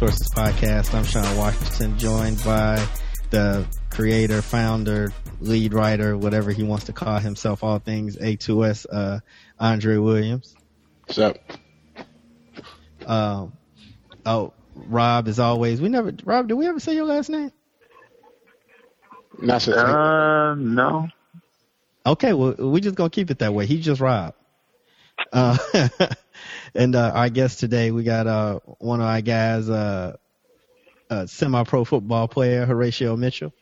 Sources 0.00 0.30
podcast. 0.30 0.94
I'm 0.94 1.04
Sean 1.04 1.36
Washington, 1.36 1.98
joined 1.98 2.42
by 2.42 2.82
the 3.28 3.66
creator, 3.90 4.40
founder, 4.40 5.12
lead 5.42 5.74
writer, 5.74 6.16
whatever 6.16 6.52
he 6.52 6.62
wants 6.62 6.86
to 6.86 6.94
call 6.94 7.18
himself, 7.18 7.62
all 7.62 7.78
things 7.80 8.16
A2S, 8.16 8.86
uh, 8.90 9.20
Andre 9.58 9.98
Williams. 9.98 10.56
What's 11.04 11.18
up? 11.18 11.36
Um, 13.04 13.52
oh, 14.24 14.54
Rob, 14.74 15.28
as 15.28 15.38
always, 15.38 15.82
we 15.82 15.90
never, 15.90 16.14
Rob, 16.24 16.48
did 16.48 16.54
we 16.54 16.66
ever 16.66 16.80
say 16.80 16.94
your 16.94 17.04
last 17.04 17.28
name? 17.28 17.52
Not 19.38 19.60
since 19.60 19.76
Uh, 19.76 20.54
no. 20.54 21.08
Okay, 22.06 22.32
well, 22.32 22.54
we 22.54 22.80
just 22.80 22.96
gonna 22.96 23.10
keep 23.10 23.30
it 23.30 23.40
that 23.40 23.52
way. 23.52 23.66
He's 23.66 23.84
just 23.84 24.00
Rob. 24.00 24.32
Uh, 25.30 25.58
and 26.74 26.94
uh, 26.94 27.12
our 27.14 27.28
guest 27.28 27.60
today, 27.60 27.90
we 27.90 28.02
got 28.02 28.26
uh, 28.26 28.60
one 28.78 29.00
of 29.00 29.06
our 29.06 29.20
guys, 29.20 29.68
uh, 29.68 30.16
uh, 31.08 31.26
semi-pro 31.26 31.84
football 31.84 32.28
player, 32.28 32.66
Horatio 32.66 33.16
Mitchell. 33.16 33.52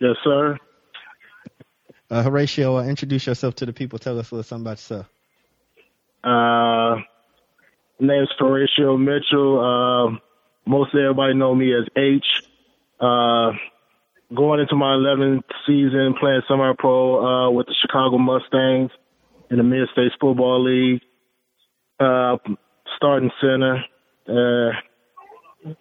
Yes, 0.00 0.16
sir. 0.22 0.58
Uh, 2.10 2.22
Horatio, 2.22 2.78
uh, 2.78 2.84
introduce 2.84 3.26
yourself 3.26 3.54
to 3.56 3.66
the 3.66 3.72
people. 3.72 3.98
Tell 3.98 4.18
us 4.18 4.30
a 4.30 4.34
little 4.34 4.42
something 4.44 4.64
about 4.64 4.78
yourself. 4.78 5.06
Uh, 6.22 7.02
name's 7.98 8.28
Horatio 8.38 8.96
Mitchell. 8.96 9.58
Uh, 9.58 10.18
most 10.66 10.94
everybody 10.94 11.34
know 11.34 11.54
me 11.54 11.74
as 11.74 11.86
H. 11.96 12.24
Uh, 13.00 13.52
going 14.34 14.60
into 14.60 14.74
my 14.76 14.94
11th 14.94 15.42
season 15.66 16.14
playing 16.18 16.42
semi-pro 16.48 17.24
uh, 17.24 17.50
with 17.50 17.66
the 17.66 17.74
Chicago 17.80 18.18
Mustangs 18.18 18.90
in 19.50 19.58
the 19.58 19.62
Mid-States 19.62 20.14
Football 20.20 20.64
League. 20.64 21.02
Uh, 22.00 22.36
starting 22.96 23.30
center. 23.40 23.84
Uh, 24.28 24.72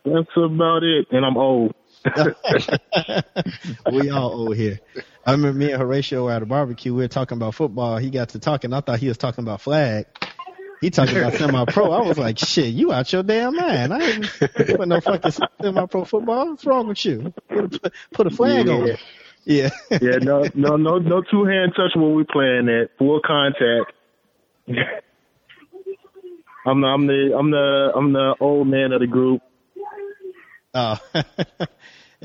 that's 0.06 0.30
about 0.38 0.83
it. 0.83 1.08
And 1.11 1.25
I'm 1.25 1.38
old. 1.38 1.73
we 3.92 4.09
all 4.09 4.31
old 4.31 4.55
here. 4.55 4.80
I 5.25 5.31
remember 5.31 5.58
me 5.58 5.72
and 5.72 5.81
Horatio 5.81 6.25
were 6.25 6.31
at 6.31 6.42
a 6.42 6.45
barbecue. 6.45 6.94
We 6.94 7.03
were 7.03 7.08
talking 7.08 7.38
about 7.38 7.55
football. 7.55 7.97
He 7.97 8.09
got 8.09 8.30
to 8.30 8.39
talking. 8.39 8.73
I 8.73 8.81
thought 8.81 9.00
he 9.00 9.08
was 9.08 9.17
talking 9.17 9.44
about 9.44 9.61
flag. 9.61 10.05
He 10.81 10.89
talking 10.89 11.17
about 11.17 11.33
semi-pro. 11.33 11.92
I 11.92 12.02
was 12.02 12.17
like, 12.17 12.38
shit, 12.38 12.67
you 12.73 12.92
out 12.92 13.11
your 13.14 13.23
damn 13.23 13.55
mind. 13.55 13.94
I 13.94 14.02
ain't 14.02 14.30
put 14.39 14.86
no 14.88 15.00
fucking 15.00 15.31
semi-pro 15.61 16.03
football. 16.03 16.50
What's 16.50 16.66
wrong 16.66 16.88
with 16.89 17.05
you? 17.05 17.33
Put 17.48 17.75
a, 17.86 17.92
put 18.14 18.27
a 18.27 18.30
flag 18.30 18.67
Yeah. 18.67 18.73
on 18.73 18.88
it. 18.89 19.00
Yeah. 19.45 19.70
yeah, 19.89 20.17
no, 20.22 20.45
no, 20.53 20.75
no, 20.77 20.98
no 21.00 21.22
two 21.31 21.45
hand 21.45 21.73
touch 21.75 21.92
when 21.95 22.16
we 22.16 22.23
playing 22.25 22.66
that 22.66 22.89
full 22.98 23.22
contact. 23.25 23.94
I'm 26.66 26.81
the, 26.81 26.88
I'm 26.88 27.08
the, 27.08 27.36
I'm 27.38 27.52
the, 27.52 27.92
I'm 27.95 28.14
the 28.14 28.36
old 28.39 28.67
man 28.67 28.92
of 28.94 29.02
the 29.02 29.08
group. 29.08 29.42
Oh. 30.73 30.97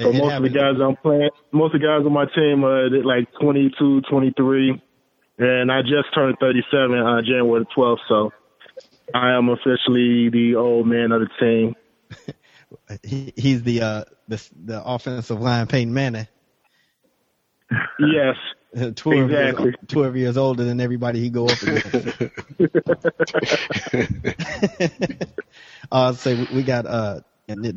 So 0.00 0.12
most 0.12 0.32
of 0.32 0.42
the 0.44 0.48
guys 0.50 0.74
I'm 0.80 0.96
playing, 0.96 1.30
most 1.50 1.74
of 1.74 1.80
the 1.80 1.86
guys 1.86 2.06
on 2.06 2.12
my 2.12 2.26
team 2.26 2.64
are 2.64 2.88
like 3.02 3.26
22, 3.40 4.02
23, 4.02 4.80
and 5.38 5.72
I 5.72 5.82
just 5.82 6.14
turned 6.14 6.36
37 6.40 6.96
on 6.96 7.24
January 7.24 7.66
12th. 7.76 7.98
So 8.08 8.30
I 9.12 9.32
am 9.36 9.48
officially 9.48 10.30
the 10.30 10.54
old 10.56 10.86
man 10.86 11.10
of 11.10 11.22
the 11.22 11.28
team. 11.40 11.74
he, 13.02 13.32
he's 13.36 13.62
the 13.64 13.82
uh 13.82 14.04
the 14.28 14.48
the 14.64 14.82
offensive 14.84 15.40
line 15.40 15.66
Peyton 15.66 15.92
Manning. 15.92 16.28
Yes, 17.98 18.36
12 18.96 19.30
Exactly. 19.30 19.32
years, 19.32 19.74
12 19.88 20.16
years 20.16 20.36
older 20.36 20.64
than 20.64 20.80
everybody 20.80 21.20
he 21.20 21.30
go 21.30 21.50
up 21.50 21.62
against. 21.62 22.06
uh, 25.92 26.12
so 26.14 26.36
we- 26.36 26.48
we 26.50 26.64
got 26.64 26.86
uh 26.86 27.20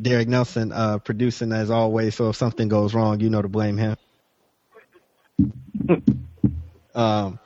Derek 0.02 0.28
Nelson 0.28 0.72
uh 0.72 0.98
producing 0.98 1.52
as 1.52 1.70
always. 1.70 2.16
So 2.16 2.30
if 2.30 2.36
something 2.36 2.68
goes 2.68 2.94
wrong, 2.94 3.20
you 3.20 3.30
know 3.30 3.42
to 3.42 3.48
blame 3.48 3.78
him. 3.78 3.96
um, 6.94 7.38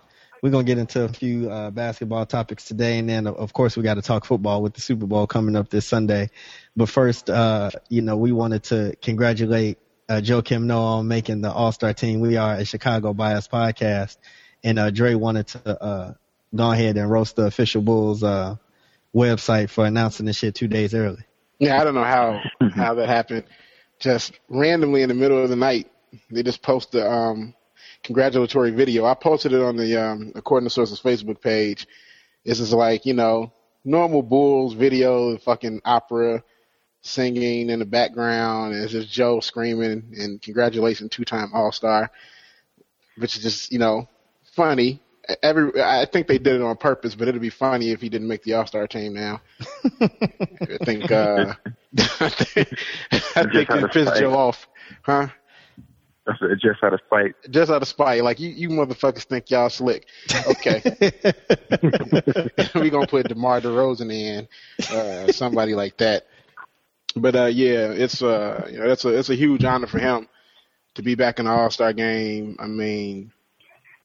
we're 0.43 0.51
gonna 0.51 0.65
get 0.65 0.79
into 0.79 1.05
a 1.05 1.09
few 1.09 1.51
uh, 1.51 1.71
basketball 1.71 2.27
topics 2.27 2.67
today, 2.67 2.99
and 2.99 3.09
then 3.09 3.27
of 3.27 3.53
course 3.53 3.77
we 3.77 3.83
got 3.83 3.95
to 3.95 4.03
talk 4.03 4.25
football 4.25 4.63
with 4.63 4.75
the 4.75 4.81
Super 4.81 5.07
Bowl 5.07 5.27
coming 5.27 5.57
up 5.57 5.71
this 5.71 5.87
Sunday. 5.87 6.31
But 6.77 6.89
first, 6.89 7.31
uh, 7.31 7.71
you 7.89 8.03
know, 8.03 8.17
we 8.17 8.33
wanted 8.33 8.65
to 8.65 8.95
congratulate 9.03 9.79
uh, 10.09 10.21
Joakim 10.23 10.65
Noah 10.65 10.99
on 10.99 11.09
making 11.09 11.41
the 11.41 11.53
All 11.53 11.73
Star 11.73 11.93
team. 11.93 12.21
We 12.21 12.37
are 12.37 12.55
a 12.55 12.65
Chicago 12.65 13.13
Bias 13.13 13.49
podcast, 13.49 14.17
and 14.63 14.79
uh, 14.79 14.91
Dre 14.91 15.15
wanted 15.15 15.49
to 15.49 15.83
uh, 15.83 16.15
go 16.55 16.71
ahead 16.71 16.97
and 16.97 17.11
roast 17.11 17.37
the 17.37 17.47
official 17.47 17.83
Bulls 17.83 18.23
uh, 18.23 18.57
website 19.15 19.71
for 19.71 19.85
announcing 19.85 20.27
this 20.27 20.37
shit 20.37 20.55
two 20.55 20.69
days 20.69 20.95
early. 20.95 21.25
Yeah, 21.59 21.81
I 21.81 21.85
don't 21.85 21.95
know 21.95 22.05
how 22.05 22.41
how 22.75 22.95
that 22.95 23.09
happened. 23.09 23.45
Just 23.99 24.39
randomly 24.49 25.03
in 25.03 25.09
the 25.09 25.15
middle 25.15 25.43
of 25.43 25.49
the 25.49 25.57
night, 25.57 25.91
they 26.31 26.43
just 26.43 26.63
post 26.63 26.93
the 26.93 27.11
um, 27.11 27.55
congratulatory 28.03 28.71
video. 28.71 29.05
I 29.07 29.15
posted 29.15 29.53
it 29.53 29.63
on 29.63 29.77
the 29.77 29.97
um, 29.97 30.33
According 30.35 30.69
to 30.69 30.73
Sources 30.73 31.01
Facebook 31.01 31.41
page. 31.41 31.87
This 32.45 32.61
is 32.61 32.73
like 32.73 33.07
you 33.07 33.15
know 33.15 33.53
normal 33.85 34.23
Bulls 34.23 34.75
video, 34.75 35.37
fucking 35.39 35.81
opera, 35.85 36.45
singing 37.07 37.71
in 37.71 37.79
the 37.79 37.85
background, 37.85 38.75
and 38.75 38.83
it's 38.83 38.93
just 38.93 39.11
Joe 39.11 39.41
screaming 39.41 40.15
and 40.19 40.41
congratulations, 40.41 41.11
two 41.11 41.25
time 41.25 41.51
All 41.55 41.73
Star, 41.73 42.11
which 43.17 43.37
is 43.37 43.43
just 43.43 43.73
you 43.73 43.79
know 43.79 44.09
funny. 44.55 45.03
Every 45.43 45.83
I 45.83 46.05
think 46.05 46.29
they 46.29 46.39
did 46.39 46.57
it 46.57 46.63
on 46.63 46.77
purpose, 46.77 47.15
but 47.15 47.29
it'd 47.29 47.41
be 47.41 47.51
funny 47.51 47.91
if 47.91 48.01
he 48.01 48.09
didn't 48.09 48.29
make 48.29 48.43
the 48.43 48.55
All 48.55 48.67
Star 48.67 48.87
team 48.87 49.15
now. 49.15 49.41
I 50.01 50.79
think 50.85 51.11
uh, 51.11 51.55
I 51.99 52.29
think, 52.29 52.69
I 53.35 53.43
think 53.45 53.71
it 53.71 53.93
pissed. 53.93 54.17
Joe 54.17 54.35
off, 54.35 54.69
huh? 55.03 55.29
That's 56.27 56.41
just 56.61 56.83
out 56.83 56.93
of 56.93 57.01
spite. 57.07 57.35
Just 57.51 57.71
out 57.71 57.83
of 57.83 57.89
spite, 57.89 58.25
like 58.25 58.41
you, 58.41 58.51
you 58.51 58.69
motherfuckers 58.69 59.25
think 59.25 59.49
y'all 59.49 59.71
slick. 59.71 60.07
Okay, 60.49 60.83
we 62.81 62.91
gonna 62.91 63.07
put 63.07 63.29
DeMar 63.29 63.61
DeRozan 63.61 64.13
in, 64.13 64.49
uh, 64.91 65.31
somebody 65.31 65.75
like 65.75 65.97
that. 65.99 66.27
But 67.17 67.35
uh, 67.35 67.47
yeah, 67.47 67.93
it's 67.93 68.23
uh, 68.23 68.69
you 68.71 68.79
know, 68.79 68.91
it's 68.91 69.05
a 69.05 69.09
it's 69.19 69.31
a 69.31 69.35
huge 69.35 69.65
honor 69.65 69.87
for 69.87 69.99
him 69.99 70.29
to 70.95 71.03
be 71.03 71.15
back 71.15 71.39
in 71.39 71.47
the 71.47 71.51
All 71.51 71.71
Star 71.71 71.93
game. 71.95 72.57
I 72.59 72.67
mean, 72.67 73.33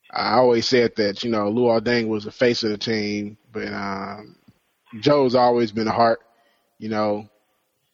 I 0.09 0.35
always 0.35 0.67
said 0.67 0.95
that 0.95 1.23
you 1.23 1.29
know 1.29 1.51
Luol 1.51 1.81
Deng 1.81 2.07
was 2.07 2.23
the 2.23 2.31
face 2.31 2.63
of 2.63 2.71
the 2.71 2.77
team, 2.77 3.37
but 3.51 3.67
um, 3.73 4.37
Joe's 5.01 5.35
always 5.35 5.71
been 5.73 5.87
a 5.87 5.91
heart. 5.91 6.21
You 6.79 6.89
know, 6.89 7.29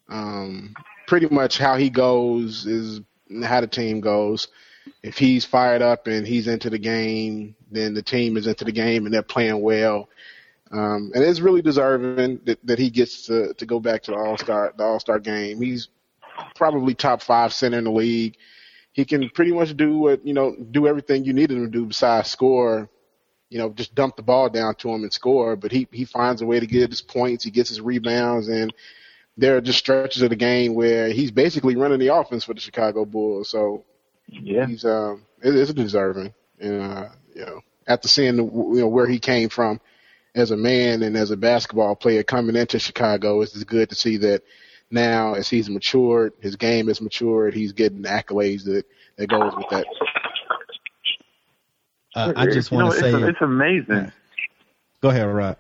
um, 0.08 0.76
pretty 1.08 1.28
much 1.30 1.58
how 1.58 1.78
he 1.78 1.90
goes 1.90 2.68
is 2.68 3.02
how 3.44 3.62
the 3.62 3.68
team 3.68 4.02
goes. 4.02 4.48
If 5.04 5.18
he's 5.18 5.46
fired 5.46 5.82
up 5.82 6.08
and 6.08 6.26
he's 6.26 6.48
into 6.48 6.70
the 6.70 6.78
game, 6.78 7.56
then 7.72 7.94
the 7.94 8.02
team 8.04 8.38
is 8.38 8.48
into 8.48 8.66
the 8.66 8.72
game 8.72 9.06
and 9.06 9.14
they're 9.14 9.24
playing 9.24 9.62
well. 9.62 10.10
Um, 10.72 11.12
and 11.16 11.24
it's 11.24 11.40
really 11.40 11.62
deserving 11.62 12.42
that, 12.46 12.48
that 12.66 12.80
he 12.80 12.90
gets 12.90 13.26
to, 13.28 13.54
to 13.54 13.66
go 13.66 13.80
back 13.80 14.04
to 14.04 14.12
the 14.12 14.18
All 14.18 14.38
Star 14.38 14.74
the 14.78 14.84
All 14.84 15.00
Star 15.00 15.20
game. 15.20 15.62
He's 15.62 15.90
probably 16.56 16.94
top 16.94 17.22
five 17.22 17.54
center 17.54 17.78
in 17.78 17.84
the 17.86 17.92
league. 17.92 18.36
He 18.92 19.06
can 19.06 19.30
pretty 19.30 19.52
much 19.54 19.76
do 19.78 19.98
what 19.98 20.26
you 20.26 20.34
know, 20.34 20.56
do 20.72 20.88
everything 20.88 21.24
you 21.26 21.34
need 21.34 21.52
him 21.52 21.64
to 21.66 21.72
do 21.72 21.86
besides 21.86 22.30
score. 22.30 22.90
You 23.50 23.60
know, 23.60 23.70
just 23.70 23.96
dump 23.96 24.16
the 24.18 24.24
ball 24.24 24.50
down 24.50 24.76
to 24.76 24.90
him 24.90 25.04
and 25.04 25.14
score. 25.14 25.56
But 25.56 25.72
he 25.72 25.88
he 25.92 26.06
finds 26.06 26.42
a 26.42 26.46
way 26.46 26.60
to 26.60 26.68
get 26.68 26.90
his 26.90 27.02
points. 27.02 27.44
He 27.46 27.52
gets 27.52 27.70
his 27.70 27.82
rebounds, 27.82 28.50
and 28.50 28.74
there 29.38 29.56
are 29.58 29.62
just 29.62 29.80
stretches 29.80 30.22
of 30.22 30.30
the 30.30 30.36
game 30.36 30.74
where 30.74 31.10
he's 31.10 31.32
basically 31.32 31.76
running 31.76 32.00
the 32.00 32.14
offense 32.14 32.44
for 32.44 32.54
the 32.54 32.60
Chicago 32.60 33.06
Bulls. 33.06 33.50
So 33.50 33.86
Yeah. 34.28 34.68
he's 34.68 34.84
um 34.86 35.24
it 35.42 35.56
is 35.56 35.74
deserving 35.74 36.34
and 36.60 36.82
uh 36.82 37.10
you 37.36 37.46
know 37.46 37.62
after 37.88 38.08
seeing 38.08 38.36
the, 38.38 38.44
you 38.44 38.80
know 38.82 38.88
where 38.88 39.08
he 39.08 39.20
came 39.20 39.50
from 39.50 39.80
as 40.38 40.52
a 40.52 40.58
man 40.58 41.04
and 41.04 41.18
as 41.18 41.32
a 41.32 41.38
basketball 41.38 41.96
player 41.96 42.24
coming 42.24 42.56
into 42.56 42.80
Chicago 42.80 43.42
it's 43.42 43.62
good 43.64 43.90
to 43.90 43.96
see 43.96 44.18
that 44.18 44.44
now 44.92 45.34
as 45.34 45.50
he's 45.50 45.70
matured 45.70 46.32
his 46.40 46.56
game 46.56 46.88
has 46.88 47.02
matured 47.02 47.54
he's 47.54 47.74
getting 47.74 48.04
the 48.04 48.10
accolades 48.10 48.64
that 48.64 48.86
that 49.18 49.28
goes 49.28 49.54
with 49.58 49.68
that 49.70 49.86
Uh, 52.16 52.34
I 52.36 52.48
just 52.48 52.72
You 52.72 52.80
know, 52.80 52.86
want 52.86 52.96
to 52.96 53.02
say, 53.02 53.14
it's, 53.14 53.30
it's 53.30 53.42
amazing. 53.42 54.12
go 55.02 55.10
ahead, 55.10 55.28
Rob. 55.28 55.58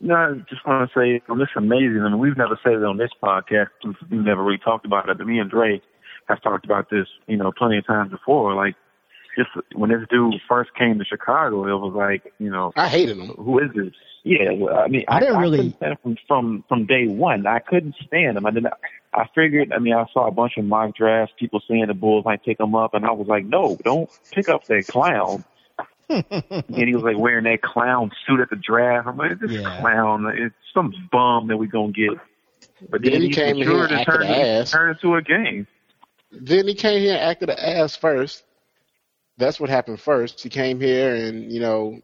No, 0.00 0.14
I 0.14 0.32
just 0.50 0.66
want 0.66 0.90
to 0.90 0.98
say 0.98 1.22
um, 1.28 1.40
it's 1.40 1.52
amazing. 1.56 2.02
I 2.02 2.08
mean, 2.08 2.18
we've 2.18 2.36
never 2.36 2.58
said 2.64 2.72
it 2.74 2.84
on 2.84 2.96
this 2.96 3.10
podcast. 3.22 3.68
We've 3.84 3.94
never 4.10 4.42
really 4.42 4.58
talked 4.58 4.84
about 4.84 5.08
it. 5.08 5.18
But 5.18 5.26
me 5.26 5.38
and 5.38 5.48
Dre 5.48 5.80
have 6.28 6.42
talked 6.42 6.64
about 6.64 6.90
this, 6.90 7.06
you 7.28 7.36
know, 7.36 7.52
plenty 7.56 7.78
of 7.78 7.86
times 7.86 8.10
before. 8.10 8.54
Like, 8.54 8.74
just 9.36 9.50
when 9.74 9.90
this 9.90 10.00
dude 10.10 10.34
first 10.48 10.74
came 10.74 10.98
to 10.98 11.04
Chicago, 11.04 11.64
it 11.66 11.78
was 11.80 11.94
like, 11.94 12.32
you 12.38 12.50
know, 12.50 12.72
I 12.76 12.88
hated 12.88 13.18
him 13.18 13.28
who 13.28 13.58
is 13.60 13.70
this? 13.74 13.92
Yeah, 14.24 14.50
well, 14.52 14.76
I 14.76 14.88
mean, 14.88 15.04
I 15.06 15.20
didn't 15.20 15.38
really- 15.38 15.58
couldn't 15.58 15.76
stand 15.76 15.92
him 15.92 15.98
from 16.02 16.16
from 16.26 16.64
from 16.68 16.86
day 16.86 17.06
one. 17.06 17.46
I 17.46 17.60
couldn't 17.60 17.94
stand 18.06 18.36
him. 18.36 18.44
I 18.46 18.50
didn't. 18.50 18.72
I 19.14 19.26
figured. 19.34 19.72
I 19.72 19.78
mean, 19.78 19.94
I 19.94 20.04
saw 20.12 20.26
a 20.26 20.30
bunch 20.32 20.56
of 20.56 20.64
mock 20.64 20.96
drafts, 20.96 21.32
people 21.38 21.60
saying 21.68 21.86
the 21.86 21.94
Bulls 21.94 22.24
might 22.24 22.44
pick 22.44 22.58
him 22.58 22.74
up, 22.74 22.94
and 22.94 23.04
I 23.06 23.12
was 23.12 23.28
like, 23.28 23.44
no, 23.44 23.76
don't 23.84 24.10
pick 24.32 24.48
up 24.48 24.64
that 24.64 24.86
clown. 24.88 25.44
and 26.08 26.64
he 26.68 26.94
was 26.94 27.02
like 27.04 27.18
wearing 27.18 27.44
that 27.44 27.62
clown 27.62 28.10
suit 28.26 28.40
at 28.40 28.50
the 28.50 28.56
draft. 28.56 29.06
I'm 29.08 29.16
like, 29.16 29.38
this 29.38 29.50
Yeah. 29.52 29.80
clown, 29.80 30.26
it's 30.36 30.54
some 30.74 30.92
bum 31.12 31.48
that 31.48 31.56
we 31.56 31.66
gonna 31.66 31.92
get. 31.92 32.10
But 32.90 33.02
Then 33.02 33.12
then, 33.12 33.20
he 33.22 33.28
he 33.28 33.32
came 33.34 33.56
in 33.56 33.68
here 33.68 33.84
and 33.86 34.06
turned, 34.06 34.24
ass. 34.24 34.70
turned 34.70 34.96
into 34.96 35.14
a 35.16 35.22
game. 35.22 35.66
Then 36.32 36.66
he 36.68 36.74
came 36.74 37.00
here 37.00 37.12
and 37.14 37.20
acted 37.22 37.50
an 37.50 37.58
ass 37.58 37.96
first. 37.96 38.44
That's 39.38 39.60
what 39.60 39.70
happened 39.70 40.00
first. 40.00 40.42
He 40.42 40.48
came 40.48 40.80
here 40.80 41.14
and, 41.14 41.52
you 41.52 41.60
know, 41.60 42.00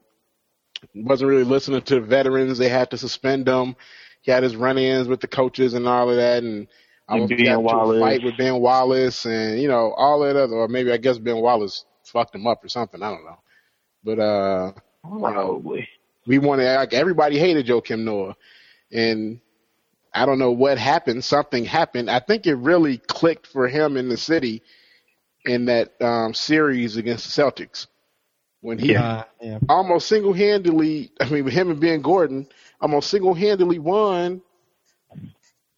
wasn't 0.94 1.31
really 1.31 1.44
listening 1.44 1.82
to 1.82 1.96
the 1.96 2.00
veterans. 2.00 2.58
They 2.58 2.69
had 2.69 2.90
to 2.90 2.99
suspend 2.99 3.49
him. 3.49 3.76
He 4.23 4.31
had 4.31 4.43
his 4.43 4.56
run 4.56 4.79
ins 4.79 5.08
with 5.08 5.20
the 5.20 5.29
coaches 5.29 5.75
and 5.75 5.87
all 5.88 6.11
of 6.11 6.17
that 6.17 6.43
and 6.43 6.69
I 7.08 7.17
was 7.17 7.32
got 7.32 7.58
into 7.58 7.81
a 7.81 8.00
fight 8.00 8.23
with 8.23 8.37
Ben 8.37 8.61
Wallace 8.61 9.26
and, 9.26 9.61
you 9.61 9.69
know, 9.69 9.93
all 9.96 10.20
that 10.20 10.37
other 10.37 10.55
or 10.56 10.69
maybe 10.69 10.93
I 10.93 10.99
guess 10.99 11.19
Ben 11.19 11.38
Wallace 11.38 11.84
fucked 12.05 12.34
him 12.34 12.46
up 12.46 12.64
or 12.64 12.69
something. 12.69 13.02
I 13.02 13.11
don't 13.11 13.25
know. 13.25 13.38
But 14.05 14.19
uh 14.19 14.73
Probably. 15.05 15.88
we 16.26 16.38
wanted 16.38 16.75
like 16.76 16.94
everybody 16.94 17.38
hated 17.38 17.67
Joakim 17.67 18.05
Noah, 18.05 18.37
and 18.93 19.40
I 20.14 20.26
don't 20.26 20.38
know 20.38 20.52
what 20.52 20.78
happened. 20.78 21.25
Something 21.25 21.64
happened. 21.64 22.11
I 22.11 22.20
think 22.20 22.46
it 22.46 22.55
really 22.55 22.99
clicked 22.99 23.46
for 23.46 23.69
him 23.69 23.96
in 23.96 24.08
the 24.08 24.17
city 24.17 24.62
in 25.44 25.67
that 25.67 26.00
um, 26.00 26.35
series 26.35 26.97
against 26.97 27.25
the 27.35 27.43
Celtics 27.43 27.87
when 28.61 28.79
he 28.79 28.97
Uh, 28.97 29.25
yeah. 29.41 29.59
almost 29.69 30.09
single 30.09 30.33
handedly. 30.33 31.11
I 31.21 31.29
mean, 31.29 31.44
with 31.44 31.55
him 31.55 31.71
and 31.71 31.81
Ben 31.81 32.00
Gordon, 32.00 32.49
almost 32.81 33.11
single 33.11 33.35
handedly 33.35 33.79
won 33.79 34.43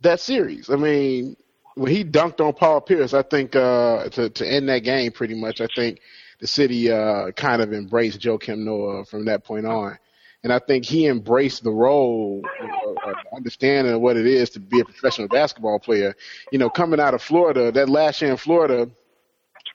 that 0.00 0.20
series. 0.20 0.70
I 0.70 0.76
mean, 0.76 1.36
when 1.76 1.90
he 1.90 2.04
dunked 2.04 2.40
on 2.40 2.52
Paul 2.52 2.80
Pierce, 2.82 3.14
I 3.14 3.22
think 3.22 3.56
uh, 3.56 4.08
to 4.10 4.28
to 4.30 4.46
end 4.46 4.68
that 4.68 4.80
game 4.80 5.12
pretty 5.12 5.34
much. 5.34 5.60
I 5.60 5.66
think 5.74 6.00
the 6.40 6.46
city 6.46 6.90
uh, 6.90 7.30
kind 7.32 7.62
of 7.62 7.72
embraced 7.72 8.20
Joakim 8.20 8.58
Noah 8.58 9.04
from 9.06 9.24
that 9.26 9.44
point 9.44 9.66
on. 9.66 9.98
And 10.42 10.52
I 10.52 10.58
think 10.58 10.84
he 10.84 11.06
embraced 11.06 11.64
the 11.64 11.70
role, 11.70 12.42
of 13.06 13.14
understanding 13.34 13.94
of 13.94 14.02
what 14.02 14.18
it 14.18 14.26
is 14.26 14.50
to 14.50 14.60
be 14.60 14.78
a 14.78 14.84
professional 14.84 15.26
basketball 15.26 15.78
player. 15.78 16.14
You 16.52 16.58
know, 16.58 16.68
coming 16.68 17.00
out 17.00 17.14
of 17.14 17.22
Florida, 17.22 17.72
that 17.72 17.88
last 17.88 18.20
year 18.20 18.30
in 18.30 18.36
Florida, 18.36 18.90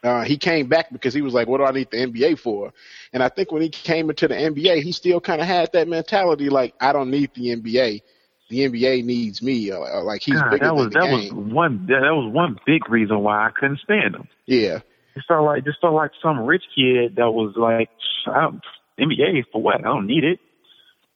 uh, 0.03 0.23
he 0.23 0.37
came 0.37 0.67
back 0.67 0.91
because 0.91 1.13
he 1.13 1.21
was 1.21 1.33
like, 1.33 1.47
what 1.47 1.57
do 1.57 1.65
I 1.65 1.71
need 1.71 1.89
the 1.91 1.97
NBA 1.97 2.39
for? 2.39 2.71
And 3.11 3.21
I 3.21 3.29
think 3.29 3.51
when 3.51 3.61
he 3.61 3.69
came 3.69 4.09
into 4.09 4.27
the 4.27 4.35
NBA, 4.35 4.81
he 4.81 4.91
still 4.91 5.19
kind 5.19 5.41
of 5.41 5.47
had 5.47 5.71
that 5.73 5.87
mentality 5.87 6.49
like, 6.49 6.73
I 6.79 6.93
don't 6.93 7.11
need 7.11 7.31
the 7.35 7.55
NBA. 7.55 8.01
The 8.49 8.57
NBA 8.67 9.03
needs 9.03 9.41
me. 9.41 9.71
Uh, 9.71 10.01
Like 10.03 10.21
he's 10.21 10.35
God, 10.35 10.51
bigger 10.51 10.65
that 10.65 10.75
was 10.75 10.83
than 10.85 10.93
the 10.93 10.99
that 10.99 11.11
was 11.11 11.31
one 11.31 11.85
that, 11.87 11.99
that 12.01 12.15
was 12.15 12.33
one 12.33 12.57
big 12.65 12.89
reason 12.89 13.19
why 13.19 13.45
I 13.45 13.51
couldn't 13.51 13.79
stand 13.79 14.15
him. 14.15 14.27
Yeah. 14.47 14.79
Just 15.15 15.27
felt 15.27 15.45
like 15.45 15.65
just 15.65 15.81
felt 15.81 15.93
like 15.93 16.11
some 16.21 16.39
rich 16.39 16.63
kid 16.73 17.17
that 17.17 17.31
was 17.31 17.53
like 17.57 17.89
I 18.25 18.41
don't, 18.41 18.61
NBA 18.99 19.45
for 19.51 19.61
what? 19.61 19.75
I 19.75 19.83
don't 19.83 20.07
need 20.07 20.23
it. 20.23 20.39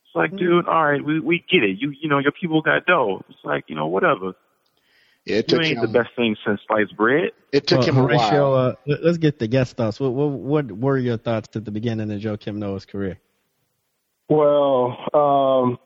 It's 0.05 0.15
like, 0.15 0.35
dude, 0.35 0.67
all 0.67 0.85
right, 0.85 1.03
we 1.03 1.19
we 1.19 1.43
get 1.49 1.63
it. 1.63 1.77
You 1.79 1.91
you 1.99 2.07
know 2.07 2.19
your 2.19 2.31
people 2.31 2.61
got 2.61 2.85
dough. 2.85 3.23
It's 3.29 3.39
like 3.43 3.65
you 3.67 3.75
know 3.75 3.87
whatever. 3.87 4.33
Yeah, 5.25 5.37
it 5.37 5.51
You 5.51 5.57
took 5.57 5.65
ain't 5.65 5.77
him. 5.77 5.81
the 5.91 5.99
best 5.99 6.09
thing 6.15 6.35
since 6.45 6.59
sliced 6.67 6.95
bread. 6.97 7.31
It 7.53 7.65
took 7.67 7.79
Well, 7.79 7.87
him 7.87 7.97
a 7.97 8.01
Horatio, 8.01 8.51
while. 8.51 8.55
uh, 8.55 8.75
let- 8.87 9.03
let's 9.03 9.17
get 9.17 9.39
the 9.39 9.47
guest 9.47 9.77
thoughts. 9.77 9.99
What, 9.99 10.11
what 10.11 10.33
what 10.33 10.71
were 10.81 10.97
your 10.97 11.17
thoughts 11.17 11.55
at 11.55 11.63
the 11.65 11.71
beginning 11.71 12.11
of 12.11 12.19
Joakim 12.19 12.55
Noah's 12.55 12.85
career? 12.85 13.19
Well, 14.29 14.97
um, 15.13 15.77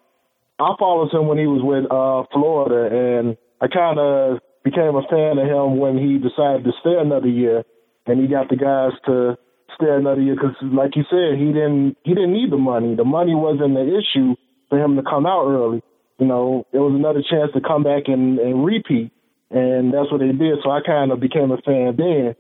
I 0.60 0.74
followed 0.80 1.12
him 1.13 1.28
when 1.28 1.38
he 1.38 1.45
was 1.48 1.62
with 1.63 1.86
uh, 1.92 2.24
Florida, 2.34 2.89
and 2.95 3.38
I 3.62 3.68
kind 3.68 4.00
of 4.00 4.39
became 4.63 4.95
a 4.95 5.04
fan 5.10 5.38
of 5.38 5.45
him 5.48 5.78
when 5.78 5.98
he 5.98 6.18
decided 6.18 6.63
to 6.66 6.72
stay 6.81 6.95
another 6.98 7.28
year, 7.30 7.63
and 8.06 8.19
he 8.19 8.28
got 8.28 8.50
the 8.50 8.56
guys 8.56 8.92
to 9.06 9.38
stay 9.75 9.90
another 9.90 10.22
year 10.22 10.36
because, 10.36 10.56
like 10.62 10.95
you 10.95 11.04
said, 11.10 11.38
he 11.38 11.48
didn't 11.54 11.98
he 12.04 12.13
didn't 12.13 12.33
need 12.33 12.51
the 12.51 12.57
money. 12.57 12.95
The 12.95 13.04
money 13.06 13.36
wasn't 13.36 13.75
the 13.75 13.86
issue 13.86 14.36
for 14.69 14.80
him 14.83 14.95
to 14.95 15.04
come 15.04 15.25
out 15.25 15.45
early. 15.48 15.81
You 16.19 16.25
know, 16.25 16.66
it 16.74 16.80
was 16.80 16.94
another 16.95 17.22
chance 17.22 17.51
to 17.54 17.62
come 17.62 17.83
back 17.83 18.04
and, 18.07 18.40
and 18.40 18.66
repeat, 18.66 19.12
and 19.51 19.94
that's 19.94 20.11
what 20.11 20.19
they 20.19 20.31
did. 20.31 20.59
So 20.63 20.71
I 20.71 20.81
kind 20.85 21.11
of 21.11 21.19
became 21.19 21.51
a 21.51 21.57
fan 21.57 21.95
then. 21.97 22.35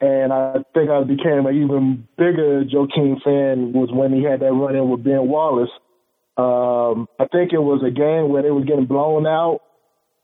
And 0.00 0.32
I 0.32 0.64
think 0.74 0.90
I 0.90 1.04
became 1.04 1.46
an 1.46 1.54
even 1.54 2.08
bigger 2.18 2.64
Joakim 2.64 3.22
fan 3.22 3.72
was 3.72 3.90
when 3.92 4.12
he 4.12 4.24
had 4.24 4.40
that 4.40 4.52
run 4.52 4.74
in 4.74 4.88
with 4.88 5.04
Ben 5.04 5.28
Wallace. 5.28 5.70
Um, 6.36 7.08
I 7.20 7.26
think 7.30 7.52
it 7.52 7.62
was 7.62 7.84
a 7.86 7.90
game 7.90 8.28
where 8.28 8.42
they 8.42 8.50
was 8.50 8.64
getting 8.64 8.86
blown 8.86 9.26
out 9.26 9.60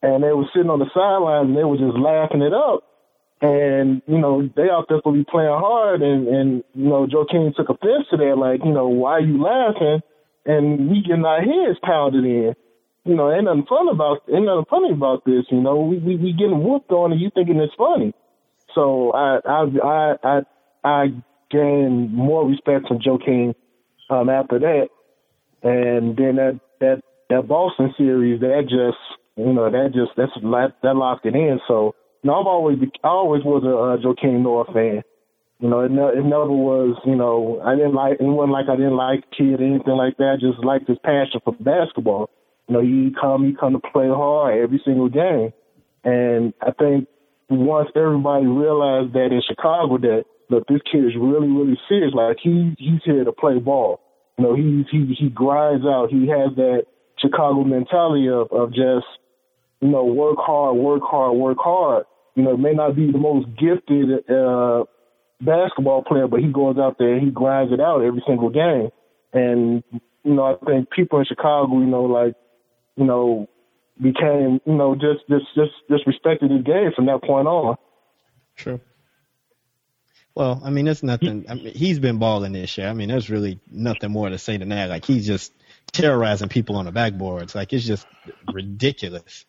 and 0.02 0.22
they 0.22 0.32
were 0.32 0.50
sitting 0.52 0.70
on 0.70 0.80
the 0.80 0.90
sidelines 0.92 1.48
and 1.48 1.56
they 1.56 1.62
were 1.62 1.78
just 1.78 1.96
laughing 1.96 2.42
it 2.42 2.52
up. 2.52 2.82
And, 3.40 4.02
you 4.08 4.18
know, 4.18 4.50
they 4.56 4.68
out 4.68 4.86
there 4.88 5.00
to 5.00 5.12
be 5.12 5.22
playing 5.22 5.54
hard 5.54 6.02
and, 6.02 6.26
and, 6.26 6.64
you 6.74 6.88
know, 6.88 7.06
Joakim 7.06 7.54
took 7.54 7.68
offense 7.68 8.06
to 8.10 8.16
that, 8.16 8.34
like, 8.36 8.64
you 8.64 8.72
know, 8.72 8.88
why 8.88 9.12
are 9.12 9.20
you 9.20 9.40
laughing? 9.40 10.00
And 10.44 10.90
we 10.90 11.02
getting 11.02 11.24
our 11.24 11.40
heads 11.40 11.78
pounded 11.84 12.24
in. 12.24 12.56
You 13.08 13.16
know, 13.16 13.32
ain't 13.32 13.44
nothing 13.44 13.64
fun 13.66 13.88
about 13.88 14.20
ain't 14.28 14.44
nothing 14.44 14.66
funny 14.68 14.92
about 14.92 15.24
this, 15.24 15.46
you 15.50 15.62
know. 15.62 15.80
We 15.80 15.96
we, 15.96 16.16
we 16.16 16.32
getting 16.34 16.62
whooped 16.62 16.90
on 16.90 17.10
and 17.10 17.18
you 17.18 17.30
thinking 17.34 17.56
it's 17.56 17.72
funny. 17.74 18.12
So 18.74 19.12
I 19.12 19.38
I 19.48 19.64
I 19.82 20.14
I, 20.22 20.40
I 20.84 21.06
gained 21.50 22.12
more 22.12 22.46
respect 22.46 22.86
from 22.86 22.98
Joakim 22.98 23.54
um, 24.10 24.28
after 24.28 24.58
that, 24.58 24.88
and 25.62 26.18
then 26.18 26.36
that 26.36 26.60
that 26.80 27.00
that 27.30 27.48
Boston 27.48 27.94
series 27.96 28.40
that 28.40 28.64
just 28.64 29.00
you 29.36 29.54
know 29.54 29.70
that 29.70 29.92
just 29.94 30.12
that's 30.18 30.32
that 30.82 30.94
locked 30.94 31.24
it 31.24 31.34
in. 31.34 31.60
So 31.66 31.94
you 32.22 32.28
know 32.28 32.40
I've 32.40 32.46
always 32.46 32.76
I 33.02 33.08
always 33.08 33.42
was 33.42 33.64
a 33.64 33.72
uh, 33.72 33.96
Joakim 34.04 34.42
Noah 34.42 34.66
fan. 34.66 35.02
You 35.60 35.70
know 35.70 35.80
it, 35.80 35.90
ne- 35.90 36.18
it 36.20 36.24
never 36.26 36.52
was 36.52 37.00
you 37.06 37.16
know 37.16 37.62
I 37.64 37.74
didn't 37.74 37.94
like 37.94 38.20
it 38.20 38.24
wasn't 38.24 38.52
like 38.52 38.68
I 38.68 38.76
didn't 38.76 38.96
like 38.96 39.24
kid 39.30 39.62
or 39.62 39.64
anything 39.64 39.96
like 39.96 40.18
that. 40.18 40.36
I 40.36 40.36
just 40.36 40.62
liked 40.62 40.88
his 40.88 40.98
passion 41.02 41.40
for 41.42 41.54
basketball. 41.54 42.28
You 42.68 42.74
know 42.74 42.80
he 42.82 43.14
come 43.18 43.44
you 43.44 43.56
come 43.56 43.72
to 43.72 43.78
play 43.78 44.08
hard 44.08 44.58
every 44.58 44.80
single 44.84 45.08
game, 45.08 45.52
and 46.04 46.52
I 46.60 46.72
think 46.72 47.08
once 47.48 47.88
everybody 47.96 48.46
realized 48.46 49.14
that 49.14 49.32
in 49.32 49.42
Chicago 49.46 49.98
that 49.98 50.24
look, 50.50 50.66
this 50.68 50.80
kid 50.90 51.04
is 51.04 51.12
really, 51.18 51.48
really 51.48 51.78
serious. 51.88 52.12
Like 52.14 52.38
he 52.42 52.74
he's 52.78 53.00
here 53.04 53.24
to 53.24 53.32
play 53.32 53.58
ball. 53.58 54.00
You 54.36 54.44
know, 54.44 54.54
he's 54.54 54.86
he 54.90 55.14
he 55.18 55.28
grinds 55.30 55.84
out. 55.84 56.08
He 56.10 56.28
has 56.28 56.54
that 56.56 56.84
Chicago 57.18 57.64
mentality 57.64 58.28
of 58.28 58.52
of 58.52 58.70
just 58.70 59.06
you 59.80 59.88
know 59.88 60.04
work 60.04 60.36
hard, 60.38 60.76
work 60.76 61.02
hard, 61.02 61.36
work 61.36 61.58
hard. 61.60 62.04
You 62.34 62.44
know, 62.44 62.56
may 62.56 62.72
not 62.72 62.94
be 62.94 63.10
the 63.10 63.18
most 63.18 63.48
gifted 63.58 64.30
uh, 64.30 64.84
basketball 65.40 66.04
player, 66.04 66.28
but 66.28 66.40
he 66.40 66.52
goes 66.52 66.76
out 66.78 66.96
there 66.98 67.14
and 67.14 67.22
he 67.22 67.30
grinds 67.30 67.72
it 67.72 67.80
out 67.80 68.02
every 68.02 68.22
single 68.26 68.50
game. 68.50 68.90
And 69.32 69.82
you 70.24 70.34
know, 70.34 70.44
I 70.44 70.64
think 70.64 70.90
people 70.90 71.18
in 71.18 71.24
Chicago, 71.24 71.80
you 71.80 71.86
know, 71.86 72.04
like 72.04 72.34
you 72.98 73.04
know, 73.04 73.48
became, 74.00 74.60
you 74.66 74.74
know, 74.74 74.94
just 74.94 75.26
just 75.28 75.46
just 75.54 75.72
just 75.88 76.06
respected 76.06 76.50
his 76.50 76.62
game 76.62 76.90
from 76.94 77.06
that 77.06 77.22
point 77.22 77.46
on. 77.46 77.76
Sure. 78.56 78.80
Well, 80.34 80.60
I 80.64 80.70
mean, 80.70 80.84
there's 80.84 81.02
nothing. 81.02 81.46
I 81.48 81.54
mean, 81.54 81.74
he's 81.74 81.98
been 81.98 82.18
balling 82.18 82.52
this 82.52 82.76
year. 82.78 82.88
I 82.88 82.92
mean, 82.92 83.08
there's 83.08 83.30
really 83.30 83.60
nothing 83.70 84.12
more 84.12 84.28
to 84.28 84.38
say 84.38 84.56
than 84.56 84.68
that. 84.68 84.88
Like 84.88 85.04
he's 85.04 85.26
just 85.26 85.52
terrorizing 85.92 86.48
people 86.48 86.76
on 86.76 86.84
the 86.84 86.92
backboards. 86.92 87.54
Like 87.54 87.72
it's 87.72 87.84
just 87.84 88.06
ridiculous. 88.52 89.44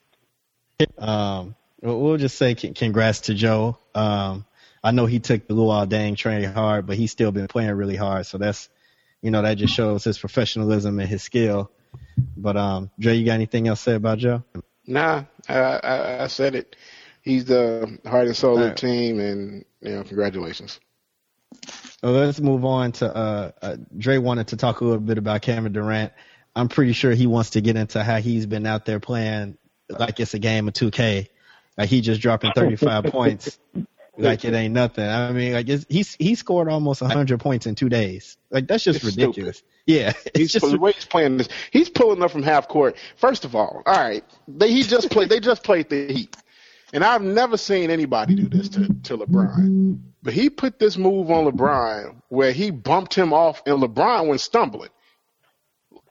Um, 0.98 1.56
we'll 1.82 2.18
just 2.18 2.38
say 2.38 2.56
congrats 2.56 3.22
to 3.22 3.34
Joe. 3.34 3.77
Um, 3.94 4.46
I 4.84 4.91
know 4.91 5.06
he 5.06 5.20
took 5.20 5.48
the 5.48 5.53
Luol 5.53 5.88
Deng 5.88 6.15
train 6.15 6.44
hard, 6.44 6.88
but 6.88 6.98
he's 6.98 7.12
still 7.12 7.32
been 7.32 7.48
playing 7.48 7.72
really 7.72 7.98
hard. 7.98 8.25
So 8.25 8.38
that's, 8.38 8.70
you 9.22 9.29
know, 9.29 9.41
that 9.41 9.56
just 9.56 9.74
shows 9.75 10.03
his 10.06 10.18
professionalism 10.18 11.00
and 11.00 11.10
his 11.10 11.22
skill. 11.22 11.70
But 12.36 12.58
um, 12.58 12.89
Dre, 13.00 13.15
you 13.15 13.25
got 13.25 13.34
anything 13.34 13.67
else 13.67 13.79
to 13.84 13.91
say 13.91 13.96
about 13.96 14.17
Joe? 14.17 14.43
Nah, 14.86 15.25
I, 15.48 15.60
I, 15.60 16.24
I 16.24 16.27
said 16.27 16.55
it. 16.55 16.75
He's 17.22 17.46
the 17.46 18.00
heart 18.05 18.27
and 18.27 18.36
soul 18.36 18.60
of 18.60 18.69
the 18.69 18.75
team, 18.75 19.19
and 19.19 19.65
you 19.81 19.91
know, 19.91 20.03
congratulations. 20.03 20.79
Well, 22.01 22.13
let's 22.13 22.39
move 22.39 22.63
on 22.63 22.93
to 22.93 23.15
uh, 23.15 23.51
uh, 23.62 23.77
Dre 23.98 24.17
wanted 24.17 24.48
to 24.50 24.58
talk 24.58 24.81
a 24.81 24.86
little 24.86 25.01
bit 25.01 25.17
about 25.17 25.41
Cameron 25.41 25.74
Durant. 25.74 26.13
I'm 26.55 26.69
pretty 26.69 26.93
sure 26.93 27.12
he 27.12 27.27
wants 27.27 27.51
to 27.51 27.62
get 27.62 27.75
into 27.75 28.03
how 28.03 28.17
he's 28.17 28.46
been 28.46 28.65
out 28.65 28.86
there 28.86 29.00
playing 29.00 29.58
like 29.89 30.19
it's 30.19 30.34
a 30.34 30.39
game 30.39 30.67
of 30.67 30.74
2K. 30.74 31.27
Like 31.77 31.89
he 31.89 32.01
just 32.01 32.22
dropping 32.22 32.51
35 32.55 33.03
points 33.05 33.60
like 34.19 34.45
it 34.45 34.53
ain't 34.53 34.73
nothing. 34.73 35.07
I 35.07 35.31
mean, 35.31 35.53
like 35.53 35.69
it's, 35.69 35.85
he's 35.89 36.15
he 36.15 36.35
scored 36.35 36.69
almost 36.69 37.01
100 37.01 37.39
points 37.39 37.65
in 37.65 37.75
two 37.75 37.89
days. 37.89 38.38
Like 38.51 38.67
that's 38.67 38.83
just 38.83 39.03
It's 39.03 39.17
ridiculous. 39.17 39.63
Yeah, 39.85 40.13
it's 40.25 40.38
He's 40.38 40.53
just 40.53 40.69
the 40.69 40.77
way 40.77 40.91
he's 40.91 41.05
playing 41.05 41.38
this. 41.38 41.49
He's 41.71 41.89
pulling 41.89 42.21
up 42.21 42.31
from 42.31 42.43
half 42.43 42.67
court. 42.67 42.95
First 43.15 43.45
of 43.45 43.55
all, 43.55 43.81
all 43.85 43.93
right, 43.93 44.23
they, 44.47 44.71
he 44.71 44.83
just 44.83 45.09
played. 45.09 45.29
They 45.29 45.39
just 45.39 45.63
played 45.63 45.89
the 45.89 46.13
Heat, 46.13 46.35
and 46.93 47.03
I've 47.03 47.21
never 47.21 47.57
seen 47.57 47.89
anybody 47.89 48.35
do 48.35 48.49
this 48.49 48.69
to 48.69 48.88
to 48.88 49.17
LeBron. 49.17 49.99
But 50.21 50.33
he 50.33 50.49
put 50.49 50.79
this 50.79 50.97
move 50.97 51.31
on 51.31 51.45
LeBron 51.45 52.21
where 52.27 52.51
he 52.51 52.71
bumped 52.71 53.15
him 53.15 53.33
off, 53.33 53.61
and 53.65 53.81
LeBron 53.81 54.27
went 54.27 54.41
stumbling, 54.41 54.89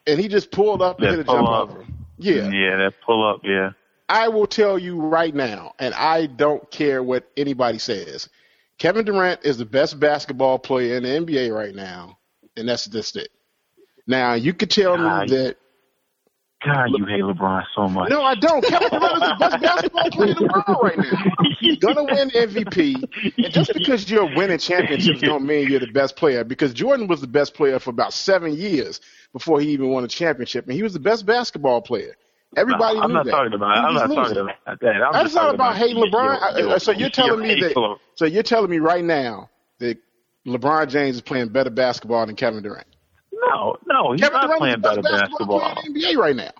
and 0.07 0.19
he 0.19 0.29
just 0.29 0.51
pulled 0.51 0.83
up 0.83 0.99
and 1.01 1.11
hit 1.11 1.19
a 1.21 1.25
jump 1.25 1.49
up. 1.49 1.71
over. 1.71 1.85
Yeah, 2.17 2.49
yeah, 2.49 2.77
that 2.79 2.95
pull 3.05 3.29
up, 3.29 3.43
yeah. 3.45 3.71
I 4.09 4.29
will 4.29 4.47
tell 4.47 4.79
you 4.79 5.01
right 5.01 5.35
now, 5.35 5.75
and 5.79 5.95
I 5.95 6.27
don't 6.27 6.69
care 6.71 7.03
what 7.03 7.31
anybody 7.37 7.79
says. 7.79 8.29
Kevin 8.79 9.05
Durant 9.05 9.41
is 9.45 9.59
the 9.59 9.67
best 9.67 9.99
basketball 10.01 10.59
player 10.59 10.97
in 10.97 11.03
the 11.03 11.09
NBA 11.09 11.55
right 11.55 11.75
now, 11.75 12.19
and 12.57 12.69
that's 12.69 12.87
just 12.87 13.17
it. 13.17 13.29
Now 14.07 14.35
you 14.35 14.55
could 14.55 14.71
tell 14.71 14.97
Nah, 14.97 15.23
me 15.23 15.29
that 15.29 15.57
God, 16.65 16.87
you 16.97 17.05
hate 17.07 17.21
LeBron 17.23 17.65
so 17.77 17.87
much. 17.89 18.09
No, 18.11 18.23
I 18.23 18.35
don't. 18.35 18.65
Kevin 18.65 18.89
Durant 18.89 19.23
is 19.23 19.29
the 19.29 19.37
best 19.39 19.61
basketball 19.63 20.11
player 20.11 20.31
in 20.31 20.35
the 20.35 20.65
world 20.67 20.79
right 20.83 20.99
now. 20.99 21.35
He's 21.61 21.77
gonna 21.79 22.05
win 22.05 22.31
MVP, 22.31 22.95
and 23.45 23.53
just 23.53 23.75
because 23.75 24.11
you're 24.11 24.35
winning 24.35 24.59
championships 24.59 25.21
don't 25.21 25.45
mean 25.45 25.69
you're 25.69 25.81
the 25.81 25.93
best 25.93 26.17
player. 26.17 26.45
Because 26.45 26.73
Jordan 26.73 27.07
was 27.09 27.21
the 27.21 27.27
best 27.29 27.55
player 27.55 27.79
for 27.79 27.91
about 27.91 28.13
seven 28.13 28.57
years 28.57 29.01
before 29.33 29.61
he 29.61 29.69
even 29.71 29.91
won 29.91 30.05
a 30.05 30.09
championship, 30.09 30.65
and 30.65 30.73
he 30.73 30.83
was 30.83 30.95
the 30.95 31.01
best 31.01 31.27
basketball 31.27 31.83
player. 31.83 32.17
Everybody 32.57 32.97
no, 32.99 33.03
I'm 33.03 33.13
not 33.13 33.25
that. 33.27 33.31
talking 33.31 33.53
about. 33.53 33.77
I'm 33.77 33.95
not 33.95 34.09
losing. 34.09 34.25
talking 34.25 34.39
about 34.65 34.81
that. 34.81 34.87
I'm 34.89 35.13
That's 35.13 35.35
not 35.35 35.41
talking 35.43 35.55
about 35.57 35.77
hating 35.77 35.97
LeBron. 36.03 36.59
your- 36.59 36.71
Uh, 36.71 36.79
so 36.79 36.93
you're 36.93 37.01
your 37.03 37.11
telling 37.11 37.41
me 37.41 37.61
that. 37.61 37.97
So 38.15 38.25
you're 38.25 38.43
telling 38.43 38.71
me 38.71 38.79
right 38.79 39.05
now 39.05 39.51
that 39.81 39.99
LeBron 40.47 40.89
James 40.89 41.17
is 41.17 41.23
playing 41.23 41.49
better 41.51 41.71
basketball 41.71 42.25
than 42.27 42.37
Kevin 42.37 42.63
Durant. 42.63 42.87
No, 43.33 43.77
no, 43.87 44.13
he's 44.13 44.21
Kevin 44.23 44.33
not 44.35 44.43
Durant 44.47 44.59
playing 44.61 44.81
better 44.81 45.03
basketball, 45.03 45.61
basketball. 45.61 45.83
in 45.87 45.93
the 45.93 46.01
NBA 46.01 46.17
right 46.17 46.37
now. 46.37 46.51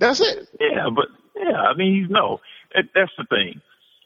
That's 0.00 0.20
it. 0.20 0.48
Yeah, 0.60 0.88
but 0.94 1.06
yeah, 1.36 1.52
I 1.56 1.74
mean, 1.74 2.02
he's 2.02 2.10
no. 2.10 2.40
That's 2.74 3.12
the 3.16 3.24
thing. 3.30 3.60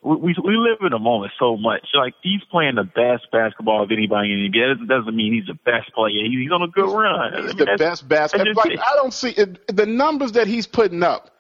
We, 0.07 0.37
we 0.43 0.57
live 0.57 0.79
in 0.83 0.93
a 0.93 1.01
moment 1.01 1.33
so 1.37 1.57
much. 1.57 1.89
Like 1.93 2.15
he's 2.23 2.41
playing 2.51 2.77
the 2.77 2.85
best 2.85 3.27
basketball 3.33 3.83
of 3.83 3.91
anybody 3.91 4.33
in 4.33 4.41
the 4.41 4.57
NBA. 4.57 4.79
That 4.79 4.89
doesn't 4.89 5.17
mean 5.17 5.35
he's 5.35 5.47
the 5.47 5.59
best 5.65 5.93
player. 5.95 6.13
He's 6.25 6.51
on 6.53 6.63
a 6.63 6.69
good 6.69 6.89
run. 6.89 7.35
I 7.35 7.43
He's 7.43 7.57
mean, 7.57 7.67
the 7.67 7.77
best 7.77 8.09
basketball. 8.09 8.55
Like. 8.55 8.79
I 8.79 8.95
don't 8.95 9.13
see 9.13 9.31
it, 9.31 9.67
the 9.67 9.85
numbers 9.87 10.33
that 10.33 10.47
he's 10.47 10.67
putting 10.67 11.03
up. 11.03 11.36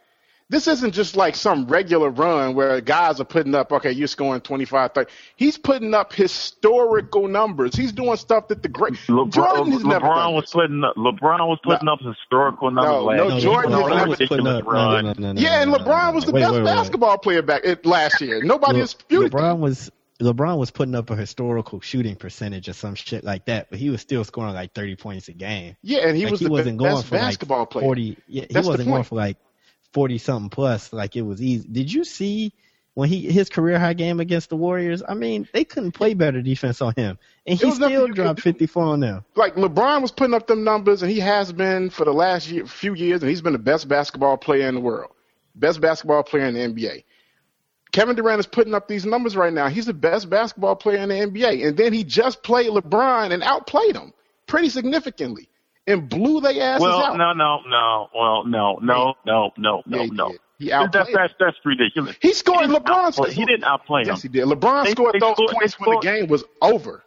This 0.48 0.68
isn't 0.68 0.92
just 0.92 1.16
like 1.16 1.34
some 1.34 1.66
regular 1.66 2.08
run 2.08 2.54
where 2.54 2.80
guys 2.80 3.18
are 3.20 3.24
putting 3.24 3.52
up, 3.56 3.72
okay, 3.72 3.90
you're 3.90 4.06
scoring 4.06 4.40
25, 4.40 4.92
30. 4.94 5.10
He's 5.34 5.58
putting 5.58 5.92
up 5.92 6.12
historical 6.12 7.26
numbers. 7.26 7.74
He's 7.74 7.90
doing 7.90 8.16
stuff 8.16 8.46
that 8.48 8.62
the 8.62 8.68
great 8.68 8.92
LeBron, 9.08 9.32
Jordan 9.32 9.72
has 9.72 9.84
never 9.84 10.06
LeBron 10.06 10.14
done 10.16 10.34
was 10.34 10.50
putting 10.52 10.84
up. 10.84 10.94
LeBron 10.96 11.48
was 11.48 11.58
putting 11.64 11.88
up 11.88 11.98
historical 12.00 12.70
numbers 12.70 12.92
No, 12.92 13.04
last 13.04 13.18
no, 13.18 13.28
year. 13.28 13.40
Jordan 13.40 13.70
He 13.72 13.76
has 13.76 13.82
was 13.82 13.90
on 13.90 13.92
a 13.92 13.96
never- 13.96 14.08
was 14.10 14.18
putting 14.28 14.46
up. 14.46 14.64
No, 14.64 14.70
run. 14.70 15.04
no, 15.04 15.12
no, 15.12 15.18
no, 15.18 15.32
no, 15.32 15.40
Yeah, 15.40 15.62
and 15.62 15.70
no, 15.72 15.78
no, 15.78 15.84
LeBron 15.84 16.08
no, 16.10 16.14
was 16.14 16.24
the 16.26 16.32
wait, 16.32 16.40
best 16.42 16.52
wait, 16.52 16.58
wait, 16.58 16.64
wait. 16.64 16.76
basketball 16.76 17.18
player 17.18 17.42
back 17.42 17.62
it, 17.64 17.84
last 17.84 18.20
year. 18.20 18.42
Nobody 18.44 18.74
Le- 18.74 18.82
disputed 18.82 19.32
that. 19.32 19.36
LeBron 19.36 19.58
was 19.58 19.90
LeBron 20.22 20.56
was 20.58 20.70
putting 20.70 20.94
up 20.94 21.10
a 21.10 21.16
historical 21.16 21.80
shooting 21.80 22.14
percentage 22.16 22.68
or 22.68 22.72
some 22.72 22.94
shit 22.94 23.22
like 23.24 23.44
that, 23.46 23.68
but 23.68 23.78
he 23.78 23.90
was 23.90 24.00
still 24.00 24.24
scoring 24.24 24.54
like 24.54 24.72
30 24.72 24.96
points 24.96 25.28
a 25.28 25.32
game. 25.32 25.76
Yeah, 25.82 26.06
and 26.08 26.16
he 26.16 26.22
like 26.22 26.30
was 26.30 26.40
he 26.40 26.46
the 26.46 26.52
wasn't 26.52 26.78
be- 26.78 26.84
going 26.84 26.94
best 26.96 27.06
for 27.08 27.16
basketball 27.16 27.58
like 27.60 27.70
player. 27.70 27.84
40. 27.84 28.16
Yeah, 28.28 28.42
he 28.48 28.54
That's 28.54 28.66
wasn't 28.66 28.88
going 28.88 29.02
for 29.02 29.16
like 29.16 29.36
40 29.96 30.18
something 30.18 30.50
plus. 30.50 30.92
Like 30.92 31.16
it 31.16 31.22
was 31.22 31.40
easy. 31.40 31.66
Did 31.66 31.90
you 31.90 32.04
see 32.04 32.52
when 32.92 33.08
he 33.08 33.22
his 33.32 33.48
career 33.48 33.78
high 33.78 33.94
game 33.94 34.20
against 34.20 34.50
the 34.50 34.56
Warriors? 34.56 35.02
I 35.08 35.14
mean, 35.14 35.48
they 35.54 35.64
couldn't 35.64 35.92
play 35.92 36.12
better 36.12 36.42
defense 36.42 36.82
on 36.82 36.92
him, 36.94 37.18
and 37.46 37.58
he 37.58 37.70
still 37.70 38.06
dropped 38.08 38.42
54 38.42 38.82
on 38.84 39.00
them. 39.00 39.24
like 39.36 39.54
LeBron 39.54 40.02
was 40.02 40.12
putting 40.12 40.34
up 40.34 40.46
them 40.46 40.64
numbers, 40.64 41.00
and 41.00 41.10
he 41.10 41.20
has 41.20 41.50
been 41.50 41.88
for 41.88 42.04
the 42.04 42.12
last 42.12 42.46
year, 42.46 42.66
few 42.66 42.92
years, 42.92 43.22
and 43.22 43.30
he's 43.30 43.40
been 43.40 43.54
the 43.54 43.58
best 43.58 43.88
basketball 43.88 44.36
player 44.36 44.68
in 44.68 44.74
the 44.74 44.82
world, 44.82 45.12
best 45.54 45.80
basketball 45.80 46.22
player 46.22 46.44
in 46.44 46.52
the 46.52 46.60
NBA. 46.60 47.04
Kevin 47.90 48.16
Durant 48.16 48.40
is 48.40 48.46
putting 48.46 48.74
up 48.74 48.88
these 48.88 49.06
numbers 49.06 49.34
right 49.34 49.52
now. 49.52 49.68
He's 49.68 49.86
the 49.86 49.94
best 49.94 50.28
basketball 50.28 50.76
player 50.76 50.98
in 50.98 51.08
the 51.08 51.14
NBA, 51.14 51.66
and 51.66 51.74
then 51.74 51.94
he 51.94 52.04
just 52.04 52.42
played 52.42 52.68
LeBron 52.68 53.32
and 53.32 53.42
outplayed 53.42 53.96
him 53.96 54.12
pretty 54.46 54.68
significantly 54.68 55.48
and 55.86 56.08
blew 56.08 56.40
their 56.40 56.60
asses 56.62 56.82
Well, 56.82 57.02
out. 57.04 57.16
no, 57.16 57.32
no, 57.32 57.58
no. 57.68 58.08
Well, 58.14 58.44
no, 58.46 58.78
no, 58.82 59.14
no, 59.24 59.52
no, 59.56 59.82
Yeah, 59.86 59.96
no, 59.98 60.02
he 60.04 60.10
no. 60.10 60.32
He 60.58 60.68
That's, 60.70 60.96
outplayed. 60.96 61.16
that's 61.16 61.34
that's 61.38 61.56
ridiculous. 61.66 62.16
he 62.20 62.32
scored 62.32 62.66
He 62.66 62.72
LeBron. 62.74 63.28
he 63.28 63.44
didn't 63.44 63.64
outplay 63.64 64.02
him. 64.02 64.08
Yes, 64.08 64.22
he 64.22 64.28
did. 64.28 64.44
LeBron 64.46 64.84
They- 64.84 64.90
scored 64.92 65.14
they 65.14 65.18
those 65.18 65.34
scored- 65.34 65.50
points 65.50 65.76
they 65.76 65.84
when 65.84 65.96
the 65.96 66.00
game 66.02 66.26
was 66.28 66.44
over. 66.62 67.04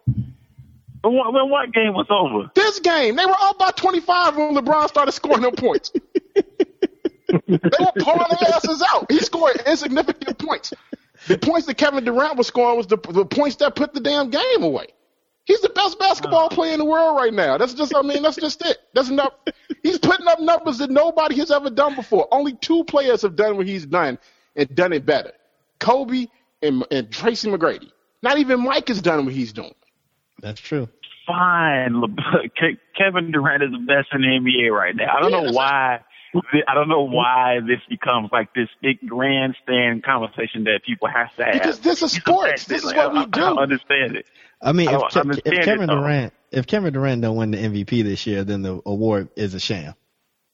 But 1.02 1.10
when, 1.10 1.32
when 1.32 1.48
what 1.50 1.72
game 1.72 1.94
was 1.94 2.06
over? 2.10 2.50
This 2.54 2.78
game, 2.80 3.16
they 3.16 3.24
were 3.26 3.34
up 3.40 3.58
by 3.58 3.70
25 3.70 4.36
when 4.36 4.54
LeBron 4.54 4.86
started 4.88 5.12
scoring 5.12 5.40
them 5.42 5.54
points. 5.54 5.90
they 6.34 7.40
were 7.48 7.92
pouring 8.00 8.24
their 8.40 8.54
asses 8.54 8.82
out. 8.92 9.10
He 9.10 9.18
scored 9.20 9.60
insignificant 9.66 10.38
points. 10.38 10.72
The 11.26 11.38
points 11.38 11.66
that 11.66 11.74
Kevin 11.76 12.04
Durant 12.04 12.36
was 12.36 12.46
scoring 12.46 12.76
was 12.76 12.86
the, 12.86 12.96
the 12.98 13.24
points 13.26 13.56
that 13.56 13.74
put 13.74 13.94
the 13.94 14.00
damn 14.00 14.30
game 14.30 14.62
away. 14.62 14.86
He's 15.50 15.60
the 15.62 15.68
best 15.70 15.98
basketball 15.98 16.48
player 16.48 16.72
in 16.74 16.78
the 16.78 16.84
world 16.84 17.16
right 17.16 17.34
now. 17.34 17.58
That's 17.58 17.74
just, 17.74 17.92
I 17.92 18.02
mean, 18.02 18.22
that's 18.22 18.36
just 18.36 18.64
it. 18.64 18.78
That's 18.94 19.08
enough. 19.08 19.32
He's 19.82 19.98
putting 19.98 20.28
up 20.28 20.38
numbers 20.38 20.78
that 20.78 20.90
nobody 20.90 21.34
has 21.38 21.50
ever 21.50 21.70
done 21.70 21.96
before. 21.96 22.28
Only 22.30 22.52
two 22.54 22.84
players 22.84 23.22
have 23.22 23.34
done 23.34 23.56
what 23.56 23.66
he's 23.66 23.84
done 23.84 24.20
and 24.54 24.72
done 24.76 24.92
it 24.92 25.04
better. 25.04 25.32
Kobe 25.80 26.26
and, 26.62 26.86
and 26.92 27.10
Tracy 27.10 27.50
McGrady. 27.50 27.90
Not 28.22 28.38
even 28.38 28.60
Mike 28.62 28.86
has 28.86 29.02
done 29.02 29.24
what 29.24 29.34
he's 29.34 29.52
doing. 29.52 29.74
That's 30.40 30.60
true. 30.60 30.88
Fine, 31.26 32.00
Kevin 32.96 33.32
Durant 33.32 33.64
is 33.64 33.70
the 33.72 33.78
best 33.78 34.08
in 34.12 34.20
the 34.20 34.28
NBA 34.28 34.70
right 34.72 34.94
now. 34.94 35.16
I 35.16 35.20
don't 35.20 35.32
Yeah, 35.32 35.36
know 35.38 35.44
that's 35.46 35.56
why. 35.56 36.00
I 36.68 36.74
don't 36.74 36.88
know 36.88 37.02
why 37.08 37.58
this 37.66 37.80
becomes 37.88 38.30
like 38.30 38.54
this 38.54 38.68
big 38.80 38.98
grandstand 39.04 40.04
conversation 40.04 40.62
that 40.64 40.82
people 40.86 41.08
have 41.08 41.34
to 41.36 41.44
have. 41.44 41.54
Because 41.54 41.80
this 41.80 42.02
is 42.02 42.12
sports. 42.12 42.66
This 42.66 42.84
is 42.84 42.84
Like, 42.84 42.96
what 42.96 43.16
I, 43.16 43.24
we 43.24 43.26
do. 43.26 43.42
I 43.42 43.62
understand 43.62 44.14
it. 44.14 44.26
I 44.62 44.72
mean, 44.72 44.88
I 44.88 44.94
if, 44.94 45.12
don't 45.12 45.30
Ke- 45.36 45.42
if 45.46 45.64
Kevin 45.64 45.86
though. 45.86 45.96
Durant, 46.00 46.32
if 46.50 46.66
Kevin 46.66 46.92
Durant 46.92 47.22
don't 47.22 47.36
win 47.36 47.50
the 47.52 47.58
MVP 47.58 48.02
this 48.04 48.26
year, 48.26 48.44
then 48.44 48.62
the 48.62 48.80
award 48.84 49.28
is 49.36 49.54
a 49.54 49.60
sham. 49.60 49.94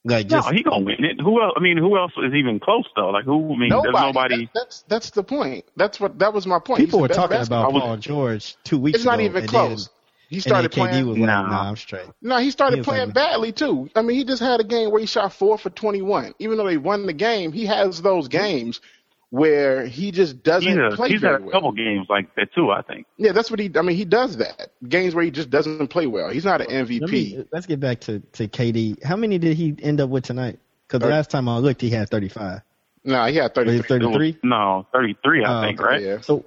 Like 0.05 0.29
just 0.29 0.49
no, 0.49 0.55
he 0.57 0.63
gonna 0.63 0.85
win 0.85 1.05
it. 1.05 1.21
Who 1.21 1.43
else? 1.43 1.55
I 1.57 1.61
mean, 1.61 1.77
who 1.79 1.97
else 1.99 2.13
is 2.19 2.33
even 2.33 2.61
close 2.61 2.85
though? 2.95 3.11
Like 3.11 3.25
who? 3.25 3.53
I 3.55 3.57
mean, 3.59 3.69
Nobody. 3.71 3.93
there's 3.93 4.03
nobody. 4.15 4.45
That- 4.45 4.51
that's 4.55 4.83
that's 4.89 5.11
the 5.11 5.25
point. 5.25 5.65
That's 5.75 5.99
what 5.99 6.21
that 6.21 6.33
was 6.33 6.47
my 6.47 6.61
point. 6.61 6.79
people 6.79 7.01
were 7.01 7.09
He's 7.09 7.17
the 7.17 7.23
best 7.27 7.51
talking 7.51 7.67
about 7.67 7.71
player. 7.73 7.83
Paul 7.83 7.97
George 7.97 8.57
two 8.63 8.79
weeks 8.79 8.97
ago. 8.97 9.01
It's 9.01 9.05
not 9.07 9.21
even 9.21 9.43
and 9.43 9.49
close. 9.51 9.87
Then, 9.87 9.93
he 10.29 10.41
started 10.41 10.71
playing. 10.73 11.07
was 11.07 11.19
like, 11.19 11.27
Nah. 11.27 11.47
"Nah, 11.49 11.69
I'm 11.69 11.77
straight." 11.77 12.07
no, 12.23 12.39
he 12.39 12.51
started 12.53 12.79
he 12.79 12.83
playing 12.85 13.07
like- 13.07 13.15
badly 13.15 13.51
too. 13.53 13.91
I 13.97 14.03
mean, 14.03 14.17
he 14.17 14.25
just 14.25 14.41
had 14.43 14.61
a 14.61 14.65
game 14.65 14.91
where 14.93 15.01
he 15.01 15.07
shot 15.07 15.33
four 15.33 15.59
for 15.59 15.71
twenty-one. 15.71 16.35
Even 16.39 16.57
though 16.59 16.67
they 16.67 16.77
won 16.79 17.07
the 17.07 17.13
game, 17.13 17.51
he 17.53 17.67
has 17.67 18.01
those 18.01 18.29
games 18.29 18.81
where 19.31 19.87
he 19.87 20.13
just 20.13 20.43
doesn't 20.43 20.69
He's, 20.71 20.93
a, 20.93 20.97
play 20.97 21.09
he's 21.11 21.21
very 21.21 21.35
had 21.35 21.41
a 21.43 21.45
well. 21.45 21.53
couple 21.53 21.73
games 21.73 22.07
like 22.09 22.33
that 22.37 22.53
too. 22.55 22.71
I 22.71 22.83
think. 22.83 23.07
Yeah, 23.17 23.33
that's 23.33 23.51
what 23.51 23.59
he. 23.61 23.71
I 23.77 23.83
mean, 23.83 23.97
he 23.97 24.05
does 24.05 24.37
that. 24.39 24.71
Games 24.89 25.15
where 25.15 25.25
he 25.25 25.31
just 25.31 25.51
doesn't 25.51 25.89
play 25.89 26.07
well. 26.07 26.31
He's 26.31 26.45
not 26.45 26.61
an 26.61 26.69
MVP. 26.69 27.01
Let 27.01 27.11
me, 27.11 27.45
let's 27.53 27.67
get 27.67 27.81
back 27.81 28.01
to 28.03 28.21
to 28.21 28.49
KD. 28.49 29.03
How 29.03 29.17
many 29.17 29.39
did 29.39 29.57
he 29.57 29.75
end 29.83 30.01
up 30.01 30.11
with 30.11 30.25
tonight? 30.25 30.59
Because 30.87 31.01
the 31.01 31.09
last 31.09 31.31
time 31.31 31.49
I 31.49 31.59
looked, 31.59 31.81
he 31.81 31.91
had 31.91 32.09
35. 32.09 32.61
no, 33.05 33.25
he 33.27 33.35
had 33.37 33.51
he 33.51 33.55
thirty-three. 33.55 33.77
had 33.79 33.87
33. 33.89 34.39
No, 34.45 34.87
33. 34.93 35.45
I 35.45 35.59
Oh, 35.59 35.67
think. 35.67 35.81
Right. 35.81 36.01
Yeah, 36.03 36.21
So 36.21 36.45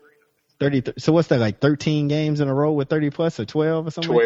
30. 0.62 0.93
So 0.98 1.12
what's 1.12 1.27
that 1.27 1.39
like? 1.39 1.59
13 1.59 2.07
games 2.07 2.39
in 2.39 2.48
a 2.48 2.53
row 2.53 2.71
with 2.71 2.88
30 2.89 3.09
plus, 3.09 3.38
or 3.41 3.45
12 3.45 3.88
or 3.88 3.91
something? 3.91 4.13
like 4.13 4.24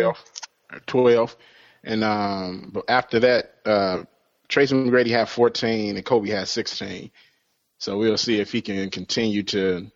that? 0.69 0.85
12. 0.85 0.85
12. 0.85 1.37
And 1.85 2.03
um, 2.03 2.69
but 2.73 2.85
after 2.87 3.19
that, 3.21 3.55
uh, 3.65 4.03
Tracy 4.47 4.75
McGrady 4.75 5.09
had 5.09 5.27
14 5.29 5.95
and 5.95 6.05
Kobe 6.05 6.29
had 6.29 6.47
16. 6.47 7.09
So 7.79 7.97
we'll 7.97 8.17
see 8.17 8.39
if 8.39 8.51
he 8.51 8.61
can 8.61 8.89
continue 8.89 9.43
to 9.43 9.91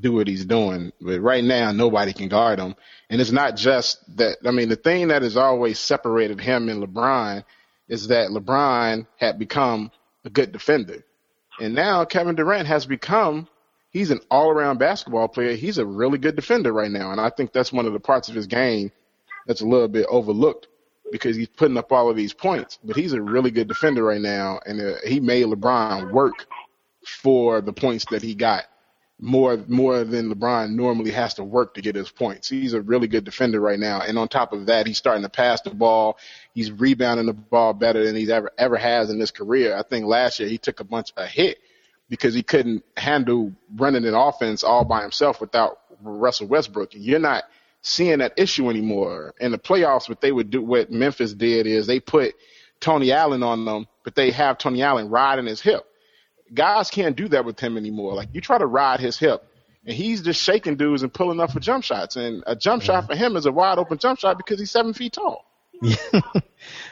do 0.00 0.12
what 0.12 0.26
he's 0.26 0.44
doing. 0.44 0.92
But 1.00 1.20
right 1.20 1.44
now, 1.44 1.72
nobody 1.72 2.12
can 2.12 2.28
guard 2.28 2.58
him. 2.58 2.74
And 3.08 3.20
it's 3.20 3.32
not 3.32 3.56
just 3.56 3.98
that. 4.16 4.38
I 4.44 4.50
mean, 4.50 4.68
the 4.68 4.76
thing 4.76 5.08
that 5.08 5.22
has 5.22 5.36
always 5.36 5.78
separated 5.78 6.40
him 6.40 6.68
and 6.68 6.82
LeBron 6.82 7.44
is 7.88 8.08
that 8.08 8.30
LeBron 8.30 9.06
had 9.16 9.38
become 9.38 9.90
a 10.24 10.30
good 10.30 10.52
defender. 10.52 11.04
And 11.60 11.74
now 11.74 12.04
Kevin 12.04 12.36
Durant 12.36 12.68
has 12.68 12.86
become 12.86 13.48
he's 13.90 14.10
an 14.10 14.20
all-around 14.30 14.78
basketball 14.78 15.28
player. 15.28 15.54
He's 15.54 15.78
a 15.78 15.86
really 15.86 16.18
good 16.18 16.36
defender 16.36 16.72
right 16.72 16.90
now, 16.90 17.10
and 17.10 17.20
I 17.20 17.30
think 17.30 17.52
that's 17.52 17.72
one 17.72 17.86
of 17.86 17.92
the 17.92 18.00
parts 18.00 18.28
of 18.28 18.34
his 18.34 18.46
game 18.46 18.92
that's 19.46 19.60
a 19.60 19.66
little 19.66 19.88
bit 19.88 20.06
overlooked 20.08 20.68
because 21.10 21.36
he's 21.36 21.48
putting 21.48 21.76
up 21.76 21.92
all 21.92 22.10
of 22.10 22.16
these 22.16 22.32
points. 22.32 22.78
But 22.82 22.96
he's 22.96 23.12
a 23.12 23.22
really 23.22 23.50
good 23.50 23.68
defender 23.68 24.02
right 24.02 24.20
now, 24.20 24.60
and 24.64 24.80
uh, 24.80 24.94
he 25.06 25.20
made 25.20 25.46
LeBron 25.46 26.12
work 26.12 26.46
for 27.06 27.60
the 27.60 27.72
points 27.72 28.04
that 28.10 28.22
he 28.22 28.34
got 28.34 28.64
more 29.20 29.56
more 29.66 30.04
than 30.04 30.32
LeBron 30.32 30.70
normally 30.70 31.10
has 31.10 31.34
to 31.34 31.44
work 31.44 31.74
to 31.74 31.82
get 31.82 31.96
his 31.96 32.10
points. 32.10 32.48
He's 32.48 32.72
a 32.72 32.80
really 32.80 33.08
good 33.08 33.24
defender 33.24 33.60
right 33.60 33.78
now, 33.78 34.00
and 34.00 34.16
on 34.16 34.28
top 34.28 34.52
of 34.52 34.66
that, 34.66 34.86
he's 34.86 34.98
starting 34.98 35.24
to 35.24 35.28
pass 35.28 35.60
the 35.62 35.70
ball. 35.70 36.18
He's 36.54 36.70
rebounding 36.70 37.26
the 37.26 37.32
ball 37.32 37.74
better 37.74 38.04
than 38.04 38.14
he's 38.14 38.30
ever 38.30 38.52
ever 38.56 38.76
has 38.76 39.10
in 39.10 39.18
his 39.18 39.30
career. 39.30 39.76
I 39.76 39.82
think 39.82 40.06
last 40.06 40.38
year 40.38 40.48
he 40.48 40.58
took 40.58 40.80
a 40.80 40.84
bunch 40.84 41.12
of 41.16 41.26
hit 41.26 41.58
because 42.08 42.32
he 42.32 42.42
couldn't 42.42 42.84
handle 42.96 43.52
running 43.76 44.04
an 44.06 44.14
offense 44.14 44.62
all 44.62 44.84
by 44.84 45.02
himself 45.02 45.40
without 45.40 45.78
Russell 46.00 46.46
Westbrook. 46.46 46.90
You're 46.92 47.18
not 47.18 47.44
seeing 47.88 48.18
that 48.18 48.34
issue 48.36 48.68
anymore. 48.70 49.34
In 49.40 49.52
the 49.52 49.58
playoffs, 49.58 50.08
what 50.08 50.20
they 50.20 50.32
would 50.32 50.50
do, 50.50 50.62
what 50.62 50.90
Memphis 50.90 51.32
did 51.32 51.66
is 51.66 51.86
they 51.86 52.00
put 52.00 52.34
Tony 52.80 53.12
Allen 53.12 53.42
on 53.42 53.64
them, 53.64 53.86
but 54.04 54.14
they 54.14 54.30
have 54.30 54.58
Tony 54.58 54.82
Allen 54.82 55.08
riding 55.08 55.46
his 55.46 55.60
hip. 55.60 55.84
Guys 56.52 56.90
can't 56.90 57.16
do 57.16 57.28
that 57.28 57.44
with 57.44 57.58
him 57.60 57.76
anymore. 57.76 58.14
Like 58.14 58.28
you 58.32 58.40
try 58.40 58.58
to 58.58 58.66
ride 58.66 59.00
his 59.00 59.18
hip, 59.18 59.42
and 59.84 59.94
he's 59.94 60.22
just 60.22 60.42
shaking 60.42 60.76
dudes 60.76 61.02
and 61.02 61.12
pulling 61.12 61.40
up 61.40 61.52
for 61.52 61.60
jump 61.60 61.84
shots. 61.84 62.16
And 62.16 62.42
a 62.46 62.54
jump 62.54 62.82
shot 62.82 63.06
for 63.06 63.16
him 63.16 63.36
is 63.36 63.46
a 63.46 63.52
wide 63.52 63.78
open 63.78 63.98
jump 63.98 64.18
shot 64.18 64.36
because 64.36 64.58
he's 64.58 64.70
seven 64.70 64.92
feet 64.92 65.14
tall. 65.14 65.44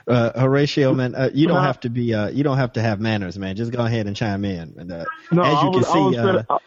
uh, 0.06 0.40
Horatio, 0.40 0.94
man, 0.94 1.14
uh, 1.14 1.30
you 1.34 1.48
don't 1.48 1.62
have 1.62 1.80
to 1.80 1.90
be, 1.90 2.14
uh, 2.14 2.28
you 2.28 2.44
don't 2.44 2.58
have 2.58 2.74
to 2.74 2.82
have 2.82 3.00
manners, 3.00 3.38
man. 3.38 3.56
Just 3.56 3.72
go 3.72 3.84
ahead 3.84 4.06
and 4.06 4.14
chime 4.14 4.44
in. 4.44 4.74
And 4.78 4.92
uh, 4.92 5.04
No, 5.32 5.42
as 5.42 5.54
I 5.56 5.62
you 5.62 5.70
was, 5.70 5.86
can 5.86 5.96
I 5.96 6.00
was 6.00 6.14
see, 6.14 6.20
finna, 6.20 6.46
uh, 6.48 6.58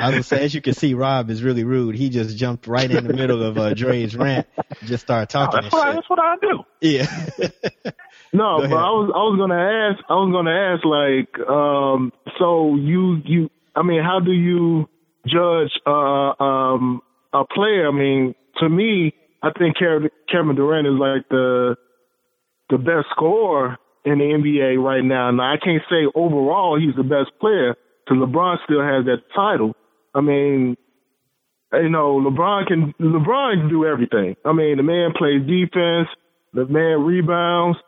I 0.00 0.06
was 0.06 0.14
gonna 0.14 0.22
say, 0.22 0.44
as 0.44 0.54
you 0.54 0.60
can 0.60 0.74
see, 0.74 0.94
Rob 0.94 1.30
is 1.30 1.42
really 1.42 1.64
rude. 1.64 1.94
He 1.94 2.08
just 2.08 2.36
jumped 2.36 2.66
right 2.66 2.90
in 2.90 3.06
the 3.06 3.12
middle 3.12 3.42
of 3.42 3.58
uh, 3.58 3.74
Dre's 3.74 4.16
rant, 4.16 4.46
just 4.84 5.04
started 5.04 5.28
talking. 5.28 5.58
Oh, 5.58 5.62
that's, 5.62 5.72
what 5.72 5.88
I, 5.88 5.94
that's 5.94 6.10
what 6.10 6.18
I 6.18 6.36
do. 6.40 6.64
Yeah. 6.80 7.06
no, 8.32 8.58
but 8.60 8.72
I 8.72 8.90
was 8.90 9.10
I 9.14 9.22
was 9.26 9.38
gonna 9.38 9.54
ask 9.54 10.04
I 10.08 10.14
was 10.14 10.32
gonna 10.32 10.50
ask 10.50 10.84
like 10.84 11.48
um 11.48 12.12
so 12.38 12.76
you 12.76 13.20
you 13.24 13.50
I 13.74 13.82
mean 13.82 14.02
how 14.02 14.20
do 14.20 14.32
you 14.32 14.88
judge 15.26 15.72
uh 15.86 16.42
um 16.42 17.02
a 17.32 17.44
player? 17.44 17.88
I 17.88 17.92
mean 17.92 18.34
to 18.60 18.68
me 18.68 19.14
I 19.42 19.50
think 19.56 19.76
Kevin 19.78 20.56
Durant 20.56 20.86
is 20.86 20.98
like 20.98 21.28
the 21.30 21.76
the 22.70 22.78
best 22.78 23.06
scorer 23.10 23.78
in 24.04 24.18
the 24.18 24.24
NBA 24.24 24.82
right 24.82 25.04
now. 25.04 25.30
Now 25.30 25.52
I 25.52 25.56
can't 25.62 25.82
say 25.90 26.06
overall 26.14 26.78
he's 26.78 26.96
the 26.96 27.02
best 27.02 27.38
player 27.40 27.76
because 28.04 28.22
LeBron 28.22 28.56
still 28.64 28.82
has 28.82 29.04
that 29.06 29.22
title. 29.34 29.74
I 30.18 30.20
mean, 30.20 30.76
you 31.72 31.88
know, 31.88 32.18
LeBron 32.18 32.66
can 32.66 32.92
LeBron 33.00 33.60
can 33.60 33.68
do 33.68 33.86
everything. 33.86 34.34
I 34.44 34.52
mean, 34.52 34.76
the 34.76 34.82
man 34.82 35.12
plays 35.16 35.46
defense, 35.46 36.08
the 36.52 36.66
man 36.66 37.04
rebounds, 37.04 37.78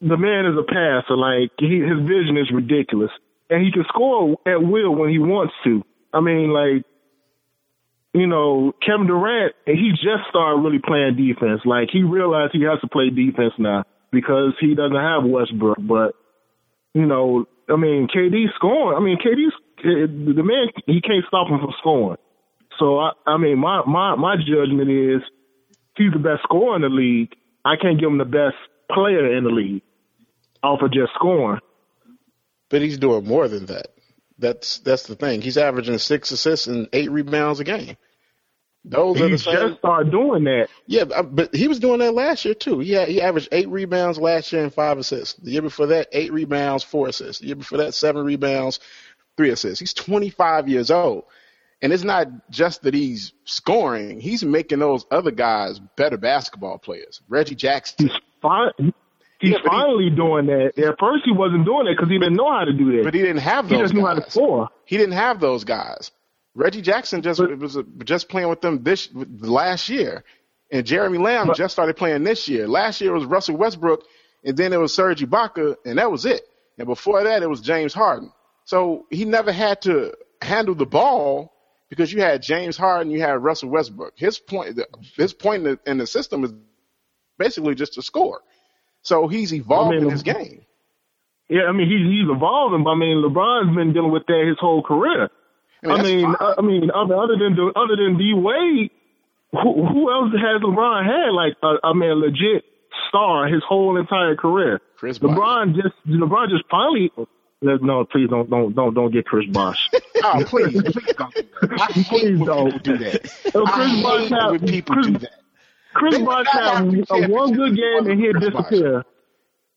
the 0.00 0.16
man 0.16 0.46
is 0.46 0.56
a 0.56 0.62
passer. 0.62 1.16
Like 1.16 1.50
he, 1.58 1.80
his 1.80 1.98
vision 2.06 2.36
is 2.36 2.52
ridiculous, 2.54 3.10
and 3.50 3.64
he 3.64 3.72
can 3.72 3.84
score 3.88 4.38
at 4.46 4.62
will 4.62 4.94
when 4.94 5.10
he 5.10 5.18
wants 5.18 5.52
to. 5.64 5.82
I 6.12 6.20
mean, 6.20 6.50
like 6.50 6.84
you 8.14 8.28
know, 8.28 8.72
Kevin 8.84 9.08
Durant, 9.08 9.54
he 9.66 9.90
just 9.92 10.30
started 10.30 10.62
really 10.62 10.78
playing 10.78 11.16
defense. 11.16 11.62
Like 11.64 11.88
he 11.92 12.04
realized 12.04 12.52
he 12.52 12.62
has 12.62 12.80
to 12.82 12.88
play 12.88 13.10
defense 13.10 13.54
now 13.58 13.84
because 14.12 14.54
he 14.60 14.76
doesn't 14.76 14.96
have 14.96 15.24
Westbrook. 15.24 15.78
But 15.80 16.14
you 16.94 17.06
know, 17.06 17.46
I 17.68 17.74
mean, 17.74 18.06
KD 18.06 18.54
scoring. 18.54 18.96
I 18.96 19.00
mean, 19.04 19.18
KD's 19.18 19.54
the 19.82 20.42
man. 20.42 20.68
He 20.86 21.00
can't 21.00 21.24
stop 21.28 21.48
him 21.48 21.58
from 21.58 21.72
scoring. 21.78 22.18
So 22.78 22.98
I, 22.98 23.12
I 23.26 23.36
mean, 23.36 23.58
my 23.58 23.82
my 23.86 24.14
my 24.14 24.36
judgment 24.36 24.90
is 24.90 25.22
he's 25.96 26.12
the 26.12 26.18
best 26.18 26.42
scorer 26.44 26.76
in 26.76 26.82
the 26.82 26.88
league. 26.88 27.34
I 27.64 27.76
can't 27.76 27.98
give 27.98 28.08
him 28.08 28.18
the 28.18 28.24
best 28.24 28.56
player 28.90 29.36
in 29.36 29.44
the 29.44 29.50
league 29.50 29.82
off 30.62 30.82
of 30.82 30.92
just 30.92 31.12
scoring. 31.14 31.60
But 32.70 32.82
he's 32.82 32.98
doing 32.98 33.24
more 33.24 33.48
than 33.48 33.66
that. 33.66 33.88
That's 34.38 34.78
that's 34.80 35.04
the 35.04 35.16
thing. 35.16 35.40
He's 35.40 35.58
averaging 35.58 35.98
six 35.98 36.30
assists 36.30 36.66
and 36.66 36.88
eight 36.92 37.10
rebounds 37.10 37.60
a 37.60 37.64
game. 37.64 37.96
Those 38.84 39.16
he 39.16 39.24
are 39.24 39.28
the 39.28 39.36
just 39.36 39.78
started 39.78 40.12
doing 40.12 40.44
that. 40.44 40.68
Yeah, 40.86 41.04
but 41.04 41.54
he 41.54 41.66
was 41.68 41.80
doing 41.80 41.98
that 41.98 42.14
last 42.14 42.44
year 42.44 42.54
too. 42.54 42.78
He 42.78 42.92
had, 42.92 43.08
he 43.08 43.20
averaged 43.20 43.48
eight 43.52 43.68
rebounds 43.68 44.18
last 44.18 44.52
year 44.52 44.62
and 44.62 44.72
five 44.72 44.96
assists. 44.98 45.34
The 45.34 45.50
year 45.50 45.62
before 45.62 45.88
that, 45.88 46.08
eight 46.12 46.32
rebounds, 46.32 46.84
four 46.84 47.08
assists. 47.08 47.40
The 47.40 47.48
year 47.48 47.56
before 47.56 47.78
that, 47.78 47.92
seven 47.94 48.24
rebounds, 48.24 48.78
three 49.38 49.48
assists. 49.48 49.80
He's 49.80 49.94
25 49.94 50.68
years 50.68 50.90
old, 50.90 51.24
and 51.80 51.90
it's 51.90 52.04
not 52.04 52.50
just 52.50 52.82
that 52.82 52.92
he's 52.92 53.32
scoring; 53.44 54.20
he's 54.20 54.44
making 54.44 54.80
those 54.80 55.06
other 55.10 55.30
guys 55.30 55.78
better 55.96 56.18
basketball 56.18 56.76
players. 56.76 57.22
Reggie 57.28 57.54
Jackson. 57.54 58.08
He's. 58.08 58.92
He's 59.40 59.52
yeah, 59.52 59.58
finally 59.64 60.10
he, 60.10 60.10
doing 60.10 60.46
that. 60.46 60.72
At 60.76 60.98
first, 60.98 61.22
he 61.24 61.30
wasn't 61.30 61.64
doing 61.64 61.86
it 61.86 61.96
because 61.96 62.10
he 62.10 62.18
didn't 62.18 62.34
know 62.34 62.50
how 62.50 62.64
to 62.64 62.72
do 62.72 62.96
that. 62.96 63.04
But 63.04 63.14
he 63.14 63.20
didn't 63.20 63.38
have 63.38 63.68
those. 63.68 63.76
He 63.76 63.82
just 63.82 63.94
guys. 63.94 64.00
knew 64.00 64.06
how 64.06 64.14
to 64.14 64.30
score. 64.30 64.68
He 64.84 64.96
didn't 64.96 65.12
have 65.14 65.38
those 65.38 65.62
guys. 65.62 66.10
Reggie 66.56 66.82
Jackson 66.82 67.22
just 67.22 67.38
but, 67.38 67.56
was 67.56 67.78
just 68.04 68.28
playing 68.28 68.48
with 68.48 68.60
them 68.60 68.82
this 68.82 69.08
last 69.14 69.88
year, 69.88 70.24
and 70.72 70.84
Jeremy 70.84 71.18
Lamb 71.18 71.46
but, 71.46 71.56
just 71.56 71.72
started 71.72 71.96
playing 71.96 72.24
this 72.24 72.48
year. 72.48 72.66
Last 72.66 73.00
year 73.00 73.12
it 73.12 73.18
was 73.18 73.26
Russell 73.26 73.56
Westbrook, 73.56 74.02
and 74.44 74.56
then 74.56 74.72
it 74.72 74.78
was 74.78 74.92
Serge 74.92 75.20
Ibaka, 75.20 75.76
and 75.84 75.98
that 75.98 76.10
was 76.10 76.26
it. 76.26 76.42
And 76.76 76.88
before 76.88 77.22
that, 77.22 77.42
it 77.42 77.48
was 77.48 77.60
James 77.60 77.94
Harden. 77.94 78.32
So 78.68 79.06
he 79.08 79.24
never 79.24 79.50
had 79.50 79.80
to 79.82 80.12
handle 80.42 80.74
the 80.74 80.84
ball 80.84 81.54
because 81.88 82.12
you 82.12 82.20
had 82.20 82.42
James 82.42 82.76
Harden, 82.76 83.10
you 83.10 83.18
had 83.18 83.42
Russell 83.42 83.70
Westbrook. 83.70 84.12
His 84.14 84.38
point, 84.38 84.78
his 85.16 85.32
point 85.32 85.66
in 85.66 85.70
the, 85.70 85.90
in 85.90 85.96
the 85.96 86.06
system 86.06 86.44
is 86.44 86.52
basically 87.38 87.74
just 87.76 87.94
to 87.94 88.02
score. 88.02 88.42
So 89.00 89.26
he's 89.26 89.54
evolving 89.54 90.00
I 90.00 90.02
mean, 90.02 90.10
his 90.10 90.22
game. 90.22 90.66
Yeah, 91.48 91.62
I 91.62 91.72
mean 91.72 91.88
he's 91.88 92.04
he's 92.12 92.28
evolving, 92.28 92.84
but 92.84 92.90
I 92.90 92.96
mean 92.96 93.24
LeBron's 93.24 93.74
been 93.74 93.94
dealing 93.94 94.12
with 94.12 94.26
that 94.26 94.44
his 94.46 94.58
whole 94.60 94.82
career. 94.82 95.30
I 95.82 96.02
mean, 96.02 96.26
I 96.26 96.26
mean, 96.26 96.34
I 96.58 96.60
mean, 96.60 96.90
other, 96.90 97.38
than 97.38 97.56
other 97.74 97.96
than 97.96 98.18
D 98.18 98.34
Wade, 98.36 98.90
who, 99.52 99.86
who 99.86 100.12
else 100.12 100.32
has 100.34 100.60
LeBron 100.60 101.06
had 101.06 101.32
like 101.32 101.54
a, 101.62 101.86
I 101.86 101.94
mean, 101.94 102.10
a 102.10 102.14
legit 102.14 102.64
star 103.08 103.48
his 103.48 103.62
whole 103.66 103.96
entire 103.96 104.36
career? 104.36 104.82
Chris 104.98 105.20
LeBron 105.20 105.74
just 105.74 105.94
LeBron 106.06 106.50
just 106.50 106.64
finally. 106.70 107.10
No, 107.60 108.04
please 108.04 108.28
don't 108.30 108.48
don't 108.48 108.74
don't 108.74 108.94
don't 108.94 109.10
get 109.10 109.26
Chris 109.26 109.46
Bosh. 109.50 109.90
oh, 110.22 110.44
please, 110.46 110.80
please 110.80 111.14
don't. 111.16 111.34
Please 112.06 112.38
don't 112.40 112.82
do 112.82 112.98
that. 112.98 113.32
So 113.52 113.64
Chris 113.64 114.02
Bosh 114.02 114.30
have, 114.30 114.60
people 114.60 114.94
Chris, 114.94 115.06
do 115.06 115.18
that. 115.18 115.40
Chris 115.94 116.18
Bosh 116.18 116.46
have 116.52 116.94
a 117.10 117.28
one 117.28 117.52
good 117.52 117.74
game 117.74 118.06
and 118.06 118.20
he'll 118.20 118.32
disappear. 118.34 119.04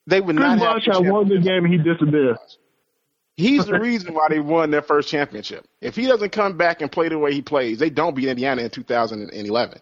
They 0.07 0.21
would 0.21 0.35
Chris 0.35 0.47
not 0.47 0.59
Bosh 0.59 0.85
have 0.91 1.05
one 1.07 1.27
good 1.27 1.43
game 1.43 1.65
and 1.65 1.73
he 1.73 1.79
disappear. 1.79 2.37
He's 3.35 3.65
the 3.65 3.79
reason 3.79 4.13
why 4.13 4.27
they 4.29 4.39
won 4.39 4.69
their 4.69 4.81
first 4.81 5.09
championship. 5.09 5.65
If 5.79 5.95
he 5.95 6.05
doesn't 6.05 6.31
come 6.31 6.57
back 6.57 6.81
and 6.81 6.91
play 6.91 7.09
the 7.09 7.17
way 7.17 7.33
he 7.33 7.41
plays, 7.41 7.79
they 7.79 7.89
don't 7.89 8.15
beat 8.15 8.27
Indiana 8.27 8.61
in 8.61 8.69
2011. 8.69 9.81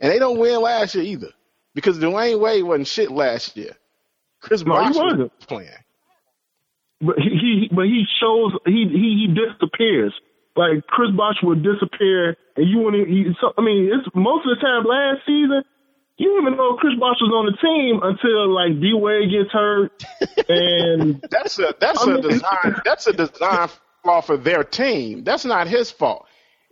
And 0.00 0.12
they 0.12 0.18
don't 0.18 0.38
win 0.38 0.60
last 0.60 0.94
year 0.94 1.04
either. 1.04 1.30
Because 1.74 1.98
Dwyane 1.98 2.40
Wade 2.40 2.64
wasn't 2.64 2.88
shit 2.88 3.10
last 3.10 3.56
year. 3.56 3.72
Chris 4.40 4.64
no, 4.64 4.72
Bosh 4.72 4.94
was 4.94 5.30
playing. 5.46 5.70
But 7.04 7.16
he, 7.18 7.30
he 7.30 7.68
but 7.70 7.84
he 7.84 8.04
shows 8.20 8.52
he 8.66 8.88
he, 8.88 9.26
he 9.26 9.34
disappears. 9.34 10.14
Like 10.56 10.86
Chris 10.86 11.10
Bosh 11.10 11.42
would 11.42 11.62
disappear 11.62 12.36
and 12.56 12.68
you 12.68 12.78
wouldn't 12.78 13.08
he, 13.08 13.34
so, 13.40 13.52
I 13.58 13.62
mean 13.62 13.90
it's 13.92 14.06
most 14.14 14.46
of 14.46 14.56
the 14.56 14.60
time 14.62 14.84
last 14.86 15.26
season 15.26 15.64
you 16.16 16.28
didn't 16.28 16.46
even 16.46 16.56
know 16.56 16.76
Chris 16.76 16.94
Bosh 16.98 17.16
was 17.20 17.32
on 17.34 17.46
the 17.46 17.56
team 17.58 18.00
until 18.02 18.54
like 18.54 18.80
D 18.80 18.92
Wade 18.94 19.30
gets 19.30 19.50
hurt, 19.50 19.90
and 20.48 21.20
that's 21.28 21.58
a 21.58 21.74
that's 21.80 22.06
I 22.06 22.10
a 22.10 22.14
mean, 22.14 22.22
design 22.22 22.80
that's 22.84 23.06
a 23.08 23.12
design 23.12 23.68
flaw 24.02 24.20
for 24.20 24.36
their 24.36 24.62
team. 24.62 25.24
That's 25.24 25.44
not 25.44 25.66
his 25.66 25.90
fault. 25.90 26.23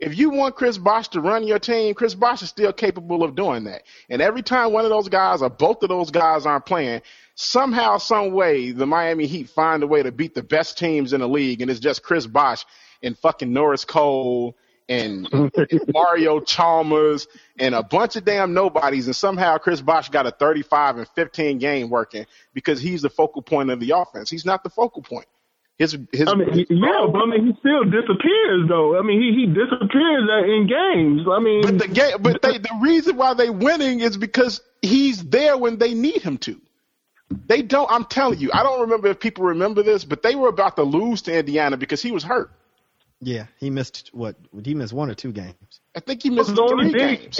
If 0.03 0.17
you 0.17 0.31
want 0.31 0.57
Chris 0.57 0.77
Bosh 0.77 1.07
to 1.09 1.21
run 1.21 1.47
your 1.47 1.59
team, 1.59 1.93
Chris 1.93 2.13
Bosh 2.13 2.41
is 2.41 2.49
still 2.49 2.73
capable 2.73 3.23
of 3.23 3.35
doing 3.35 3.63
that. 3.63 3.83
And 4.09 4.21
every 4.21 4.41
time 4.41 4.73
one 4.73 4.83
of 4.83 4.89
those 4.89 5.07
guys 5.07 5.41
or 5.41 5.49
both 5.49 5.81
of 5.81 5.87
those 5.87 6.11
guys 6.11 6.45
aren't 6.45 6.65
playing, 6.65 7.03
somehow, 7.35 7.99
some 7.99 8.33
way, 8.33 8.71
the 8.71 8.85
Miami 8.85 9.27
Heat 9.27 9.49
find 9.49 9.81
a 9.81 9.87
way 9.87 10.03
to 10.03 10.11
beat 10.11 10.35
the 10.35 10.43
best 10.43 10.77
teams 10.77 11.13
in 11.13 11.21
the 11.21 11.27
league, 11.29 11.61
and 11.61 11.71
it's 11.71 11.79
just 11.79 12.03
Chris 12.03 12.27
Bosh 12.27 12.65
and 13.01 13.17
fucking 13.17 13.53
Norris 13.53 13.85
Cole 13.85 14.57
and, 14.89 15.25
Mario 15.93 16.41
Chalmers 16.41 17.27
and 17.57 17.73
a 17.73 17.81
bunch 17.81 18.17
of 18.17 18.25
damn 18.25 18.53
nobodies, 18.53 19.05
and 19.07 19.15
somehow 19.15 19.57
Chris 19.57 19.79
Bosh 19.79 20.09
got 20.09 20.27
a 20.27 20.31
35 20.31 20.97
and 20.97 21.07
15 21.15 21.59
game 21.59 21.89
working 21.89 22.25
because 22.53 22.81
he's 22.81 23.03
the 23.03 23.09
focal 23.09 23.41
point 23.41 23.71
of 23.71 23.79
the 23.79 23.91
offense. 23.91 24.29
He's 24.29 24.45
not 24.45 24.63
the 24.63 24.69
focal 24.69 25.01
point. 25.01 25.27
His, 25.79 25.97
his, 26.11 26.27
I 26.27 26.35
mean, 26.35 26.49
his 26.49 26.67
yeah, 26.69 27.07
but 27.11 27.19
I 27.19 27.25
mean, 27.25 27.47
he 27.47 27.53
still 27.59 27.83
disappears 27.83 28.69
though. 28.69 28.97
I 28.97 29.01
mean, 29.01 29.19
he, 29.19 29.41
he 29.41 29.47
disappears 29.47 30.29
in 30.45 30.67
games. 30.67 31.27
I 31.29 31.39
mean, 31.39 31.61
but 31.63 31.79
the 31.79 31.87
game, 31.87 32.17
but 32.21 32.41
they, 32.43 32.59
the 32.59 32.79
reason 32.79 33.17
why 33.17 33.33
they 33.33 33.49
winning 33.49 33.99
is 34.01 34.15
because 34.15 34.61
he's 34.81 35.23
there 35.23 35.57
when 35.57 35.79
they 35.79 35.95
need 35.95 36.21
him 36.21 36.37
to. 36.39 36.61
They 37.47 37.63
don't. 37.63 37.89
I'm 37.91 38.05
telling 38.05 38.39
you, 38.39 38.51
I 38.53 38.61
don't 38.61 38.81
remember 38.81 39.07
if 39.07 39.19
people 39.19 39.45
remember 39.45 39.81
this, 39.81 40.05
but 40.05 40.21
they 40.21 40.35
were 40.35 40.49
about 40.49 40.75
to 40.75 40.83
lose 40.83 41.23
to 41.23 41.35
Indiana 41.35 41.75
because 41.75 42.01
he 42.01 42.11
was 42.11 42.23
hurt. 42.23 42.51
Yeah, 43.19 43.47
he 43.59 43.71
missed 43.71 44.11
what? 44.13 44.35
He 44.63 44.75
missed 44.75 44.93
one 44.93 45.09
or 45.09 45.15
two 45.15 45.31
games. 45.31 45.81
I 45.95 46.01
think 46.01 46.21
he 46.21 46.29
missed 46.29 46.55
three 46.55 46.93
games. 46.93 47.37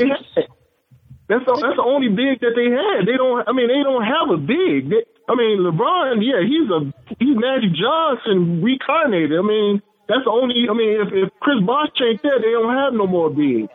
That's 1.29 1.45
the, 1.45 1.55
that's 1.55 1.77
the 1.77 1.85
only 1.85 2.09
big 2.09 2.41
that 2.41 2.51
they 2.55 2.69
had. 2.69 3.05
They 3.07 3.15
don't. 3.15 3.47
I 3.47 3.53
mean, 3.53 3.67
they 3.67 3.83
don't 3.83 4.03
have 4.03 4.29
a 4.33 4.37
big. 4.37 4.89
They, 4.89 5.05
I 5.27 5.35
mean, 5.35 5.59
LeBron. 5.59 6.19
Yeah, 6.21 6.43
he's 6.43 6.69
a 6.69 6.93
he's 7.19 7.37
Magic 7.37 7.71
Johnson 7.73 8.61
reincarnated. 8.61 9.39
I 9.39 9.41
mean, 9.41 9.81
that's 10.07 10.25
the 10.25 10.31
only. 10.31 10.67
I 10.69 10.73
mean, 10.73 11.01
if, 11.01 11.07
if 11.13 11.39
Chris 11.39 11.57
Bosh 11.65 11.89
ain't 12.01 12.21
there, 12.23 12.39
they 12.39 12.51
don't 12.51 12.73
have 12.73 12.93
no 12.93 13.07
more 13.07 13.29
big. 13.29 13.69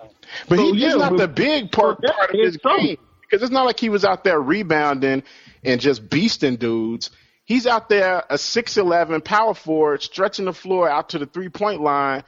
But 0.48 0.58
so, 0.58 0.64
he, 0.64 0.72
he's 0.72 0.82
yeah, 0.82 0.94
not 0.94 1.12
but, 1.12 1.18
the 1.18 1.28
big 1.28 1.72
part, 1.72 2.02
part 2.02 2.30
of 2.30 2.36
his 2.38 2.58
game 2.58 2.98
because 3.28 3.42
it's 3.42 3.52
not 3.52 3.64
like 3.64 3.78
he 3.78 3.88
was 3.88 4.04
out 4.04 4.24
there 4.24 4.40
rebounding 4.40 5.22
and 5.64 5.80
just 5.80 6.08
beasting 6.08 6.58
dudes. 6.58 7.10
He's 7.44 7.66
out 7.66 7.88
there, 7.88 8.24
a 8.28 8.34
6'11 8.34 9.24
power 9.24 9.54
forward, 9.54 10.02
stretching 10.02 10.44
the 10.44 10.52
floor 10.52 10.88
out 10.88 11.10
to 11.10 11.18
the 11.18 11.26
three 11.26 11.48
point 11.48 11.80
line, 11.80 12.24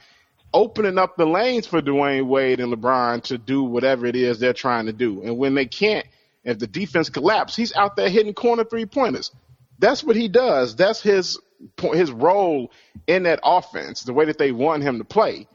opening 0.53 0.97
up 0.97 1.15
the 1.15 1.25
lanes 1.25 1.67
for 1.67 1.81
Dwyane 1.81 2.25
Wade 2.25 2.59
and 2.59 2.73
LeBron 2.73 3.23
to 3.23 3.37
do 3.37 3.63
whatever 3.63 4.05
it 4.05 4.15
is 4.15 4.39
they're 4.39 4.53
trying 4.53 4.87
to 4.87 4.93
do. 4.93 5.21
And 5.21 5.37
when 5.37 5.55
they 5.55 5.65
can't, 5.65 6.05
if 6.43 6.59
the 6.59 6.67
defense 6.67 7.09
collapses, 7.09 7.55
he's 7.55 7.75
out 7.75 7.95
there 7.95 8.09
hitting 8.09 8.33
corner 8.33 8.63
three 8.63 8.85
pointers. 8.85 9.31
That's 9.79 10.03
what 10.03 10.15
he 10.15 10.27
does. 10.27 10.75
That's 10.75 11.01
his 11.01 11.39
his 11.93 12.11
role 12.11 12.71
in 13.07 13.23
that 13.23 13.39
offense, 13.43 14.01
the 14.03 14.13
way 14.13 14.25
that 14.25 14.37
they 14.37 14.51
want 14.51 14.83
him 14.83 14.97
to 14.97 15.03
play. 15.03 15.47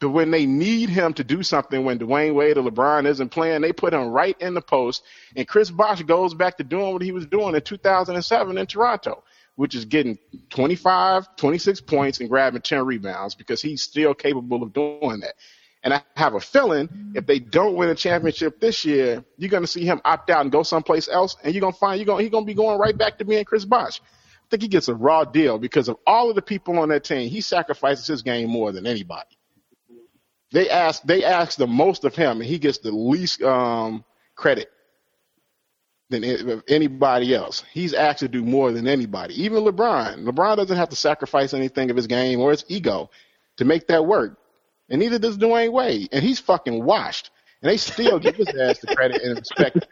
But 0.00 0.10
when 0.10 0.30
they 0.30 0.46
need 0.46 0.88
him 0.88 1.14
to 1.14 1.24
do 1.24 1.42
something, 1.42 1.84
when 1.84 1.98
Dwyane 1.98 2.34
Wade 2.34 2.58
or 2.58 2.64
LeBron 2.64 3.06
isn't 3.06 3.28
playing, 3.28 3.60
they 3.60 3.72
put 3.72 3.94
him 3.94 4.08
right 4.08 4.36
in 4.40 4.54
the 4.54 4.62
post. 4.62 5.04
And 5.36 5.46
Chris 5.46 5.70
Bosh 5.70 6.02
goes 6.02 6.34
back 6.34 6.56
to 6.56 6.64
doing 6.64 6.92
what 6.92 7.02
he 7.02 7.12
was 7.12 7.26
doing 7.26 7.54
in 7.54 7.62
2007 7.62 8.58
in 8.58 8.66
Toronto. 8.66 9.22
which 9.56 9.74
is 9.74 9.84
getting 9.84 10.18
25, 10.50 11.36
26 11.36 11.80
points 11.82 12.20
and 12.20 12.28
grabbing 12.28 12.62
10 12.62 12.86
rebounds 12.86 13.34
because 13.34 13.60
he's 13.60 13.82
still 13.82 14.14
capable 14.14 14.62
of 14.62 14.72
doing 14.72 15.20
that. 15.20 15.34
And 15.84 15.92
I 15.92 16.02
have 16.14 16.34
a 16.34 16.40
feeling 16.40 17.12
if 17.14 17.26
they 17.26 17.40
don't 17.40 17.74
win 17.74 17.88
a 17.88 17.94
championship 17.94 18.60
this 18.60 18.84
year, 18.84 19.24
you're 19.36 19.50
going 19.50 19.64
to 19.64 19.68
see 19.68 19.84
him 19.84 20.00
opt 20.04 20.30
out 20.30 20.42
and 20.42 20.52
go 20.52 20.62
someplace 20.62 21.08
else, 21.08 21.36
and 21.42 21.52
you're 21.52 21.60
going 21.60 21.72
to 21.72 21.78
find 21.78 21.98
you're 21.98 22.06
going 22.06 22.22
he's 22.22 22.30
going 22.30 22.44
to 22.44 22.46
be 22.46 22.54
going 22.54 22.78
right 22.78 22.96
back 22.96 23.18
to 23.18 23.24
being 23.24 23.44
Chris 23.44 23.64
Bosh. 23.64 24.00
I 24.00 24.48
think 24.50 24.62
he 24.62 24.68
gets 24.68 24.88
a 24.88 24.94
raw 24.94 25.24
deal 25.24 25.58
because 25.58 25.88
of 25.88 25.96
all 26.06 26.30
of 26.30 26.36
the 26.36 26.42
people 26.42 26.78
on 26.78 26.90
that 26.90 27.04
team. 27.04 27.28
He 27.28 27.40
sacrifices 27.40 28.06
his 28.06 28.22
game 28.22 28.48
more 28.48 28.70
than 28.70 28.86
anybody. 28.86 29.36
They 30.52 30.68
ask 30.68 31.02
they 31.02 31.24
ask 31.24 31.58
the 31.58 31.66
most 31.66 32.04
of 32.04 32.14
him, 32.14 32.40
and 32.40 32.44
he 32.44 32.58
gets 32.58 32.78
the 32.78 32.92
least 32.92 33.42
um, 33.42 34.04
credit 34.36 34.70
than 36.10 36.62
anybody 36.68 37.34
else. 37.34 37.64
He's 37.72 37.94
asked 37.94 38.20
to 38.20 38.28
do 38.28 38.44
more 38.44 38.70
than 38.70 38.86
anybody. 38.86 39.42
Even 39.42 39.64
LeBron. 39.64 40.24
LeBron 40.24 40.56
doesn't 40.58 40.76
have 40.76 40.90
to 40.90 40.96
sacrifice 40.96 41.54
anything 41.54 41.90
of 41.90 41.96
his 41.96 42.06
game 42.06 42.38
or 42.38 42.50
his 42.52 42.64
ego 42.68 43.10
to 43.56 43.64
make 43.64 43.88
that 43.88 44.06
work. 44.06 44.38
And 44.92 45.00
neither 45.00 45.18
does 45.18 45.38
Dwyane 45.38 45.72
Wade. 45.72 46.10
And 46.12 46.22
he's 46.22 46.38
fucking 46.38 46.84
washed. 46.84 47.30
And 47.62 47.70
they 47.70 47.78
still 47.78 48.18
give 48.18 48.36
his 48.36 48.48
ass 48.48 48.80
the 48.80 48.94
credit 48.94 49.22
and 49.22 49.38
respect. 49.38 49.86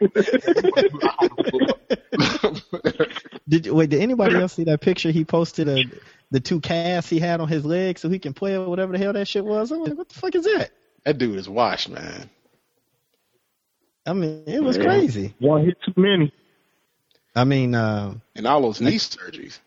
did 3.49 3.67
wait? 3.67 3.89
Did 3.89 4.01
anybody 4.01 4.35
else 4.35 4.53
see 4.53 4.65
that 4.65 4.81
picture 4.81 5.09
he 5.09 5.25
posted 5.25 5.67
of 5.67 5.79
the 6.29 6.39
two 6.39 6.59
casts 6.59 7.09
he 7.09 7.17
had 7.17 7.41
on 7.41 7.47
his 7.47 7.65
legs 7.65 8.01
so 8.01 8.09
he 8.09 8.19
can 8.19 8.33
play 8.33 8.55
or 8.55 8.69
whatever 8.69 8.91
the 8.91 8.99
hell 8.99 9.13
that 9.13 9.27
shit 9.27 9.43
was? 9.43 9.71
I'm 9.71 9.79
like, 9.79 9.97
what 9.97 10.09
the 10.09 10.15
fuck 10.15 10.35
is 10.35 10.43
that? 10.43 10.69
That 11.03 11.17
dude 11.17 11.39
is 11.39 11.49
washed, 11.49 11.89
man. 11.89 12.29
I 14.05 14.13
mean, 14.13 14.43
it 14.45 14.61
was 14.61 14.77
yeah. 14.77 14.83
crazy. 14.83 15.33
One 15.39 15.65
hit 15.65 15.77
too 15.83 15.93
many. 15.95 16.31
I 17.35 17.45
mean, 17.45 17.73
uh, 17.73 18.15
and 18.35 18.45
all 18.45 18.61
those 18.61 18.81
knee 18.81 18.97
surgeries. 18.97 19.57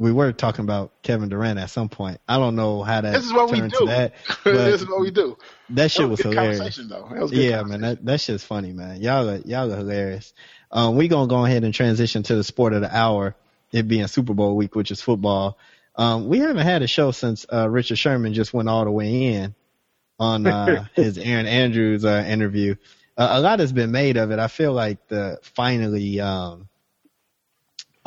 We 0.00 0.12
were 0.12 0.32
talking 0.32 0.64
about 0.64 1.02
Kevin 1.02 1.28
Durant 1.28 1.58
at 1.58 1.68
some 1.68 1.90
point. 1.90 2.22
I 2.26 2.38
don't 2.38 2.56
know 2.56 2.82
how 2.82 3.02
that. 3.02 3.12
This 3.12 3.26
is 3.26 3.32
what 3.34 3.50
we 3.50 3.60
do. 3.60 3.86
That, 3.86 4.14
this 4.44 4.80
is 4.80 4.88
what 4.88 5.00
we 5.00 5.10
do. 5.10 5.36
That 5.68 5.90
shit 5.90 6.04
that 6.04 6.08
was, 6.08 6.24
was 6.24 6.34
hilarious. 6.34 6.78
Was 6.78 7.32
yeah, 7.32 7.62
man, 7.62 7.82
that 7.82 8.04
that 8.06 8.20
shit's 8.20 8.42
funny, 8.42 8.72
man. 8.72 9.02
Y'all 9.02 9.28
are 9.28 9.36
y'all 9.36 9.70
are 9.70 9.76
hilarious. 9.76 10.32
Um, 10.72 10.96
we 10.96 11.08
gonna 11.08 11.28
go 11.28 11.44
ahead 11.44 11.64
and 11.64 11.74
transition 11.74 12.22
to 12.24 12.34
the 12.34 12.42
sport 12.42 12.72
of 12.72 12.80
the 12.80 12.96
hour. 12.96 13.36
It 13.72 13.86
being 13.88 14.06
Super 14.06 14.34
Bowl 14.34 14.56
week, 14.56 14.74
which 14.74 14.90
is 14.90 15.02
football. 15.02 15.58
Um, 15.94 16.28
we 16.28 16.38
haven't 16.38 16.64
had 16.64 16.80
a 16.80 16.86
show 16.86 17.10
since 17.10 17.44
uh, 17.52 17.68
Richard 17.68 17.98
Sherman 17.98 18.32
just 18.32 18.54
went 18.54 18.68
all 18.68 18.84
the 18.84 18.90
way 18.90 19.34
in 19.34 19.54
on 20.18 20.46
uh, 20.46 20.86
his 20.94 21.18
Erin 21.18 21.46
Andrews 21.46 22.04
uh, 22.04 22.24
interview 22.26 22.74
uh, 23.20 23.28
a 23.32 23.40
lot 23.40 23.60
has 23.60 23.70
been 23.70 23.90
made 23.90 24.16
of 24.16 24.30
it. 24.30 24.38
I 24.38 24.48
feel 24.48 24.72
like 24.72 25.06
the 25.08 25.38
finally 25.42 26.20
um, 26.22 26.69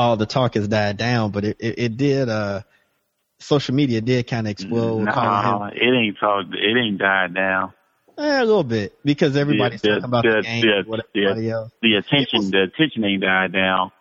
all 0.04 0.18
the 0.18 0.26
talk 0.26 0.56
has 0.56 0.68
died 0.68 0.98
down, 0.98 1.32
but 1.32 1.46
it 1.46 1.58
it, 1.60 1.80
it 1.80 1.98
did. 1.98 2.30
Uh, 2.30 2.62
social 3.40 3.76
media 3.76 4.02
did 4.02 4.28
kind 4.28 4.48
of 4.48 4.52
explode. 4.52 5.04
No, 5.04 5.70
it 5.74 5.84
ain't 5.84 6.18
talk. 6.20 6.46
It 6.52 6.78
ain't 6.78 6.98
died 6.98 7.34
down. 7.34 7.74
Eh, 8.18 8.42
a 8.42 8.46
little 8.46 8.64
bit 8.64 8.94
because 9.04 9.36
everybody's 9.36 9.82
the, 9.82 9.90
talking 9.90 10.04
about 10.06 10.24
the, 10.24 10.36
the 10.36 10.42
game. 10.42 10.62
The, 10.62 11.04
the, 11.14 11.50
else. 11.50 11.72
the 11.82 11.96
attention, 11.96 12.52
the 12.52 12.64
attention 12.64 13.04
ain't 13.04 13.22
died 13.22 13.54
down. 13.54 13.92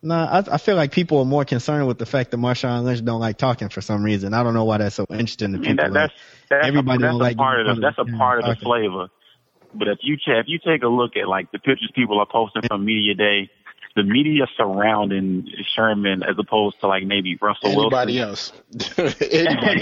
No, 0.00 0.14
I, 0.14 0.44
I 0.52 0.58
feel 0.58 0.76
like 0.76 0.92
people 0.92 1.18
are 1.18 1.24
more 1.24 1.44
concerned 1.44 1.86
with 1.88 1.98
the 1.98 2.06
fact 2.06 2.30
that 2.30 2.36
Marshawn 2.36 2.84
Lynch 2.84 3.04
don't 3.04 3.20
like 3.20 3.36
talking 3.36 3.68
for 3.68 3.80
some 3.80 4.02
reason. 4.02 4.32
I 4.32 4.42
don't 4.42 4.54
know 4.54 4.64
why 4.64 4.78
that's 4.78 4.94
so 4.94 5.06
interesting 5.10 5.52
to 5.52 5.58
people. 5.58 5.76
That, 5.76 5.92
that's, 5.92 6.14
that's, 6.48 6.66
everybody 6.66 7.02
a, 7.02 7.06
that's 7.06 7.14
a 7.14 7.16
like 7.16 7.36
part 7.36 7.66
of 7.66 7.76
the, 7.76 7.82
that's 7.82 7.98
a 7.98 8.16
part 8.16 8.38
of 8.38 8.44
the 8.44 8.54
talking. 8.54 8.64
flavor. 8.64 9.08
But 9.74 9.88
if 9.88 9.98
you 10.02 10.16
check, 10.16 10.36
if 10.38 10.46
you 10.46 10.58
take 10.64 10.82
a 10.82 10.88
look 10.88 11.16
at 11.16 11.28
like 11.28 11.50
the 11.52 11.58
pictures 11.58 11.90
people 11.94 12.20
are 12.20 12.26
posting 12.30 12.62
from 12.62 12.84
media 12.84 13.14
day, 13.14 13.50
the 13.98 14.04
media 14.04 14.46
surrounding 14.56 15.48
Sherman 15.74 16.22
as 16.22 16.36
opposed 16.38 16.80
to 16.80 16.86
like 16.86 17.04
maybe 17.04 17.36
Russell 17.40 17.70
Anybody 17.70 18.18
Wilson. 18.18 18.56
else? 18.70 18.98
Anybody 18.98 19.18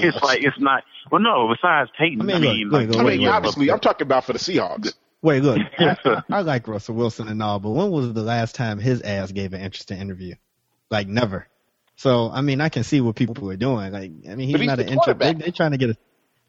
it's 0.00 0.16
else. 0.16 0.24
like 0.24 0.42
it's 0.42 0.58
not. 0.58 0.82
Well, 1.10 1.20
no. 1.20 1.48
Besides 1.54 1.90
Peyton, 1.98 2.20
I 2.22 2.24
mean, 2.24 2.36
I 2.36 2.38
mean, 2.40 2.68
look, 2.68 2.72
like, 2.80 2.88
look, 2.88 2.96
I 2.98 3.08
mean, 3.10 3.20
wait, 3.22 3.28
obviously, 3.28 3.70
I'm 3.70 3.80
talking 3.80 4.06
about 4.06 4.24
for 4.24 4.32
the 4.32 4.38
Seahawks. 4.38 4.94
Wait, 5.22 5.42
look, 5.42 5.58
I, 5.78 6.22
I 6.30 6.40
like 6.42 6.66
Russell 6.68 6.94
Wilson 6.94 7.28
and 7.28 7.42
all, 7.42 7.58
but 7.58 7.70
when 7.70 7.90
was 7.90 8.12
the 8.12 8.22
last 8.22 8.54
time 8.54 8.78
his 8.78 9.02
ass 9.02 9.32
gave 9.32 9.52
an 9.52 9.60
interesting 9.60 9.98
interview? 9.98 10.34
Like 10.90 11.08
never. 11.08 11.46
So 11.96 12.30
I 12.30 12.40
mean, 12.42 12.60
I 12.60 12.68
can 12.68 12.84
see 12.84 13.00
what 13.00 13.16
people 13.16 13.50
are 13.50 13.56
doing. 13.56 13.92
Like, 13.92 14.12
I 14.28 14.34
mean, 14.34 14.40
he's, 14.48 14.52
But 14.52 14.60
he's 14.60 14.66
not 14.68 14.76
the 14.78 14.84
an 14.84 14.88
intro. 14.90 15.14
They, 15.14 15.24
quarterback. 15.24 15.44
they 15.44 15.50
trying 15.50 15.70
to 15.72 15.78
get 15.78 15.90
a, 15.90 15.96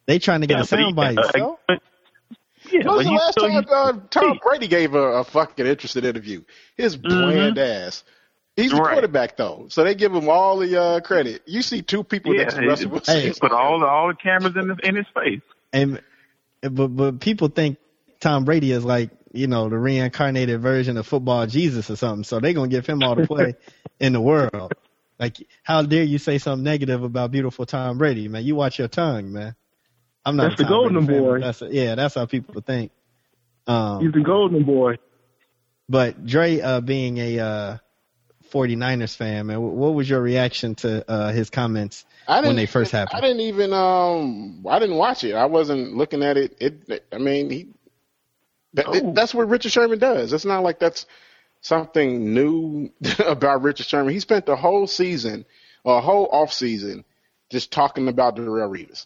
they 0.06 0.20
trying 0.20 0.42
to 0.42 0.48
get 0.48 0.58
Yeah, 0.58 0.64
a 0.64 0.66
soundbite. 0.66 1.18
uh, 1.18 1.32
so? 1.32 1.60
Yeah, 2.78 2.88
When 2.88 2.96
but 2.96 2.98
was 2.98 3.06
the 3.06 3.12
last 3.12 3.32
still, 3.34 3.50
time 3.50 3.66
uh, 3.70 3.94
Tom 4.10 4.40
Brady 4.44 4.68
gave 4.68 4.94
a, 4.94 5.00
a 5.00 5.24
fucking 5.24 5.66
interesting 5.66 6.04
interview? 6.06 6.44
His 6.76 6.96
bland 6.98 7.58
ass. 7.58 8.04
He's 8.56 8.72
the 8.72 8.76
Mm-hmm. 8.78 8.84
Right. 8.86 8.94
quarterback 8.94 9.38
though, 9.38 9.68
so 9.70 9.84
they 9.84 9.94
give 9.94 10.13
him 10.13 10.30
all 10.30 10.58
the 10.58 10.82
uh, 10.82 11.00
credit. 11.02 11.44
You 11.46 11.62
see 11.62 11.84
two 11.84 12.04
people 12.04 12.34
yeah, 12.34 12.42
next 12.44 12.56
to 12.56 12.66
Russell 12.68 12.88
he, 12.88 12.94
Wilson. 12.94 13.22
he 13.22 13.32
put 13.34 13.52
all 13.52 13.80
the 13.80 13.86
all 13.86 14.08
the 14.08 14.16
cameras 14.16 14.56
in 14.56 14.70
his 14.70 14.78
in 14.84 14.96
his 14.96 15.06
face. 15.13 15.42
And 15.72 16.02
but 16.62 16.88
but 16.88 17.20
people 17.20 17.50
think 17.50 17.78
Tom 18.20 18.46
Brady 18.46 18.72
is 18.72 18.84
like 18.84 19.12
you 19.32 19.46
know 19.46 19.70
the 19.70 19.78
reincarnated 19.78 20.60
version 20.60 20.98
of 20.98 21.06
football 21.06 21.46
Jesus 21.46 21.92
or 21.92 21.96
something. 21.96 22.24
So 22.24 22.40
they're 22.40 22.54
gonna 22.54 22.68
give 22.68 22.88
him 22.88 23.04
all 23.04 23.13
the 23.16 23.28
play 23.28 23.56
in 24.00 24.13
the 24.13 24.22
world. 24.22 24.74
Like 25.20 25.38
how 25.62 25.84
dare 25.84 26.04
you 26.04 26.18
say 26.18 26.40
something 26.40 26.63
negative 26.63 27.04
about 27.04 27.30
beautiful 27.30 27.68
Tom 27.68 28.00
Brady, 28.00 28.28
man? 28.28 28.44
You 28.44 28.56
watch 28.56 28.80
your 28.80 28.88
tongue, 28.88 29.32
man. 29.34 29.56
I'm 30.28 30.36
not. 30.36 30.50
That's 30.50 30.62
the 30.62 30.68
golden 30.68 31.06
Brady 31.06 31.22
boy. 31.22 31.40
but 31.40 31.60
That's 31.60 31.74
yeah, 31.74 31.96
that's 31.96 32.16
how 32.16 32.26
people 32.26 32.62
think. 32.62 32.92
Um, 33.66 34.02
He's 34.04 34.12
the 34.13 34.22
golden 34.22 34.63
boy. 34.63 34.96
but 35.90 36.26
Dre, 36.26 36.60
uh, 36.62 36.82
being 36.82 37.18
a 37.18 37.40
uh, 37.40 37.78
49ers 38.52 39.16
fan, 39.16 39.48
man, 39.48 39.62
what 39.62 39.94
was 39.94 40.10
your 40.10 40.22
reaction 40.22 40.76
to 40.76 41.10
uh, 41.10 41.32
his 41.32 41.50
comments 41.50 42.06
I 42.28 42.36
didn't 42.38 42.48
when 42.50 42.56
they 42.56 42.66
first 42.66 42.92
even- 42.92 43.00
happened? 43.00 43.18
I 43.18 43.22
didn't 43.28 43.42
even 43.42 43.74
um 43.74 44.66
I 44.70 44.80
didn't 44.80 44.96
watch 44.98 45.24
it. 45.24 45.34
I 45.34 45.46
wasn't 45.46 45.96
looking 45.96 46.24
at 46.24 46.38
it. 46.38 46.56
It 46.60 47.04
I 47.12 47.18
mean 47.18 47.50
he 47.50 47.68
that, 48.74 48.86
Oh. 48.88 49.13
that's 49.13 49.34
what 49.34 49.50
Richard 49.50 49.72
Sherman 49.72 50.00
does. 50.00 50.34
It's 50.34 50.46
not 50.46 50.62
like 50.63 50.80
that's 50.80 51.06
something 51.62 52.34
new 52.34 52.90
about 53.26 53.63
Richard 53.63 53.86
Sherman. 53.88 54.13
He 54.13 54.20
spent 54.20 54.46
the 54.46 54.56
whole 54.56 54.88
season 54.88 55.46
or 55.84 55.98
a 55.98 56.02
whole 56.02 56.28
off 56.32 56.54
season 56.54 57.04
just 57.50 57.72
talking 57.72 58.08
about 58.08 58.36
Darrelle 58.36 58.70
Revis. 58.70 59.06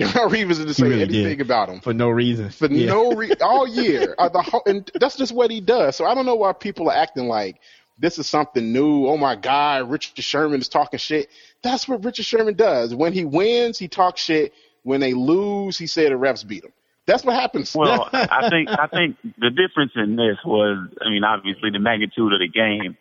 Darrelle 0.00 0.30
Revis 0.30 0.56
didn't 0.58 0.74
say 0.74 0.88
really 0.88 1.02
anything 1.02 1.38
did. 1.38 1.40
about 1.42 1.68
him. 1.68 1.80
For 1.80 1.92
no 1.92 2.08
reason. 2.08 2.50
For 2.50 2.66
Yeah. 2.66 2.86
no 2.86 3.12
re- 3.12 3.32
all 3.40 3.66
year. 3.68 4.14
Uh, 4.18 4.28
the 4.28 4.42
whole, 4.42 4.62
and 4.66 4.90
that's 4.98 5.16
just 5.16 5.32
what 5.32 5.50
he 5.50 5.60
does. 5.60 5.96
So 5.96 6.04
I 6.06 6.14
don't 6.14 6.26
know 6.26 6.34
why 6.34 6.52
people 6.54 6.88
are 6.90 6.96
acting 6.96 7.28
like 7.28 7.60
this 7.98 8.18
is 8.18 8.26
something 8.26 8.72
new. 8.72 9.06
Oh 9.06 9.16
my 9.18 9.36
God, 9.36 9.90
Richard 9.90 10.22
Sherman 10.24 10.60
is 10.60 10.68
talking 10.68 10.98
shit. 10.98 11.28
That's 11.62 11.86
what 11.86 12.04
Richard 12.04 12.24
Sherman 12.24 12.54
does. 12.54 12.94
When 12.94 13.12
he 13.12 13.24
wins, 13.24 13.78
he 13.78 13.86
talks 13.88 14.22
shit. 14.22 14.52
When 14.82 15.00
they 15.00 15.12
lose, 15.14 15.78
he 15.78 15.86
said 15.86 16.10
the 16.10 16.16
refs 16.16 16.44
beat 16.46 16.64
him. 16.64 16.72
That's 17.06 17.24
what 17.24 17.34
happens. 17.34 17.74
Well, 17.74 18.08
I 18.12 18.48
think 18.48 18.68
I 18.70 18.86
think 18.86 19.16
the 19.38 19.50
difference 19.50 19.92
in 19.94 20.16
this 20.16 20.38
was, 20.44 20.88
I 21.04 21.10
mean, 21.10 21.22
obviously 21.22 21.70
the 21.70 21.78
magnitude 21.78 22.32
of 22.32 22.40
the 22.40 22.48
game. 22.48 22.96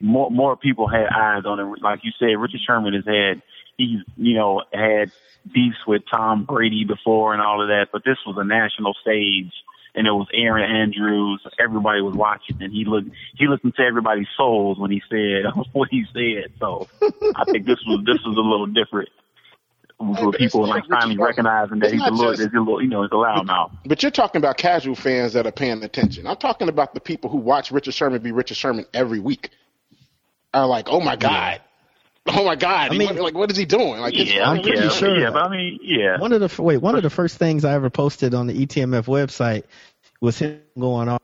More 0.00 0.30
more 0.30 0.56
people 0.56 0.88
had 0.88 1.06
eyes 1.06 1.44
on 1.46 1.60
it. 1.60 1.82
Like 1.82 2.00
you 2.02 2.10
said, 2.18 2.36
Richard 2.38 2.60
Sherman 2.66 2.92
has 2.94 3.04
had 3.06 3.40
he's 3.78 4.00
you 4.16 4.34
know 4.34 4.62
had 4.72 5.10
beefs 5.52 5.78
with 5.86 6.02
Tom 6.10 6.44
Brady 6.44 6.84
before 6.84 7.32
and 7.32 7.42
all 7.42 7.60
of 7.62 7.68
that, 7.68 7.88
but 7.92 8.02
this 8.04 8.18
was 8.26 8.36
a 8.38 8.44
national 8.44 8.94
stage, 9.02 9.52
and 9.94 10.06
it 10.06 10.12
was 10.12 10.28
Erin 10.32 10.70
Andrews. 10.70 11.40
Everybody 11.58 12.00
was 12.00 12.14
watching, 12.14 12.62
and 12.62 12.72
he 12.72 12.84
looked 12.84 13.08
he 13.36 13.46
looked 13.48 13.64
into 13.64 13.82
everybody's 13.82 14.28
souls 14.36 14.78
when 14.78 14.90
he 14.90 15.02
said 15.10 15.44
what 15.72 15.88
he 15.90 16.04
said. 16.12 16.52
So 16.60 16.88
I 17.34 17.44
think 17.44 17.66
this 17.66 17.80
was 17.86 18.04
this 18.06 18.18
was 18.24 18.36
a 18.36 18.40
little 18.40 18.66
different. 18.66 19.08
With 20.00 20.36
people 20.36 20.66
like 20.66 20.82
finally 20.90 21.16
recognizing 21.16 21.78
that 21.78 21.92
he's 21.92 22.00
a 22.02 22.10
little, 22.10 22.32
just- 22.32 22.54
a 22.54 22.58
little, 22.58 22.82
you 22.82 22.88
know, 22.88 23.02
he's 23.02 23.12
a 23.12 23.14
loudmouth. 23.14 23.70
But 23.86 24.02
you're 24.02 24.10
talking 24.10 24.40
about 24.40 24.56
casual 24.56 24.96
fans 24.96 25.32
that 25.34 25.46
are 25.46 25.52
paying 25.52 25.80
attention. 25.84 26.26
I'm 26.26 26.38
talking 26.38 26.68
about 26.68 26.92
the 26.94 26.98
people 27.00 27.30
who 27.30 27.36
watch 27.36 27.70
Richard 27.70 27.94
Sherman 27.94 28.20
be 28.20 28.32
Richard 28.32 28.56
Sherman 28.56 28.84
every 28.92 29.20
week. 29.20 29.50
Are 30.54 30.66
like, 30.66 30.88
oh 30.88 31.00
my 31.00 31.14
God. 31.14 31.60
Oh 32.34 32.44
my 32.44 32.54
God. 32.54 32.90
I 32.90 32.92
He- 32.92 32.98
mean- 32.98 33.16
like, 33.16 33.34
what 33.34 33.50
is 33.50 33.56
he 33.56 33.64
doing? 33.64 34.00
Like, 34.00 34.14
Yeah, 34.16 34.48
I'm 34.50 34.56
fucking 34.58 34.72
pretty 34.72 34.86
yeah, 34.86 34.92
sure- 34.92 35.18
yeah, 35.18 35.30
but 35.30 35.42
I 35.44 35.48
mean, 35.48 35.78
yeah. 35.82 36.18
One 36.18 36.32
of 36.32 36.40
the 36.40 36.46
f- 36.46 36.58
wait, 36.58 36.76
one 36.78 36.94
of 36.94 37.02
the 37.02 37.10
first 37.10 37.36
things 37.38 37.64
I 37.64 37.72
ever 37.74 37.90
posted 37.90 38.32
on 38.34 38.46
the 38.46 38.54
ETMF 38.66 39.06
website 39.06 39.64
was 40.20 40.38
him 40.38 40.60
going 40.78 41.08
on 41.08 41.18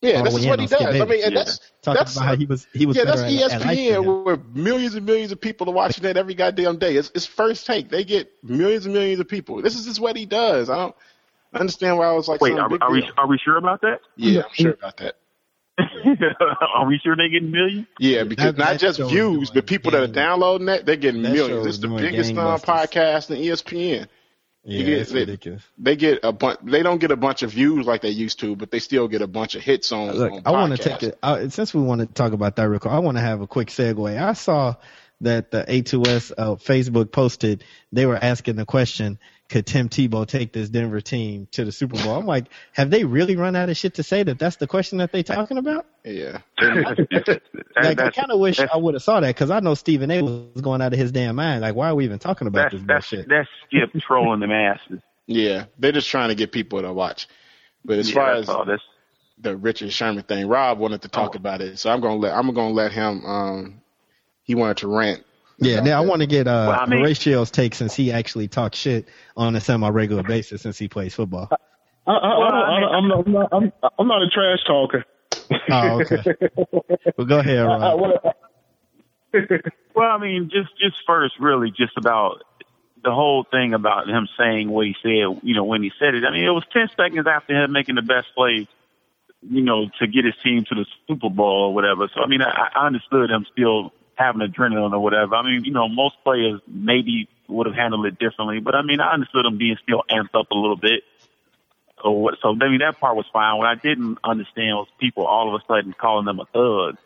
Yeah, 0.00 0.22
this 0.22 0.34
when 0.34 0.38
is 0.38 0.44
he 0.44 0.50
what 0.50 0.60
he 0.60 0.66
does. 0.66 0.78
Skip 0.78 1.02
I 1.02 1.04
mean, 1.06 1.24
and 1.24 1.32
Yeah. 1.32 1.38
that's 1.40 1.60
talking 1.82 1.98
that's 1.98 2.14
about 2.16 2.26
how 2.26 2.36
he 2.36 2.46
was 2.46 2.68
he 2.72 2.86
was 2.86 2.96
yeah, 2.96 3.04
that's 3.04 3.20
at- 3.22 3.26
at 3.26 3.32
life 3.32 3.50
than 3.60 3.60
ESPN 3.76 4.04
him. 4.04 4.24
where 4.24 4.36
millions 4.54 4.94
and 4.94 5.04
millions 5.04 5.32
of 5.32 5.40
people 5.40 5.68
are 5.68 5.72
watching 5.74 6.04
that 6.04 6.16
every 6.16 6.34
goddamn 6.34 6.78
day. 6.78 6.94
It's, 6.94 7.10
it's 7.14 7.26
first 7.26 7.66
take. 7.66 7.88
They 7.88 8.04
get 8.04 8.30
millions 8.44 8.84
and 8.84 8.94
millions 8.94 9.18
of 9.18 9.26
people. 9.26 9.60
This 9.62 9.74
is 9.74 9.84
just 9.86 9.98
what 9.98 10.14
he 10.16 10.26
does. 10.26 10.70
I 10.70 10.76
don't 10.76 10.94
understand 11.52 11.98
why 11.98 12.06
I 12.06 12.12
was 12.12 12.28
like, 12.28 12.40
Wait, 12.40 12.56
are, 12.56 12.68
big 12.68 12.80
are 12.82 12.92
we 12.92 13.02
are 13.18 13.26
we 13.26 13.38
sure 13.38 13.56
about 13.56 13.80
that? 13.80 14.00
Yeah, 14.14 14.42
I'm 14.42 14.54
sure 14.54 14.70
about 14.72 14.96
that. 14.98 15.16
are 16.74 16.86
we 16.86 16.98
sure 16.98 17.16
they're 17.16 17.28
getting 17.28 17.50
millions? 17.50 17.86
Yeah, 17.98 18.24
because 18.24 18.54
That- 18.56 18.72
not 18.72 18.78
just 18.78 18.98
views, 19.00 19.50
but 19.50 19.66
people 19.66 19.92
that 19.92 20.02
are 20.02 20.06
downloading 20.12 20.66
that, 20.66 20.86
they're 20.86 20.96
getting 20.96 21.22
That 21.22 21.32
millions. 21.32 21.66
It's 21.66 21.78
the 21.78 21.88
biggest 21.88 22.32
uh, 22.32 22.34
gangbusters. 22.34 22.64
podcast 22.64 23.30
in 23.30 23.36
ESPN. 23.42 24.08
Yeah, 24.64 24.82
get- 24.84 24.98
it's 24.98 25.12
they- 25.12 25.20
ridiculous. 25.20 25.62
They 25.78 25.96
get 25.96 26.20
a 26.24 26.32
bunch. 26.32 26.58
They 26.64 26.82
don't 26.82 26.98
get 26.98 27.10
a 27.10 27.16
bunch 27.16 27.42
of 27.42 27.52
views 27.52 27.86
like 27.86 28.02
they 28.02 28.10
used 28.10 28.40
to, 28.40 28.56
but 28.56 28.70
they 28.70 28.80
still 28.80 29.08
get 29.08 29.22
a 29.22 29.26
bunch 29.26 29.54
of 29.54 29.62
hits 29.62 29.92
on. 29.92 30.12
Look, 30.14 30.32
on 30.32 30.42
I 30.44 30.50
want 30.50 30.76
to 30.76 30.82
take 30.82 31.02
it 31.02 31.18
uh, 31.22 31.48
since 31.48 31.72
we 31.72 31.80
want 31.80 32.00
to 32.00 32.06
talk 32.06 32.32
about 32.32 32.56
that 32.56 32.68
real 32.68 32.80
quick. 32.80 32.92
I 32.92 32.98
want 32.98 33.16
to 33.16 33.22
have 33.22 33.40
a 33.40 33.46
quick 33.46 33.68
segue. 33.68 34.20
I 34.20 34.32
saw 34.34 34.74
that 35.20 35.50
the 35.50 35.64
A2S 35.64 36.32
uh, 36.36 36.44
Facebook 36.56 37.10
posted 37.10 37.64
they 37.92 38.06
were 38.06 38.18
asking 38.20 38.56
the 38.56 38.64
question, 38.66 39.18
could 39.48 39.66
Tim 39.66 39.88
Tebow 39.88 40.26
take 40.26 40.52
this 40.52 40.68
Denver 40.68 41.00
team 41.00 41.48
to 41.52 41.64
the 41.64 41.72
Super 41.72 41.96
Bowl? 42.02 42.16
I'm 42.18 42.26
like, 42.26 42.46
have 42.72 42.90
they 42.90 43.04
really 43.04 43.34
run 43.36 43.56
out 43.56 43.68
of 43.70 43.76
shit 43.76 43.94
to 43.94 44.02
say 44.02 44.22
that 44.22 44.38
that's 44.38 44.56
the 44.56 44.66
question 44.66 44.98
that 44.98 45.10
they're 45.12 45.22
talking 45.22 45.58
about? 45.58 45.86
Yeah. 46.04 46.38
Like, 47.80 48.00
I 48.00 48.10
kind 48.10 48.30
of 48.32 48.40
wish 48.40 48.58
I 48.60 48.76
would 48.76 48.94
have 48.94 49.02
saw 49.02 49.20
that 49.20 49.28
because 49.28 49.50
I 49.50 49.60
know 49.60 49.74
Stephen 49.74 50.10
A 50.10 50.22
was 50.22 50.60
going 50.62 50.82
out 50.82 50.92
of 50.92 50.98
his 50.98 51.12
damn 51.12 51.36
mind. 51.36 51.60
Like, 51.62 51.74
why 51.74 51.90
are 51.90 51.94
we 51.94 52.04
even 52.04 52.18
talking 52.18 52.48
about 52.48 52.72
That's 52.72 52.74
this 52.74 52.82
that's 52.86 53.10
bullshit? 53.10 53.28
that's 53.28 53.48
Skip 53.66 54.02
trolling 54.02 54.40
the 54.40 54.46
masses. 54.48 55.00
Yeah. 55.26 55.66
They're 55.78 55.92
just 55.92 56.08
trying 56.08 56.30
to 56.30 56.34
get 56.34 56.50
people 56.52 56.82
to 56.82 56.92
watch. 56.92 57.28
But 57.84 57.98
as 57.98 58.08
Yeah, 58.08 58.14
far 58.14 58.32
as 58.34 58.48
all. 58.48 58.64
That's 58.64 58.82
the 59.40 59.56
Richard 59.56 59.92
Sherman 59.92 60.24
thing, 60.24 60.48
Rob 60.48 60.78
wanted 60.78 61.02
to 61.02 61.08
talk 61.08 61.32
Oh. 61.34 61.38
about 61.38 61.60
it, 61.60 61.78
so 61.78 61.90
I'm 61.90 62.00
gonna 62.00 62.16
let 62.16 62.34
I'm 62.34 62.52
gonna 62.52 62.74
let 62.74 62.90
him. 62.92 63.24
Um, 63.24 63.80
he 64.42 64.54
wanted 64.56 64.78
to 64.78 64.88
rant. 64.88 65.24
Yeah, 65.60 65.80
now 65.80 66.00
I 66.02 66.06
want 66.06 66.20
to 66.20 66.26
get 66.26 66.46
uh, 66.46 66.66
Well, 66.70 66.80
I 66.80 66.86
mean- 66.86 67.00
Horatio's 67.04 67.50
take 67.50 67.74
since 67.74 67.94
he 67.94 68.12
actually 68.12 68.48
talks 68.48 68.78
shit 68.78 69.08
on 69.36 69.56
a 69.56 69.60
semi-regular 69.60 70.22
basis 70.22 70.62
since 70.62 70.78
he 70.78 70.88
plays 70.88 71.14
football. 71.14 71.48
I, 72.06 72.12
I, 72.12 72.14
I 72.14 72.38
Well, 72.38 72.50
don't, 72.50 72.54
I 72.54 72.76
I 72.76 72.80
don't, 72.80 72.94
I'm, 72.94 73.08
not, 73.08 73.28
not, 73.28 73.48
I'm, 73.52 73.72
I'm 73.98 74.08
not 74.08 74.22
a 74.22 74.28
trash 74.28 74.58
talker. 74.66 75.04
Oh, 75.70 76.00
okay. 76.02 76.22
Well, 77.16 77.26
go 77.26 77.38
ahead, 77.40 77.58
I, 77.66 77.72
I, 77.72 77.94
Rob. 77.94 78.00
what- 78.00 78.36
Well, 79.94 80.08
I 80.10 80.18
mean, 80.18 80.48
just 80.52 80.70
just 80.78 80.96
first, 81.06 81.34
really, 81.40 81.70
just 81.72 81.96
about 81.96 82.44
the 83.02 83.10
whole 83.12 83.42
thing 83.50 83.74
about 83.74 84.08
him 84.08 84.28
saying 84.38 84.70
what 84.70 84.86
he 84.86 84.94
said. 85.02 85.40
You 85.42 85.54
know, 85.54 85.64
when 85.64 85.82
he 85.82 85.90
said 85.98 86.14
it, 86.14 86.24
I 86.24 86.30
mean, 86.30 86.44
it 86.44 86.50
was 86.50 86.62
ten 86.72 86.88
seconds 86.96 87.26
after 87.26 87.64
him 87.64 87.72
making 87.72 87.96
the 87.96 88.02
best 88.02 88.28
play. 88.36 88.68
You 89.42 89.62
know, 89.62 89.90
to 89.98 90.06
get 90.06 90.24
his 90.24 90.34
team 90.42 90.64
to 90.68 90.74
the 90.76 90.86
Super 91.08 91.30
Bowl 91.30 91.70
or 91.70 91.74
whatever. 91.74 92.08
So, 92.14 92.20
I 92.22 92.26
mean, 92.28 92.42
I, 92.42 92.70
I 92.74 92.86
understood 92.86 93.28
him 93.30 93.44
still 93.52 93.92
having 94.18 94.40
adrenaline 94.40 94.92
or 94.92 94.98
whatever. 94.98 95.36
I 95.36 95.42
mean, 95.42 95.64
you 95.64 95.72
know, 95.72 95.88
most 95.88 96.16
players 96.24 96.60
maybe 96.66 97.28
would 97.46 97.66
have 97.66 97.76
handled 97.76 98.04
it 98.06 98.18
differently, 98.18 98.60
but 98.60 98.74
I 98.74 98.82
mean, 98.82 99.00
I 99.00 99.12
understood 99.12 99.46
him 99.46 99.56
being 99.56 99.78
still 99.82 100.02
amped 100.10 100.34
up 100.34 100.50
a 100.50 100.54
little 100.54 100.76
bit. 100.76 101.04
Or 102.04 102.22
what? 102.22 102.34
So, 102.42 102.50
I 102.50 102.68
mean, 102.68 102.78
that 102.78 103.00
part 103.00 103.16
was 103.16 103.26
fine. 103.32 103.56
What 103.58 103.66
I 103.66 103.74
didn't 103.74 104.18
understand 104.22 104.76
was 104.76 104.88
people 105.00 105.26
all 105.26 105.54
of 105.54 105.60
a 105.60 105.64
sudden 105.66 105.94
calling 105.98 106.26
them 106.26 106.40
a 106.40 106.44
thug 106.46 106.96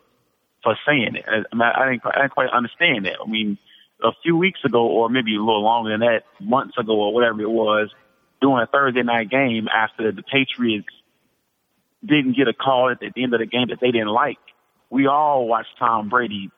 for 0.63 0.77
saying 0.85 1.15
it. 1.15 1.25
I, 1.27 1.55
mean, 1.55 1.61
I 1.61 1.91
didn't, 1.91 2.05
I 2.05 2.21
didn't 2.21 2.31
quite 2.31 2.49
understand 2.49 3.05
that. 3.05 3.17
I 3.23 3.29
mean, 3.29 3.57
a 4.03 4.11
few 4.21 4.35
weeks 4.35 4.59
ago, 4.63 4.85
or 4.85 5.09
maybe 5.09 5.35
a 5.35 5.39
little 5.39 5.63
longer 5.63 5.91
than 5.91 6.01
that, 6.01 6.23
months 6.39 6.77
ago, 6.77 6.93
or 6.93 7.13
whatever 7.13 7.41
it 7.41 7.49
was, 7.49 7.89
during 8.41 8.61
a 8.61 8.67
Thursday 8.67 9.03
night 9.03 9.29
game 9.29 9.67
after 9.67 10.11
the 10.11 10.21
Patriots 10.23 10.87
didn't 12.05 12.35
get 12.35 12.47
a 12.47 12.53
call 12.53 12.89
at 12.89 12.99
the 12.99 13.11
end 13.21 13.33
of 13.33 13.39
the 13.39 13.45
game 13.45 13.67
that 13.69 13.79
they 13.79 13.91
didn't 13.91 14.09
like, 14.09 14.37
we 14.89 15.07
all 15.07 15.47
watched 15.47 15.77
Tom 15.79 16.09
Brady 16.09 16.51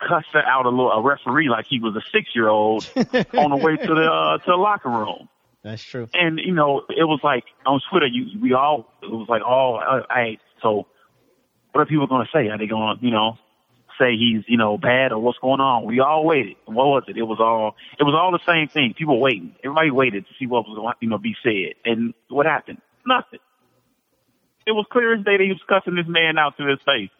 cuss 0.00 0.24
out 0.34 0.66
a 0.66 0.68
little 0.68 0.90
a 0.92 1.02
referee 1.02 1.48
like 1.48 1.66
he 1.66 1.80
was 1.80 1.94
a 1.96 2.02
six 2.12 2.28
year 2.34 2.48
old 2.48 2.88
on 2.96 3.50
the 3.50 3.56
way 3.60 3.76
to 3.76 3.94
the 3.94 4.10
uh, 4.10 4.38
to 4.38 4.44
the 4.46 4.56
locker 4.56 4.88
room 4.88 5.28
That's 5.62 5.82
true. 5.82 6.08
and 6.14 6.38
you 6.38 6.52
know, 6.52 6.82
it 6.88 7.04
was 7.04 7.20
like 7.22 7.44
on 7.66 7.80
Twitter, 7.90 8.06
you 8.06 8.38
we 8.40 8.52
all 8.54 8.92
it 9.02 9.10
was 9.10 9.26
like, 9.28 9.42
oh, 9.44 9.74
I, 9.74 10.20
I 10.20 10.38
so 10.62 10.86
what 11.72 11.82
are 11.82 11.86
people 11.86 12.06
going 12.06 12.24
to 12.26 12.30
say? 12.32 12.48
Are 12.48 12.58
they 12.58 12.66
going 12.66 12.98
to, 12.98 13.04
you 13.04 13.10
know, 13.12 13.38
say 13.98 14.16
he's 14.16 14.44
you 14.46 14.56
know 14.56 14.78
bad 14.78 15.12
or 15.12 15.18
what's 15.18 15.38
going 15.38 15.60
on? 15.60 15.84
We 15.84 16.00
all 16.00 16.24
waited. 16.24 16.56
What 16.66 16.86
was 16.86 17.02
it? 17.08 17.16
It 17.16 17.22
was 17.24 17.38
all 17.40 17.74
it 17.98 18.04
was 18.04 18.14
all 18.14 18.32
the 18.32 18.44
same 18.50 18.68
thing. 18.68 18.94
People 18.96 19.20
waiting. 19.20 19.54
Everybody 19.64 19.90
waited 19.90 20.26
to 20.26 20.32
see 20.38 20.46
what 20.46 20.66
was 20.66 20.76
going 20.76 20.92
to, 20.92 20.96
you 21.00 21.08
know 21.08 21.18
be 21.18 21.34
said. 21.42 21.74
And 21.84 22.14
what 22.28 22.46
happened? 22.46 22.80
Nothing. 23.06 23.40
It 24.66 24.72
was 24.72 24.86
clear 24.92 25.14
as 25.14 25.24
day 25.24 25.38
that 25.38 25.42
he 25.42 25.48
was 25.50 25.62
cussing 25.68 25.94
this 25.94 26.06
man 26.06 26.36
out 26.38 26.56
to 26.58 26.66
his 26.66 26.78
face. 26.84 27.10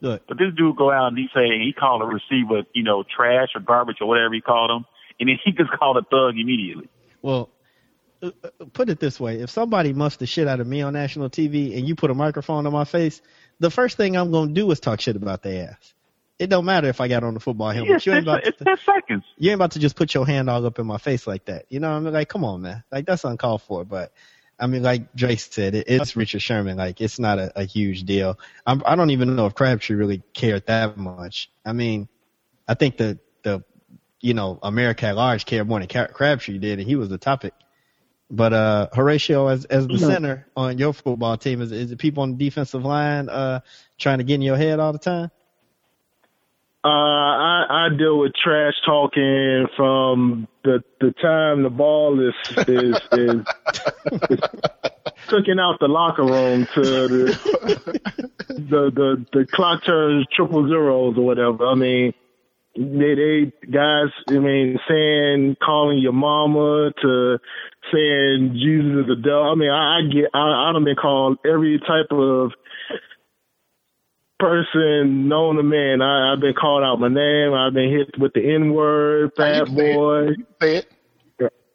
Look, 0.00 0.22
But 0.28 0.38
this 0.38 0.54
dude 0.56 0.76
go 0.76 0.92
out 0.92 1.08
and 1.08 1.18
he 1.18 1.28
say 1.34 1.58
he 1.58 1.72
called 1.72 2.02
a 2.02 2.06
receiver, 2.06 2.62
you 2.72 2.84
know, 2.84 3.02
trash 3.02 3.48
or 3.54 3.60
garbage 3.60 3.96
or 4.00 4.06
whatever 4.06 4.34
he 4.34 4.40
called 4.40 4.70
him, 4.70 4.84
and 5.18 5.28
then 5.28 5.38
he 5.44 5.52
just 5.52 5.70
called 5.72 5.96
a 5.96 6.02
thug 6.02 6.38
immediately. 6.38 6.88
well, 7.22 7.50
uh, 8.22 8.30
uh, 8.42 8.64
put 8.72 8.88
it 8.88 8.98
this 9.00 9.18
way: 9.20 9.40
if 9.40 9.50
somebody 9.50 9.92
muffs 9.92 10.16
the 10.16 10.26
shit 10.26 10.48
out 10.48 10.60
of 10.60 10.66
me 10.66 10.82
on 10.82 10.92
national 10.92 11.30
TV 11.30 11.76
and 11.76 11.86
you 11.86 11.94
put 11.94 12.10
a 12.10 12.14
microphone 12.14 12.66
on 12.66 12.72
my 12.72 12.84
face, 12.84 13.20
the 13.60 13.70
first 13.70 13.96
thing 13.96 14.16
I'm 14.16 14.30
gonna 14.30 14.52
do 14.52 14.70
is 14.70 14.80
talk 14.80 15.00
shit 15.00 15.16
about 15.16 15.42
their 15.42 15.70
ass. 15.70 15.94
It 16.38 16.48
don't 16.48 16.64
matter 16.64 16.88
if 16.88 17.00
I 17.00 17.08
got 17.08 17.24
on 17.24 17.34
the 17.34 17.40
football 17.40 17.70
helmet. 17.70 17.96
It's, 17.96 18.06
you 18.06 18.12
ain't 18.12 18.20
it's, 18.20 18.26
about 18.26 18.46
it's 18.46 18.58
to, 18.58 18.64
ten 18.64 18.76
seconds. 18.84 19.24
you 19.38 19.50
ain't 19.50 19.58
about 19.58 19.72
to 19.72 19.80
just 19.80 19.96
put 19.96 20.14
your 20.14 20.24
hand 20.24 20.48
all 20.48 20.64
up 20.64 20.78
in 20.78 20.86
my 20.86 20.98
face 20.98 21.26
like 21.26 21.46
that. 21.46 21.66
You 21.68 21.80
know, 21.80 21.90
what 21.90 21.96
I 21.96 22.00
mean, 22.00 22.12
like, 22.12 22.28
come 22.28 22.44
on, 22.44 22.62
man, 22.62 22.84
like 22.92 23.06
that's 23.06 23.24
uncalled 23.24 23.62
for. 23.62 23.84
But 23.84 24.12
I 24.60 24.66
mean, 24.66 24.82
like 24.82 25.14
Drake 25.14 25.40
said, 25.40 25.74
it, 25.74 25.86
it's 25.88 26.16
Richard 26.16 26.42
Sherman. 26.42 26.76
Like, 26.76 27.00
it's 27.00 27.18
not 27.18 27.38
a, 27.38 27.52
a 27.60 27.64
huge 27.64 28.04
deal. 28.04 28.38
I'm, 28.66 28.82
I 28.84 28.96
don't 28.96 29.10
even 29.10 29.36
know 29.36 29.46
if 29.46 29.54
Crabtree 29.54 29.96
really 29.96 30.22
cared 30.34 30.66
that 30.66 30.96
much. 30.96 31.50
I 31.64 31.72
mean, 31.72 32.08
I 32.66 32.74
think 32.74 32.96
the 32.96 33.18
the 33.42 33.62
you 34.20 34.34
know 34.34 34.58
America 34.62 35.06
at 35.06 35.16
large 35.16 35.46
cared 35.46 35.68
more 35.68 35.80
than 35.80 35.88
Crabtree 35.88 36.58
did, 36.58 36.78
and 36.80 36.88
he 36.88 36.96
was 36.96 37.08
the 37.08 37.18
topic. 37.18 37.54
But 38.30 38.52
uh, 38.52 38.88
Horatio, 38.92 39.46
as 39.46 39.64
as 39.64 39.86
the 39.86 39.98
center 39.98 40.46
on 40.54 40.76
your 40.76 40.92
football 40.92 41.36
team, 41.38 41.62
is 41.62 41.72
is 41.72 41.92
it 41.92 41.98
people 41.98 42.24
on 42.24 42.36
the 42.36 42.44
defensive 42.44 42.84
line 42.84 43.28
uh 43.30 43.60
trying 43.96 44.18
to 44.18 44.24
get 44.24 44.34
in 44.34 44.42
your 44.42 44.56
head 44.56 44.80
all 44.80 44.92
the 44.92 44.98
time? 44.98 45.30
Uh, 46.84 46.88
I, 46.88 47.66
I 47.68 47.88
deal 47.96 48.20
with 48.20 48.32
trash 48.34 48.74
talking 48.86 49.66
from 49.76 50.46
the 50.62 50.80
the 51.00 51.12
time 51.20 51.64
the 51.64 51.70
ball 51.70 52.20
is 52.20 52.34
is 52.68 52.96
is, 53.12 53.42
is 54.30 54.40
cooking 55.26 55.58
out 55.58 55.80
the 55.80 55.88
locker 55.88 56.22
room 56.22 56.68
to 56.74 56.80
the 56.80 57.38
the 58.48 58.92
the, 58.94 59.26
the 59.32 59.46
clock 59.52 59.84
turns 59.84 60.24
triple 60.32 60.68
zeros 60.68 61.18
or 61.18 61.26
whatever. 61.26 61.66
I 61.66 61.74
mean, 61.74 62.14
they 62.76 63.14
they 63.16 63.52
guys. 63.72 64.10
I 64.28 64.34
mean, 64.34 64.78
saying 64.88 65.56
calling 65.60 65.98
your 65.98 66.12
mama 66.12 66.92
to 67.02 67.38
saying 67.92 68.52
Jesus 68.54 69.00
is 69.00 69.06
the 69.08 69.16
devil. 69.16 69.50
I 69.50 69.54
mean, 69.56 69.70
I, 69.70 69.98
I 69.98 70.02
get 70.02 70.30
I 70.32 70.68
I 70.68 70.72
done 70.72 70.84
been 70.84 70.94
called 70.94 71.38
every 71.44 71.80
type 71.80 72.12
of 72.12 72.52
person 74.38 75.28
known 75.28 75.56
to 75.56 75.62
man. 75.62 76.02
I, 76.02 76.32
I've 76.32 76.40
been 76.40 76.54
called 76.54 76.84
out 76.84 77.00
my 77.00 77.08
name. 77.08 77.52
I've 77.52 77.74
been 77.74 77.90
hit 77.90 78.18
with 78.18 78.32
the 78.32 78.54
N 78.54 78.72
word, 78.72 79.32
fat 79.36 79.66
can 79.66 79.76
say 79.76 79.90
it. 79.90 79.94
boy. 79.94 80.26
Say 80.60 80.76
it. 80.76 80.92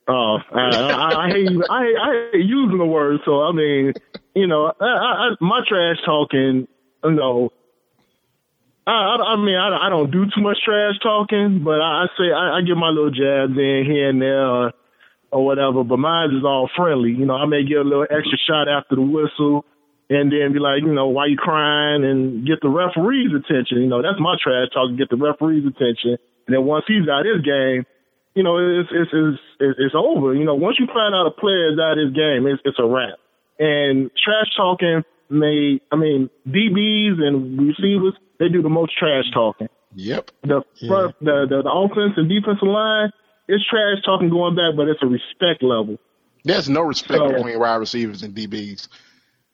Oh, 0.05 0.37
I, 0.51 0.59
I, 0.59 1.25
I 1.25 1.29
hate 1.29 1.49
I, 1.69 1.75
I 1.77 2.29
hate 2.33 2.45
using 2.45 2.77
the 2.77 2.85
word. 2.85 3.21
So 3.23 3.41
I 3.41 3.53
mean, 3.53 3.93
you 4.35 4.47
know, 4.47 4.73
I, 4.79 4.85
I, 4.85 5.29
my 5.39 5.61
trash 5.67 5.97
talking. 6.05 6.67
You 7.03 7.11
know, 7.11 7.51
I, 8.85 8.91
I, 8.91 9.33
I 9.33 9.35
mean, 9.37 9.55
I, 9.55 9.87
I 9.87 9.89
don't 9.89 10.11
do 10.11 10.25
too 10.25 10.41
much 10.41 10.57
trash 10.65 10.95
talking, 11.01 11.63
but 11.63 11.79
I, 11.79 12.03
I 12.03 12.07
say 12.17 12.31
I, 12.33 12.57
I 12.57 12.61
get 12.61 12.75
my 12.75 12.89
little 12.89 13.11
jabs 13.11 13.57
in 13.57 13.85
here 13.85 14.09
and 14.09 14.21
there. 14.21 14.45
Or, 14.45 14.73
or 15.31 15.43
whatever, 15.43 15.83
but 15.83 15.97
mine 15.97 16.29
is 16.29 16.45
all 16.45 16.69
friendly. 16.75 17.09
You 17.09 17.25
know, 17.25 17.33
I 17.33 17.47
may 17.47 17.63
get 17.65 17.77
a 17.77 17.83
little 17.83 18.03
extra 18.03 18.37
shot 18.47 18.69
after 18.69 18.95
the 18.95 19.01
whistle 19.01 19.65
and 20.09 20.31
then 20.31 20.53
be 20.53 20.59
like, 20.59 20.81
you 20.81 20.93
know, 20.93 21.07
why 21.07 21.27
you 21.27 21.37
crying 21.37 22.03
and 22.03 22.45
get 22.45 22.61
the 22.61 22.69
referee's 22.69 23.31
attention. 23.31 23.81
You 23.81 23.87
know, 23.87 24.01
that's 24.01 24.19
my 24.19 24.35
trash 24.41 24.67
talk, 24.73 24.95
get 24.97 25.09
the 25.09 25.17
referee's 25.17 25.65
attention. 25.65 26.17
And 26.47 26.55
then 26.55 26.65
once 26.65 26.85
he's 26.87 27.07
out 27.07 27.25
his 27.25 27.41
game, 27.41 27.85
you 28.35 28.43
know, 28.43 28.57
it's 28.57 28.89
it's 28.91 29.11
it's 29.13 29.39
it's, 29.79 29.95
over. 29.95 30.33
You 30.33 30.43
know, 30.43 30.55
once 30.55 30.77
you 30.79 30.87
find 30.87 31.13
out 31.13 31.27
a 31.27 31.31
player 31.31 31.71
is 31.71 31.79
out 31.79 31.97
his 31.97 32.11
game, 32.13 32.47
it's 32.47 32.61
it's 32.65 32.79
a 32.79 32.85
wrap. 32.85 33.19
And 33.59 34.11
trash 34.17 34.49
talking 34.57 35.03
may 35.29 35.79
I 35.91 35.95
mean, 35.95 36.29
DBs 36.47 37.21
and 37.21 37.59
receivers, 37.59 38.13
they 38.39 38.49
do 38.49 38.61
the 38.61 38.69
most 38.69 38.97
trash 38.97 39.25
talking. 39.33 39.69
Yep. 39.95 40.31
The 40.43 40.63
front, 40.87 41.15
the, 41.19 41.45
the 41.47 41.61
the 41.63 41.71
offense 41.71 42.13
and 42.17 42.27
defensive 42.27 42.67
line, 42.67 43.11
it's 43.47 43.63
trash 43.69 44.03
talking 44.03 44.29
going 44.29 44.55
back, 44.55 44.75
but 44.75 44.87
it's 44.87 45.01
a 45.03 45.07
respect 45.07 45.61
level. 45.61 45.97
There's 46.43 46.67
no 46.69 46.81
respect 46.81 47.19
So- 47.19 47.31
between 47.31 47.59
wide 47.59 47.75
receivers 47.75 48.23
and 48.23 48.35
DBs. 48.35 48.87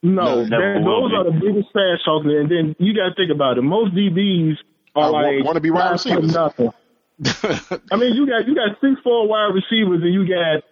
No, 0.02 0.44
No, 0.44 0.44
never 0.46 0.74
that- 0.74 0.84
those 0.86 1.14
are 1.14 1.24
the 1.26 1.32
biggest 1.32 1.72
trash 1.72 2.00
talking. 2.06 2.32
And 2.32 2.50
then 2.50 2.76
you 2.80 2.94
got 2.94 3.10
to 3.10 3.16
think 3.16 3.32
about 3.32 3.58
it. 3.58 3.62
Most 3.64 3.94
DBs 3.96 4.58
are 4.96 5.06
I 5.06 5.08
like 5.36 5.46
wanna 5.46 5.60
be 5.60 5.72
wide 5.72 5.92
receivers. 5.92 6.34
Nothing. 6.34 6.72
I 7.92 7.96
mean, 7.98 8.16
you 8.16 8.26
got 8.26 8.48
you 8.48 8.56
got 8.56 8.80
six 8.80 9.00
four 9.04 9.28
wide 9.28 9.52
receivers 9.54 10.02
and 10.02 10.14
you 10.14 10.26
got 10.28 10.64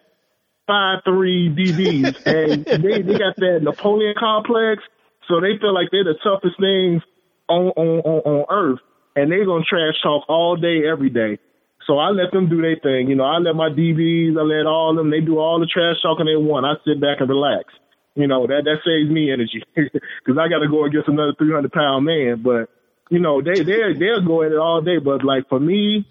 five 0.66 1.00
three 1.04 1.50
DBs, 1.50 2.26
and 2.26 2.66
they 2.84 3.02
they 3.02 3.18
got 3.20 3.36
that 3.38 3.60
Napoleon 3.64 4.14
complex, 4.18 4.82
so 5.28 5.42
they 5.42 5.58
feel 5.60 5.74
like 5.74 5.90
they're 5.92 6.06
the 6.06 6.16
toughest 6.24 6.56
things 6.60 7.02
on 7.50 7.68
on 7.76 8.00
on, 8.00 8.20
on 8.24 8.46
earth, 8.50 8.80
and 9.18 9.30
they're 9.32 9.46
gonna 9.46 9.66
trash 9.66 9.96
talk 10.02 10.24
all 10.30 10.56
day 10.56 10.88
every 10.88 11.10
day. 11.10 11.38
So 11.86 12.00
I 12.00 12.10
let 12.10 12.32
them 12.32 12.50
do 12.50 12.62
their 12.62 12.76
thing. 12.78 13.08
You 13.10 13.16
know, 13.16 13.24
I 13.24 13.38
let 13.38 13.56
my 13.56 13.70
DBs, 13.70 14.38
I 14.38 14.42
let 14.42 14.66
all 14.66 14.92
of 14.92 14.98
them. 14.98 15.10
They 15.10 15.22
do 15.22 15.40
all 15.40 15.60
the 15.60 15.68
trash 15.68 16.02
talking 16.02 16.26
they 16.26 16.36
want. 16.36 16.66
I 16.66 16.74
sit 16.86 17.00
back 17.00 17.20
and 17.20 17.30
relax. 17.30 17.74
You 18.18 18.26
know 18.26 18.48
that 18.48 18.64
that 18.66 18.82
saves 18.84 19.12
me 19.12 19.32
energy 19.32 19.64
because 19.76 20.42
I 20.42 20.50
got 20.50 20.66
to 20.66 20.68
go 20.68 20.86
against 20.86 21.08
another 21.08 21.34
300 21.38 21.72
pound 21.72 22.04
man. 22.04 22.42
But 22.42 22.68
you 23.12 23.20
know 23.20 23.44
they 23.44 23.62
they 23.62 23.94
they'll 23.94 24.26
go 24.26 24.42
at 24.42 24.52
it 24.52 24.58
all 24.58 24.82
day. 24.82 24.98
But 24.98 25.24
like 25.24 25.48
for 25.50 25.60
me, 25.60 26.04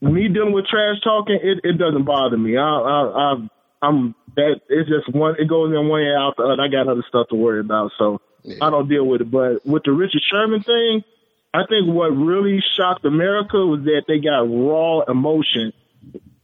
me 0.00 0.28
dealing 0.28 0.52
with 0.52 0.66
trash 0.66 1.00
talking, 1.02 1.40
it, 1.42 1.60
it 1.64 1.78
doesn't 1.78 2.04
bother 2.04 2.36
me. 2.36 2.56
I, 2.56 2.62
I, 2.62 3.00
I 3.02 3.48
I'm 3.82 4.14
that 4.36 4.60
it's 4.68 4.88
just 4.88 5.12
one. 5.12 5.34
It 5.40 5.48
goes 5.48 5.74
in 5.74 5.88
one 5.88 6.02
ear 6.02 6.16
out 6.16 6.36
the 6.36 6.44
other. 6.44 6.62
I 6.62 6.68
got 6.68 6.86
other 6.86 7.04
stuff 7.08 7.26
to 7.30 7.34
worry 7.34 7.58
about, 7.58 7.90
so 7.98 8.20
yeah. 8.44 8.58
I 8.62 8.70
don't 8.70 8.88
deal 8.88 9.04
with 9.04 9.22
it. 9.22 9.30
But 9.30 9.66
with 9.66 9.82
the 9.82 9.90
Richard 9.90 10.22
Sherman 10.30 10.62
thing, 10.62 11.02
I 11.52 11.66
think 11.68 11.88
what 11.88 12.14
really 12.14 12.62
shocked 12.76 13.04
America 13.04 13.66
was 13.66 13.82
that 13.82 14.04
they 14.06 14.20
got 14.20 14.46
raw 14.46 15.00
emotion. 15.10 15.72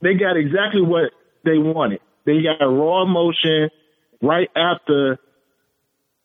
They 0.00 0.14
got 0.14 0.36
exactly 0.36 0.82
what 0.82 1.12
they 1.44 1.58
wanted. 1.58 2.00
They 2.24 2.42
got 2.42 2.64
raw 2.66 3.02
emotion 3.02 3.70
right 4.22 4.48
after 4.56 5.18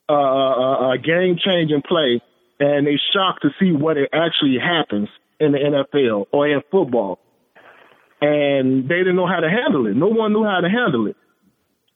uh, 0.08 0.14
a, 0.14 0.90
a 0.92 0.98
game 0.98 1.36
changing 1.44 1.82
play, 1.86 2.22
and 2.60 2.86
they 2.86 2.98
shocked 3.12 3.42
to 3.42 3.50
see 3.60 3.72
what 3.72 3.96
it 3.96 4.10
actually 4.12 4.56
happens 4.58 5.08
in 5.40 5.52
the 5.52 5.58
NFL 5.58 6.26
or 6.32 6.48
in 6.48 6.62
football. 6.70 7.18
And 8.20 8.88
they 8.88 8.98
didn't 8.98 9.16
know 9.16 9.28
how 9.28 9.40
to 9.40 9.50
handle 9.50 9.86
it. 9.86 9.94
No 9.94 10.08
one 10.08 10.32
knew 10.32 10.44
how 10.44 10.60
to 10.60 10.68
handle 10.68 11.06
it. 11.06 11.16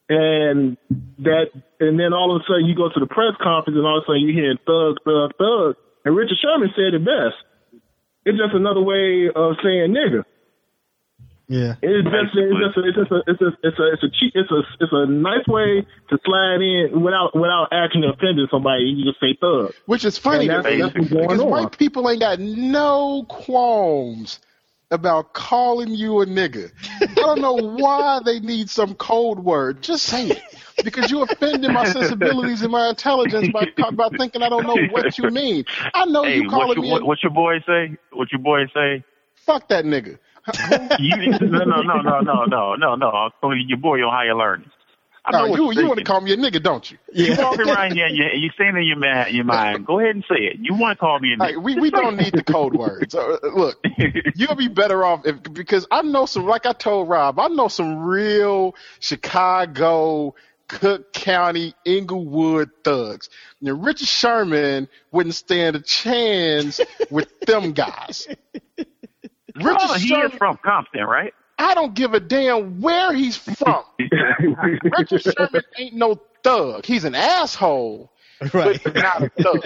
And 0.07 0.77
that, 1.19 1.47
and 1.79 1.99
then 1.99 2.13
all 2.13 2.35
of 2.35 2.41
a 2.41 2.45
sudden 2.47 2.65
you 2.65 2.75
go 2.75 2.87
to 2.87 2.99
the 2.99 3.07
press 3.07 3.35
conference 3.41 3.75
and 3.75 3.85
all 3.85 3.97
of 3.97 4.03
a 4.03 4.05
sudden 4.07 4.21
you 4.21 4.33
hear 4.33 4.55
thug, 4.67 4.99
thug, 5.03 5.31
thug. 5.39 5.75
And 6.05 6.15
Richard 6.15 6.37
Sherman 6.39 6.71
said 6.75 6.93
it 6.93 7.03
best. 7.03 7.35
It's 8.25 8.37
just 8.37 8.53
another 8.53 8.81
way 8.81 9.27
of 9.33 9.55
saying 9.63 9.95
nigga. 9.95 10.23
Yeah. 11.53 11.75
It's 11.83 12.03
just, 12.09 12.33
it's 12.33 12.57
just, 12.57 12.77
a, 12.77 12.81
it's 12.81 12.97
just 12.97 13.11
a, 13.11 13.21
it's 13.27 13.41
a, 13.41 13.49
it's 13.61 13.79
a, 13.79 13.93
it's 13.93 14.03
a 14.03 14.09
cheap, 14.09 14.33
it's 14.33 14.49
a, 14.49 14.61
it's 14.79 14.91
a 14.91 15.05
nice 15.05 15.45
way 15.47 15.85
to 16.09 16.17
slide 16.25 16.61
in 16.61 17.03
without, 17.03 17.35
without 17.35 17.67
actually 17.71 18.09
offending 18.09 18.47
somebody. 18.49 18.85
You 18.85 19.05
just 19.05 19.19
say 19.19 19.37
thug. 19.39 19.71
Which 19.85 20.03
is 20.03 20.17
funny 20.17 20.47
that's, 20.47 20.65
that's 20.65 20.93
because 20.93 21.39
on. 21.39 21.49
white 21.49 21.77
people 21.77 22.09
ain't 22.09 22.21
got 22.21 22.39
no 22.39 23.23
qualms 23.29 24.39
about 24.89 25.33
calling 25.33 25.89
you 25.89 26.21
a 26.21 26.25
nigga. 26.25 26.71
I 27.01 27.13
don't 27.13 27.41
know 27.41 27.53
why 27.53 28.21
they 28.25 28.39
need 28.39 28.71
some 28.71 28.95
code 28.95 29.39
word. 29.39 29.83
Just 29.83 30.05
say 30.05 30.29
it. 30.29 30.41
Because 30.83 31.11
you 31.11 31.21
offended 31.21 31.71
my 31.71 31.85
sensibilities 31.85 32.63
and 32.63 32.71
my 32.71 32.89
intelligence 32.89 33.49
by 33.53 33.67
by 33.91 34.09
thinking 34.17 34.41
I 34.41 34.49
don't 34.49 34.65
know 34.65 34.77
what 34.91 35.17
you 35.19 35.29
mean. 35.29 35.65
I 35.93 36.05
know 36.05 36.23
hey, 36.23 36.37
you 36.37 36.49
calling 36.49 36.69
what 36.69 36.77
me. 36.79 36.91
What, 36.91 37.05
what 37.05 37.23
your 37.23 37.31
boy 37.31 37.59
say? 37.65 37.95
What 38.11 38.31
your 38.31 38.41
boy 38.41 38.65
say? 38.73 39.03
Fuck 39.35 39.67
that 39.69 39.85
nigga. 39.85 40.17
You, 40.99 41.15
no, 41.17 41.63
no, 41.63 41.81
no, 41.81 42.01
no, 42.01 42.21
no, 42.21 42.45
no, 42.45 42.75
no, 42.75 42.95
no. 42.95 43.51
Your 43.51 43.77
boy 43.77 43.99
on 43.99 44.11
higher 44.11 44.35
learning. 44.35 44.69
I 45.25 45.31
know 45.31 45.53
uh, 45.53 45.55
you 45.55 45.71
you 45.71 45.87
want 45.87 45.99
to 45.99 46.03
call 46.03 46.19
me 46.19 46.33
a 46.33 46.37
nigga, 46.37 46.61
don't 46.61 46.89
you? 46.91 46.97
Yeah. 47.13 47.35
You 47.35 47.43
walking 47.43 47.69
around 47.69 47.93
here, 47.93 48.07
you 48.07 48.25
you 48.33 48.49
saying 48.57 48.75
in 48.75 48.83
your 48.83 48.97
man, 48.97 49.33
your 49.33 49.45
mind. 49.45 49.85
Go 49.85 49.99
ahead 49.99 50.15
and 50.15 50.25
say 50.27 50.43
it. 50.43 50.57
You 50.59 50.75
want 50.75 50.97
to 50.97 50.99
call 50.99 51.17
me 51.19 51.33
a 51.33 51.37
nigga? 51.37 51.39
Right, 51.39 51.61
we 51.61 51.75
we 51.75 51.91
don't 51.91 52.17
need 52.17 52.33
the 52.33 52.43
code 52.43 52.73
words. 52.73 53.15
Uh, 53.15 53.37
look, 53.55 53.77
you'll 54.35 54.55
be 54.55 54.67
better 54.67 55.05
off 55.05 55.21
if 55.25 55.41
because 55.53 55.87
I 55.89 56.01
know 56.01 56.25
some. 56.25 56.45
Like 56.45 56.65
I 56.65 56.73
told 56.73 57.07
Rob, 57.07 57.39
I 57.39 57.47
know 57.47 57.69
some 57.69 57.99
real 57.99 58.75
Chicago. 58.99 60.35
Cook 60.65 61.13
County, 61.13 61.75
Englewood 61.85 62.71
thugs. 62.83 63.29
Now, 63.61 63.73
Richard 63.73 64.07
Sherman 64.07 64.87
wouldn't 65.11 65.35
stand 65.35 65.75
a 65.75 65.81
chance 65.81 66.79
with 67.11 67.37
them 67.41 67.73
guys. 67.73 68.27
Richard 69.55 69.77
oh, 69.81 69.93
he 69.93 70.07
Sherman, 70.07 70.31
is 70.31 70.37
from 70.37 70.57
Compton, 70.57 71.03
right? 71.03 71.33
I 71.59 71.73
don't 71.75 71.93
give 71.93 72.13
a 72.13 72.19
damn 72.19 72.81
where 72.81 73.13
he's 73.13 73.37
from. 73.37 73.83
Richard 73.99 75.21
Sherman 75.21 75.61
ain't 75.77 75.95
no 75.95 76.19
thug. 76.43 76.85
He's 76.85 77.03
an 77.05 77.15
asshole, 77.15 78.11
right. 78.53 78.81
but 78.83 78.95
not 78.95 79.23
a 79.23 79.29
thug. 79.29 79.63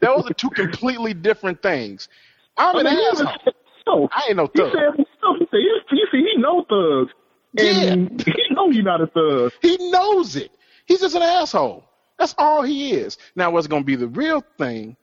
Those 0.00 0.30
are 0.30 0.34
two 0.34 0.50
completely 0.50 1.14
different 1.14 1.62
things. 1.62 2.08
I'm 2.56 2.76
an 2.76 2.86
asshole. 2.86 4.08
I 4.12 4.26
ain't 4.28 4.36
no 4.36 4.46
thug. 4.48 4.72
He 4.96 5.46
said, 5.50 5.60
you 5.60 6.06
see, 6.10 6.24
he 6.34 6.40
know 6.40 6.64
thugs. 6.68 7.12
And 7.56 8.24
yeah. 8.26 8.34
he 8.34 8.54
know 8.54 8.70
he's 8.70 8.84
not 8.84 9.00
a 9.00 9.06
thug. 9.06 9.52
He 9.62 9.90
knows 9.90 10.36
it. 10.36 10.50
He's 10.86 11.00
just 11.00 11.14
an 11.14 11.22
asshole. 11.22 11.84
That's 12.18 12.34
all 12.36 12.62
he 12.62 12.92
is. 12.92 13.16
Now, 13.36 13.50
what's 13.50 13.68
going 13.68 13.82
to 13.82 13.86
be 13.86 13.96
the 13.96 14.08
real 14.08 14.42
thing 14.58 14.96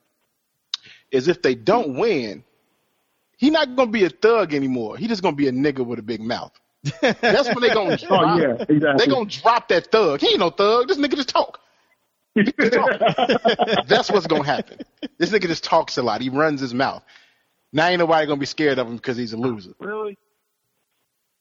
is 1.12 1.28
if 1.28 1.42
they 1.42 1.56
don't 1.56 1.98
win, 1.98 2.44
He's 3.38 3.52
not 3.52 3.76
gonna 3.76 3.92
be 3.92 4.06
a 4.06 4.10
thug 4.10 4.54
anymore. 4.54 4.98
He 4.98 5.08
just 5.08 5.22
gonna 5.22 5.36
be 5.36 5.48
a 5.48 5.52
nigga 5.52 5.86
with 5.86 6.00
a 6.00 6.04
big 6.04 6.22
mouth. 6.22 6.52
That's 7.02 7.48
when 7.48 7.62
they 7.62 7.70
gonna 7.70 7.94
oh, 7.94 7.96
drop. 8.08 8.24
oh, 8.24 8.40
yeah, 8.40 8.66
exactly. 8.68 9.06
They 9.06 9.08
gonna 9.12 9.30
drop 9.30 9.68
that 9.70 9.92
thug. 9.92 10.22
He 10.22 10.30
ain't 10.30 10.40
no 10.40 10.50
thug. 10.50 10.88
This 10.88 10.98
nigga 10.98 11.16
just 11.16 11.30
talk. 11.30 11.60
That's 13.88 14.12
what's 14.12 14.28
gonna 14.28 14.44
happen. 14.44 14.80
This 15.18 15.32
nigga 15.32 15.48
just 15.48 15.64
talks 15.64 15.98
a 15.98 16.04
lot. 16.04 16.22
He 16.22 16.30
runs 16.30 16.60
his 16.60 16.74
mouth. 16.74 17.04
Now 17.72 17.88
ain't 17.88 18.00
nobody 18.00 18.28
gonna 18.28 18.40
be 18.40 18.46
scared 18.46 18.78
of 18.78 18.88
him 18.88 18.98
because 18.98 19.18
he's 19.18 19.34
a 19.34 19.38
loser. 19.38 19.74
Really? 19.80 20.18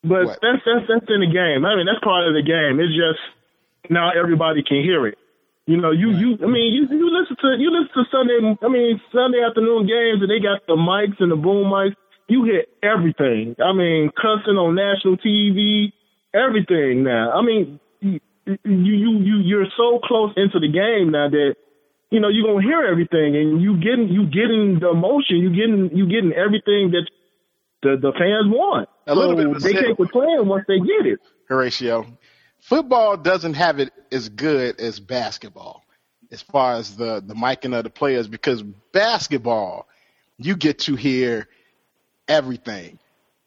But 0.02 0.26
what? 0.26 0.38
that's 0.40 0.62
that's 0.64 0.86
that's 0.88 1.06
in 1.08 1.20
the 1.20 1.32
game. 1.32 1.64
I 1.64 1.76
mean, 1.76 1.86
that's 1.86 2.02
part 2.02 2.28
of 2.28 2.34
the 2.34 2.42
game. 2.42 2.78
It's 2.78 2.94
just 2.94 3.90
now 3.90 4.10
everybody 4.10 4.62
can 4.62 4.82
hear 4.82 5.06
it. 5.06 5.18
You 5.66 5.80
know, 5.80 5.92
you 5.92 6.10
you 6.10 6.38
I 6.42 6.46
mean, 6.46 6.74
you 6.74 6.84
you 6.90 7.08
listen 7.08 7.36
to 7.40 7.56
you 7.58 7.70
listen 7.72 7.94
to 7.94 8.04
Sunday 8.12 8.36
I 8.60 8.68
mean 8.68 9.00
Sunday 9.12 9.40
afternoon 9.40 9.86
games 9.86 10.20
and 10.20 10.28
they 10.28 10.40
got 10.40 10.66
the 10.66 10.76
mics 10.76 11.20
and 11.20 11.32
the 11.32 11.36
boom 11.36 11.72
mics. 11.72 11.96
You 12.28 12.44
hear 12.44 12.64
everything. 12.82 13.56
I 13.62 13.72
mean, 13.72 14.10
cussing 14.16 14.56
on 14.56 14.74
national 14.74 15.16
TV, 15.18 15.92
everything 16.34 17.04
now. 17.04 17.32
I 17.32 17.42
mean, 17.42 17.80
you 18.00 18.20
you 18.64 19.18
you 19.20 19.36
you're 19.40 19.66
so 19.76 20.00
close 20.04 20.32
into 20.36 20.60
the 20.60 20.68
game 20.68 21.12
now 21.12 21.28
that 21.30 21.54
you 22.10 22.20
know 22.20 22.28
you're 22.28 22.46
gonna 22.46 22.62
hear 22.62 22.84
everything 22.84 23.36
and 23.36 23.62
you 23.62 23.76
getting 23.80 24.08
you 24.08 24.26
getting 24.26 24.80
the 24.80 24.90
emotion, 24.90 25.38
you 25.38 25.48
getting 25.48 25.96
you 25.96 26.06
getting 26.06 26.32
everything 26.32 26.92
that 26.92 27.08
the 27.82 27.96
the 27.96 28.12
fans 28.12 28.52
want. 28.52 28.88
A 29.06 29.14
little 29.14 29.36
so 29.36 29.52
bit. 29.52 29.62
They 29.62 29.72
can't 29.72 30.12
playing 30.12 30.46
once 30.46 30.64
they 30.68 30.78
get 30.78 31.06
it. 31.06 31.20
Horatio, 31.48 32.06
football 32.64 33.16
doesn't 33.16 33.54
have 33.54 33.78
it 33.78 33.92
as 34.10 34.28
good 34.28 34.80
as 34.80 34.98
basketball 34.98 35.84
as 36.30 36.42
far 36.42 36.74
as 36.74 36.96
the 36.96 37.22
the 37.24 37.34
miking 37.34 37.76
of 37.76 37.84
the 37.84 37.90
players 37.90 38.26
because 38.26 38.62
basketball 38.92 39.86
you 40.38 40.56
get 40.56 40.80
to 40.80 40.96
hear 40.96 41.48
everything. 42.26 42.98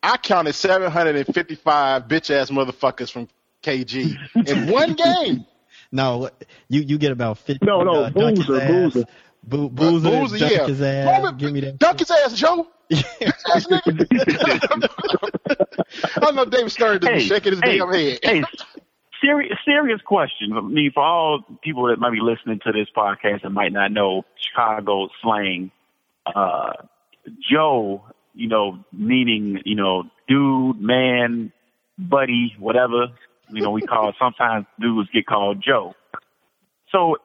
I 0.01 0.17
counted 0.17 0.53
755 0.53 2.03
bitch 2.03 2.29
ass 2.29 2.49
motherfuckers 2.49 3.11
from 3.11 3.27
KG 3.63 4.15
in 4.47 4.67
one 4.71 4.93
game. 4.93 5.45
No, 5.91 6.29
you 6.69 6.81
you 6.81 6.97
get 6.97 7.11
about 7.11 7.39
50. 7.39 7.65
No, 7.65 7.81
no, 7.81 8.03
uh, 8.03 8.09
boozer, 8.11 8.67
boozer. 8.67 9.05
Bo- 9.43 9.69
boozer, 9.69 10.09
boozer, 10.09 10.37
yeah. 10.37 10.67
his 10.67 10.81
ass. 10.81 11.05
Moment, 11.05 11.37
Give 11.37 11.53
me 11.53 11.61
that. 11.61 11.79
Dunk 11.79 11.99
his 11.99 12.11
ass, 12.11 12.33
Joe. 12.33 12.67
I 12.91 13.61
know 16.31 16.45
David 16.45 16.71
Stern 16.71 16.99
just 16.99 17.11
hey, 17.11 17.19
shaking 17.19 17.53
his 17.53 17.61
hey, 17.63 17.77
damn 17.77 17.93
head. 17.93 18.19
Hey, 18.23 18.43
serious, 19.21 19.57
serious 19.65 20.01
question. 20.01 20.53
I 20.53 20.61
mean, 20.61 20.91
for 20.93 21.03
all 21.03 21.43
people 21.63 21.87
that 21.87 21.99
might 21.99 22.11
be 22.11 22.21
listening 22.21 22.59
to 22.65 22.71
this 22.71 22.87
podcast 22.95 23.43
and 23.43 23.53
might 23.53 23.71
not 23.71 23.91
know 23.91 24.23
Chicago 24.35 25.09
slang, 25.21 25.71
uh, 26.25 26.73
Joe, 27.49 28.03
you 28.33 28.47
know, 28.47 28.79
meaning, 28.91 29.61
you 29.65 29.75
know, 29.75 30.03
dude, 30.27 30.79
man, 30.79 31.51
buddy, 31.97 32.55
whatever, 32.59 33.07
you 33.51 33.61
know, 33.61 33.71
we 33.71 33.81
call 33.81 34.13
sometimes 34.19 34.65
dudes 34.79 35.09
get 35.13 35.25
called 35.25 35.63
Joe. 35.65 35.95
So, 36.91 37.17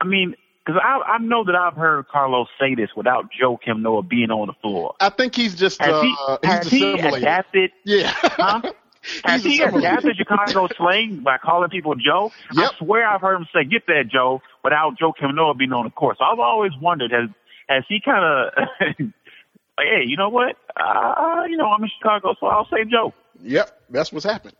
I 0.00 0.04
mean, 0.04 0.34
because 0.64 0.80
I, 0.84 1.14
I 1.14 1.18
know 1.18 1.44
that 1.44 1.54
I've 1.54 1.74
heard 1.74 2.06
Carlos 2.08 2.48
say 2.58 2.74
this 2.74 2.90
without 2.96 3.26
Joakim 3.40 3.80
Noah 3.80 4.02
being 4.02 4.30
on 4.30 4.48
the 4.48 4.52
floor. 4.60 4.94
I 5.00 5.10
think 5.10 5.34
he's 5.34 5.54
just 5.54 5.80
has 5.80 6.02
he, 6.02 6.14
uh, 6.28 6.38
has 6.44 6.68
he 6.68 6.92
adapted? 6.92 7.72
Yeah. 7.84 8.12
Huh? 8.14 8.72
Has 9.24 9.42
he 9.42 9.60
adapted 9.60 10.16
Chicago 10.16 10.68
slang 10.76 11.20
by 11.20 11.38
calling 11.38 11.70
people 11.70 11.94
Joe? 11.94 12.32
Yep. 12.54 12.70
I 12.72 12.84
swear 12.84 13.08
I've 13.08 13.20
heard 13.20 13.36
him 13.36 13.46
say, 13.54 13.64
"Get 13.64 13.86
that 13.86 14.04
Joe," 14.10 14.42
without 14.64 14.98
Joe 14.98 15.12
Noah 15.20 15.54
being 15.54 15.72
on 15.72 15.84
the 15.84 15.90
course. 15.90 16.18
I've 16.20 16.38
always 16.38 16.72
wondered 16.80 17.10
has 17.12 17.28
has 17.68 17.84
he 17.88 18.00
kind 18.00 18.24
of 18.24 18.52
like, 18.80 19.86
hey, 19.86 20.04
you 20.06 20.16
know 20.16 20.28
what? 20.28 20.56
Uh, 20.76 21.44
you 21.48 21.56
know, 21.56 21.66
I'm 21.66 21.82
in 21.82 21.90
Chicago, 21.98 22.34
so 22.38 22.46
I'll 22.46 22.66
say 22.66 22.84
Joe. 22.90 23.14
Yep, 23.42 23.82
that's 23.90 24.12
what's 24.12 24.24
happened. 24.24 24.54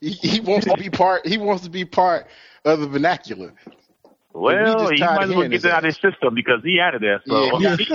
He, 0.00 0.10
he 0.10 0.40
wants 0.40 0.66
to 0.66 0.76
be 0.76 0.90
part. 0.90 1.26
He 1.26 1.38
wants 1.38 1.64
to 1.64 1.70
be 1.70 1.84
part 1.84 2.26
of 2.64 2.80
the 2.80 2.86
vernacular. 2.86 3.52
Well, 4.36 4.90
he 4.90 5.00
might 5.00 5.22
as 5.22 5.30
well 5.30 5.48
get 5.48 5.62
that 5.62 5.72
out 5.72 5.84
of 5.84 5.84
his 5.84 5.94
system 5.94 6.34
because 6.34 6.60
he 6.64 6.80
out 6.80 6.96
of 6.96 7.00
there. 7.00 7.22
So 7.24 7.60
yeah, 7.60 7.76
he, 7.76 7.84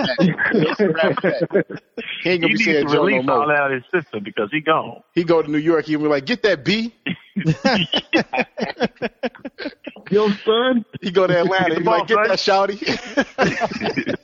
ain't 2.30 2.40
gonna 2.40 2.48
he 2.48 2.54
be 2.54 2.56
saying 2.56 2.86
to 2.86 2.92
Joe 2.94 3.04
release 3.04 3.26
no 3.26 3.42
all 3.42 3.48
that 3.48 3.58
out 3.58 3.72
of 3.72 3.82
his 3.82 3.90
system 3.92 4.24
because 4.24 4.48
he 4.50 4.62
gone. 4.62 5.02
He 5.14 5.22
go 5.22 5.42
to 5.42 5.50
New 5.50 5.58
York. 5.58 5.84
He'll 5.84 6.00
be 6.00 6.06
like, 6.06 6.24
"Get 6.24 6.42
that 6.44 6.64
B." 6.64 6.94
Yo, 10.10 10.30
son. 10.30 10.86
He 11.02 11.10
go 11.10 11.26
to 11.26 11.40
Atlanta. 11.40 11.74
He 11.74 11.80
be 11.80 11.86
like, 11.86 12.06
"Get 12.06 12.26
that 12.26 12.38
shouty." 12.38 14.16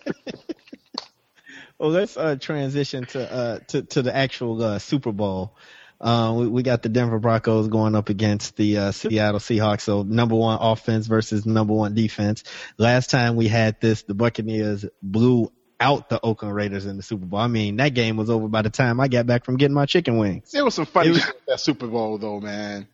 well, 1.79 1.91
let's 1.91 2.17
uh, 2.17 2.37
transition 2.41 3.05
to 3.05 3.31
uh, 3.31 3.59
to 3.69 3.83
to 3.83 4.01
the 4.01 4.17
actual 4.17 4.63
uh, 4.63 4.79
Super 4.79 5.13
Bowl. 5.13 5.55
Uh, 6.01 6.35
we, 6.37 6.49
we, 6.49 6.63
got 6.63 6.83
the 6.83 6.89
Denver 6.89 7.19
Broncos 7.19 7.69
going 7.69 7.95
up 7.95 8.11
against 8.11 8.57
the 8.57 8.79
uh, 8.79 8.93
Seattle 8.93 9.41
Seahawks. 9.41 9.81
So 9.81 10.03
number 10.03 10.35
one 10.35 10.59
offense 10.61 11.07
versus 11.07 11.47
number 11.47 11.73
one 11.73 11.95
defense. 11.95 12.45
Last 12.77 13.11
time 13.11 13.37
we 13.37 13.49
had 13.49 13.81
this, 13.81 14.03
the 14.03 14.15
Buccaneers 14.15 14.85
blew 15.01 15.51
out 15.81 16.09
the 16.09 16.21
Oakland 16.23 16.55
Raiders 16.55 16.87
in 16.87 16.97
the 16.97 17.03
Super 17.03 17.27
Bowl. 17.27 17.41
I 17.41 17.47
mean, 17.47 17.77
that 17.77 17.95
game 17.95 18.17
was 18.17 18.31
over 18.31 18.49
by 18.49 18.63
the 18.63 18.71
time 18.71 19.01
I 19.01 19.09
got 19.09 19.27
back 19.27 19.45
from 19.45 19.57
getting 19.57 19.75
my 19.75 19.87
chicken 19.87 20.19
wings. 20.19 20.51
There 20.51 20.65
was 20.65 20.75
some 20.75 20.87
funny 20.87 21.11
was, 21.11 21.25
shit 21.25 21.47
that 21.47 21.61
Super 21.61 21.87
Bowl 21.87 22.19
though, 22.19 22.41
man. 22.41 22.89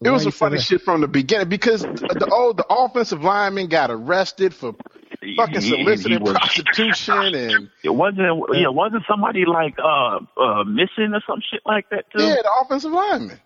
It 0.00 0.10
was 0.10 0.22
some 0.22 0.32
funny 0.32 0.60
shit 0.60 0.82
from 0.82 1.00
the 1.00 1.08
beginning 1.08 1.48
because 1.48 1.82
the 1.82 2.28
oh 2.30 2.52
the 2.52 2.64
offensive 2.70 3.24
lineman 3.24 3.66
got 3.66 3.90
arrested 3.90 4.54
for 4.54 4.74
fucking 5.36 5.60
soliciting 5.60 6.22
was, 6.22 6.32
prostitution 6.32 7.14
and 7.34 7.70
it 7.82 7.94
wasn't 7.94 8.40
yeah 8.54 8.68
wasn't 8.68 9.02
somebody 9.08 9.44
like 9.44 9.78
uh 9.78 10.18
uh 10.36 10.64
missing 10.64 11.12
or 11.14 11.22
some 11.26 11.40
shit 11.50 11.62
like 11.66 11.88
that 11.90 12.10
too. 12.10 12.22
Yeah, 12.22 12.36
the 12.42 12.50
offensive 12.62 12.92
lineman. 12.92 13.40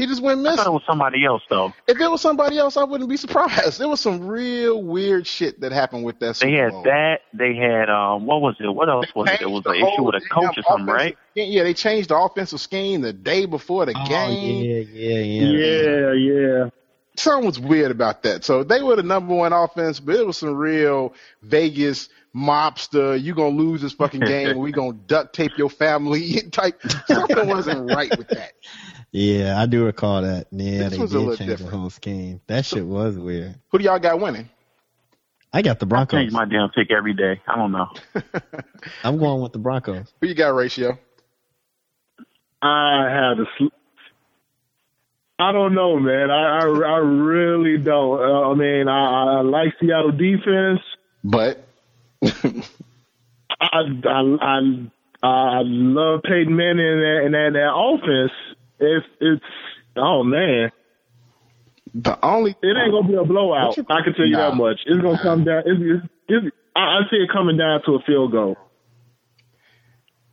He 0.00 0.06
just 0.06 0.22
went 0.22 0.40
missing. 0.40 0.60
I 0.60 0.62
thought 0.62 0.70
it 0.70 0.72
was 0.72 0.82
somebody 0.86 1.26
else 1.26 1.42
though. 1.50 1.74
If 1.86 2.00
it 2.00 2.10
was 2.10 2.22
somebody 2.22 2.56
else, 2.56 2.78
I 2.78 2.84
wouldn't 2.84 3.10
be 3.10 3.18
surprised. 3.18 3.78
There 3.78 3.86
was 3.86 4.00
some 4.00 4.26
real 4.26 4.82
weird 4.82 5.26
shit 5.26 5.60
that 5.60 5.72
happened 5.72 6.04
with 6.04 6.18
that. 6.20 6.36
Super 6.36 6.50
they 6.50 6.56
had 6.56 6.70
Bowl. 6.70 6.82
that. 6.84 7.20
They 7.34 7.54
had 7.54 7.90
um, 7.90 8.24
what 8.24 8.40
was 8.40 8.56
it? 8.60 8.74
What 8.74 8.88
else 8.88 9.04
they 9.04 9.12
was 9.14 9.28
it? 9.28 9.42
It 9.42 9.50
was 9.50 9.62
an 9.66 9.74
issue 9.74 10.02
with 10.02 10.14
a 10.14 10.26
coach 10.26 10.56
or 10.56 10.62
something, 10.62 10.86
right? 10.86 11.18
Yeah, 11.34 11.64
they 11.64 11.74
changed 11.74 12.08
the 12.08 12.16
offensive 12.16 12.60
scheme 12.60 13.02
the 13.02 13.12
day 13.12 13.44
before 13.44 13.84
the 13.84 13.92
oh, 13.94 14.08
game. 14.08 14.64
Yeah, 14.64 14.84
yeah, 14.90 15.18
yeah, 15.18 16.12
yeah, 16.12 16.12
yeah. 16.12 16.70
Something 17.16 17.46
was 17.46 17.58
weird 17.58 17.90
about 17.90 18.22
that. 18.22 18.44
So 18.44 18.64
they 18.64 18.82
were 18.82 18.96
the 18.96 19.02
number 19.02 19.34
one 19.34 19.52
offense, 19.52 20.00
but 20.00 20.16
it 20.16 20.26
was 20.26 20.38
some 20.38 20.54
real 20.54 21.14
Vegas 21.42 22.08
mobster. 22.34 23.20
You 23.20 23.34
gonna 23.34 23.56
lose 23.56 23.82
this 23.82 23.92
fucking 23.92 24.20
game? 24.20 24.58
we 24.58 24.72
gonna 24.72 24.92
duct 25.06 25.34
tape 25.34 25.52
your 25.56 25.70
family 25.70 26.40
type. 26.52 26.80
Something 27.06 27.48
wasn't 27.48 27.90
right 27.90 28.16
with 28.16 28.28
that. 28.28 28.52
Yeah, 29.12 29.60
I 29.60 29.66
do 29.66 29.84
recall 29.84 30.22
that. 30.22 30.46
Yeah, 30.52 30.88
this 30.88 30.98
they 30.98 31.06
did 31.06 31.10
change 31.10 31.38
different. 31.38 31.58
the 31.58 31.76
whole 31.76 31.90
scheme. 31.90 32.40
That 32.46 32.64
shit 32.64 32.86
was 32.86 33.18
weird. 33.18 33.56
Who 33.70 33.78
do 33.78 33.84
y'all 33.84 33.98
got 33.98 34.20
winning? 34.20 34.48
I 35.52 35.62
got 35.62 35.80
the 35.80 35.86
Broncos. 35.86 36.16
I 36.16 36.22
change 36.22 36.32
my 36.32 36.44
damn 36.44 36.70
pick 36.70 36.92
every 36.92 37.12
day. 37.12 37.40
I 37.48 37.56
don't 37.56 37.72
know. 37.72 37.88
I'm 39.04 39.18
going 39.18 39.42
with 39.42 39.52
the 39.52 39.58
Broncos. 39.58 40.12
Who 40.20 40.28
you 40.28 40.34
got, 40.34 40.54
Ratio? 40.54 40.96
I 42.62 43.08
had 43.10 43.40
a. 43.40 43.46
Sl- 45.40 45.42
I 45.42 45.52
don't 45.52 45.74
know, 45.74 45.98
man. 45.98 46.30
I 46.30 46.58
I, 46.58 46.64
I 46.64 46.98
really 46.98 47.78
don't. 47.78 48.20
Uh, 48.20 48.50
I 48.50 48.54
mean, 48.54 48.88
I, 48.88 49.38
I 49.38 49.40
like 49.42 49.74
Seattle 49.80 50.12
defense, 50.12 50.80
but 51.24 51.64
I, 53.60 53.80
I 54.04 54.36
I 54.40 54.90
I 55.22 55.62
love 55.64 56.22
Peyton 56.22 56.56
Manning 56.56 56.86
and 56.86 57.02
that, 57.02 57.22
and 57.24 57.34
that, 57.34 57.50
that 57.54 57.74
offense 57.74 58.32
it's 58.80 59.06
it's 59.20 59.44
oh 59.96 60.24
man. 60.24 60.72
The 61.92 62.24
only 62.24 62.52
it 62.62 62.76
ain't 62.76 62.92
gonna 62.92 63.08
be 63.08 63.14
a 63.14 63.24
blowout. 63.24 63.78
I 63.78 64.02
can 64.02 64.14
tell 64.14 64.26
you 64.26 64.36
nah, 64.36 64.50
that 64.50 64.56
much. 64.56 64.80
It's 64.86 65.00
gonna 65.02 65.20
come 65.22 65.44
down. 65.44 65.62
It's, 65.66 65.80
it's, 65.82 66.12
it's, 66.28 66.56
I, 66.74 66.80
I 66.80 67.00
see 67.10 67.16
it 67.16 67.30
coming 67.32 67.56
down 67.56 67.82
to 67.86 67.96
a 67.96 68.02
field 68.06 68.32
goal. 68.32 68.56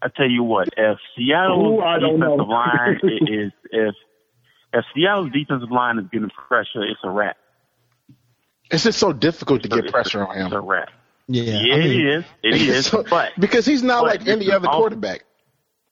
I 0.01 0.09
tell 0.15 0.29
you 0.29 0.43
what, 0.43 0.69
if 0.77 0.97
Seattle's 1.17 1.81
defensive 1.99 2.47
line 2.47 2.99
is 3.03 3.51
if 3.71 3.95
if 4.73 4.85
Seattle's 4.95 5.31
defensive 5.31 5.71
line 5.71 5.97
is 5.99 6.05
getting 6.11 6.29
pressure, 6.29 6.83
it's 6.83 6.99
a 7.03 7.09
wrap. 7.09 7.37
It's 8.69 8.83
just 8.83 8.99
so 8.99 9.13
difficult 9.13 9.63
to 9.63 9.69
get 9.69 9.89
pressure 9.91 10.25
on 10.25 10.35
him. 10.35 10.45
It's 10.47 10.55
a 10.55 10.59
wrap. 10.59 10.89
Yeah, 11.27 11.43
yeah 11.43 11.75
I 11.75 11.77
mean, 11.79 11.91
it 11.91 12.07
is. 12.07 12.25
It 12.43 12.61
is. 12.69 12.85
So, 12.87 13.03
but 13.09 13.31
because 13.39 13.65
he's 13.65 13.83
not 13.83 14.03
like 14.03 14.27
any 14.27 14.51
other 14.51 14.67
quarterback. 14.67 15.23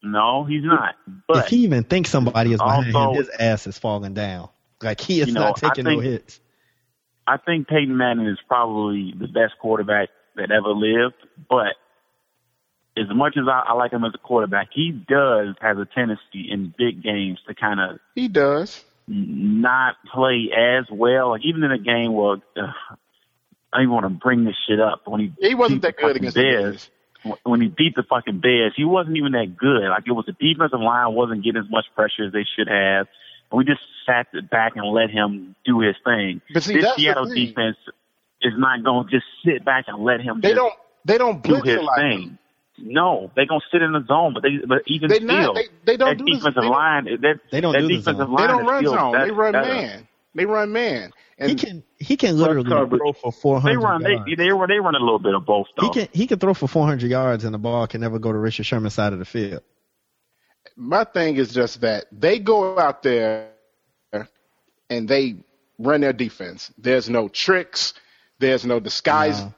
No, 0.04 0.44
he's 0.44 0.64
not. 0.64 0.96
But 1.28 1.46
if 1.46 1.48
he 1.48 1.58
even 1.64 1.84
thinks 1.84 2.10
somebody 2.10 2.54
is 2.54 2.60
behind 2.60 2.96
also, 2.96 3.12
him, 3.12 3.18
his 3.18 3.30
ass 3.40 3.66
is 3.66 3.78
falling 3.78 4.14
down. 4.14 4.50
Like 4.82 5.02
he 5.02 5.22
is 5.22 5.30
you 5.30 5.34
know, 5.34 5.42
not 5.42 5.58
taking 5.58 5.86
think, 5.86 6.04
no 6.04 6.10
hits. 6.10 6.40
I 7.26 7.38
think 7.38 7.68
Peyton 7.68 7.98
Manning 7.98 8.28
is 8.28 8.38
probably 8.48 9.14
the 9.18 9.28
best 9.28 9.54
quarterback 9.60 10.10
that 10.36 10.52
ever 10.52 10.70
lived, 10.70 11.16
but 11.50 11.76
as 12.98 13.08
much 13.14 13.36
as 13.38 13.48
I, 13.48 13.64
I 13.68 13.74
like 13.74 13.92
him 13.92 14.04
as 14.04 14.14
a 14.14 14.18
quarterback, 14.18 14.70
he 14.74 14.92
does 14.92 15.56
has 15.62 15.78
a 15.78 15.86
tendency 15.86 16.50
in 16.50 16.74
big 16.78 17.04
games 17.04 17.40
to 17.48 17.56
kind 17.56 17.80
of 17.80 18.00
he 18.16 18.28
does 18.28 18.84
not 19.08 19.96
play 20.14 20.50
as 20.56 20.86
well. 20.92 21.30
Like 21.32 21.42
even 21.46 21.64
in 21.64 21.72
a 21.72 21.78
game 21.78 22.14
where 22.14 22.38
uh, 22.58 22.62
I 23.72 23.78
don't 23.78 23.84
even 23.84 23.92
want 23.92 24.06
to 24.06 24.10
bring 24.10 24.46
this 24.46 24.56
shit 24.68 24.80
up 24.80 25.02
when 25.06 25.22
he 25.22 25.34
he 25.40 25.56
wasn't 25.56 25.82
that 25.84 25.98
good 25.98 26.16
against 26.16 26.36
Bears. 26.36 26.56
the 26.56 26.62
Bears 26.64 26.90
when 27.44 27.62
he 27.62 27.68
beat 27.68 27.96
the 27.96 28.04
fucking 28.04 28.40
Bears, 28.40 28.74
he 28.76 28.86
wasn't 28.86 29.18
even 29.18 29.32
that 29.34 29.58
good. 29.58 29.90
Like 29.90 30.04
it 30.06 30.12
was 30.12 30.26
the 30.26 30.34
defensive 30.34 30.80
line 30.80 31.14
wasn't 31.14 31.44
getting 31.44 31.62
as 31.62 31.70
much 31.70 31.86
pressure 31.96 32.26
as 32.28 32.34
they 32.34 32.46
should 32.56 32.68
have. 32.68 33.08
And 33.52 33.58
we 33.58 33.66
just 33.66 33.82
sat 34.06 34.28
back 34.50 34.74
and 34.76 34.86
let 34.88 35.10
him 35.10 35.56
do 35.66 35.80
his 35.80 35.96
thing. 36.04 36.42
But 36.54 36.64
see, 36.64 36.76
this 36.76 36.96
Seattle 36.96 37.26
defense 37.26 37.78
is 38.42 38.54
not 38.58 38.84
going 38.84 39.08
to 39.08 39.12
just 39.12 39.26
sit 39.44 39.66
back 39.66 39.86
and 39.88 40.04
let 40.04 40.22
him. 40.22 40.42
They 40.42 40.54
don't. 40.54 40.74
They 41.04 41.18
don't 41.20 41.42
do 41.44 41.62
his 41.62 41.80
thing. 41.98 42.38
No, 42.78 43.32
they're 43.36 43.46
gonna 43.46 43.62
sit 43.72 43.82
in 43.82 43.94
the 43.94 44.04
zone, 44.06 44.34
but 44.34 44.44
they 44.44 44.58
but 44.68 44.84
even 44.88 45.10
they 45.10 45.16
still, 45.16 45.28
not, 45.28 45.56
they, 45.56 45.68
they 45.86 45.98
don't 45.98 46.18
that 46.18 46.26
do 46.26 46.26
defensive 46.26 46.56
this, 46.56 46.66
line, 46.70 47.06
that, 47.06 47.40
they 47.52 47.62
don't 47.62 47.74
that 47.74 47.82
do 47.82 47.88
defensive 47.88 48.18
the 48.18 48.26
zone. 48.26 48.34
line, 48.34 48.48
they 48.48 48.54
don't 48.54 48.66
run 48.66 48.86
zone. 48.86 49.12
That, 49.14 49.26
they 49.26 49.32
run 49.32 49.52
that, 49.54 49.68
man. 49.68 50.08
They 50.34 50.46
run 50.46 50.72
man. 50.72 51.14
And 51.38 51.50
he 51.50 51.56
can 51.56 51.84
he 51.98 52.18
can 52.18 52.38
literally 52.38 52.70
throw 52.70 53.14
for 53.14 53.32
four 53.32 53.60
hundred. 53.60 53.74
They 53.74 53.86
run 53.86 54.02
yards. 54.02 54.26
they 54.26 54.36
they 54.36 54.50
run 54.50 54.70
they 54.70 54.80
run 54.80 54.96
a 54.96 55.00
little 55.00 55.20
bit 55.20 55.36
of 55.36 55.46
both. 55.46 55.68
Though. 55.78 55.88
He 55.88 55.90
can 55.94 56.08
he 56.12 56.28
can 56.28 56.40
throw 56.40 56.54
for 56.54 56.68
four 56.68 56.86
hundred 56.86 57.12
yards 57.12 57.44
and 57.46 57.54
the 57.54 57.58
ball 57.58 57.88
can 57.88 58.02
never 58.02 58.20
go 58.20 58.32
to 58.32 58.38
Richard 58.38 58.66
Sherman's 58.66 58.94
side 58.94 59.14
of 59.14 59.20
the 59.20 59.26
field. 59.26 59.62
My 60.76 61.04
thing 61.06 61.38
is 61.38 61.54
just 61.54 61.82
that 61.82 62.06
they 62.12 62.40
go 62.40 62.78
out 62.78 63.04
there 63.04 63.52
and 64.90 65.08
they 65.08 65.36
run 65.80 66.02
their 66.02 66.14
defense. 66.14 66.72
There's 66.78 67.10
no 67.10 67.28
tricks. 67.28 67.94
There's 68.40 68.66
no 68.66 68.80
disguise 68.80 69.42
no. 69.42 69.54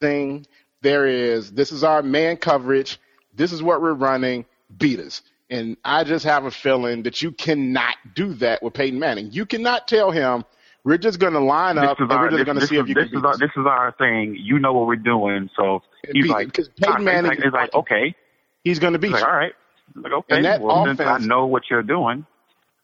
thing. 0.00 0.46
There 0.84 1.06
is 1.06 1.50
this 1.50 1.72
is 1.72 1.82
our 1.82 2.02
man 2.02 2.36
coverage. 2.36 3.00
This 3.34 3.52
is 3.52 3.62
what 3.62 3.80
we're 3.80 3.94
running. 3.94 4.44
Beat 4.76 5.00
us. 5.00 5.22
And 5.48 5.78
I 5.82 6.04
just 6.04 6.26
have 6.26 6.44
a 6.44 6.50
feeling 6.50 7.04
that 7.04 7.22
you 7.22 7.32
cannot 7.32 7.96
do 8.14 8.34
that 8.34 8.62
with 8.62 8.74
Peyton 8.74 8.98
Manning. 8.98 9.30
You 9.32 9.46
cannot 9.46 9.88
tell 9.88 10.10
him 10.10 10.44
we're 10.84 10.98
just 10.98 11.18
going 11.18 11.32
to 11.32 11.40
line 11.40 11.78
up 11.78 12.00
and 12.00 12.12
our, 12.12 12.24
we're 12.24 12.30
just 12.32 12.44
going 12.44 12.60
to 12.60 12.66
see 12.66 12.76
if 12.76 12.86
you 12.86 12.94
this 12.94 13.08
can. 13.08 13.18
Is 13.18 13.24
our, 13.24 13.38
this 13.38 13.50
is 13.56 13.64
our 13.66 13.92
thing. 13.92 14.36
You 14.38 14.58
know 14.58 14.74
what 14.74 14.86
we're 14.86 14.96
doing. 14.96 15.48
So 15.56 15.82
he's 16.12 16.26
like, 16.26 16.48
because 16.48 16.68
Peyton 16.68 17.02
Manning 17.02 17.42
is 17.42 17.52
like, 17.54 17.72
okay, 17.72 18.14
he's 18.62 18.78
going 18.78 18.92
to 18.92 18.98
beat 18.98 19.12
he's 19.12 19.20
you. 19.20 19.26
All 19.26 19.34
right, 19.34 19.52
like 19.94 20.12
okay, 20.12 20.36
and 20.36 20.44
that 20.44 20.60
well, 20.60 20.84
offense, 20.84 21.00
I 21.00 21.16
know 21.18 21.46
what 21.46 21.62
you're 21.70 21.82
doing. 21.82 22.26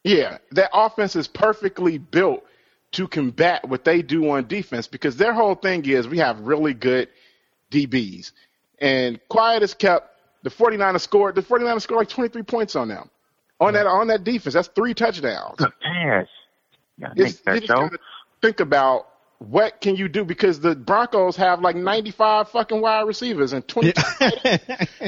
Yeah, 0.04 0.38
that 0.52 0.70
offense 0.72 1.16
is 1.16 1.28
perfectly 1.28 1.98
built 1.98 2.44
to 2.92 3.06
combat 3.06 3.68
what 3.68 3.84
they 3.84 4.00
do 4.00 4.30
on 4.30 4.48
defense 4.48 4.86
because 4.86 5.18
their 5.18 5.34
whole 5.34 5.54
thing 5.54 5.84
is 5.84 6.08
we 6.08 6.18
have 6.18 6.40
really 6.40 6.72
good 6.72 7.08
DBs. 7.70 8.32
And 8.78 9.20
quiet 9.28 9.62
is 9.62 9.74
kept 9.74 10.10
the 10.42 10.50
49ers 10.50 11.00
scored. 11.00 11.34
The 11.34 11.42
49ers 11.42 11.82
scored 11.82 11.98
like 11.98 12.08
23 12.08 12.42
points 12.42 12.76
on 12.76 12.88
them 12.88 13.10
on 13.60 13.74
that 13.74 13.86
on 13.86 14.08
that 14.08 14.24
defense. 14.24 14.54
That's 14.54 14.68
three 14.68 14.94
touchdowns. 14.94 15.56
Good 15.56 15.72
pass. 15.80 16.26
Yeah, 16.98 17.08
you 17.16 17.24
just 17.26 17.44
gotta 17.44 17.98
think 18.42 18.60
about 18.60 19.06
what 19.38 19.80
can 19.80 19.96
you 19.96 20.08
do 20.08 20.24
because 20.24 20.60
the 20.60 20.74
Broncos 20.74 21.36
have 21.36 21.60
like 21.60 21.74
95 21.74 22.50
fucking 22.50 22.80
wide 22.80 23.06
receivers 23.06 23.54
and 23.54 23.66
20. 23.66 23.92
I 23.96 24.58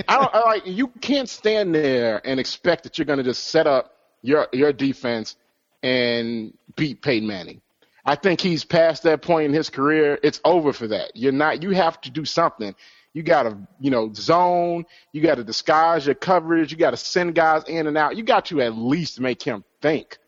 don't 0.09 0.35
I 0.35 0.43
like 0.45 0.67
you 0.67 0.89
can't 0.89 1.29
stand 1.29 1.75
there 1.75 2.21
and 2.25 2.41
expect 2.41 2.85
that 2.85 2.97
you're 2.99 3.05
going 3.05 3.19
to 3.19 3.25
just 3.25 3.45
set 3.45 3.67
up 3.67 3.95
your 4.23 4.49
your 4.53 4.73
defense 4.73 5.37
and 5.83 6.57
beat 6.77 7.03
Peyton 7.03 7.27
Manning. 7.27 7.61
I 8.05 8.17
think 8.17 8.41
he's 8.41 8.65
past 8.65 9.05
that 9.05 9.23
point 9.23 9.47
in 9.47 9.53
his 9.53 9.71
career. 9.71 10.19
It's 10.23 10.41
over 10.45 10.73
for 10.73 10.89
that. 10.89 11.13
You're 11.15 11.33
not. 11.33 11.63
You 11.63 11.71
have 11.71 12.01
to 12.03 12.11
do 12.11 12.25
something. 12.25 12.75
You 13.15 13.23
got 13.23 13.45
to, 13.45 13.59
you 13.79 13.91
know, 13.91 14.13
zone. 14.15 14.87
You 15.13 15.23
got 15.23 15.37
to 15.37 15.45
disguise 15.45 16.07
your 16.07 16.15
coverage. 16.15 16.73
You 16.73 16.79
got 16.79 16.93
to 16.93 16.97
send 16.97 17.35
guys 17.35 17.65
in 17.65 17.87
and 17.87 17.97
out. 17.97 18.17
You 18.17 18.25
got 18.25 18.47
to 18.47 18.61
at 18.63 18.77
least 18.77 19.21
make 19.21 19.43
him 19.43 19.65
think 19.81 20.19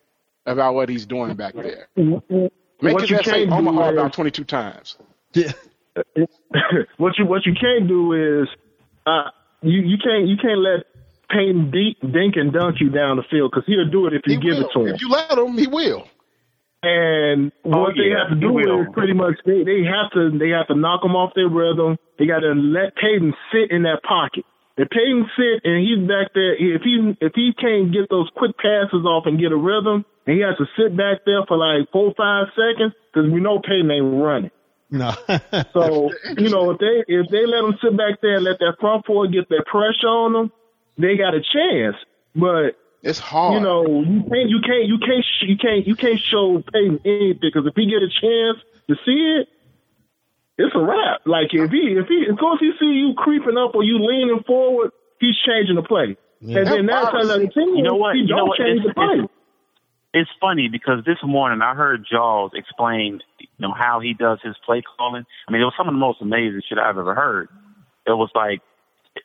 about 0.47 0.75
what 0.75 0.89
he's 0.89 1.07
doing 1.07 1.35
back 1.35 1.55
there. 1.55 1.89
Make 1.97 2.51
what 2.81 3.09
his 3.09 3.13
ass 3.13 3.25
say 3.25 3.47
Omaha 3.47 3.91
about 3.91 4.13
22 4.13 4.45
times. 4.45 4.97
Yeah. 5.33 5.53
what 6.97 7.19
you 7.19 7.27
what 7.27 7.47
you 7.47 7.55
can't 7.59 7.89
do 7.89 8.43
is 8.43 8.49
uh, 9.07 9.31
you 9.63 9.81
you 9.81 9.97
can't 9.97 10.27
you 10.27 10.37
can't 10.37 10.59
let 10.59 10.87
Peyton 11.31 11.71
deep, 11.71 12.01
dink 12.01 12.37
and 12.37 12.53
dunk 12.53 12.77
you 12.81 12.91
down 12.91 13.17
the 13.17 13.23
field 13.31 13.53
because 13.53 13.65
he'll 13.67 13.91
do 13.91 14.07
it 14.07 14.13
if 14.13 14.23
you 14.27 14.39
he 14.39 14.41
give 14.41 14.59
will. 14.59 14.67
it 14.67 14.73
to 14.73 14.81
him. 14.81 14.95
If 14.95 15.01
you 15.01 15.09
let 15.09 15.39
him, 15.39 15.57
he 15.57 15.67
will. 15.67 16.07
And 16.85 17.53
oh, 17.65 17.81
what 17.81 17.95
they 17.97 18.13
have 18.13 18.29
to 18.29 18.37
do 18.37 18.59
is 18.59 18.87
pretty 18.93 19.15
much 19.15 19.41
they, 19.47 19.65
they 19.65 19.85
have 19.89 20.13
to 20.13 20.37
they 20.37 20.51
have 20.51 20.69
to 20.69 20.75
knock 20.75 21.03
them 21.03 21.17
off 21.17 21.33
their 21.35 21.49
rhythm. 21.49 21.97
They 22.19 22.27
got 22.27 22.41
to 22.41 22.53
let 22.53 22.95
Peyton 22.97 23.33
sit 23.53 23.71
in 23.71 23.85
that 23.85 24.03
pocket. 24.03 24.45
If 24.77 24.91
Peyton 24.91 25.25
sit 25.39 25.63
and 25.65 25.81
he's 25.81 26.03
back 26.07 26.35
there, 26.35 26.53
if 26.53 26.83
he 26.83 27.17
if 27.21 27.33
he 27.35 27.55
can't 27.57 27.93
get 27.93 28.11
those 28.11 28.29
quick 28.37 28.59
passes 28.59 29.07
off 29.07 29.25
and 29.27 29.41
get 29.41 29.53
a 29.53 29.57
rhythm, 29.57 30.05
and 30.27 30.37
he 30.37 30.43
has 30.43 30.57
to 30.59 30.67
sit 30.77 30.97
back 30.97 31.25
there 31.25 31.47
for 31.47 31.57
like 31.57 31.91
four 31.93 32.13
five 32.17 32.53
seconds, 32.53 32.93
because 33.09 33.31
we 33.31 33.41
know 33.41 33.61
Peyton 33.61 33.91
ain't 33.91 34.21
running. 34.21 34.51
No. 34.91 35.15
so 35.73 36.11
you 36.37 36.51
know 36.51 36.71
if 36.71 36.79
they 36.79 37.05
if 37.09 37.31
they 37.31 37.47
let 37.47 37.65
him 37.65 37.79
sit 37.83 37.97
back 37.97 38.21
there 38.21 38.37
and 38.37 38.45
let 38.45 38.59
that 38.59 38.77
front 38.81 39.07
four 39.07 39.27
get 39.27 39.49
that 39.49 39.65
pressure 39.67 40.11
on 40.11 40.33
them, 40.33 40.53
they 40.99 41.17
got 41.17 41.35
a 41.35 41.41
chance. 41.41 41.97
But 42.35 42.77
it's 43.05 43.19
hard. 43.21 43.55
You 43.55 43.61
know, 43.61 43.85
you 43.85 44.23
can't, 44.29 44.49
you 44.51 44.61
can't, 44.61 44.85
you 44.89 44.99
can't, 44.99 45.25
you 45.43 45.57
can't, 45.57 45.87
you 45.87 45.95
can't 45.97 46.19
show 46.21 46.63
Peyton 46.73 47.01
anything 47.05 47.39
because 47.41 47.67
if 47.67 47.75
he 47.77 47.87
get 47.87 48.03
a 48.03 48.09
chance 48.09 48.59
to 48.89 48.97
see 49.07 49.39
it, 49.39 49.49
it's 50.59 50.75
a 50.75 50.79
wrap. 50.81 51.21
Like 51.27 51.49
if 51.53 51.71
he 51.71 51.95
if 51.99 52.07
he 52.09 52.27
as 52.31 52.39
soon 52.39 52.53
as 52.55 52.61
he 52.61 52.73
see 52.81 52.93
you 52.95 53.15
creeping 53.17 53.57
up 53.59 53.75
or 53.75 53.83
you 53.85 53.99
leaning 53.99 54.43
forward, 54.47 54.91
he's 55.21 55.35
changing 55.47 55.77
the 55.77 55.83
play. 55.83 56.17
Yeah. 56.41 56.59
And 56.59 56.67
then 56.67 56.87
that's 56.87 57.07
how 57.11 57.25
the 57.25 57.49
team 57.49 57.75
You 57.77 57.83
know 57.83 57.95
what? 57.97 58.15
he 58.15 58.23
You 58.23 58.35
know 58.37 58.45
what? 58.47 58.59
change 58.59 58.81
It's- 58.81 58.87
the 58.89 58.95
play. 58.95 59.15
it's- 59.15 59.29
It's 60.15 60.31
funny 60.41 60.69
because 60.69 61.05
this 61.05 61.19
morning 61.25 61.61
I 61.61 61.75
heard 61.75 62.07
Jaws 62.09 62.53
explain, 62.55 63.21
you 63.41 63.49
know, 63.59 63.73
how 63.73 63.99
he 63.99 64.15
does 64.15 64.39
his 64.45 64.55
play 64.65 64.81
calling. 64.97 65.25
I 65.49 65.51
mean, 65.51 65.61
it 65.61 65.65
was 65.65 65.75
some 65.77 65.89
of 65.89 65.95
the 65.95 65.99
most 65.99 66.23
amazing 66.23 66.63
shit 66.69 66.79
I've 66.79 66.97
ever 66.99 67.15
heard. 67.17 67.49
It 68.07 68.13
was 68.13 68.31
like, 68.35 68.61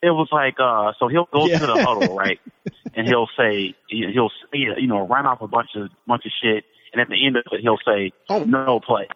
it 0.01 0.11
was 0.11 0.29
like, 0.31 0.55
uh, 0.59 0.93
so 0.99 1.07
he'll 1.07 1.27
go 1.31 1.45
Yeah. 1.47 1.59
to 1.59 1.65
the 1.67 1.83
huddle, 1.83 2.15
right? 2.15 2.39
And 2.95 3.07
he'll 3.07 3.29
say, 3.37 3.75
he'll 3.87 4.29
say, 4.51 4.57
you 4.77 4.87
know, 4.87 5.07
run 5.07 5.25
off 5.25 5.41
a 5.41 5.47
bunch 5.47 5.69
of 5.75 5.89
bunch 6.07 6.25
of 6.25 6.31
shit, 6.41 6.65
and 6.91 6.99
at 7.01 7.07
the 7.07 7.23
end 7.25 7.37
of 7.37 7.43
it, 7.51 7.61
he'll 7.61 7.77
say, 7.85 8.11
Oh. 8.29 8.43
no 8.43 8.79
play. 8.79 9.07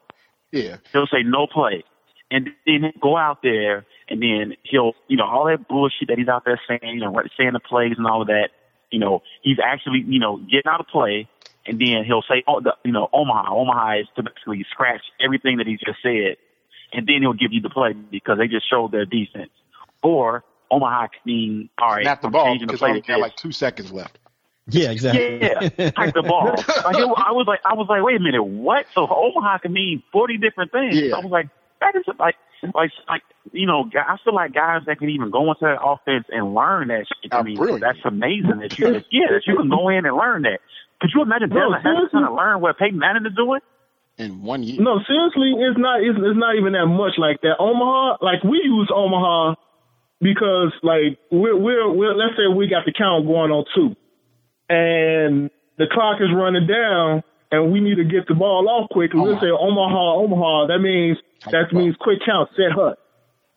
Yeah. 0.52 0.78
He'll 0.94 1.08
say 1.08 1.24
no 1.24 1.48
play. 1.48 1.84
And 2.30 2.52
then 2.66 2.84
he'll 2.84 3.02
go 3.02 3.18
out 3.18 3.40
there 3.42 3.86
and 4.10 4.22
then 4.22 4.56
he'll, 4.64 4.94
you 5.08 5.18
know, 5.18 5.26
all 5.26 5.46
that 5.46 5.68
bullshit 5.68 6.08
that 6.10 6.18
he's 6.18 6.28
out 6.28 6.46
there 6.46 6.60
saying, 6.68 6.80
you 6.96 7.00
know, 7.02 7.14
saying 7.38 7.54
the 7.54 7.60
plays 7.60 7.94
and 7.98 8.06
all 8.08 8.22
of 8.22 8.28
that, 8.28 8.50
you 8.92 9.00
know, 9.00 9.22
he's 9.42 9.58
actually, 9.64 10.04
you 10.08 10.20
know, 10.20 10.38
getting 10.38 10.68
out 10.68 10.80
of 10.80 10.88
play. 10.88 11.28
And 11.66 11.80
then 11.80 12.04
he'll 12.06 12.24
say, 12.24 12.44
oh, 12.48 12.60
the, 12.62 12.76
you 12.86 12.92
know, 12.92 13.10
Omaha. 13.14 13.54
Omaha 13.56 14.00
is 14.02 14.08
to 14.16 14.24
basically 14.24 14.66
scratch 14.72 15.02
everything 15.20 15.58
that 15.58 15.68
he 15.68 15.74
just 15.78 16.02
said. 16.04 16.38
And 16.94 17.08
then 17.08 17.22
he'll 17.22 17.34
give 17.34 17.52
you 17.54 17.62
the 17.62 17.70
play 17.70 17.94
because 17.94 18.38
they 18.38 18.48
just 18.48 18.70
showed 18.70 18.92
their 18.92 19.06
defense. 19.06 19.52
Or 20.04 20.44
Omaha 20.74 21.08
can 21.08 21.20
mean, 21.26 21.70
all 21.82 21.92
right, 21.92 22.04
Snap 22.04 22.22
the 22.22 22.28
I'm 22.28 22.32
ball 22.32 22.46
changing 22.46 22.68
the 22.68 22.74
because 22.74 22.80
play 22.80 22.90
only 22.90 23.02
got 23.02 23.20
like 23.20 23.36
two 23.36 23.52
seconds 23.52 23.92
left. 23.92 24.20
Yeah, 24.68 24.92
exactly. 24.92 25.42
Yeah, 25.42 25.60
type 25.92 26.14
the 26.14 26.24
ball. 26.24 26.46
Like 26.48 26.96
it, 26.96 27.04
I 27.04 27.32
was 27.32 27.46
like, 27.48 27.60
I 27.66 27.74
was 27.74 27.88
like, 27.90 28.02
wait 28.04 28.16
a 28.18 28.20
minute, 28.20 28.44
what? 28.44 28.86
So 28.96 29.02
Omaha 29.02 29.60
can 29.60 29.74
mean 29.74 30.02
forty 30.12 30.38
different 30.38 30.72
things. 30.72 30.96
Yeah. 30.96 31.16
I 31.16 31.20
was 31.20 31.32
like, 31.32 31.50
that 31.82 31.96
is 31.96 32.04
like, 32.18 32.36
like, 32.74 32.92
like, 33.10 33.22
you 33.52 33.68
know, 33.68 33.90
I 33.94 34.16
feel 34.24 34.34
like 34.34 34.54
guys 34.54 34.84
that 34.88 35.00
can 35.00 35.10
even 35.10 35.32
go 35.32 35.52
into 35.52 35.66
that 35.66 35.84
offense 35.84 36.26
and 36.30 36.56
learn 36.56 36.88
that 36.88 37.06
shit. 37.22 37.34
I 37.34 37.44
mean, 37.44 37.58
brilliant. 37.58 37.82
that's 37.82 38.00
amazing 38.06 38.60
that 38.62 38.80
you, 38.80 38.88
yeah, 39.12 39.28
that 39.32 39.44
you 39.46 39.58
can 39.58 39.70
go 39.70 39.90
in 39.90 40.06
and 40.06 40.16
learn 40.16 40.44
that. 40.44 40.60
Could 41.02 41.12
you 41.14 41.22
imagine 41.22 41.50
No, 41.50 41.56
Devin 41.56 41.82
Henderson 41.84 42.10
seriously. 42.12 42.30
to 42.30 42.34
learn 42.34 42.62
what 42.62 42.78
Peyton 42.80 42.98
Manning 42.98 43.26
is 43.26 43.36
doing? 43.36 43.60
in 44.18 44.44
one 44.44 44.64
year. 44.64 44.80
No, 44.80 45.00
seriously, 45.08 45.54
it's 45.58 45.78
not. 45.78 46.02
It's, 46.02 46.18
it's 46.18 46.38
not 46.38 46.56
even 46.56 46.74
that 46.74 46.86
much 46.86 47.18
like 47.18 47.42
that. 47.42 47.58
Omaha, 47.60 48.18
like 48.22 48.44
we 48.44 48.62
use 48.64 48.90
Omaha 48.94 49.56
because, 50.24 50.72
like, 50.82 51.20
we're 51.32 51.56
we're, 51.58 51.92
we're 51.92 52.16
let's 52.16 52.36
say 52.38 52.48
we 52.48 52.68
got 52.68 52.86
the 52.86 52.94
count 52.98 53.28
going 53.28 53.52
on 53.52 53.66
two, 53.76 53.96
and 54.70 55.50
the 55.78 55.88
clock 55.92 56.18
is 56.22 56.30
running 56.34 56.68
down, 56.68 57.24
and 57.52 57.72
we 57.72 57.80
need 57.82 57.96
to 57.96 58.04
get 58.06 58.28
the 58.28 58.34
ball 58.36 58.68
off 58.70 58.90
quickly. 58.90 59.20
We'll 59.20 59.32
Omaha. 59.38 59.46
say 59.46 59.52
Omaha, 59.52 60.14
Omaha. 60.24 60.68
That 60.68 60.80
means 60.80 61.18
that 61.52 61.74
means 61.74 61.96
quick 62.00 62.20
count, 62.26 62.50
set 62.56 62.72
hut. 62.72 62.98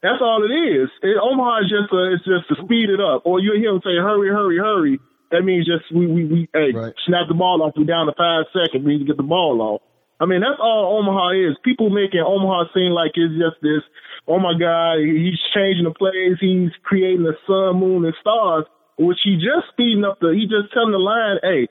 That's 0.02 0.20
all 0.20 0.44
it 0.44 0.52
is. 0.52 0.88
It, 1.02 1.16
Omaha 1.20 1.60
is 1.64 1.70
just 1.72 1.92
a, 1.92 2.12
it's 2.14 2.24
just 2.24 2.48
to 2.50 2.64
speed 2.64 2.90
it 2.90 3.00
up. 3.00 3.22
Or 3.24 3.40
you 3.40 3.54
hear 3.56 3.72
them 3.72 3.80
say 3.82 3.96
hurry, 3.96 4.28
hurry, 4.28 4.58
hurry. 4.58 5.00
That 5.30 5.42
means 5.42 5.66
just 5.66 5.90
we 5.94 6.06
we, 6.06 6.24
we 6.24 6.48
hey 6.52 6.72
Right. 6.74 6.94
snap 7.06 7.26
the 7.28 7.34
ball 7.34 7.62
off. 7.62 7.74
We 7.76 7.84
down 7.84 8.06
to 8.06 8.12
five 8.16 8.44
seconds. 8.52 8.84
We 8.84 8.92
need 8.98 9.06
to 9.06 9.10
get 9.10 9.16
the 9.16 9.22
ball 9.26 9.60
off. 9.60 9.82
I 10.20 10.24
mean 10.24 10.40
that's 10.40 10.60
all 10.60 10.98
Omaha 10.98 11.30
is. 11.50 11.56
People 11.64 11.90
making 11.90 12.20
Omaha 12.24 12.72
seem 12.72 12.92
like 12.92 13.12
it's 13.14 13.34
just 13.36 13.60
this. 13.60 13.84
Oh 14.26 14.38
my 14.40 14.56
God, 14.58 14.98
he's 15.04 15.38
changing 15.54 15.84
the 15.84 15.92
plays. 15.92 16.38
He's 16.40 16.72
creating 16.82 17.22
the 17.22 17.36
sun, 17.46 17.80
moon, 17.80 18.04
and 18.04 18.14
stars. 18.20 18.64
Which 18.98 19.18
he 19.24 19.36
just 19.36 19.68
speeding 19.72 20.04
up 20.04 20.20
the. 20.20 20.32
He 20.32 20.48
just 20.48 20.72
telling 20.72 20.92
the 20.92 20.98
line, 20.98 21.36
hey, 21.44 21.68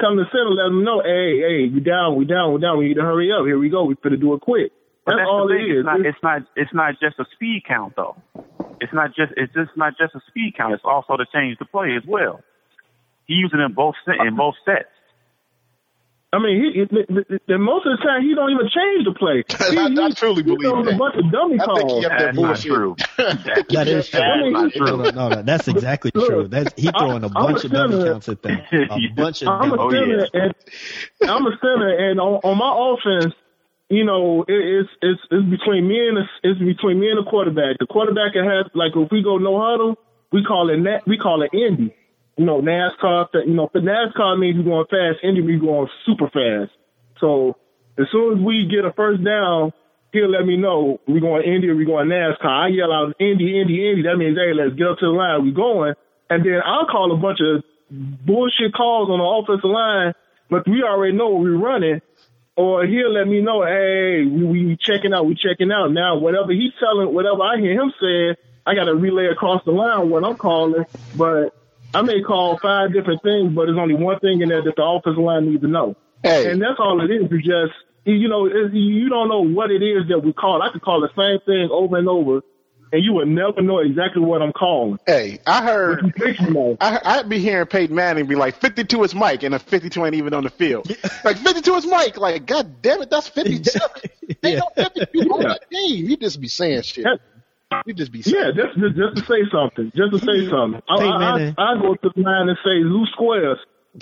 come 0.00 0.16
to 0.16 0.24
center, 0.32 0.50
let 0.56 0.72
them 0.72 0.84
know, 0.84 1.02
hey, 1.04 1.36
hey, 1.44 1.60
we 1.68 1.80
down, 1.84 2.16
we 2.16 2.24
down, 2.24 2.54
we 2.54 2.60
down. 2.60 2.78
We 2.78 2.88
need 2.88 2.96
to 2.96 3.04
hurry 3.04 3.28
up. 3.28 3.44
Here 3.44 3.58
we 3.58 3.68
go. 3.68 3.84
We 3.84 3.94
finna 3.96 4.18
do 4.18 4.32
it 4.32 4.40
quick. 4.40 4.72
That's, 5.04 5.20
that's 5.20 5.28
all 5.28 5.52
it 5.52 5.60
is. 5.60 5.84
It's 5.84 5.84
not, 5.84 6.00
It's- 6.00 6.22
not. 6.22 6.40
It's 6.56 6.72
not 6.72 6.94
just 6.96 7.20
a 7.20 7.26
speed 7.34 7.64
count 7.68 7.92
though. 7.96 8.16
It's 8.80 8.92
not 8.92 9.12
just. 9.14 9.32
It's 9.36 9.52
just 9.52 9.76
not 9.76 9.92
just 10.00 10.14
a 10.14 10.20
speed 10.28 10.54
count. 10.56 10.72
It's 10.72 10.84
also 10.84 11.16
to 11.16 11.26
change 11.28 11.58
the 11.58 11.66
play 11.66 11.92
as 11.96 12.02
well. 12.08 12.40
He 13.26 13.34
using 13.34 13.60
in 13.60 13.74
both 13.74 13.94
in 14.06 14.36
both 14.36 14.54
sets. 14.64 14.88
I 16.34 16.38
mean, 16.42 16.56
he, 16.58 16.80
he, 16.80 16.84
the, 16.90 17.38
the, 17.46 17.58
most 17.58 17.86
of 17.86 17.96
the 17.96 18.02
time 18.02 18.22
he 18.26 18.34
don't 18.34 18.50
even 18.50 18.66
change 18.66 19.04
the 19.06 19.14
play. 19.14 19.44
He, 19.70 19.78
I, 19.78 19.86
I 20.06 20.10
truly 20.10 20.42
he 20.42 20.50
believe 20.50 20.66
throws 20.66 20.88
a 20.92 20.96
bunch 20.98 21.14
of 21.14 21.30
dummy 21.30 21.54
I 21.60 21.64
think 21.64 21.78
calls. 21.88 22.00
he 22.00 22.06
up 22.06 22.18
there 22.18 22.32
That's 22.32 22.38
not 22.38 22.46
bullshit. 22.48 22.72
true. 22.74 22.96
That 23.70 23.86
is 23.88 24.08
true. 24.08 24.20
That's 24.20 24.34
I 24.34 24.42
mean, 24.42 24.52
not 24.52 24.64
No, 24.64 24.70
true. 24.86 24.96
no, 24.96 25.10
no, 25.10 25.28
no, 25.28 25.42
that's 25.42 25.68
exactly 25.68 26.10
Look, 26.14 26.26
true. 26.28 26.48
That's 26.48 26.72
he 26.80 26.90
throwing 26.90 27.22
a 27.22 27.28
I- 27.28 27.38
I'm 27.38 27.52
bunch 27.54 27.62
a 27.62 27.66
of 27.66 27.72
dummy 27.72 27.92
center. 27.94 28.12
counts 28.12 28.28
at 28.28 28.42
them. 28.42 28.58
A 28.72 29.08
bunch 29.16 29.42
of 29.42 29.48
I'm 29.48 29.72
a 29.72 29.76
dummy. 29.76 29.82
Oh, 29.84 29.90
center, 29.90 30.28
yeah. 30.34 30.40
and 31.22 31.30
I'm 31.30 31.46
a 31.46 31.52
center, 31.62 32.10
and 32.10 32.18
on, 32.20 32.40
on 32.42 32.58
my 32.58 32.72
offense, 32.74 33.34
you 33.88 34.04
know, 34.04 34.42
it, 34.48 34.52
it's 34.54 34.90
it's 35.02 35.20
it's 35.30 35.46
between 35.50 35.86
me 35.86 36.08
and 36.08 36.16
the, 36.16 36.24
it's 36.42 36.58
between 36.58 36.98
me 36.98 37.10
and 37.10 37.24
the 37.24 37.30
quarterback. 37.30 37.78
The 37.78 37.86
quarterback 37.86 38.34
has 38.34 38.66
like 38.74 38.92
if 38.96 39.10
we 39.12 39.22
go 39.22 39.38
no 39.38 39.60
huddle, 39.60 39.96
we 40.32 40.42
call 40.42 40.70
it 40.70 40.78
na- 40.78 41.00
we 41.06 41.16
call 41.18 41.42
it 41.42 41.50
Indy. 41.54 41.94
You 42.36 42.44
know, 42.44 42.60
NASCAR. 42.60 43.28
You 43.46 43.54
know, 43.54 43.70
but 43.72 43.82
NASCAR 43.82 44.38
means 44.38 44.56
you're 44.56 44.64
going 44.64 44.86
fast. 44.86 45.24
Indy, 45.24 45.40
we 45.40 45.58
going 45.58 45.88
super 46.06 46.28
fast. 46.28 46.72
So 47.20 47.56
as 47.98 48.06
soon 48.10 48.38
as 48.38 48.44
we 48.44 48.68
get 48.70 48.84
a 48.84 48.92
first 48.92 49.22
down, 49.24 49.72
he'll 50.12 50.30
let 50.30 50.46
me 50.46 50.56
know 50.56 51.00
we're 51.06 51.20
going 51.20 51.42
Indy 51.42 51.68
or 51.68 51.76
we're 51.76 51.86
going 51.86 52.08
NASCAR. 52.08 52.46
I 52.46 52.68
yell 52.68 52.92
out 52.92 53.14
Indy, 53.20 53.60
Indy, 53.60 53.88
Indy. 53.88 54.02
That 54.02 54.16
means 54.16 54.36
hey, 54.36 54.52
let's 54.54 54.74
get 54.74 54.86
up 54.88 54.98
to 54.98 55.06
the 55.06 55.12
line. 55.12 55.44
We're 55.44 55.54
going, 55.54 55.94
and 56.30 56.44
then 56.44 56.60
I'll 56.64 56.86
call 56.86 57.12
a 57.12 57.16
bunch 57.16 57.40
of 57.40 57.62
bullshit 57.90 58.72
calls 58.74 59.10
on 59.10 59.18
the 59.18 59.24
offensive 59.24 59.70
line, 59.70 60.14
but 60.50 60.66
we 60.68 60.82
already 60.82 61.16
know 61.16 61.34
we're 61.36 61.56
running. 61.56 62.00
Or 62.56 62.86
he'll 62.86 63.12
let 63.12 63.26
me 63.26 63.40
know, 63.40 63.64
hey, 63.64 64.24
we, 64.24 64.44
we 64.44 64.76
checking 64.80 65.12
out, 65.12 65.26
we 65.26 65.34
checking 65.34 65.72
out. 65.72 65.88
Now, 65.88 66.18
whatever 66.18 66.52
he's 66.52 66.70
telling, 66.78 67.12
whatever 67.12 67.42
I 67.42 67.58
hear 67.58 67.72
him 67.72 67.92
say, 68.00 68.36
I 68.64 68.76
got 68.76 68.84
to 68.84 68.94
relay 68.94 69.26
across 69.26 69.64
the 69.64 69.72
line 69.72 70.08
what 70.08 70.24
I'm 70.24 70.36
calling. 70.36 70.84
But 71.16 71.50
I 71.94 72.02
may 72.02 72.22
call 72.22 72.58
five 72.58 72.92
different 72.92 73.22
things, 73.22 73.52
but 73.54 73.66
there's 73.66 73.78
only 73.78 73.94
one 73.94 74.18
thing 74.20 74.40
in 74.42 74.48
there 74.48 74.62
that 74.62 74.76
the 74.76 74.82
offensive 74.84 75.22
line 75.22 75.50
needs 75.50 75.62
to 75.62 75.68
know. 75.68 75.96
Hey, 76.22 76.50
And 76.50 76.60
that's 76.60 76.78
all 76.78 77.00
it 77.02 77.10
is. 77.10 77.24
It's 77.30 77.46
just, 77.46 77.72
you 78.04 78.28
know, 78.28 78.46
you 78.46 79.08
don't 79.08 79.28
know 79.28 79.40
what 79.44 79.70
it 79.70 79.82
is 79.82 80.08
that 80.08 80.20
we 80.20 80.32
call. 80.32 80.62
I 80.62 80.70
could 80.72 80.82
call 80.82 81.00
the 81.00 81.10
same 81.16 81.38
thing 81.46 81.68
over 81.70 81.96
and 81.96 82.08
over, 82.08 82.40
and 82.92 83.04
you 83.04 83.12
would 83.14 83.28
never 83.28 83.60
know 83.60 83.78
exactly 83.80 84.22
what 84.22 84.40
I'm 84.42 84.52
calling. 84.52 84.98
hey, 85.06 85.38
I 85.46 85.62
heard. 85.64 86.14
think 86.18 86.40
you 86.40 86.50
know. 86.50 86.76
I, 86.80 87.00
I'd 87.04 87.28
be 87.28 87.38
hearing 87.38 87.66
Peyton 87.66 87.94
Manning 87.94 88.26
be 88.26 88.36
like, 88.36 88.56
52 88.60 89.04
is 89.04 89.14
Mike, 89.14 89.42
and 89.42 89.54
a 89.54 89.58
52 89.58 90.04
ain't 90.04 90.14
even 90.14 90.32
on 90.34 90.44
the 90.44 90.50
field. 90.50 90.90
Like, 91.24 91.36
52 91.38 91.74
is 91.74 91.86
Mike. 91.86 92.16
Like, 92.18 92.46
God 92.46 92.80
damn 92.82 93.02
it, 93.02 93.10
that's 93.10 93.28
57. 93.28 93.80
They 94.42 94.52
Yeah. 94.54 94.60
don't 94.76 94.92
52 94.94 95.20
on 95.30 95.42
Yeah. 95.42 95.48
that 95.48 95.70
game. 95.70 96.06
You 96.06 96.16
just 96.16 96.40
be 96.40 96.48
saying 96.48 96.82
shit. 96.82 97.04
Yeah. 97.04 97.16
You 97.86 97.94
just 97.94 98.12
be 98.12 98.22
saying. 98.22 98.36
Yeah, 98.36 98.50
just, 98.52 98.78
just 98.78 98.96
just 98.96 99.16
to 99.16 99.22
say 99.24 99.42
something, 99.50 99.92
just 99.94 100.12
to 100.12 100.18
say 100.18 100.48
something. 100.50 100.82
I, 100.88 100.98
Hey, 100.98 101.08
I, 101.08 101.18
man. 101.18 101.54
I, 101.58 101.72
eh. 101.72 101.74
I 101.76 101.80
go 101.80 101.94
to 101.94 102.10
the 102.14 102.20
line 102.20 102.48
and 102.48 102.58
say 102.64 102.82
loose 102.82 103.10
squares, 103.12 103.58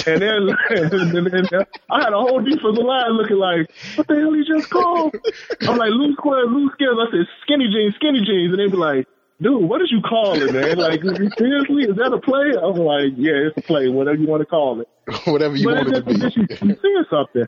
and 0.06 0.22
then 0.22 0.48
and 0.70 1.26
then 1.26 1.66
I 1.90 2.02
had 2.02 2.12
a 2.12 2.20
whole 2.20 2.40
defensive 2.40 2.84
line 2.84 3.12
looking 3.12 3.36
like, 3.36 3.70
what 3.96 4.06
the 4.06 4.14
hell 4.16 4.32
he 4.32 4.44
just 4.44 4.70
called? 4.70 5.14
I'm 5.62 5.76
like 5.76 5.90
loose 5.90 6.16
squares, 6.16 6.48
loose 6.50 6.72
squares. 6.74 6.96
I 7.00 7.10
said 7.10 7.26
skinny 7.42 7.68
jeans, 7.68 7.94
skinny 7.96 8.24
jeans, 8.24 8.52
and 8.52 8.60
they 8.60 8.70
be 8.70 8.76
like, 8.76 9.06
dude, 9.40 9.62
what 9.68 9.78
did 9.78 9.90
you 9.90 10.00
call 10.00 10.40
it, 10.40 10.52
man? 10.52 10.78
Like 10.82 11.02
seriously, 11.38 11.84
is 11.84 11.96
that 11.96 12.12
a 12.12 12.20
play? 12.20 12.54
I'm 12.56 12.76
like, 12.76 13.12
yeah, 13.16 13.48
it's 13.48 13.56
a 13.58 13.62
play, 13.62 13.88
whatever 13.88 14.16
you 14.16 14.26
want 14.26 14.40
to 14.40 14.46
call 14.46 14.80
it. 14.80 14.88
Whatever 15.26 15.56
you 15.56 15.66
but 15.66 15.86
want 15.86 15.88
it 15.88 16.00
to 16.00 16.02
be. 16.02 16.14
you, 16.40 16.76
you 16.82 17.04
something. 17.10 17.46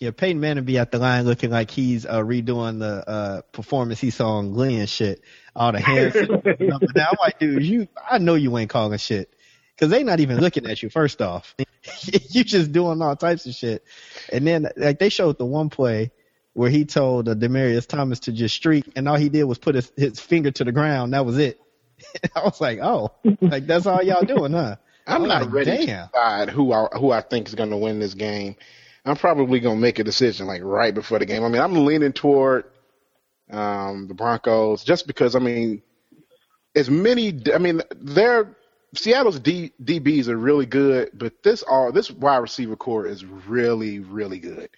Yeah, 0.00 0.10
Peyton 0.10 0.40
Manning 0.40 0.64
be 0.64 0.78
at 0.78 0.90
the 0.90 0.98
line 0.98 1.24
looking 1.24 1.50
like 1.50 1.70
he's 1.70 2.04
uh, 2.04 2.20
redoing 2.20 2.80
the 2.80 3.08
uh, 3.08 3.40
performance 3.52 4.00
he 4.00 4.10
saw 4.10 4.38
on 4.38 4.52
Glee 4.52 4.78
and 4.78 4.88
shit. 4.88 5.22
All 5.54 5.72
the 5.72 5.80
hands. 5.80 6.14
now 6.94 7.08
I'm 7.10 7.16
like, 7.20 7.38
dude, 7.38 7.64
you, 7.64 7.88
I 8.10 8.18
know 8.18 8.34
you 8.34 8.56
ain't 8.58 8.70
calling 8.70 8.98
shit 8.98 9.32
because 9.74 9.90
they 9.90 10.02
not 10.02 10.20
even 10.20 10.40
looking 10.40 10.66
at 10.66 10.82
you. 10.82 10.90
First 10.90 11.22
off, 11.22 11.54
you 12.30 12.44
just 12.44 12.72
doing 12.72 13.00
all 13.02 13.16
types 13.16 13.46
of 13.46 13.54
shit. 13.54 13.84
And 14.32 14.46
then 14.46 14.68
like 14.76 14.98
they 14.98 15.08
showed 15.08 15.38
the 15.38 15.46
one 15.46 15.70
play 15.70 16.10
where 16.54 16.70
he 16.70 16.84
told 16.84 17.28
uh, 17.28 17.34
Demaryius 17.34 17.86
Thomas 17.86 18.20
to 18.20 18.32
just 18.32 18.54
streak, 18.54 18.92
and 18.96 19.08
all 19.08 19.16
he 19.16 19.28
did 19.28 19.44
was 19.44 19.58
put 19.58 19.74
his, 19.74 19.92
his 19.96 20.20
finger 20.20 20.50
to 20.52 20.64
the 20.64 20.72
ground. 20.72 21.12
That 21.12 21.26
was 21.26 21.38
it. 21.38 21.60
I 22.36 22.44
was 22.44 22.60
like, 22.60 22.78
oh, 22.80 23.12
like 23.40 23.66
that's 23.66 23.86
all 23.86 24.02
y'all 24.02 24.24
doing, 24.24 24.52
huh? 24.52 24.76
I'm 25.06 25.22
I'm 25.22 25.28
not 25.28 25.42
like, 25.42 25.52
ready 25.52 25.70
to 25.76 25.86
damn. 25.86 26.08
decide 26.08 26.50
who 26.50 26.72
I 26.72 26.86
who 26.98 27.10
I 27.10 27.20
think 27.20 27.48
is 27.48 27.54
going 27.54 27.70
to 27.70 27.76
win 27.76 27.98
this 27.98 28.14
game. 28.14 28.56
I'm 29.04 29.16
probably 29.16 29.60
going 29.60 29.76
to 29.76 29.80
make 29.80 29.98
a 29.98 30.04
decision 30.04 30.46
like 30.46 30.62
right 30.62 30.94
before 30.94 31.18
the 31.18 31.26
game. 31.26 31.44
I 31.44 31.48
mean, 31.48 31.60
I'm 31.60 31.84
leaning 31.84 32.12
toward 32.12 32.64
um, 33.50 34.08
the 34.08 34.14
Broncos 34.14 34.82
just 34.84 35.06
because 35.06 35.34
I 35.36 35.38
mean, 35.38 35.82
as 36.74 36.88
many. 36.88 37.38
I 37.54 37.58
mean, 37.58 37.82
they're 37.96 38.56
Seattle's 38.96 39.38
D, 39.40 39.72
DBs 39.82 40.28
are 40.28 40.36
really 40.36 40.66
good, 40.66 41.10
but 41.14 41.42
this 41.42 41.62
all 41.62 41.92
this 41.92 42.10
wide 42.10 42.38
receiver 42.38 42.76
core 42.76 43.06
is 43.06 43.24
really 43.24 43.98
really 44.00 44.38
good, 44.38 44.70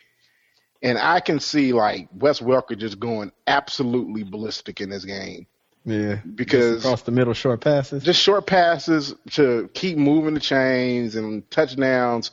and 0.83 0.99
I 0.99 1.21
can 1.21 1.41
see 1.41 1.73
like 1.73 2.09
Wes 2.13 2.41
Welker 2.41 2.77
just 2.77 2.99
going 2.99 3.33
absolutely 3.47 4.23
ballistic 4.23 4.81
in 4.81 4.91
this 4.91 5.05
game 5.05 5.47
Yeah, 5.85 6.17
because 6.35 6.85
across 6.85 7.03
the 7.03 7.13
middle 7.13 7.35
short 7.35 7.61
passes. 7.61 8.03
just 8.03 8.21
short 8.21 8.47
passes 8.47 9.15
to 9.33 9.69
keep 9.75 9.99
moving 9.99 10.35
the 10.35 10.41
chains 10.41 11.15
and 11.15 11.49
touchdowns 11.51 12.31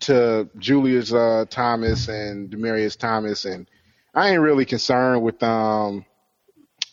to 0.00 0.48
Julius 0.58 1.12
uh, 1.12 1.44
Thomas 1.48 2.08
and 2.08 2.50
Demaryius 2.50 2.96
Thomas 2.96 3.44
and 3.44 3.66
I 4.14 4.30
ain't 4.30 4.40
really 4.40 4.64
concerned 4.64 5.22
with 5.22 5.42
um 5.42 6.04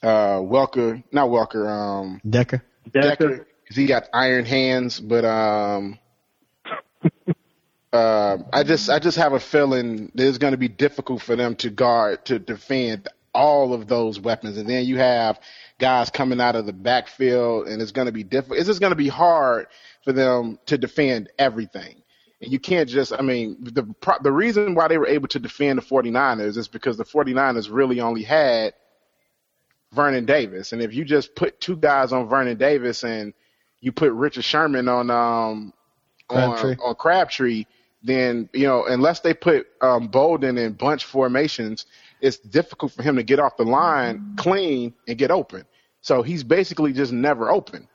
uh 0.03 0.37
Welker, 0.39 1.03
not 1.11 1.29
Welker, 1.29 1.67
um 1.67 2.21
Decker. 2.29 2.63
Decker, 2.91 3.47
because 3.63 3.75
he 3.75 3.85
got 3.85 4.07
iron 4.13 4.45
hands, 4.45 4.99
but 4.99 5.25
um. 5.25 5.99
Uh, 7.93 8.37
I 8.51 8.63
just 8.63 8.89
I 8.89 8.99
just 8.99 9.17
have 9.17 9.31
a 9.31 9.39
feeling 9.39 10.11
that 10.13 10.27
it's 10.27 10.37
going 10.37 10.51
to 10.51 10.57
be 10.57 10.67
difficult 10.67 11.21
for 11.21 11.37
them 11.37 11.55
to 11.55 11.69
guard 11.69 12.25
to 12.25 12.37
defend 12.37 13.07
all 13.33 13.73
of 13.73 13.87
those 13.87 14.19
weapons, 14.19 14.57
and 14.57 14.69
then 14.69 14.85
you 14.85 14.97
have 14.97 15.39
guys 15.79 16.09
coming 16.09 16.41
out 16.41 16.57
of 16.57 16.65
the 16.65 16.73
backfield, 16.73 17.67
and 17.67 17.81
it's 17.81 17.93
going 17.93 18.07
to 18.07 18.11
be 18.11 18.23
difficult. 18.23 18.59
It's 18.59 18.67
just 18.67 18.81
going 18.81 18.91
to 18.91 18.97
be 18.97 19.07
hard 19.07 19.67
for 20.03 20.11
them 20.11 20.59
to 20.65 20.77
defend 20.77 21.29
everything. 21.39 22.03
And 22.41 22.51
you 22.51 22.59
can't 22.59 22.87
just, 22.87 23.13
I 23.13 23.21
mean, 23.21 23.57
the 23.61 23.83
the 24.21 24.31
reason 24.31 24.75
why 24.75 24.87
they 24.87 24.97
were 24.97 25.07
able 25.07 25.27
to 25.29 25.39
defend 25.39 25.79
the 25.79 25.81
49ers 25.81 26.57
is 26.57 26.67
because 26.67 26.97
the 26.97 27.05
49ers 27.05 27.69
really 27.71 27.99
only 27.99 28.23
had 28.23 28.73
Vernon 29.93 30.25
Davis. 30.25 30.71
And 30.71 30.81
if 30.81 30.93
you 30.93 31.03
just 31.03 31.35
put 31.35 31.59
two 31.59 31.75
guys 31.75 32.11
on 32.11 32.27
Vernon 32.27 32.57
Davis 32.57 33.03
and 33.03 33.33
you 33.79 33.91
put 33.91 34.11
Richard 34.11 34.43
Sherman 34.43 34.87
on 34.87 35.09
um 35.09 35.73
Crabtree. 36.27 36.71
on 36.73 36.79
on 36.81 36.95
Crabtree, 36.95 37.65
then 38.03 38.49
you 38.53 38.67
know 38.67 38.85
unless 38.85 39.21
they 39.21 39.33
put 39.33 39.67
um, 39.81 40.09
Boldin 40.09 40.59
in 40.59 40.73
bunch 40.73 41.05
formations, 41.05 41.85
it's 42.21 42.37
difficult 42.37 42.91
for 42.91 43.03
him 43.03 43.15
to 43.15 43.23
get 43.23 43.39
off 43.39 43.57
the 43.57 43.63
line 43.63 44.33
clean 44.37 44.93
and 45.07 45.17
get 45.17 45.31
open. 45.31 45.65
So 46.01 46.21
he's 46.21 46.43
basically 46.43 46.93
just 46.93 47.11
never 47.11 47.49
open. 47.49 47.87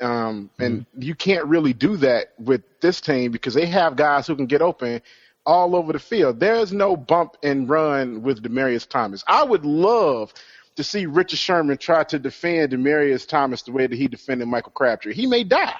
Um, 0.00 0.50
and 0.58 0.84
you 0.98 1.14
can't 1.14 1.46
really 1.46 1.72
do 1.72 1.96
that 1.98 2.34
with 2.38 2.62
this 2.80 3.00
team 3.00 3.30
because 3.32 3.54
they 3.54 3.66
have 3.66 3.96
guys 3.96 4.26
who 4.26 4.36
can 4.36 4.46
get 4.46 4.60
open 4.60 5.00
all 5.46 5.74
over 5.76 5.92
the 5.92 5.98
field. 5.98 6.40
There's 6.40 6.72
no 6.72 6.96
bump 6.96 7.36
and 7.42 7.68
run 7.68 8.22
with 8.22 8.42
Demaryius 8.42 8.86
Thomas. 8.88 9.24
I 9.26 9.44
would 9.44 9.64
love 9.64 10.34
to 10.76 10.84
see 10.84 11.06
Richard 11.06 11.38
Sherman 11.38 11.78
try 11.78 12.04
to 12.04 12.18
defend 12.18 12.72
Demaryius 12.72 13.26
Thomas 13.26 13.62
the 13.62 13.72
way 13.72 13.86
that 13.86 13.96
he 13.96 14.08
defended 14.08 14.48
Michael 14.48 14.72
Crabtree. 14.72 15.14
He 15.14 15.26
may 15.26 15.44
die 15.44 15.76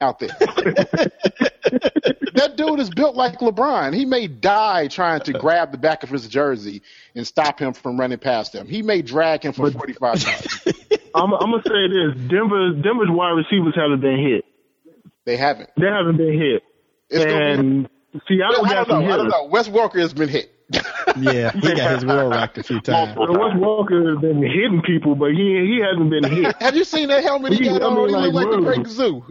out 0.00 0.18
there. 0.18 0.28
that 2.34 2.54
dude 2.56 2.80
is 2.80 2.90
built 2.90 3.14
like 3.14 3.38
LeBron. 3.38 3.94
He 3.94 4.04
may 4.04 4.26
die 4.26 4.88
trying 4.88 5.20
to 5.20 5.32
grab 5.32 5.72
the 5.72 5.78
back 5.78 6.02
of 6.02 6.10
his 6.10 6.26
jersey 6.28 6.82
and 7.14 7.26
stop 7.26 7.58
him 7.58 7.72
from 7.72 7.98
running 7.98 8.18
past 8.18 8.54
him. 8.54 8.66
He 8.66 8.82
may 8.82 9.02
drag 9.02 9.44
him 9.44 9.52
for 9.52 9.70
45 9.70 10.22
yards. 10.22 10.71
I'm, 11.14 11.32
I'm 11.34 11.50
gonna 11.50 11.62
say 11.66 11.88
this: 11.88 12.28
Denver, 12.30 12.72
Denver's 12.72 13.08
wide 13.10 13.32
receivers 13.32 13.74
haven't 13.76 14.00
been 14.00 14.18
hit. 14.18 14.44
They 15.24 15.36
haven't. 15.36 15.70
They 15.78 15.86
haven't 15.86 16.16
been 16.16 16.32
hit. 16.38 16.62
It's 17.10 17.24
gonna 17.24 17.36
and 17.60 17.88
Seattle 18.28 18.64
I 18.64 18.68
got 18.68 18.74
don't 18.74 18.88
some 18.88 19.04
know. 19.06 19.12
I 19.12 19.16
don't 19.16 19.26
hitters. 19.26 19.32
know. 19.32 19.44
Wes 19.50 19.68
Welker 19.68 20.00
has 20.00 20.12
been 20.14 20.28
hit. 20.28 20.50
Yeah, 21.14 21.50
he 21.52 21.74
got 21.74 21.90
his 21.90 22.04
wheel 22.06 22.28
rocked 22.30 22.56
a 22.56 22.62
few 22.62 22.80
times. 22.80 23.14
Well, 23.18 23.28
Wes 23.28 23.52
Welker 23.56 24.12
has 24.14 24.18
been 24.22 24.40
hitting 24.42 24.80
people, 24.86 25.14
but 25.14 25.32
he 25.32 25.36
he 25.36 25.80
hasn't 25.82 26.08
been 26.08 26.24
hit. 26.24 26.56
Have 26.62 26.74
you 26.74 26.84
seen 26.84 27.08
that 27.08 27.22
helmet 27.22 27.52
he 27.52 27.64
Yeah, 27.66 27.72
got 27.78 27.82
I 27.82 27.86
on? 27.86 27.96
mean, 27.96 28.08
He 28.08 28.14
look 28.14 28.32
like 28.32 28.46
like, 28.46 28.50
the 28.50 28.60
really. 28.62 28.82
Great 28.82 28.86
Gazoo. 28.86 29.22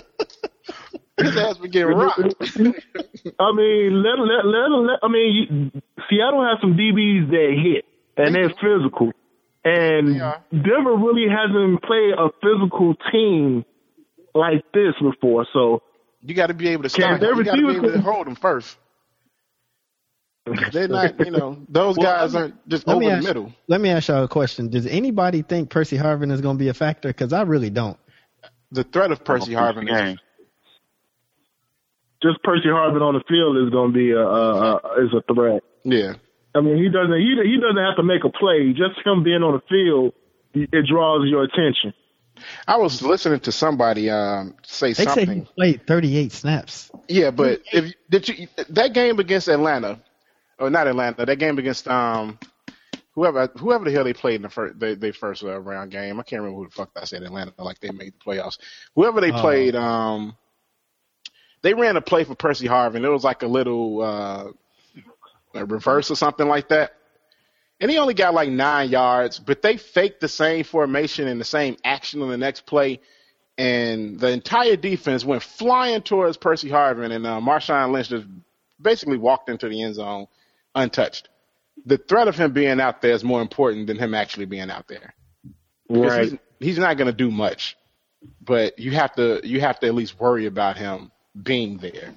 His 1.18 1.36
ass 1.36 1.58
been 1.58 1.70
getting 1.70 1.88
rocked. 1.88 2.20
I 2.20 3.52
mean, 3.52 4.02
let 4.02 4.18
let 4.20 4.44
let, 4.46 4.70
let 4.70 4.98
I 5.02 5.08
mean, 5.08 5.70
you, 5.74 5.82
Seattle 6.08 6.42
has 6.44 6.58
some 6.62 6.74
DBs 6.74 7.28
that 7.30 7.60
hit, 7.62 7.84
and 8.16 8.34
they're 8.34 8.50
physical. 8.50 9.12
And 9.64 10.20
They. 10.20 10.32
Denver 10.52 10.96
really 10.96 11.26
hasn't 11.28 11.82
played 11.82 12.14
a 12.16 12.28
physical 12.42 12.94
team 13.12 13.64
like 14.34 14.64
this 14.72 14.94
before. 15.00 15.46
So 15.52 15.82
You 16.22 16.34
got 16.34 16.46
to 16.48 16.54
be 16.54 16.68
able 16.68 16.84
to 16.84 16.88
stop 16.88 17.20
their 17.20 17.32
him. 17.32 17.38
You 17.38 17.44
got 17.44 17.56
to 17.56 17.62
be 17.66 17.76
able 17.76 17.92
to 17.92 18.00
hold 18.00 18.26
them 18.26 18.36
first. 18.36 18.76
They're 20.72 20.88
not, 20.88 21.18
you 21.24 21.30
know, 21.30 21.58
those 21.68 21.96
Well, 21.98 22.06
guys 22.06 22.34
aren't 22.34 22.68
just 22.68 22.86
Let 22.86 22.94
over 22.96 23.00
me 23.04 23.10
the 23.10 23.16
ask, 23.16 23.24
middle. 23.24 23.52
let 23.68 23.80
me 23.80 23.90
ask 23.90 24.08
y'all 24.08 24.24
a 24.24 24.28
question. 24.28 24.68
Does 24.70 24.86
anybody 24.86 25.42
think 25.42 25.68
Percy 25.70 25.96
Harvin 25.98 26.32
is 26.32 26.40
going 26.40 26.56
to 26.56 26.58
be 26.58 26.68
a 26.68 26.74
factor? 26.74 27.08
Because 27.08 27.32
I 27.32 27.42
really 27.42 27.70
don't. 27.70 27.98
The 28.72 28.82
threat 28.82 29.12
of 29.12 29.22
Percy 29.24 29.52
Harvin 29.52 29.84
is 29.84 30.00
game. 30.00 30.18
just 32.22 32.42
Percy 32.42 32.66
Harvin 32.68 33.02
on 33.02 33.14
the 33.14 33.22
field 33.28 33.58
is 33.58 33.70
going 33.70 33.92
to 33.92 33.94
be 33.96 34.10
a, 34.12 34.18
a, 34.20 34.74
a 34.76 35.04
is 35.04 35.12
a 35.14 35.34
threat. 35.34 35.62
yeah. 35.84 36.14
I 36.54 36.60
mean, 36.60 36.76
he 36.78 36.88
doesn't 36.88 37.14
he 37.18 37.36
he 37.44 37.58
doesn't 37.60 37.76
have 37.82 37.96
to 37.96 38.02
make 38.02 38.24
a 38.24 38.30
play. 38.30 38.72
Just 38.72 39.04
him 39.06 39.22
being 39.22 39.42
on 39.42 39.52
the 39.54 39.62
field, 39.68 40.12
it 40.54 40.86
draws 40.86 41.28
your 41.28 41.44
attention. 41.44 41.94
I 42.66 42.76
was 42.78 43.02
listening 43.02 43.40
to 43.40 43.52
somebody 43.52 44.08
um, 44.10 44.54
say 44.62 44.88
They 44.88 44.94
say 44.94 45.04
something. 45.04 45.44
he 45.44 45.52
played 45.54 45.86
38 45.86 46.32
snaps. 46.32 46.90
Yeah, 47.08 47.30
but 47.30 47.60
if 47.72 47.92
did 48.08 48.28
you 48.28 48.48
that 48.70 48.94
game 48.94 49.18
against 49.20 49.48
Atlanta, 49.48 50.00
or 50.58 50.70
not 50.70 50.86
Atlanta, 50.88 51.26
that 51.26 51.36
game 51.38 51.58
against 51.58 51.86
um 51.86 52.38
whoever 53.14 53.46
whoever 53.58 53.84
the 53.84 53.90
hell 53.92 54.04
they 54.04 54.14
played 54.14 54.36
in 54.36 54.42
the 54.42 54.48
first 54.48 54.78
they, 54.80 54.94
they 54.94 55.12
first 55.12 55.44
uh, 55.44 55.58
round 55.60 55.90
game. 55.90 56.18
I 56.18 56.22
can't 56.22 56.40
remember 56.42 56.62
who 56.62 56.68
the 56.68 56.72
fuck 56.74 56.90
I 56.96 57.04
said 57.04 57.22
Atlanta 57.22 57.52
like 57.58 57.78
they 57.80 57.90
made 57.90 58.14
the 58.14 58.24
playoffs. 58.32 58.58
Whoever 58.94 59.20
they 59.20 59.32
Oh. 59.32 59.40
played, 59.40 59.76
um 59.76 60.36
they 61.62 61.74
ran 61.74 61.96
a 61.96 62.00
play 62.00 62.24
for 62.24 62.34
Percy 62.34 62.66
Harvin. 62.66 63.04
It 63.04 63.08
was 63.10 63.24
like 63.24 63.42
a 63.42 63.46
little 63.46 64.00
uh 64.02 64.44
a 65.54 65.64
reverse 65.64 66.10
or 66.10 66.16
something 66.16 66.46
like 66.46 66.68
that. 66.68 66.92
And 67.80 67.90
he 67.90 67.98
only 67.98 68.14
got 68.14 68.34
like 68.34 68.50
nine 68.50 68.90
yards, 68.90 69.38
but 69.38 69.62
they 69.62 69.76
faked 69.76 70.20
the 70.20 70.28
same 70.28 70.64
formation 70.64 71.26
and 71.28 71.40
the 71.40 71.46
same 71.46 71.76
action 71.84 72.20
on 72.20 72.28
the 72.28 72.36
next 72.36 72.66
play 72.66 73.00
and 73.60 74.18
the 74.18 74.30
entire 74.30 74.76
defense 74.76 75.22
went 75.22 75.42
flying 75.42 76.00
towards 76.00 76.38
Percy 76.38 76.70
Harvin, 76.70 77.12
and 77.12 77.26
uh, 77.26 77.40
Marshawn 77.40 77.92
Lynch 77.92 78.08
just 78.08 78.26
basically 78.80 79.18
walked 79.18 79.50
into 79.50 79.68
the 79.68 79.82
end 79.82 79.96
zone 79.96 80.28
untouched. 80.74 81.28
The 81.84 81.98
threat 81.98 82.26
of 82.26 82.36
him 82.36 82.54
being 82.54 82.80
out 82.80 83.02
there 83.02 83.12
is 83.12 83.22
more 83.22 83.42
important 83.42 83.86
than 83.86 83.98
him 83.98 84.14
actually 84.14 84.46
being 84.46 84.70
out 84.70 84.88
there. 84.88 85.12
Right. 85.90 86.30
He's, 86.30 86.38
he's 86.58 86.78
not 86.78 86.96
going 86.96 87.08
to 87.08 87.12
do 87.12 87.30
much, 87.30 87.76
but 88.40 88.78
you 88.78 88.92
have 88.92 89.14
to 89.16 89.42
you 89.44 89.60
have 89.60 89.78
to 89.80 89.88
at 89.88 89.94
least 89.94 90.18
worry 90.18 90.46
about 90.46 90.78
him 90.78 91.12
being 91.42 91.76
there. 91.76 92.14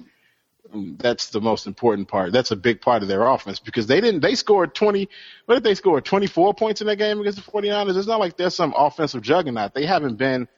Um, 0.72 0.96
That's 0.98 1.28
the 1.30 1.40
most 1.40 1.66
important 1.66 2.08
part. 2.08 2.32
That's 2.32 2.50
a 2.50 2.56
big 2.56 2.80
part 2.80 3.02
of 3.02 3.08
their 3.08 3.26
offense 3.26 3.58
because 3.60 3.86
they 3.86 4.00
didn't. 4.00 4.20
They 4.20 4.34
scored 4.34 4.74
twenty. 4.74 5.08
What 5.46 5.56
did 5.56 5.64
they 5.64 5.74
score? 5.74 6.00
Twenty 6.00 6.26
four 6.26 6.54
points 6.54 6.80
in 6.80 6.86
that 6.86 6.96
game 6.96 7.20
against 7.20 7.44
the 7.44 7.50
49ers. 7.50 7.96
It's 7.96 8.06
not 8.06 8.18
like 8.20 8.36
they're 8.36 8.50
some 8.50 8.72
offensive 8.76 9.22
juggernaut. 9.22 9.74
They 9.74 9.84
haven't 9.86 10.16
been 10.16 10.48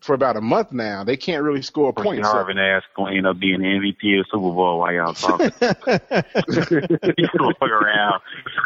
for 0.00 0.14
about 0.14 0.36
a 0.36 0.40
month 0.40 0.72
now. 0.72 1.04
They 1.04 1.16
can't 1.16 1.44
really 1.44 1.62
score 1.62 1.92
Percy 1.92 2.08
points. 2.08 2.28
Harvin 2.28 2.58
ass 2.58 2.82
going 2.96 3.12
to 3.12 3.18
end 3.18 3.26
up 3.28 3.38
being 3.38 3.60
the 3.60 3.66
MVP 3.68 4.18
of 4.18 4.24
the 4.24 4.24
Super 4.32 4.38
Bowl 4.52 4.80
while 4.80 4.92
y'all 4.92 5.14
talking. 5.14 5.52
He's 5.60 7.28
going 7.28 7.52
to 7.52 7.54
fuck 7.60 7.70
around 7.70 8.20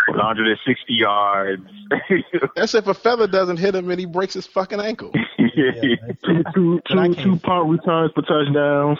160 0.09 0.94
yards. 0.94 1.62
That's 2.57 2.74
if 2.74 2.86
a 2.86 2.94
fella 2.94 3.28
doesn't 3.28 3.59
hit 3.59 3.74
him 3.74 3.90
and 3.90 4.00
he 4.00 4.07
breaks 4.07 4.32
his 4.32 4.46
fucking 4.46 4.80
ankle. 4.80 5.12
Two 5.57 6.42
two 6.54 6.80
But 6.88 6.98
I 6.98 7.09
two 7.09 7.14
can't- 7.14 7.18
two 7.18 7.36
punt 7.38 7.68
returns 7.68 8.12
for 8.14 8.22
touchdowns. 8.22 8.98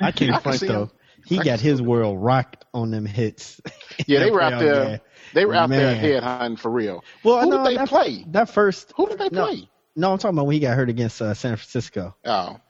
I 0.00 0.12
can't 0.12 0.42
front 0.42 0.60
though. 0.60 0.82
him. 0.84 0.90
He 1.24 1.40
I 1.40 1.44
got 1.44 1.60
his 1.60 1.82
world 1.82 2.22
rocked 2.22 2.64
on 2.72 2.90
them 2.90 3.06
hits. 3.06 3.60
Yeah, 4.06 4.20
they 4.20 4.30
were 4.30 4.42
out 4.42 4.60
there. 4.60 5.00
They 5.32 5.46
were 5.46 5.54
out 5.54 5.70
there 5.70 5.94
head 5.94 6.22
hunting 6.22 6.58
for 6.58 6.70
real. 6.70 7.02
Well, 7.24 7.40
Who 7.40 7.48
no, 7.48 7.56
did 7.58 7.66
they 7.66 7.76
that, 7.76 7.88
play? 7.88 8.24
That 8.28 8.50
first. 8.50 8.92
Who 8.94 9.08
did 9.08 9.18
they 9.18 9.30
no, 9.30 9.46
play? 9.46 9.70
No, 9.96 10.12
I'm 10.12 10.18
talking 10.18 10.36
about 10.36 10.46
when 10.46 10.52
he 10.52 10.60
got 10.60 10.76
hurt 10.76 10.90
against 10.90 11.22
uh, 11.22 11.32
San 11.32 11.56
Francisco. 11.56 12.14
Oh, 12.26 12.60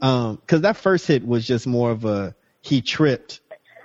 Um, 0.00 0.40
cause 0.46 0.60
that 0.60 0.76
first 0.76 1.08
hit 1.08 1.26
was 1.26 1.44
just 1.44 1.66
more 1.66 1.90
of 1.90 2.04
a, 2.04 2.36
he 2.62 2.82
tripped 2.82 3.40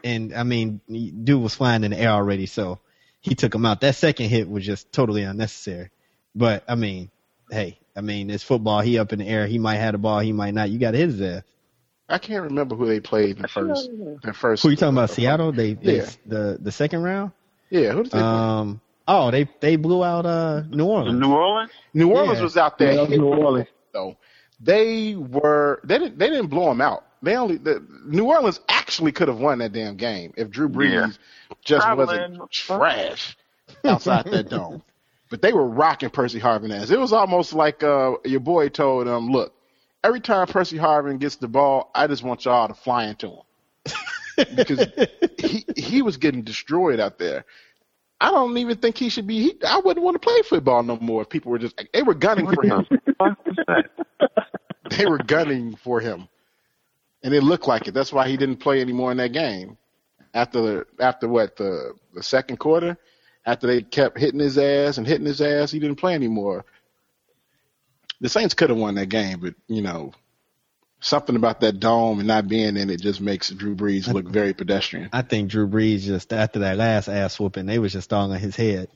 and 0.06 0.34
I 0.36 0.44
mean, 0.44 0.80
dude 0.88 1.42
was 1.42 1.56
flying 1.56 1.84
in 1.84 1.92
the 1.92 2.00
air 2.00 2.12
already. 2.12 2.46
So 2.46 2.80
he 3.20 3.34
took 3.34 3.54
him 3.54 3.66
out. 3.66 3.82
That 3.82 3.96
second 3.96 4.30
hit 4.30 4.48
was 4.48 4.64
just 4.64 4.92
totally 4.94 5.24
unnecessary. 5.24 5.90
But 6.36 6.64
I 6.68 6.76
mean, 6.76 7.10
hey, 7.50 7.80
I 7.96 8.02
mean, 8.02 8.30
it's 8.30 8.44
football. 8.44 8.82
He 8.82 9.00
up 9.00 9.12
in 9.12 9.20
the 9.20 9.28
air. 9.28 9.48
He 9.48 9.58
might 9.58 9.78
have 9.78 9.94
the 9.94 9.98
ball. 9.98 10.20
He 10.20 10.32
might 10.32 10.54
not. 10.54 10.70
You 10.70 10.78
got 10.78 10.94
his 10.94 11.20
ass. 11.20 11.42
I 12.08 12.18
can't 12.20 12.44
remember 12.44 12.76
who 12.76 12.86
they 12.86 13.00
played 13.00 13.38
in 13.38 13.42
the 13.42 13.48
first. 13.48 13.90
The 14.24 14.34
first. 14.34 14.64
Who 14.64 14.70
you 14.70 14.76
talking 14.76 14.96
about? 14.96 15.10
Seattle? 15.10 15.52
They, 15.52 15.74
they 15.74 15.98
Yeah. 15.98 16.10
the, 16.26 16.58
the 16.62 16.72
second 16.72 17.02
round? 17.04 17.32
Yeah, 17.72 17.92
who 17.94 18.04
did 18.04 18.12
they 18.12 18.20
play? 18.20 18.22
Um, 18.22 18.82
oh, 19.08 19.32
they, 19.32 19.50
they 19.60 19.76
blew 19.76 20.04
out, 20.04 20.26
uh, 20.26 20.62
New 20.70 20.86
Orleans. 20.86 21.20
New 21.20 21.34
Orleans? 21.34 21.72
New 21.96 22.12
Orleans 22.12 22.38
yeah. 22.38 22.44
was 22.44 22.58
out 22.58 22.78
there. 22.78 22.90
Yeah, 22.90 22.96
that 22.98 23.02
was 23.02 23.10
hitting 23.10 23.26
New 23.26 23.34
Orleans. 23.34 23.68
though. 23.92 24.18
They 24.62 25.16
were. 25.16 25.82
They 25.84 25.98
didn't. 25.98 26.18
They 26.20 26.30
didn't 26.30 26.48
blow 26.48 26.70
them 26.70 26.80
out. 26.80 27.06
They 27.22 27.36
only. 27.36 27.58
The, 27.58 27.84
New 28.06 28.26
Orleans 28.26 28.60
actually 28.70 29.12
could 29.12 29.28
have 29.28 29.40
won 29.40 29.58
that 29.60 29.74
damn 29.74 29.98
game 29.98 30.34
if 30.38 30.50
Drew 30.50 30.70
Brees 30.70 30.92
Yeah. 30.94 31.08
just 31.66 31.86
Traveling. 31.86 32.08
wasn't 32.38 32.52
trash 32.52 33.36
outside 33.84 34.26
that 34.28 34.50
dome. 34.50 34.82
But 35.30 35.42
they 35.42 35.52
were 35.54 35.66
rocking 35.68 36.10
Percy 36.12 36.40
Harvin 36.40 36.72
ass. 36.74 36.92
It 36.92 37.00
was 37.00 37.12
almost 37.12 37.52
like 37.54 37.84
uh, 37.84 38.14
your 38.24 38.40
boy 38.40 38.70
told 38.70 39.08
him, 39.08 39.30
"Look, 39.32 39.54
every 40.06 40.22
time 40.22 40.48
Percy 40.48 40.78
Harvin 40.78 41.20
gets 41.20 41.38
the 41.38 41.50
ball, 41.50 41.92
I 41.96 42.08
just 42.08 42.24
want 42.24 42.46
y'all 42.46 42.70
to 42.70 42.76
fly 42.76 43.06
into 43.06 43.30
him." 43.30 43.40
because 44.56 44.88
he 45.40 45.66
he 45.78 46.02
was 46.04 46.18
getting 46.18 46.44
destroyed 46.44 47.00
out 47.00 47.20
there. 47.20 47.46
I 48.22 48.32
don't 48.32 48.58
even 48.58 48.78
think 48.78 48.98
he 48.98 49.10
should 49.10 49.28
be. 49.28 49.42
He, 49.44 49.56
I 49.68 49.80
wouldn't 49.80 50.04
want 50.06 50.16
to 50.16 50.20
play 50.20 50.42
football 50.44 50.84
no 50.84 50.98
more 50.98 51.24
if 51.24 51.30
people 51.30 51.52
were 51.52 51.60
just. 51.60 51.82
They 51.94 52.04
were 52.04 52.16
gunning 52.16 52.48
for 52.52 52.64
him. 52.64 52.88
They 54.92 55.06
were 55.08 55.20
gunning 55.20 55.76
for 55.78 56.00
him, 56.02 56.28
and 57.24 57.34
it 57.34 57.44
looked 57.44 57.68
like 57.68 57.88
it. 57.88 57.94
That's 57.94 58.14
why 58.14 58.28
he 58.30 58.38
didn't 58.38 58.58
play 58.58 58.82
anymore 58.82 59.12
in 59.12 59.18
that 59.18 59.34
game. 59.34 59.78
after 60.34 60.62
the, 60.62 60.86
after 61.00 61.28
what 61.30 61.56
the 61.58 61.94
the 62.16 62.24
second 62.24 62.58
quarter, 62.58 62.98
after 63.46 63.68
they 63.68 63.82
kept 63.84 64.20
hitting 64.20 64.40
his 64.42 64.58
ass 64.58 64.98
and 65.00 65.08
hitting 65.08 65.28
his 65.28 65.42
ass, 65.42 65.72
he 65.72 65.80
didn't 65.80 65.98
play 65.98 66.14
anymore. 66.16 66.66
The 68.22 68.30
Saints 68.30 68.54
could 68.54 68.70
have 68.70 68.80
won 68.80 68.96
that 68.96 69.08
game, 69.08 69.40
but 69.40 69.56
you 69.68 69.82
know, 69.82 70.14
something 71.02 71.36
about 71.36 71.62
that 71.62 71.80
dome 71.80 72.20
and 72.20 72.28
not 72.28 72.48
being 72.48 72.78
in 72.78 72.90
it 72.90 73.02
just 73.02 73.22
makes 73.22 73.50
Drew 73.50 73.76
Brees 73.76 74.12
look 74.12 74.28
very 74.28 74.54
pedestrian. 74.54 75.10
I 75.14 75.22
think 75.22 75.50
Drew 75.50 75.68
Brees 75.68 76.02
just 76.02 76.34
after 76.34 76.60
that 76.60 76.78
last 76.78 77.08
ass 77.08 77.40
whooping, 77.40 77.66
they 77.66 77.80
was 77.80 77.94
just 77.94 78.12
all 78.14 78.32
on 78.32 78.40
his 78.40 78.56
head. 78.56 78.90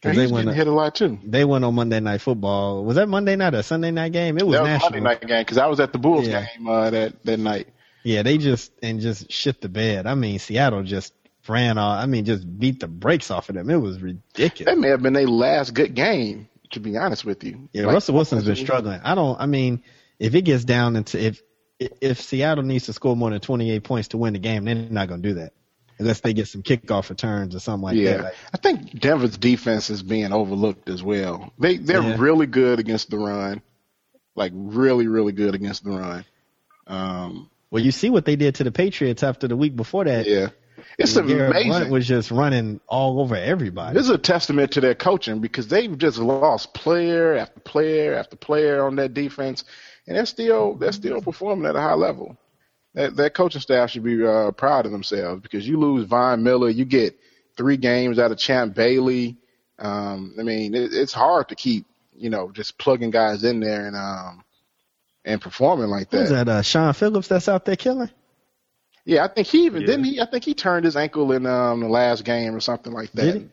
Because 0.00 0.16
they 0.16 0.26
went 0.28 0.48
hit 0.54 0.66
a 0.66 0.72
lot 0.72 0.94
too. 0.94 1.18
They 1.22 1.44
went 1.44 1.62
on 1.62 1.74
Monday 1.74 2.00
Night 2.00 2.22
Football. 2.22 2.84
Was 2.84 2.96
that 2.96 3.06
Monday 3.06 3.36
night 3.36 3.54
or 3.54 3.62
Sunday 3.62 3.90
night 3.90 4.12
game? 4.12 4.38
It 4.38 4.46
was, 4.46 4.54
that 4.54 4.62
was 4.62 4.68
national. 4.70 4.90
Monday 4.92 5.04
night 5.04 5.20
game 5.26 5.42
because 5.42 5.58
I 5.58 5.66
was 5.66 5.78
at 5.78 5.92
the 5.92 5.98
Bulls 5.98 6.26
Yeah. 6.26 6.46
game 6.56 6.66
uh, 6.66 6.88
that 6.90 7.22
that 7.24 7.38
night. 7.38 7.68
Yeah, 8.02 8.22
they 8.22 8.38
just 8.38 8.72
and 8.82 9.00
just 9.00 9.30
shit 9.30 9.60
the 9.60 9.68
bed. 9.68 10.06
I 10.06 10.14
mean, 10.14 10.38
Seattle 10.38 10.82
just 10.84 11.12
ran 11.46 11.76
all. 11.76 11.92
I 11.92 12.06
mean, 12.06 12.24
just 12.24 12.46
beat 12.58 12.80
the 12.80 12.88
brakes 12.88 13.30
off 13.30 13.50
of 13.50 13.56
them. 13.56 13.68
It 13.68 13.76
was 13.76 14.00
ridiculous. 14.00 14.72
That 14.74 14.78
may 14.78 14.88
have 14.88 15.02
been 15.02 15.12
their 15.12 15.26
last 15.26 15.74
good 15.74 15.94
game, 15.94 16.48
to 16.70 16.80
be 16.80 16.96
honest 16.96 17.24
with 17.24 17.42
you. 17.44 17.68
Yeah, 17.72 17.86
Like, 17.86 17.94
Russell 17.94 18.14
Wilson's 18.14 18.44
been 18.44 18.56
struggling. 18.56 19.00
I 19.02 19.14
don't. 19.14 19.40
I 19.40 19.46
mean, 19.46 19.82
if 20.18 20.34
it 20.34 20.42
gets 20.42 20.64
down 20.64 20.96
into 20.96 21.18
if 21.22 21.42
if 21.78 22.20
Seattle 22.20 22.64
needs 22.64 22.86
to 22.86 22.92
score 22.92 23.16
more 23.16 23.30
than 23.30 23.40
28 23.40 23.82
points 23.84 24.08
to 24.08 24.18
win 24.18 24.34
the 24.34 24.38
game, 24.38 24.64
they're 24.64 24.74
not 24.74 25.08
going 25.08 25.22
to 25.22 25.28
do 25.28 25.34
that 25.36 25.52
unless 25.98 26.20
they 26.20 26.32
get 26.32 26.48
some 26.48 26.62
kickoff 26.62 27.10
returns 27.10 27.54
or 27.54 27.60
something 27.60 27.84
like 27.84 27.96
yeah, 27.96 28.16
that. 28.16 28.24
Like, 28.24 28.34
I 28.54 28.56
think 28.56 28.98
Denver's 28.98 29.36
defense 29.36 29.90
is 29.90 30.02
being 30.02 30.32
overlooked 30.32 30.88
as 30.88 31.02
well. 31.02 31.52
They 31.58 31.76
they're 31.76 32.02
Yeah. 32.02 32.16
really 32.18 32.46
good 32.46 32.78
against 32.80 33.10
the 33.10 33.18
run, 33.18 33.62
like 34.34 34.52
really 34.54 35.06
really 35.06 35.32
good 35.32 35.54
against 35.54 35.84
the 35.84 35.90
run. 35.90 36.24
Um, 36.86 37.50
well, 37.70 37.82
you 37.84 37.92
see 37.92 38.10
what 38.10 38.24
they 38.24 38.36
did 38.36 38.56
to 38.56 38.64
the 38.64 38.72
Patriots 38.72 39.22
after 39.22 39.46
the 39.46 39.56
week 39.56 39.76
before 39.76 40.04
that. 40.04 40.26
yeah, 40.26 40.48
it's 41.00 41.14
Garrett 41.14 41.52
Blount 41.52 41.66
amazing. 41.66 41.92
was 41.92 42.06
just 42.06 42.30
running 42.30 42.80
all 42.86 43.20
over 43.20 43.34
everybody. 43.34 43.94
This 43.94 44.04
is 44.04 44.10
a 44.10 44.18
testament 44.18 44.72
to 44.72 44.80
their 44.80 44.94
coaching 44.94 45.40
because 45.40 45.68
they've 45.68 45.96
just 45.96 46.18
lost 46.18 46.74
player 46.74 47.36
after 47.36 47.60
player 47.60 48.14
after 48.14 48.36
player 48.36 48.84
on 48.84 48.96
that 48.96 49.14
defense, 49.14 49.64
and 50.06 50.16
they're 50.16 50.26
still 50.26 50.74
they're 50.74 50.92
still 50.92 51.20
performing 51.20 51.66
at 51.66 51.76
a 51.76 51.80
high 51.80 51.94
level. 51.94 52.36
That 52.94 53.16
that 53.16 53.34
coaching 53.34 53.60
staff 53.60 53.90
should 53.90 54.04
be 54.04 54.24
uh, 54.24 54.50
proud 54.52 54.86
of 54.86 54.92
themselves 54.92 55.42
because 55.42 55.66
you 55.66 55.78
lose 55.78 56.06
Von 56.06 56.42
Miller, 56.42 56.68
you 56.68 56.84
get 56.84 57.18
three 57.56 57.76
games 57.76 58.18
out 58.18 58.32
of 58.32 58.38
Champ 58.38 58.74
Bailey. 58.74 59.36
Um, 59.78 60.34
I 60.38 60.42
mean, 60.42 60.74
it, 60.74 60.92
it's 60.92 61.12
hard 61.12 61.48
to 61.48 61.54
keep 61.54 61.86
you 62.14 62.30
know 62.30 62.50
just 62.52 62.78
plugging 62.78 63.10
guys 63.10 63.44
in 63.44 63.60
there 63.60 63.86
and 63.86 63.96
um 63.96 64.44
and 65.24 65.40
performing 65.40 65.88
like 65.88 66.10
that. 66.10 66.28
that? 66.28 66.48
Uh, 66.48 66.62
Shaun 66.62 66.92
Phillips 66.92 67.28
that's 67.28 67.48
out 67.48 67.64
there 67.64 67.76
killing. 67.76 68.10
Yeah, 69.04 69.24
I 69.24 69.28
think 69.28 69.46
he 69.48 69.66
even 69.66 69.82
Yeah. 69.82 69.86
didn't 69.88 70.04
he. 70.04 70.20
I 70.20 70.26
think 70.26 70.44
he 70.44 70.54
turned 70.54 70.84
his 70.84 70.96
ankle 70.96 71.32
in 71.32 71.46
um 71.46 71.80
the 71.80 71.88
last 71.88 72.24
game 72.24 72.54
or 72.54 72.60
something 72.60 72.92
like 72.92 73.10
that. 73.12 73.22
Did 73.24 73.34
he? 73.36 73.48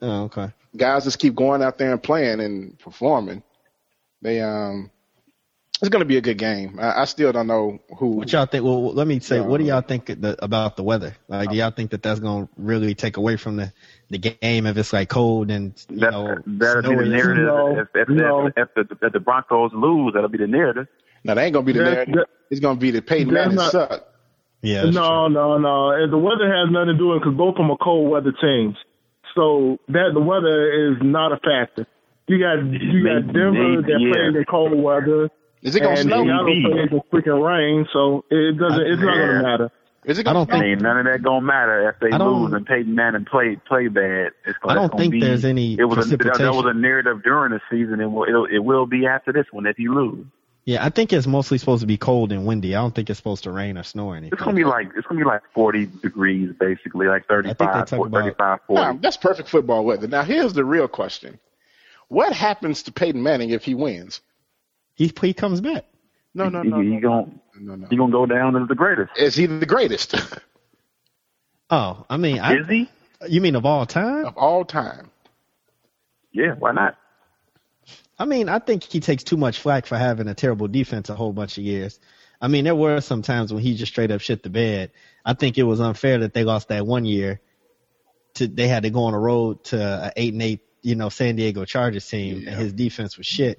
Oh, 0.00 0.24
okay. 0.24 0.52
guys 0.76 1.04
just 1.04 1.18
keep 1.18 1.34
going 1.34 1.62
out 1.62 1.76
there 1.78 1.90
and 1.92 2.02
playing 2.02 2.40
and 2.40 2.78
performing. 2.78 3.42
They 4.22 4.40
um, 4.40 4.90
it's 5.80 5.88
going 5.90 6.00
to 6.00 6.06
be 6.06 6.16
a 6.16 6.20
good 6.20 6.38
game. 6.38 6.78
I, 6.80 7.02
I 7.02 7.04
still 7.04 7.30
don't 7.32 7.46
know 7.46 7.78
who. 7.98 8.08
What 8.10 8.32
y'all 8.32 8.46
think? 8.46 8.64
Well, 8.64 8.92
let 8.94 9.06
me 9.06 9.20
say, 9.20 9.36
Yeah. 9.36 9.42
what 9.46 9.58
do 9.58 9.64
y'all 9.64 9.80
think 9.80 10.06
the, 10.06 10.36
about 10.42 10.76
the 10.76 10.82
weather? 10.82 11.16
Like, 11.28 11.50
do 11.50 11.56
y'all 11.56 11.70
think 11.70 11.90
that 11.92 12.02
that's 12.02 12.18
going 12.20 12.46
to 12.46 12.52
really 12.56 12.94
take 12.96 13.16
away 13.16 13.36
from 13.36 13.56
the 13.56 13.72
the 14.10 14.18
game 14.18 14.66
if 14.66 14.76
it's 14.76 14.92
like 14.92 15.08
cold 15.08 15.50
and 15.50 15.72
you 15.88 16.00
That, 16.00 16.10
know 16.12 16.36
that'll 16.46 16.82
be 16.82 16.96
the 16.96 17.04
narrative. 17.04 17.44
No, 17.46 17.78
if, 17.80 17.88
if, 17.94 18.08
no. 18.08 18.46
if, 18.46 18.54
if, 18.56 18.88
the, 18.88 19.06
if 19.06 19.12
the 19.12 19.20
Broncos 19.20 19.70
lose, 19.74 20.14
that'll 20.14 20.28
be 20.30 20.38
the 20.38 20.46
narrative. 20.48 20.86
now 21.24 21.34
they 21.34 21.44
ain't 21.44 21.52
going 21.52 21.66
to 21.66 21.72
be 21.72 21.76
the 21.78 21.84
That- 21.84 21.92
narrative. 21.92 22.14
that- 22.14 22.28
It's 22.50 22.60
going 22.60 22.76
to 22.76 22.80
be 22.80 22.90
the 22.90 23.02
Peyton 23.02 23.32
Manning 23.32 23.56
not- 23.56 23.70
suck. 23.72 24.04
Yeah, 24.62 24.82
that's 24.84 24.94
no, 24.94 25.28
no, 25.28 25.58
no. 25.58 25.90
And 25.90 26.12
the 26.12 26.18
weather 26.18 26.46
has 26.52 26.70
nothing 26.70 26.88
to 26.88 26.98
do 26.98 27.08
with 27.08 27.18
it 27.18 27.20
because 27.20 27.36
both 27.36 27.54
of 27.54 27.56
them 27.58 27.70
are 27.70 27.76
cold 27.78 28.10
weather 28.10 28.32
teams. 28.40 28.76
So 29.34 29.78
that 29.88 30.10
the 30.14 30.20
weather 30.20 30.90
is 30.90 30.98
not 31.00 31.32
a 31.32 31.36
factor. 31.36 31.86
You 32.26 32.38
got 32.40 32.58
you 32.66 33.04
got 33.04 33.24
Maybe- 33.26 33.32
Denver 33.32 33.52
maybe, 33.52 33.82
that 33.92 34.00
yeah. 34.00 34.12
plays 34.12 34.36
in 34.36 34.44
cold 34.50 34.74
weather, 34.82 35.30
Is 35.62 35.76
it 35.76 35.80
going 35.80 35.94
to 35.94 36.00
and 36.00 36.08
snow? 36.10 36.24
Seattle 36.24 36.44
Maybe. 36.44 36.64
plays 36.64 36.88
in 36.90 37.00
freaking 37.12 37.42
rain. 37.42 37.86
So 37.92 38.24
it 38.30 38.58
doesn't. 38.58 38.80
It's 38.86 39.00
not 39.02 39.14
going 39.14 39.28
to 39.38 39.42
matter. 39.42 39.70
Is 40.04 40.18
it 40.18 40.24
gonna 40.24 40.40
I 40.40 40.44
don't 40.44 40.46
to 40.46 40.58
think- 40.58 40.80
none 40.80 40.98
of 40.98 41.04
that 41.06 41.22
gonna 41.22 41.40
matter 41.44 41.88
if 41.90 42.00
they 42.00 42.10
I 42.16 42.18
lose 42.18 42.52
and 42.52 42.64
Peyton 42.64 42.94
Manning 42.94 43.26
play 43.26 43.56
play 43.68 43.88
bad. 43.88 44.30
It's 44.46 44.56
gonna, 44.58 44.72
I 44.72 44.74
don't 44.74 44.90
gonna 44.90 45.02
think 45.02 45.12
be, 45.12 45.20
there's 45.20 45.44
any 45.44 45.74
It 45.78 45.84
was 45.84 46.10
a, 46.12 46.16
that, 46.16 46.38
that 46.38 46.54
was 46.54 46.64
a 46.66 46.72
narrative 46.72 47.22
during 47.22 47.52
the 47.52 47.60
season, 47.70 48.00
and 48.00 48.14
will, 48.14 48.24
it'll, 48.24 48.46
it 48.46 48.60
will 48.64 48.86
be 48.86 49.06
after 49.06 49.32
this 49.32 49.46
one 49.50 49.66
if 49.66 49.78
you 49.78 49.94
lose. 49.94 50.26
Yeah, 50.68 50.84
I 50.84 50.90
think 50.90 51.14
it's 51.14 51.26
mostly 51.26 51.56
supposed 51.56 51.80
to 51.80 51.86
be 51.86 51.96
cold 51.96 52.30
and 52.30 52.44
windy. 52.44 52.76
I 52.76 52.82
don't 52.82 52.94
think 52.94 53.08
it's 53.08 53.18
supposed 53.18 53.44
to 53.44 53.50
rain 53.50 53.78
or 53.78 53.82
snow 53.82 54.08
or 54.08 54.16
anything. 54.16 54.34
It's 54.34 54.42
gonna 54.42 54.54
be 54.54 54.64
like 54.64 54.90
it's 54.94 55.06
gonna 55.06 55.18
be 55.18 55.24
like 55.24 55.40
40 55.54 55.86
degrees 56.02 56.52
basically, 56.60 57.06
like 57.06 57.22
I 57.30 57.36
35, 57.36 57.88
40, 57.88 58.08
about- 58.10 58.22
35, 58.22 58.58
40. 58.66 58.82
Nah, 58.82 58.92
that's 59.00 59.16
perfect 59.16 59.48
football 59.48 59.82
weather. 59.86 60.06
Now 60.08 60.24
here's 60.24 60.52
the 60.52 60.66
real 60.66 60.86
question: 60.86 61.38
What 62.08 62.34
happens 62.34 62.82
to 62.82 62.92
Peyton 62.92 63.22
Manning 63.22 63.48
if 63.48 63.64
he 63.64 63.74
wins? 63.74 64.20
He 64.94 65.10
he 65.22 65.32
comes 65.32 65.62
back. 65.62 65.86
No, 66.34 66.50
no, 66.50 66.60
He- 66.60 66.68
no, 66.68 66.80
he, 66.82 66.88
no, 66.88 67.00
gonna 67.00 67.32
no, 67.58 67.74
no. 67.74 67.86
he 67.88 67.96
gonna 67.96 68.12
go 68.12 68.26
down 68.26 68.54
as 68.60 68.68
the 68.68 68.74
greatest. 68.74 69.10
Is 69.16 69.34
he 69.34 69.46
the 69.46 69.64
greatest 69.64 70.16
Oh, 71.70 72.04
I 72.10 72.18
mean, 72.18 72.40
I, 72.40 72.58
Is 72.58 72.66
he? 72.68 72.90
you 73.26 73.40
mean 73.40 73.56
of 73.56 73.64
all 73.64 73.86
time? 73.86 74.26
of 74.26 74.36
all 74.36 74.66
time? 74.66 75.10
Yeah, 76.30 76.56
why 76.58 76.72
not? 76.72 76.98
I 78.18 78.24
mean, 78.24 78.48
I 78.48 78.58
think 78.58 78.82
he 78.84 79.00
takes 79.00 79.22
too 79.22 79.36
much 79.36 79.60
flack 79.60 79.86
for 79.86 79.96
having 79.96 80.26
a 80.28 80.34
terrible 80.34 80.66
defense 80.68 81.08
a 81.08 81.14
whole 81.14 81.32
bunch 81.32 81.56
of 81.58 81.64
years. 81.64 82.00
I 82.40 82.48
mean, 82.48 82.64
there 82.64 82.74
were 82.74 83.00
some 83.00 83.22
times 83.22 83.52
when 83.52 83.62
he 83.62 83.74
just 83.74 83.92
straight 83.92 84.10
up 84.10 84.20
shit 84.20 84.42
the 84.42 84.50
bed. 84.50 84.90
I 85.24 85.34
think 85.34 85.58
it 85.58 85.62
was 85.64 85.80
unfair 85.80 86.18
that 86.18 86.34
they 86.34 86.44
lost 86.44 86.68
that 86.68 86.86
one 86.86 87.04
year. 87.04 87.40
To 88.34 88.46
they 88.46 88.68
had 88.68 88.84
to 88.84 88.90
go 88.90 89.04
on 89.04 89.14
a 89.14 89.18
road 89.18 89.64
to 89.64 89.80
a 89.80 90.12
eight 90.16 90.32
and 90.32 90.42
eight, 90.42 90.60
you 90.82 90.94
know, 90.94 91.08
San 91.08 91.36
Diego 91.36 91.64
Chargers 91.64 92.06
team, 92.08 92.40
Yeah. 92.42 92.50
and 92.50 92.60
his 92.60 92.72
defense 92.72 93.16
was 93.16 93.26
shit. 93.26 93.58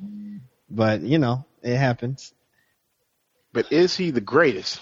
But 0.70 1.02
you 1.02 1.18
know, 1.20 1.46
it 1.62 1.76
happens. 1.76 2.34
But 3.52 3.72
is 3.72 3.96
he 3.98 4.12
the 4.12 4.22
greatest? 4.22 4.80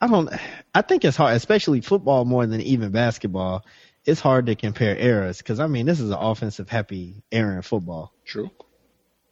I 0.00 0.06
don't. 0.06 0.28
I 0.74 0.82
think 0.82 1.04
it's 1.04 1.16
hard, 1.16 1.34
especially 1.36 1.80
football 1.80 2.24
more 2.24 2.46
than 2.46 2.60
even 2.60 2.90
basketball. 2.90 3.64
It's 4.06 4.20
hard 4.20 4.46
to 4.46 4.54
compare 4.54 4.96
eras 4.96 5.38
because 5.38 5.60
I 5.60 5.66
mean, 5.66 5.86
this 5.86 6.00
is 6.00 6.10
an 6.10 6.18
offensive 6.18 6.68
happy 6.68 7.22
era 7.32 7.56
in 7.56 7.62
football. 7.62 8.12
True. 8.24 8.50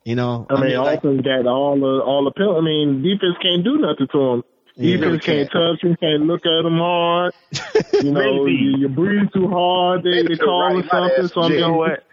You 0.04 0.16
know, 0.16 0.46
I 0.50 0.60
mean, 0.60 0.76
like, 0.78 0.98
offense 0.98 1.20
got 1.22 1.46
all 1.46 1.78
the 1.78 2.02
all 2.02 2.24
the 2.24 2.32
pill. 2.32 2.56
I 2.56 2.60
mean, 2.60 3.02
defense 3.02 3.36
can't 3.40 3.62
do 3.62 3.78
nothing 3.78 4.08
to 4.12 4.18
him. 4.20 4.44
Yeah. 4.74 4.96
defense 4.96 5.06
Really 5.06 5.18
can't 5.20 5.50
can't. 5.50 5.78
touch 5.78 5.82
him, 5.84 5.96
can't 6.00 6.22
look 6.22 6.44
at 6.46 6.64
him 6.64 6.78
hard. 6.78 7.34
You 8.02 8.10
know, 8.10 8.46
you, 8.46 8.78
you 8.78 8.88
breathe 8.88 9.28
too 9.32 9.46
hard, 9.46 10.02
they, 10.02 10.22
they 10.22 10.28
You're 10.30 10.38
call 10.38 10.74
right, 10.74 10.82
him 10.82 10.88
something. 10.90 11.28
So 11.28 11.42
I'm 11.42 11.52
You 11.52 11.60
know 11.60 11.74
what? 11.74 12.04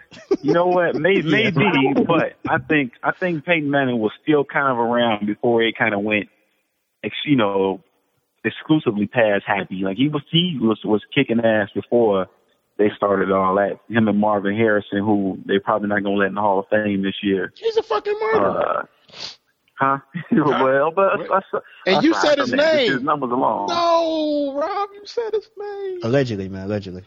You 0.41 0.53
know 0.53 0.67
what? 0.67 0.95
Maybe, 0.95 1.27
Yeah. 1.29 1.49
maybe, 1.51 2.03
but 2.05 2.33
I 2.47 2.59
think 2.59 2.93
I 3.01 3.11
think 3.11 3.43
Peyton 3.45 3.71
Manning 3.71 3.97
was 3.99 4.11
still 4.21 4.43
kind 4.43 4.67
of 4.71 4.77
around 4.77 5.25
before 5.25 5.63
it 5.63 5.75
kind 5.77 5.95
of 5.95 6.01
went, 6.01 6.29
you 7.25 7.35
know, 7.37 7.81
exclusively 8.43 9.07
pass 9.07 9.41
happy. 9.47 9.81
Like 9.83 9.97
he 9.97 10.09
was 10.09 10.21
he 10.29 10.57
was 10.61 10.79
was 10.83 11.01
kicking 11.15 11.39
ass 11.39 11.69
before 11.73 12.27
they 12.79 12.89
started 12.95 13.31
all 13.31 13.53
that. 13.55 13.79
Him 13.89 14.07
and 14.07 14.17
Marvin 14.17 14.55
Harrison, 14.55 14.99
who 14.99 15.37
they 15.45 15.59
probably 15.59 15.89
not 15.89 16.01
gonna 16.03 16.15
let 16.15 16.29
in 16.29 16.33
the 16.35 16.41
Hall 16.41 16.57
of 16.59 16.65
Fame 16.69 17.03
this 17.03 17.15
year. 17.21 17.53
He's 17.55 17.77
a 17.77 17.83
fucking 17.83 18.17
murderer. 18.19 18.87
Uh, 19.11 19.17
huh? 19.75 19.97
well, 20.31 20.89
but 20.91 21.19
What? 21.19 21.31
us- 21.31 21.61
And 21.85 21.97
us- 21.97 22.03
you 22.03 22.13
said 22.15 22.39
his 22.39 22.51
name. 22.51 22.91
His 22.93 23.01
numbers 23.03 23.31
along. 23.31 23.67
no, 23.67 24.55
Rob, 24.59 24.89
you 24.95 25.01
said 25.05 25.33
his 25.33 25.47
name. 25.57 25.99
allegedly, 26.03 26.49
man, 26.49 26.65
allegedly, 26.65 27.03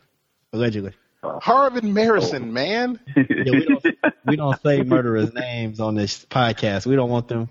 allegedly. 0.53 0.93
Harvin 1.25 1.93
Marison, 1.93 2.51
man. 2.51 2.99
Yeah, 3.17 3.25
we 3.29 3.65
don't 3.65 3.87
we 4.27 4.37
don't 4.37 4.61
say 4.65 4.83
murderers' 4.83 5.33
names 5.33 5.79
on 5.81 5.95
this 5.95 6.25
podcast. 6.27 6.85
We 6.85 6.97
don't 6.97 7.11
want 7.11 7.29
them. 7.29 7.49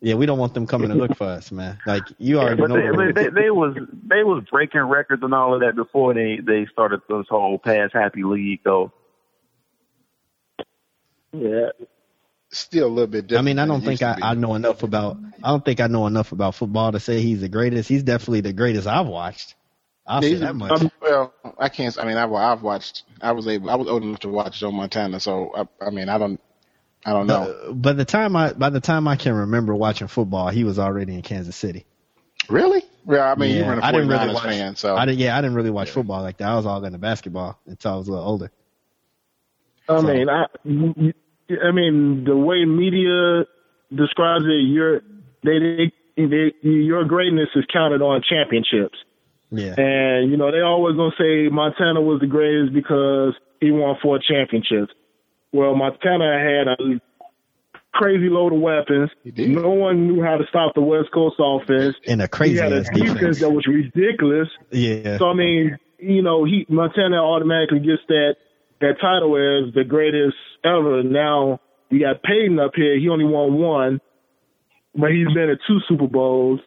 Yeah, 0.00 0.14
we 0.14 0.26
don't 0.26 0.38
want 0.38 0.54
them 0.54 0.66
coming 0.66 0.90
to 0.90 0.96
look 0.96 1.14
for 1.14 1.26
us, 1.26 1.50
man. 1.52 1.80
Like 1.86 2.12
you 2.18 2.40
Yeah, 2.40 2.54
already 2.54 2.56
but 2.56 2.68
know. 2.68 2.74
they, 2.74 2.90
what 2.90 2.92
they, 2.92 3.12
they, 3.12 3.30
they 3.30 3.50
was 3.50 3.76
they 4.08 4.24
was 4.24 4.44
breaking 4.50 4.82
records 4.82 5.22
and 5.22 5.34
all 5.34 5.54
of 5.54 5.60
that 5.60 5.76
before 5.76 6.14
they 6.14 6.38
they 6.44 6.66
started 6.72 7.00
this 7.08 7.26
whole 7.30 7.58
pass 7.58 7.90
happy 7.92 8.24
league 8.24 8.60
though. 8.64 8.92
yeah. 11.32 11.70
Still 12.52 12.88
a 12.88 12.88
little 12.88 13.06
bit 13.08 13.32
I 13.36 13.42
mean, 13.42 13.58
I 13.58 13.66
don't 13.66 13.84
think 13.84 14.02
I. 14.02 14.18
I 14.22 14.34
know 14.34 14.54
enough 14.54 14.82
about. 14.82 15.18
I 15.42 15.50
don't 15.50 15.64
think 15.64 15.80
I 15.80 15.88
know 15.88 16.06
enough 16.06 16.32
about 16.32 16.54
football 16.54 16.92
to 16.92 17.00
say 17.00 17.20
he's 17.20 17.40
the 17.40 17.48
greatest. 17.48 17.88
He's 17.88 18.04
definitely 18.04 18.42
the 18.42 18.52
greatest 18.52 18.86
I've 18.86 19.06
watched. 19.08 19.54
I'll 20.06 20.22
Yeah, 20.22 20.30
say 20.30 20.38
that 20.38 20.54
much. 20.56 20.86
um, 20.86 20.90
well, 21.02 21.34
I 21.58 21.68
can't. 21.68 21.98
I 21.98 22.04
mean, 22.06 22.16
I've, 22.16 22.32
I've 22.32 22.62
watched. 22.62 23.04
I 23.20 23.32
was 23.32 23.46
able. 23.48 23.70
I 23.70 23.74
was 23.76 23.88
old 23.88 24.02
enough 24.04 24.20
to 24.20 24.28
watch 24.28 24.60
Joe 24.60 24.72
Montana, 24.72 25.20
so 25.20 25.52
I, 25.54 25.86
I 25.86 25.90
mean, 25.90 26.08
I 26.08 26.18
don't. 26.18 26.40
I 27.06 27.12
don't 27.12 27.26
know. 27.28 27.42
Uh, 27.68 27.72
by 27.72 27.92
the 27.92 28.04
time 28.04 28.34
I 28.36 28.52
by 28.52 28.70
the 28.70 28.80
time 28.80 29.06
I 29.08 29.16
can 29.16 29.32
remember 29.34 29.74
watching 29.74 30.08
football, 30.08 30.48
he 30.48 30.64
was 30.64 30.78
already 30.78 31.14
in 31.14 31.22
Kansas 31.22 31.54
City. 31.56 31.86
really? 32.48 32.82
Yeah, 33.08 33.30
I 33.30 33.34
mean, 33.36 33.50
you 33.54 33.60
Yeah, 33.60 33.68
were 33.68 33.78
a 33.78 33.84
I 33.84 33.92
didn't 33.92 34.08
really 34.08 34.34
watch. 34.34 34.42
fan, 34.42 34.74
so 34.74 34.96
I 34.96 35.06
didn't, 35.06 35.20
yeah, 35.20 35.38
I 35.38 35.40
didn't 35.40 35.54
really 35.54 35.70
watch 35.70 35.90
football 35.90 36.22
like 36.22 36.38
that. 36.38 36.48
I 36.48 36.56
was 36.56 36.66
all 36.66 36.84
into 36.84 36.98
basketball 36.98 37.56
until 37.66 37.92
I 37.92 37.96
was 37.96 38.08
a 38.08 38.10
little 38.10 38.26
older. 38.26 38.50
I 39.88 40.00
So- 40.00 40.02
mean, 40.02 40.28
I, 40.28 40.46
I 41.64 41.70
mean, 41.70 42.24
the 42.24 42.36
way 42.36 42.64
media 42.64 43.44
describes 43.94 44.44
it, 44.46 44.62
you're 44.66 45.00
they 45.44 45.58
they 45.60 45.92
they, 46.16 46.52
your 46.68 47.04
greatness 47.04 47.48
is 47.54 47.64
counted 47.72 48.02
on 48.02 48.22
championships. 48.28 48.98
Yeah. 49.52 49.74
And 49.78 50.28
you 50.30 50.36
know 50.36 50.50
they 50.50 50.60
always 50.62 50.96
gonna 50.96 51.12
say 51.16 51.46
Montana 51.48 52.00
was 52.00 52.18
the 52.20 52.26
greatest 52.26 52.72
because 52.74 53.34
he 53.60 53.70
won 53.70 53.96
four 54.02 54.18
championships. 54.18 54.92
Well, 55.56 55.74
Montana 55.74 56.38
had 56.38 56.68
a 56.68 57.00
crazy 57.92 58.28
load 58.28 58.52
of 58.52 58.60
weapons. 58.60 59.10
No 59.24 59.70
one 59.70 60.06
knew 60.06 60.22
how 60.22 60.36
to 60.36 60.44
stop 60.48 60.74
the 60.74 60.82
West 60.82 61.08
Coast 61.14 61.36
offense. 61.38 61.96
And 62.06 62.20
a 62.20 62.28
crazy 62.28 62.54
he 62.54 62.58
had 62.60 62.72
a 62.72 62.82
defense 62.82 63.14
defense. 63.14 63.40
that 63.40 63.50
was 63.50 63.66
ridiculous. 63.66 64.48
Yeah. 64.70 65.18
So 65.18 65.28
I 65.30 65.34
mean, 65.34 65.78
you 65.98 66.22
know, 66.22 66.44
he 66.44 66.66
Montana 66.68 67.16
automatically 67.22 67.80
gets 67.80 68.02
that 68.08 68.36
that 68.80 68.96
title 69.00 69.34
as 69.36 69.72
the 69.74 69.84
greatest 69.84 70.36
ever. 70.64 71.02
Now 71.02 71.60
you 71.90 72.00
got 72.00 72.22
Peyton 72.22 72.58
up 72.58 72.72
here. 72.74 72.98
He 72.98 73.08
only 73.08 73.24
won 73.24 73.54
one, 73.54 74.00
but 74.94 75.10
he's 75.10 75.28
been 75.32 75.48
at 75.48 75.58
two 75.66 75.78
Super 75.88 76.06
Bowls. 76.06 76.60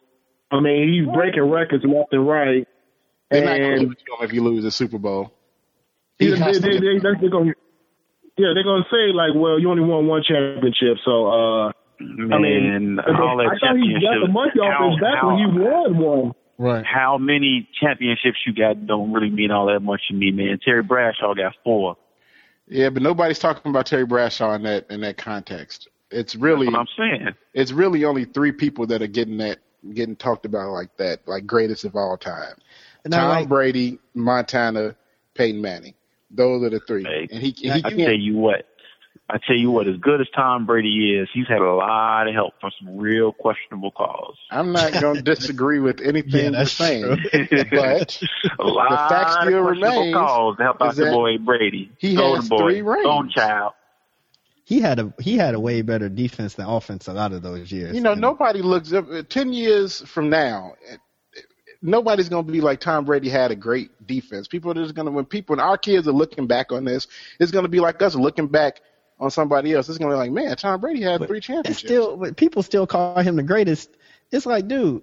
I 0.50 0.58
mean, 0.58 0.88
he's 0.92 1.14
breaking 1.14 1.48
records 1.48 1.84
left 1.84 2.12
and 2.12 2.26
right. 2.26 2.66
They're 3.30 3.44
not 3.44 3.56
going 3.58 3.60
to 3.60 3.76
And 3.76 3.80
give 3.90 3.90
it 3.92 4.24
if 4.24 4.32
you 4.32 4.42
lose 4.42 4.64
a 4.64 4.72
Super 4.72 4.98
Bowl. 4.98 5.32
yeah, 6.18 6.26
He 6.30 6.34
they, 6.34 6.38
has 6.40 6.56
to 6.56 6.62
they, 6.62 6.70
get- 6.72 6.80
they, 6.80 6.94
they, 6.98 7.20
they're 7.20 7.30
gonna, 7.30 7.52
yeah, 8.40 8.52
they're 8.54 8.64
gonna 8.64 8.88
say 8.90 9.12
like, 9.12 9.36
well, 9.36 9.60
you 9.60 9.70
only 9.70 9.84
won 9.84 10.06
one 10.06 10.22
championship, 10.24 10.96
so 11.04 11.28
uh, 11.28 11.72
Man, 12.00 12.32
I 12.32 12.38
mean, 12.38 12.98
all 12.98 13.36
that 13.36 13.46
I 13.46 13.58
thought 13.60 13.76
he 13.76 13.92
got 13.92 14.00
the 14.00 14.32
championships. 14.32 14.32
monkey 14.32 14.58
off 14.60 14.72
how, 14.72 14.90
his 14.90 15.00
back 15.00 15.18
how, 15.20 15.28
when 15.28 15.38
he 15.38 15.46
won 15.58 15.98
one. 15.98 16.32
Right. 16.56 16.84
how 16.84 17.16
many 17.16 17.68
championships 17.80 18.38
you 18.46 18.52
got 18.54 18.86
don't 18.86 19.12
really 19.12 19.30
mean 19.30 19.50
all 19.50 19.66
that 19.66 19.80
much 19.80 20.02
to 20.08 20.14
me, 20.14 20.30
man. 20.30 20.58
Terry 20.62 20.82
Bradshaw 20.82 21.34
got 21.34 21.54
four. 21.64 21.96
Yeah, 22.68 22.90
but 22.90 23.02
nobody's 23.02 23.38
talking 23.38 23.70
about 23.70 23.86
Terry 23.86 24.04
Bradshaw 24.04 24.54
in 24.54 24.62
that 24.64 24.86
in 24.90 25.00
that 25.00 25.16
context. 25.16 25.88
It's 26.10 26.34
really 26.34 26.66
That's 26.66 26.74
what 26.74 26.80
I'm 26.80 27.18
saying. 27.18 27.34
it's 27.54 27.72
really 27.72 28.04
only 28.04 28.24
three 28.24 28.52
people 28.52 28.86
that 28.88 29.02
are 29.02 29.06
getting 29.06 29.38
that 29.38 29.58
getting 29.94 30.16
talked 30.16 30.44
about 30.44 30.70
like 30.70 30.96
that, 30.98 31.26
like 31.26 31.46
greatest 31.46 31.84
of 31.84 31.96
all 31.96 32.16
time. 32.16 32.54
And 33.04 33.12
Tom 33.12 33.28
like, 33.28 33.48
Brady, 33.48 33.98
Montana, 34.14 34.96
Peyton 35.34 35.60
Manning. 35.60 35.94
Those 36.30 36.62
are 36.64 36.70
the 36.70 36.80
three. 36.80 37.04
Hey, 37.04 37.28
and 37.30 37.42
he, 37.42 37.50
he 37.56 37.70
I 37.70 37.80
can't. 37.80 37.96
tell 37.98 38.12
you 38.14 38.36
what. 38.36 38.66
I 39.28 39.38
tell 39.46 39.56
you 39.56 39.70
what, 39.70 39.86
as 39.86 39.96
good 40.00 40.20
as 40.20 40.26
Tom 40.34 40.66
Brady 40.66 41.16
is, 41.16 41.28
he's 41.32 41.46
had 41.46 41.58
a 41.60 41.72
lot 41.72 42.26
of 42.26 42.34
help 42.34 42.54
from 42.60 42.72
some 42.80 42.96
real 42.98 43.32
questionable 43.32 43.92
calls. 43.92 44.36
I'm 44.50 44.72
not 44.72 44.92
going 45.00 45.16
to 45.16 45.22
disagree 45.22 45.78
with 45.78 46.00
anything 46.00 46.52
Yeah, 46.52 46.58
you're 46.58 46.66
saying, 46.66 47.16
but 47.70 48.22
a 48.58 48.64
lot 48.66 49.08
fact 49.08 49.30
of 49.30 49.44
still 49.46 49.62
questionable 49.62 49.70
remains 49.70 50.14
calls 50.14 50.56
to 50.56 50.62
help 50.64 50.82
out 50.82 50.90
is 50.90 50.96
the 50.96 51.04
that 51.04 51.12
boy 51.12 51.38
Brady. 51.38 51.92
he 51.98 52.16
Go 52.16 52.34
has 52.34 52.44
the 52.48 52.50
boy. 52.56 52.58
three 52.58 52.82
rings. 52.82 53.04
Go 53.04 53.10
on, 53.10 53.30
child. 53.30 53.72
he 54.64 54.80
had 54.80 54.98
a 54.98 55.14
he 55.20 55.36
had 55.36 55.54
a 55.54 55.60
way 55.60 55.82
better 55.82 56.08
defense 56.08 56.54
than 56.54 56.66
offense 56.66 57.06
a 57.06 57.12
lot 57.12 57.32
of 57.32 57.40
those 57.42 57.70
years. 57.70 57.94
you 57.94 58.00
know, 58.00 58.12
And- 58.12 58.20
nobody 58.20 58.62
looks 58.62 58.92
up. 58.92 59.08
Uh, 59.10 59.22
ten 59.28 59.52
years 59.52 60.00
from 60.08 60.28
now, 60.30 60.74
nobody's 61.82 62.28
going 62.28 62.46
to 62.46 62.52
be 62.52 62.60
like 62.60 62.80
Tom 62.80 63.04
Brady 63.04 63.28
had 63.28 63.50
a 63.50 63.56
great 63.56 64.06
defense. 64.06 64.48
People 64.48 64.70
are 64.70 64.74
just 64.74 64.94
going 64.94 65.06
to 65.06 65.12
when 65.12 65.24
people 65.24 65.54
and 65.54 65.60
our 65.60 65.78
kids 65.78 66.06
are 66.08 66.12
looking 66.12 66.46
back 66.46 66.72
on 66.72 66.84
this, 66.84 67.06
it's 67.38 67.50
going 67.50 67.64
to 67.64 67.68
be 67.68 67.80
like 67.80 68.00
us 68.02 68.14
looking 68.14 68.46
back 68.48 68.80
on 69.18 69.30
somebody 69.30 69.74
else. 69.74 69.88
It's 69.88 69.98
going 69.98 70.10
to 70.10 70.16
be 70.16 70.18
like, 70.18 70.32
man, 70.32 70.56
Tom 70.56 70.80
Brady 70.80 71.02
had 71.02 71.26
three 71.26 71.38
It's 71.38 71.46
championships. 71.46 71.78
still, 71.80 72.16
but 72.16 72.36
people 72.36 72.62
still 72.62 72.86
call 72.86 73.20
him 73.20 73.36
the 73.36 73.42
greatest. 73.42 73.90
It's 74.30 74.46
like, 74.46 74.68
dude, 74.68 75.02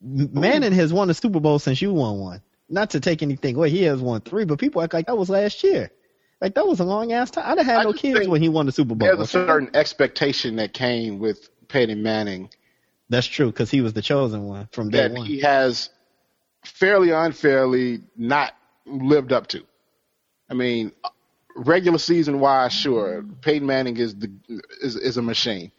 Manning 0.00 0.72
has 0.72 0.92
won 0.92 1.08
a 1.10 1.14
Super 1.14 1.40
Bowl 1.40 1.58
since 1.58 1.80
you 1.80 1.92
won 1.92 2.18
one. 2.18 2.42
Not 2.68 2.90
to 2.90 3.00
take 3.00 3.22
anything 3.22 3.56
away, 3.56 3.70
he 3.70 3.82
has 3.84 4.00
won 4.00 4.20
three, 4.20 4.44
but 4.44 4.58
people 4.58 4.82
act 4.82 4.94
like 4.94 5.06
that 5.06 5.16
was 5.16 5.28
last 5.28 5.62
year. 5.62 5.90
Like 6.40 6.54
that 6.54 6.66
was 6.66 6.80
a 6.80 6.84
long 6.84 7.12
ass 7.12 7.30
time. 7.30 7.44
I'd 7.46 7.58
have 7.58 7.66
had 7.66 7.78
I 7.78 7.82
no 7.84 7.92
kids 7.92 8.26
when 8.26 8.42
he 8.42 8.48
won 8.48 8.66
the 8.66 8.72
Super 8.72 8.94
Bowl. 8.94 9.06
There's 9.06 9.20
a 9.20 9.26
certain 9.26 9.70
expectation 9.74 10.56
that 10.56 10.72
came 10.72 11.18
with 11.18 11.48
Peyton 11.68 12.02
Manning 12.02 12.50
That's 13.12 13.26
true 13.26 13.46
because 13.46 13.70
he 13.70 13.82
was 13.82 13.92
the 13.92 14.00
chosen 14.02 14.44
one 14.44 14.68
from 14.72 14.88
day 14.88 15.08
that 15.08 15.12
one. 15.12 15.26
he 15.26 15.40
has 15.40 15.90
fairly 16.64 17.10
unfairly 17.10 18.00
not 18.16 18.54
lived 18.86 19.32
up 19.32 19.48
to. 19.48 19.62
I 20.48 20.54
mean, 20.54 20.92
regular 21.54 21.98
season 21.98 22.40
wise, 22.40 22.72
sure, 22.72 23.22
Peyton 23.42 23.66
Manning 23.66 23.98
is 23.98 24.14
the 24.14 24.30
is, 24.80 24.96
is 24.96 25.18
a 25.18 25.22
machine, 25.22 25.70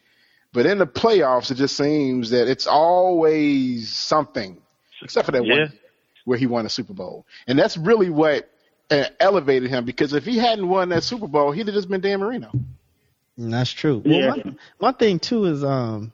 but 0.54 0.68
in 0.68 0.78
the 0.78 0.86
playoffs, 0.86 1.50
it 1.50 1.56
just 1.56 1.76
seems 1.76 2.30
that 2.30 2.48
it's 2.48 2.68
always 2.68 3.92
something, 3.92 4.62
except 5.02 5.26
for 5.26 5.32
that 5.32 5.44
Yeah. 5.46 5.60
one 5.62 5.74
where 6.26 6.38
he 6.38 6.46
won 6.46 6.66
a 6.68 6.70
Super 6.70 6.94
Bowl, 6.94 7.26
and 7.48 7.58
that's 7.58 7.78
really 7.78 8.10
what 8.12 8.48
uh, 8.92 9.06
elevated 9.20 9.70
him. 9.72 9.86
Because 9.86 10.14
if 10.14 10.24
he 10.24 10.38
hadn't 10.38 10.68
won 10.70 10.90
that 10.90 11.04
Super 11.04 11.28
Bowl, 11.28 11.52
he'd 11.52 11.66
have 11.68 11.76
just 11.76 11.90
been 11.90 12.02
Dan 12.02 12.20
Marino. 12.20 12.52
And 13.38 13.52
that's 13.52 13.72
true. 13.72 14.04
Yeah. 14.06 14.28
Well, 14.28 14.38
my, 14.38 14.54
my 14.80 14.92
thing 14.92 15.18
too 15.20 15.46
is, 15.46 15.64
um, 15.64 16.12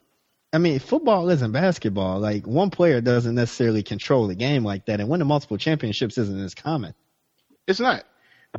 I 0.52 0.58
mean, 0.58 0.80
football 0.80 1.30
isn't 1.30 1.52
basketball. 1.52 2.20
Like 2.20 2.48
one 2.48 2.70
player 2.72 3.02
doesn't 3.02 3.36
necessarily 3.36 3.84
control 3.84 4.28
the 4.28 4.36
game 4.36 4.64
like 4.64 4.86
that, 4.86 5.00
and 5.00 5.08
winning 5.10 5.28
multiple 5.28 5.58
championships 5.58 6.18
isn't 6.18 6.40
as 6.44 6.56
common. 6.56 6.96
It's 7.68 7.80
not, 7.80 8.04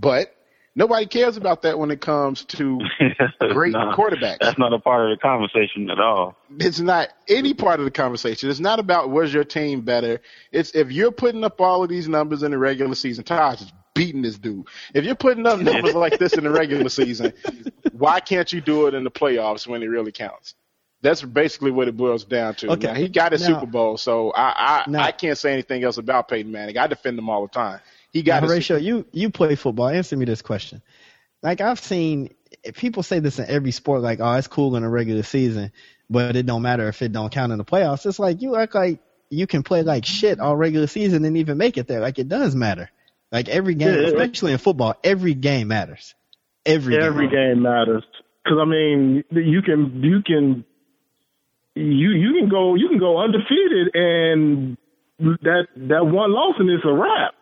but 0.01 0.33
nobody 0.77 1.07
cares 1.07 1.37
about 1.37 1.63
that 1.63 1.81
when 1.81 1.91
it 1.91 2.01
comes 2.01 2.45
to 2.45 2.79
great 3.41 3.73
Nah, 3.73 3.97
quarterbacks. 3.97 4.39
That's 4.41 4.59
not 4.59 4.73
a 4.73 4.79
part 4.79 5.11
of 5.11 5.19
the 5.19 5.21
conversation 5.21 5.91
at 5.91 5.99
all. 5.99 6.37
it's 6.61 6.79
not 6.79 7.09
any 7.29 7.55
part 7.55 7.81
of 7.81 7.85
the 7.85 7.91
conversation. 7.91 8.51
It's 8.51 8.61
not 8.61 8.79
about 8.79 9.11
was 9.11 9.35
your 9.35 9.43
team 9.45 9.81
better. 9.81 10.21
It's 10.53 10.71
if 10.77 10.93
you're 10.93 11.11
putting 11.11 11.43
up 11.43 11.61
all 11.61 11.83
of 11.83 11.89
these 11.89 12.07
numbers 12.07 12.45
in 12.45 12.53
the 12.53 12.59
regular 12.59 12.95
season. 12.95 13.25
Taj 13.25 13.63
is 13.63 13.73
beating 13.95 14.23
this 14.23 14.39
dude. 14.39 14.67
If 14.95 15.05
you're 15.05 15.17
putting 15.17 15.45
up 15.45 15.59
numbers 15.59 15.95
like 15.97 16.21
this 16.21 16.35
in 16.35 16.45
the 16.45 16.51
regular 16.51 16.89
season, 16.89 17.33
why 17.93 18.21
can't 18.21 18.53
you 18.53 18.61
do 18.61 18.87
it 18.87 18.95
in 18.95 19.03
the 19.03 19.11
playoffs 19.11 19.67
when 19.67 19.83
it 19.83 19.87
really 19.87 20.13
counts? 20.13 20.55
That's 21.03 21.23
basically 21.23 21.71
what 21.71 21.89
it 21.89 21.97
boils 21.97 22.25
down 22.25 22.55
to. 22.57 22.73
Okay. 22.73 22.89
Now, 22.89 22.95
he 22.95 23.09
got 23.09 23.33
a 23.33 23.39
Now- 23.39 23.47
Super 23.47 23.67
Bowl, 23.67 23.97
so 23.97 24.33
I 24.33 24.83
I, 24.87 24.91
Now- 24.91 25.03
I 25.03 25.13
can't 25.13 25.39
say 25.39 25.53
anything 25.53 25.83
else 25.83 25.97
about 25.99 26.29
Peyton 26.29 26.53
Manning. 26.53 26.77
I 26.77 26.87
defend 26.87 27.19
him 27.19 27.29
all 27.31 27.43
the 27.43 27.49
time. 27.53 27.81
He 28.13 28.23
got 28.23 28.43
Now, 28.43 28.49
a 28.49 28.51
Horatio, 28.51 28.77
you 28.77 29.07
you 29.13 29.31
play 29.31 29.55
football. 29.55 29.89
Answer 29.89 30.17
me 30.17 30.25
this 30.27 30.43
question. 30.43 30.83
Like 31.43 31.61
I've 31.61 31.81
seen 31.81 32.35
people 32.75 33.03
say 33.03 33.19
this 33.21 33.39
in 33.39 33.47
every 33.49 33.71
sport. 33.71 34.03
Like, 34.03 34.21
oh, 34.21 34.33
it's 34.35 34.47
cool 34.49 34.77
in 34.77 34.83
a 34.85 34.91
regular 34.91 35.23
season, 35.23 35.73
but 36.11 36.37
it 36.37 36.45
don't 36.45 36.63
matter 36.63 36.89
if 36.89 37.01
it 37.01 37.13
don't 37.13 37.33
count 37.33 37.53
in 37.53 37.59
the 37.59 37.65
playoffs. 37.65 38.05
It's 38.05 38.19
like 38.19 38.43
you 38.43 38.57
act 38.57 38.75
like 38.75 38.99
you 39.31 39.47
can 39.47 39.63
play 39.63 39.83
like 39.83 40.05
shit 40.05 40.39
all 40.41 40.57
regular 40.57 40.87
season 40.89 41.25
and 41.25 41.37
even 41.39 41.57
make 41.57 41.79
it 41.79 41.87
there. 41.87 42.01
Like 42.01 42.19
it 42.19 42.29
does 42.29 42.55
matter. 42.55 42.91
Like 43.33 43.49
every 43.49 43.75
game, 43.75 43.89
Yeah, 43.95 44.01
it- 44.01 44.05
especially 44.09 44.53
in 44.53 44.59
football, 44.59 44.97
every 45.03 45.35
game 45.35 45.69
matters. 45.69 46.15
Every 46.67 46.99
Every 47.01 47.29
game 47.31 47.63
matters 47.63 48.03
because 48.45 48.59
I 48.61 48.67
mean 48.67 49.25
you 49.31 49.63
can 49.63 50.03
you 50.03 50.21
can 50.23 50.65
you 51.81 52.11
you 52.11 52.35
can 52.39 52.49
go 52.49 52.75
you 52.75 52.89
can 52.89 52.99
go 52.99 53.19
undefeated 53.19 53.95
and 53.95 54.77
that 55.19 55.67
that 55.77 56.07
one 56.07 56.33
loss 56.33 56.57
and 56.59 56.71
it's 56.71 56.85
a 56.85 56.93
wrap. 56.93 57.35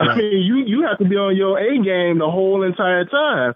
I 0.00 0.16
mean 0.16 0.42
you 0.42 0.56
you 0.66 0.86
have 0.86 0.98
to 0.98 1.04
be 1.04 1.16
on 1.16 1.36
your 1.36 1.58
A 1.58 1.82
game 1.82 2.18
the 2.18 2.30
whole 2.30 2.62
entire 2.62 3.04
time. 3.04 3.54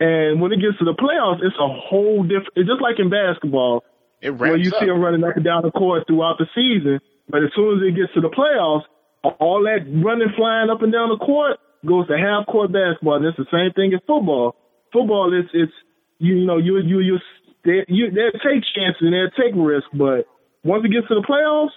And 0.00 0.40
when 0.40 0.50
it 0.50 0.64
gets 0.64 0.78
to 0.78 0.84
the 0.88 0.96
playoffs, 0.96 1.44
it's 1.44 1.56
a 1.60 1.68
whole 1.68 2.22
different. 2.22 2.56
It's 2.56 2.68
just 2.68 2.80
like 2.80 2.96
in 2.98 3.10
basketball, 3.12 3.84
it 4.22 4.30
where 4.30 4.56
you 4.56 4.72
up. 4.72 4.80
see 4.80 4.86
them 4.86 5.00
running 5.00 5.22
up 5.22 5.36
and 5.36 5.44
down 5.44 5.60
the 5.62 5.70
court 5.70 6.08
throughout 6.08 6.40
the 6.40 6.48
season. 6.56 7.00
But 7.28 7.44
as 7.44 7.50
soon 7.54 7.76
as 7.76 7.84
it 7.84 7.92
gets 7.92 8.12
to 8.14 8.24
the 8.24 8.32
playoffs, 8.32 8.88
all 9.38 9.62
that 9.68 9.84
running, 9.84 10.32
flying 10.34 10.70
up 10.70 10.80
and 10.80 10.90
down 10.90 11.10
the 11.10 11.20
court 11.20 11.60
goes 11.84 12.08
to 12.08 12.16
half 12.16 12.46
court 12.46 12.72
basketball. 12.72 13.20
And 13.20 13.26
it's 13.26 13.36
the 13.36 13.52
same 13.52 13.76
thing 13.76 13.92
as 13.92 14.00
football. 14.08 14.56
Football, 14.90 15.36
it's 15.36 15.52
it's 15.52 15.72
you, 16.18 16.36
you 16.36 16.46
know 16.46 16.56
you 16.56 16.80
you 16.80 17.00
you 17.00 17.18
they 17.64 17.84
you 17.88 18.10
they 18.10 18.30
take 18.38 18.62
chances 18.74 19.00
and 19.00 19.12
they'll 19.12 19.30
take 19.36 19.54
risks, 19.56 19.88
but 19.92 20.26
once 20.64 20.84
it 20.84 20.92
gets 20.92 21.08
to 21.08 21.14
the 21.14 21.26
playoffs, 21.26 21.70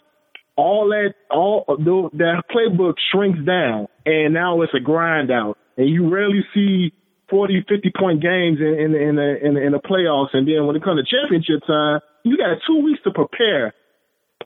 all 0.55 0.89
that 0.89 1.13
all 1.31 1.65
tho- 1.67 2.09
that 2.13 2.43
playbook 2.53 2.95
shrinks 3.11 3.39
down, 3.45 3.87
and 4.05 4.33
now 4.33 4.61
it's 4.61 4.73
a 4.73 4.79
grind 4.79 5.31
out, 5.31 5.57
and 5.77 5.89
you 5.89 6.09
rarely 6.13 6.45
see 6.53 6.93
40, 7.29 7.65
50 7.67 7.91
point 7.97 8.21
games 8.21 8.59
in 8.59 8.73
in 8.79 8.95
in 8.95 9.15
the, 9.15 9.45
in, 9.45 9.53
the, 9.55 9.61
in 9.61 9.71
the 9.71 9.79
playoffs, 9.79 10.33
and 10.33 10.47
then 10.47 10.65
when 10.67 10.75
it 10.75 10.83
comes 10.83 11.01
to 11.01 11.15
championship 11.15 11.65
time, 11.65 11.99
you 12.23 12.37
got 12.37 12.57
two 12.67 12.83
weeks 12.83 13.01
to 13.03 13.11
prepare 13.11 13.73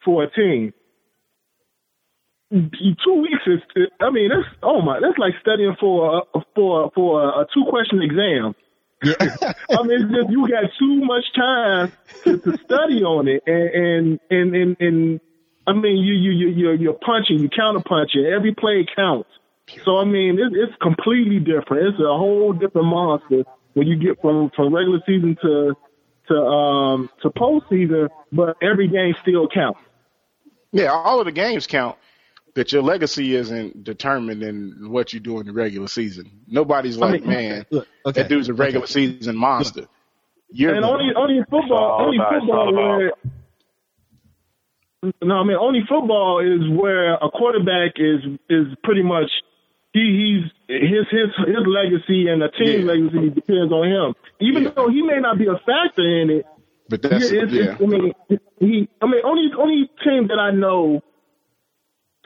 for 0.03 0.23
a 0.23 0.31
team. 0.31 0.73
Two 2.49 3.21
weeks 3.21 3.43
is, 3.45 3.59
I 3.99 4.09
mean, 4.09 4.29
that's 4.29 4.47
oh 4.63 4.81
my, 4.81 5.01
that's 5.01 5.17
like 5.17 5.33
studying 5.41 5.75
for 5.79 6.23
a, 6.33 6.39
for 6.55 6.91
for 6.95 7.23
a, 7.23 7.27
a 7.41 7.45
two 7.53 7.65
question 7.69 8.01
exam. 8.01 8.55
Yeah. 9.03 9.13
I 9.69 9.83
mean, 9.83 10.11
just 10.13 10.29
you 10.29 10.47
got 10.47 10.71
too 10.79 11.01
much 11.03 11.25
time 11.35 11.91
to, 12.23 12.37
to 12.37 12.57
study 12.65 13.03
on 13.03 13.27
it, 13.27 13.43
and 13.45 14.19
and 14.29 14.55
and 14.55 14.55
and, 14.55 14.77
and 14.79 15.19
I 15.67 15.73
mean, 15.73 15.97
you 15.97 16.13
you 16.13 16.31
you 16.31 16.47
you're, 16.49 16.73
you're 16.73 16.93
punching, 16.93 17.39
you 17.39 17.49
counter 17.49 17.81
punching. 17.81 18.25
Every 18.25 18.53
play 18.53 18.85
counts. 18.95 19.29
So 19.83 19.97
I 19.97 20.05
mean, 20.05 20.39
it, 20.39 20.53
it's 20.53 20.73
completely 20.81 21.39
different. 21.39 21.87
It's 21.87 21.99
a 21.99 22.17
whole 22.17 22.53
different 22.53 22.87
monster 22.87 23.43
when 23.73 23.87
you 23.87 23.97
get 23.97 24.19
from 24.21 24.49
from 24.55 24.73
regular 24.73 24.99
season 25.05 25.37
to 25.41 25.75
to 26.29 26.35
um 26.35 27.09
to 27.21 27.29
postseason, 27.29 28.09
but 28.31 28.57
every 28.61 28.87
game 28.87 29.13
still 29.21 29.47
counts. 29.47 29.79
Yeah, 30.71 30.91
all 30.91 31.19
of 31.19 31.25
the 31.25 31.31
games 31.31 31.67
count, 31.67 31.97
but 32.57 32.71
your 32.71 32.81
legacy 32.81 33.35
isn't 33.35 33.83
determined 33.83 34.41
in 34.41 34.89
what 34.89 35.13
you 35.13 35.19
do 35.19 35.39
in 35.39 35.45
the 35.45 35.53
regular 35.53 35.87
season. 35.87 36.25
Nobody's 36.47 36.97
I 36.99 37.01
like, 37.11 37.21
mean, 37.21 37.29
man, 37.29 37.65
Look, 37.69 37.87
okay. 38.07 38.21
that 38.23 38.29
dude's 38.29 38.49
a 38.49 38.53
regular 38.55 38.87
season 38.87 39.35
monster. 39.37 39.85
You're 40.49 40.73
And 40.73 40.83
only 40.83 41.13
only 41.15 41.41
football, 41.49 42.01
only 42.01 42.17
about- 42.17 42.33
football 42.39 42.69
about- 42.69 42.97
where 42.97 43.11
No, 45.21 45.35
I 45.35 45.43
mean 45.43 45.57
only 45.57 45.81
football 45.87 46.39
is 46.39 46.67
where 46.81 47.13
a 47.13 47.29
quarterback 47.29 47.91
is 47.97 48.21
is 48.49 48.65
pretty 48.83 49.03
much 49.03 49.29
he 49.93 50.03
he's 50.67 50.81
his 50.81 51.05
his 51.11 51.29
his 51.45 51.63
legacy 51.67 52.27
and 52.29 52.41
the 52.41 52.49
team's 52.57 52.83
Yeah. 52.85 52.91
legacy 52.91 53.29
depends 53.29 53.71
on 53.71 53.85
him. 53.87 54.15
Even 54.39 54.63
Yeah. 54.63 54.69
though 54.75 54.89
he 54.89 55.03
may 55.03 55.19
not 55.19 55.37
be 55.37 55.45
a 55.45 55.57
factor 55.59 56.01
in 56.21 56.31
it, 56.31 56.45
But 56.89 57.03
that's 57.03 57.31
yeah, 57.31 57.43
it's, 57.43 57.53
yeah. 57.53 57.71
it's, 57.73 57.81
I 57.81 57.85
mean 57.85 58.13
he 58.59 58.89
I 59.01 59.05
mean 59.05 59.21
only 59.23 59.51
only 59.55 59.89
team 60.03 60.27
that 60.29 60.39
I 60.39 60.49
know 60.51 61.03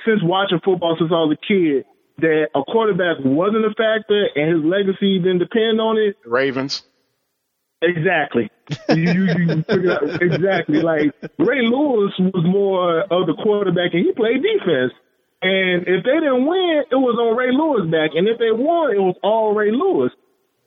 since 0.05 0.21
watching 0.23 0.59
football 0.63 0.95
since 0.97 1.11
I 1.11 1.21
was 1.25 1.37
a 1.37 1.45
kid 1.45 1.85
that 2.19 2.47
a 2.53 2.63
quarterback 2.63 3.17
wasn't 3.23 3.65
a 3.65 3.73
factor 3.73 4.27
and 4.35 4.55
his 4.55 4.63
legacy 4.63 5.19
didn't 5.19 5.39
depend 5.39 5.81
on 5.81 5.97
it 5.97 6.17
Ravens. 6.25 6.83
Exactly. 7.81 8.49
you, 8.89 8.95
you, 8.95 9.23
you 9.25 9.63
figure 9.63 9.93
out 9.93 10.21
exactly. 10.21 10.81
Like 10.81 11.13
Ray 11.39 11.65
Lewis 11.65 12.13
was 12.19 12.45
more 12.45 13.01
of 13.01 13.25
the 13.25 13.33
quarterback, 13.41 13.93
and 13.93 14.05
he 14.05 14.11
played 14.13 14.43
defense. 14.43 14.93
And 15.41 15.87
if 15.89 16.05
they 16.05 16.21
didn't 16.21 16.45
win, 16.45 16.83
it 16.91 17.01
was 17.01 17.17
on 17.17 17.35
Ray 17.35 17.49
Lewis 17.49 17.89
back, 17.89 18.11
and 18.13 18.29
if 18.29 18.37
they 18.37 18.51
won, 18.53 18.93
it 18.93 19.01
was 19.01 19.17
all 19.23 19.55
Ray 19.55 19.71
Lewis. 19.71 20.11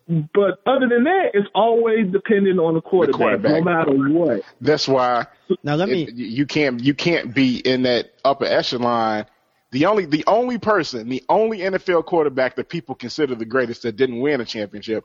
But 0.06 0.60
other 0.66 0.88
than 0.88 1.04
that, 1.04 1.30
it's 1.32 1.48
always 1.54 2.10
dependent 2.12 2.58
on 2.58 2.74
the 2.74 2.80
quarterback, 2.82 3.18
quarterback. 3.18 3.52
no 3.52 3.60
matter 3.62 3.92
what. 4.12 4.42
That's 4.60 4.86
why 4.86 5.26
Now 5.62 5.76
let 5.76 5.88
me. 5.88 6.02
it- 6.02 6.14
you 6.14 6.44
can't 6.46 6.82
you 6.82 6.94
can't 6.94 7.34
be 7.34 7.56
in 7.58 7.82
that 7.84 8.10
upper 8.24 8.44
echelon. 8.44 9.24
The 9.70 9.86
only 9.86 10.04
the 10.04 10.24
only 10.26 10.58
person, 10.58 11.08
the 11.08 11.24
only 11.28 11.58
NFL 11.58 12.04
quarterback 12.04 12.56
that 12.56 12.68
people 12.68 12.94
consider 12.94 13.34
the 13.34 13.46
greatest 13.46 13.82
that 13.82 13.96
didn't 13.96 14.20
win 14.20 14.40
a 14.40 14.44
championship 14.44 15.04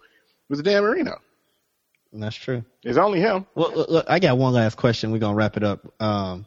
was 0.49 0.61
Dan 0.61 0.83
Marino. 0.83 1.17
That's 2.11 2.35
true. 2.35 2.63
It's 2.83 2.97
only 2.97 3.19
him. 3.19 3.45
Well, 3.55 3.71
look, 3.73 3.89
look, 3.89 4.05
I 4.09 4.19
got 4.19 4.37
one 4.37 4.53
last 4.53 4.75
question. 4.77 5.11
We're 5.11 5.19
gonna 5.19 5.35
wrap 5.35 5.57
it 5.57 5.63
up. 5.63 5.93
Um, 6.01 6.45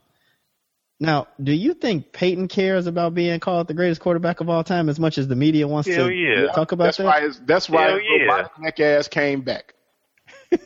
now, 1.03 1.27
do 1.43 1.51
you 1.53 1.75
think 1.75 2.13
Peyton 2.13 2.47
cares 2.47 2.87
about 2.87 3.13
being 3.13 3.41
called 3.41 3.67
the 3.67 3.75
greatest 3.75 4.01
quarterback 4.01 4.39
of 4.41 4.49
all 4.49 4.63
time 4.63 4.89
as 4.89 5.01
much 5.01 5.19
as 5.19 5.27
the 5.27 5.35
media 5.35 5.67
wants 5.67 5.89
Hell 5.89 6.07
to 6.07 6.15
yeah. 6.15 6.53
talk 6.53 6.71
about 6.71 6.85
That's 6.85 6.99
that? 6.99 7.05
why 7.07 7.21
his, 7.23 7.41
that's 7.45 7.69
why 7.69 7.89
Hell 7.89 7.99
his 7.99 8.03
little 8.09 8.27
yeah. 8.27 8.49
bottleneck 8.71 8.81
ass 8.81 9.09
came 9.09 9.41
back. 9.41 9.75
Hell 10.53 10.61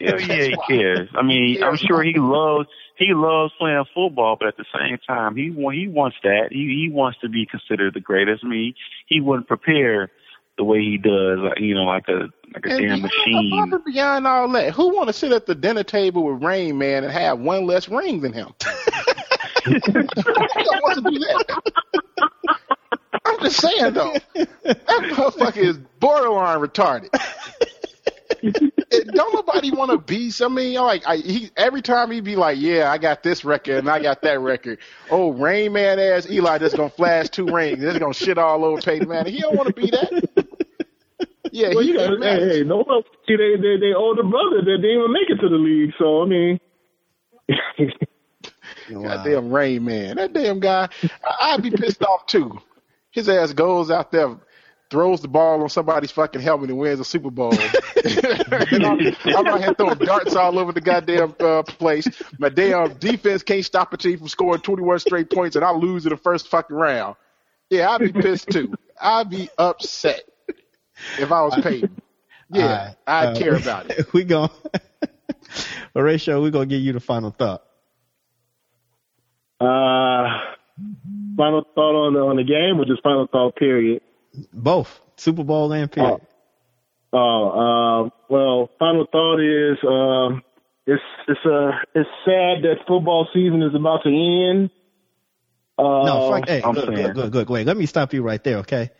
yeah, 0.00 0.16
he 0.20 0.56
cares. 0.66 1.10
I 1.14 1.22
mean, 1.22 1.62
I'm 1.62 1.76
sure 1.76 2.02
he 2.02 2.14
loves 2.16 2.66
he 2.96 3.12
loves 3.12 3.52
playing 3.58 3.84
football, 3.94 4.36
but 4.40 4.48
at 4.48 4.56
the 4.56 4.64
same 4.74 4.96
time, 5.06 5.36
he 5.36 5.52
he 5.52 5.86
wants 5.88 6.16
that. 6.22 6.48
He 6.50 6.88
he 6.88 6.90
wants 6.90 7.18
to 7.20 7.28
be 7.28 7.44
considered 7.44 7.92
the 7.92 8.00
greatest. 8.00 8.44
I 8.44 8.48
mean, 8.48 8.72
he 9.06 9.20
wouldn't 9.20 9.48
prepare 9.48 10.10
the 10.56 10.64
way 10.64 10.80
he 10.80 10.96
does, 10.96 11.38
like, 11.40 11.60
you 11.60 11.74
know, 11.74 11.84
like 11.84 12.08
a 12.08 12.28
like 12.54 12.64
a 12.64 12.70
And 12.70 12.88
damn 12.88 13.02
machine. 13.02 13.52
and 13.52 13.84
beyond 13.84 14.26
all 14.26 14.48
that, 14.48 14.72
who 14.72 14.96
want 14.96 15.08
to 15.08 15.12
sit 15.12 15.30
at 15.32 15.44
the 15.44 15.54
dinner 15.54 15.84
table 15.84 16.24
with 16.24 16.42
Rain 16.42 16.78
Man 16.78 17.04
and 17.04 17.12
have 17.12 17.38
one 17.38 17.66
less 17.66 17.88
ring 17.88 18.22
than 18.22 18.32
him? 18.32 18.54
Who 19.68 19.92
don't 19.92 20.82
want 20.82 20.94
to 21.04 21.10
do 21.10 21.18
that? 21.18 21.62
I'm 23.24 23.40
just 23.40 23.60
saying 23.60 23.92
though, 23.94 24.14
that 24.34 24.86
motherfucker 24.86 25.56
is 25.58 25.78
borderline 26.00 26.60
retarded. 26.60 27.10
Don't 29.14 29.34
nobody 29.34 29.70
want 29.70 29.90
to 29.90 29.98
be. 29.98 30.32
I 30.40 30.48
mean, 30.48 30.74
like 30.80 31.06
I, 31.06 31.16
he 31.16 31.50
every 31.56 31.82
time 31.82 32.10
he'd 32.10 32.24
be 32.24 32.36
like, 32.36 32.58
"Yeah, 32.58 32.90
I 32.90 32.98
got 32.98 33.22
this 33.22 33.44
record 33.44 33.78
and 33.78 33.90
I 33.90 34.00
got 34.00 34.22
that 34.22 34.40
record." 34.40 34.78
Oh, 35.10 35.32
Rain 35.32 35.72
Man 35.72 35.98
ass 35.98 36.28
Eli 36.30 36.58
just 36.58 36.76
gonna 36.76 36.88
flash 36.90 37.28
two 37.28 37.46
rings. 37.46 37.80
Just 37.80 37.98
gonna 37.98 38.14
shit 38.14 38.38
all 38.38 38.64
over 38.64 38.80
Peyton 38.80 39.08
Manning. 39.08 39.34
He 39.34 39.40
don't 39.40 39.56
want 39.56 39.68
to 39.68 39.74
be 39.74 39.90
that. 39.90 40.46
Yeah, 41.50 41.68
Well, 41.70 41.80
he 41.80 41.88
you 41.88 41.96
got 41.96 42.08
Peyton 42.20 42.22
hey, 42.22 42.58
hey, 42.58 42.64
no 42.64 42.78
one 42.78 43.02
see 43.26 43.36
they 43.36 43.56
they 43.56 43.76
they 43.80 43.92
older 43.94 44.22
brother 44.22 44.58
that 44.58 44.64
didn't 44.64 44.84
even 44.84 45.12
make 45.12 45.28
it 45.28 45.40
to 45.40 45.48
the 45.48 45.56
league. 45.56 45.92
So 45.98 46.22
I 46.22 46.26
mean, 46.26 46.60
Wow. 48.90 49.02
Goddamn 49.16 49.50
Rain 49.50 49.84
Man. 49.84 50.16
That 50.16 50.32
damn 50.32 50.60
guy, 50.60 50.88
I'd 51.40 51.62
be 51.62 51.70
pissed 51.70 52.02
off 52.02 52.26
too. 52.26 52.58
His 53.10 53.28
ass 53.28 53.52
goes 53.52 53.90
out 53.90 54.12
there, 54.12 54.36
throws 54.90 55.20
the 55.22 55.28
ball 55.28 55.62
on 55.62 55.68
somebody's 55.68 56.10
fucking 56.10 56.40
helmet 56.40 56.70
and 56.70 56.78
wins 56.78 57.00
a 57.00 57.04
Super 57.04 57.30
Bowl. 57.30 57.52
I'm, 58.04 59.14
I'm 59.36 59.46
out 59.46 59.60
here 59.62 59.74
throwing 59.74 59.98
darts 59.98 60.34
all 60.36 60.58
over 60.58 60.72
the 60.72 60.80
goddamn 60.80 61.34
uh, 61.40 61.62
place. 61.62 62.06
My 62.38 62.48
damn 62.48 62.94
defense 62.94 63.42
can't 63.42 63.64
stop 63.64 63.92
a 63.92 63.96
team 63.96 64.18
from 64.18 64.28
scoring 64.28 64.60
21 64.60 64.98
straight 65.00 65.30
points 65.30 65.56
and 65.56 65.64
I 65.64 65.70
lose 65.72 66.06
in 66.06 66.10
the 66.10 66.16
first 66.16 66.48
fucking 66.48 66.76
round. 66.76 67.16
Yeah, 67.70 67.90
I'd 67.90 68.00
be 68.00 68.12
pissed 68.12 68.48
too. 68.48 68.74
I'd 69.00 69.28
be 69.28 69.48
upset 69.58 70.22
if 71.18 71.30
I 71.30 71.42
was 71.42 71.54
Peyton. 71.62 72.00
Yeah. 72.50 72.94
I'd 73.06 73.26
Uh, 73.28 73.38
care 73.38 73.56
about 73.56 73.90
it. 73.90 74.10
we 74.12 74.24
going 74.24 74.50
Horatio, 75.94 76.40
we're 76.40 76.50
gonna 76.50 76.66
give 76.66 76.80
you 76.80 76.92
the 76.92 77.00
final 77.00 77.30
thought. 77.30 77.62
Uh, 79.60 80.24
final 81.36 81.64
thought 81.74 82.06
on 82.06 82.14
the 82.14 82.20
on 82.20 82.36
the 82.36 82.44
game, 82.44 82.80
or 82.80 82.84
just 82.84 83.02
final 83.02 83.26
thought 83.26 83.56
period. 83.56 84.02
Both 84.52 85.00
Super 85.16 85.44
Bowl 85.44 85.72
and 85.72 85.90
period. 85.90 86.20
Oh, 87.12 87.48
uh, 87.48 88.10
well, 88.28 88.70
final 88.78 89.06
thought 89.10 89.40
is 89.40 89.78
um, 89.82 90.42
it's 90.86 91.02
it's 91.26 91.40
uh, 91.44 91.70
it's 91.94 92.08
sad 92.24 92.62
that 92.62 92.76
football 92.86 93.28
season 93.32 93.62
is 93.62 93.74
about 93.74 94.02
to 94.04 94.08
end. 94.08 94.70
Uh, 95.78 96.04
no, 96.04 96.30
fuck, 96.30 96.48
hey, 96.48 96.62
I'm 96.62 96.74
good, 96.74 96.86
saying. 96.86 96.96
good, 96.96 97.14
good, 97.14 97.32
good. 97.32 97.48
Wait, 97.48 97.66
let 97.66 97.76
me 97.76 97.86
stop 97.86 98.12
you 98.12 98.22
right 98.22 98.42
there, 98.42 98.58
okay? 98.58 98.90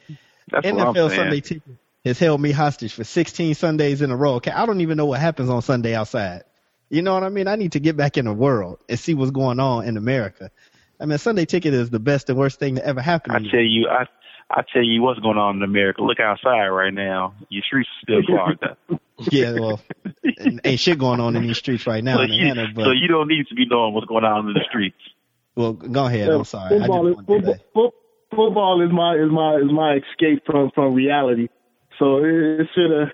That's 0.50 0.64
what 0.64 0.80
I'm 0.80 0.94
NFL. 0.94 1.14
Sunday 1.14 1.40
Ticket 1.40 1.76
has 2.04 2.18
held 2.18 2.40
me 2.40 2.52
hostage 2.52 2.92
for 2.92 3.04
16 3.04 3.54
Sundays 3.54 4.00
in 4.00 4.10
a 4.10 4.16
row. 4.16 4.34
Okay, 4.34 4.52
I 4.52 4.64
don't 4.64 4.80
even 4.80 4.96
know 4.96 5.06
what 5.06 5.20
happens 5.20 5.50
on 5.50 5.60
Sunday 5.60 5.94
outside. 5.94 6.44
You 6.90 7.02
know 7.02 7.14
what 7.14 7.22
I 7.22 7.28
mean? 7.28 7.48
I 7.48 7.56
need 7.56 7.72
to 7.72 7.80
get 7.80 7.96
back 7.96 8.16
in 8.16 8.24
the 8.24 8.32
world 8.32 8.78
and 8.88 8.98
see 8.98 9.14
what's 9.14 9.30
going 9.30 9.60
on 9.60 9.84
in 9.84 9.96
America. 9.96 10.50
I 11.00 11.06
mean, 11.06 11.18
Sunday 11.18 11.44
Ticket 11.44 11.74
is 11.74 11.90
the 11.90 12.00
best 12.00 12.28
and 12.28 12.38
worst 12.38 12.58
thing 12.58 12.76
to 12.76 12.84
ever 12.84 13.00
happen 13.00 13.32
I 13.32 13.38
to 13.38 13.44
me. 13.44 13.50
tell 13.50 13.60
you, 13.60 13.88
I 13.88 14.06
I 14.50 14.62
tell 14.72 14.82
you 14.82 15.02
what's 15.02 15.20
going 15.20 15.36
on 15.36 15.56
in 15.56 15.62
America. 15.62 16.02
Look 16.02 16.20
outside 16.20 16.68
right 16.68 16.92
now. 16.92 17.34
Your 17.50 17.62
streets 17.62 17.88
are 18.08 18.22
still 18.22 18.22
clogged 18.26 18.64
up. 18.64 19.00
Yeah, 19.30 19.52
well, 19.52 19.80
ain't 20.64 20.80
shit 20.80 20.98
going 20.98 21.20
on 21.20 21.36
in 21.36 21.42
these 21.42 21.58
streets 21.58 21.86
right 21.86 22.02
now 22.02 22.16
so, 22.16 22.22
in 22.22 22.32
you, 22.32 22.48
Atlanta, 22.48 22.72
but 22.74 22.84
so 22.84 22.90
you 22.92 23.08
don't 23.08 23.28
need 23.28 23.46
to 23.48 23.54
be 23.54 23.66
knowing 23.68 23.92
what's 23.92 24.06
going 24.06 24.24
on 24.24 24.48
in 24.48 24.54
the 24.54 24.64
streets. 24.68 24.96
well, 25.56 25.72
go 25.72 26.06
ahead. 26.06 26.28
I'm 26.28 26.44
sorry. 26.44 26.78
Football 26.78 27.08
is 27.08 27.16
football, 27.26 27.94
football 28.30 28.82
is 28.86 28.92
my 28.92 29.16
is 29.16 29.30
my 29.30 29.56
is 29.56 29.70
my 29.70 29.96
escape 29.96 30.44
from 30.46 30.70
from 30.74 30.94
reality. 30.94 31.48
So 31.98 32.18
it, 32.18 32.60
it 32.60 32.68
should 32.74 32.90
have. 32.90 33.08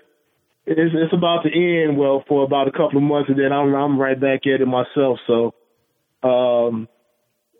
It's, 0.67 0.95
it's 0.95 1.13
about 1.13 1.43
to 1.43 1.49
end 1.51 1.97
well 1.97 2.23
for 2.27 2.43
about 2.43 2.67
a 2.67 2.71
couple 2.71 2.97
of 2.97 3.03
months, 3.03 3.29
and 3.29 3.37
then 3.37 3.51
I'm 3.51 3.73
I'm 3.75 3.99
right 3.99 4.19
back 4.19 4.41
at 4.47 4.61
it 4.61 4.65
myself. 4.65 5.19
So, 5.27 5.53
um, 6.23 6.87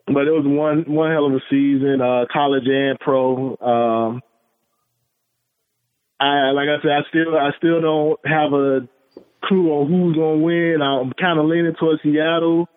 but 0.08 0.28
it 0.28 0.32
was 0.32 0.46
one 0.46 0.92
one 0.92 1.12
hell 1.12 1.28
of 1.28 1.34
a 1.34 1.42
season, 1.50 2.02
uh, 2.02 2.26
college 2.32 2.66
and 2.66 3.00
pro. 3.00 3.58
Um, 3.58 4.22
I 6.20 6.52
like 6.52 6.70
I 6.70 6.82
said, 6.82 6.92
I 6.92 7.02
still 7.10 7.38
I 7.38 7.52
still 7.58 7.82
don't 7.82 8.20
have 8.26 8.54
a 8.54 8.88
clue 9.44 9.70
on 9.70 9.88
who's 9.88 10.16
gonna 10.16 10.38
win. 10.38 10.82
I'm 10.82 11.14
kind 11.14 11.40
of 11.40 11.46
leaning 11.46 11.76
towards 11.80 12.02
Seattle, 12.02 12.68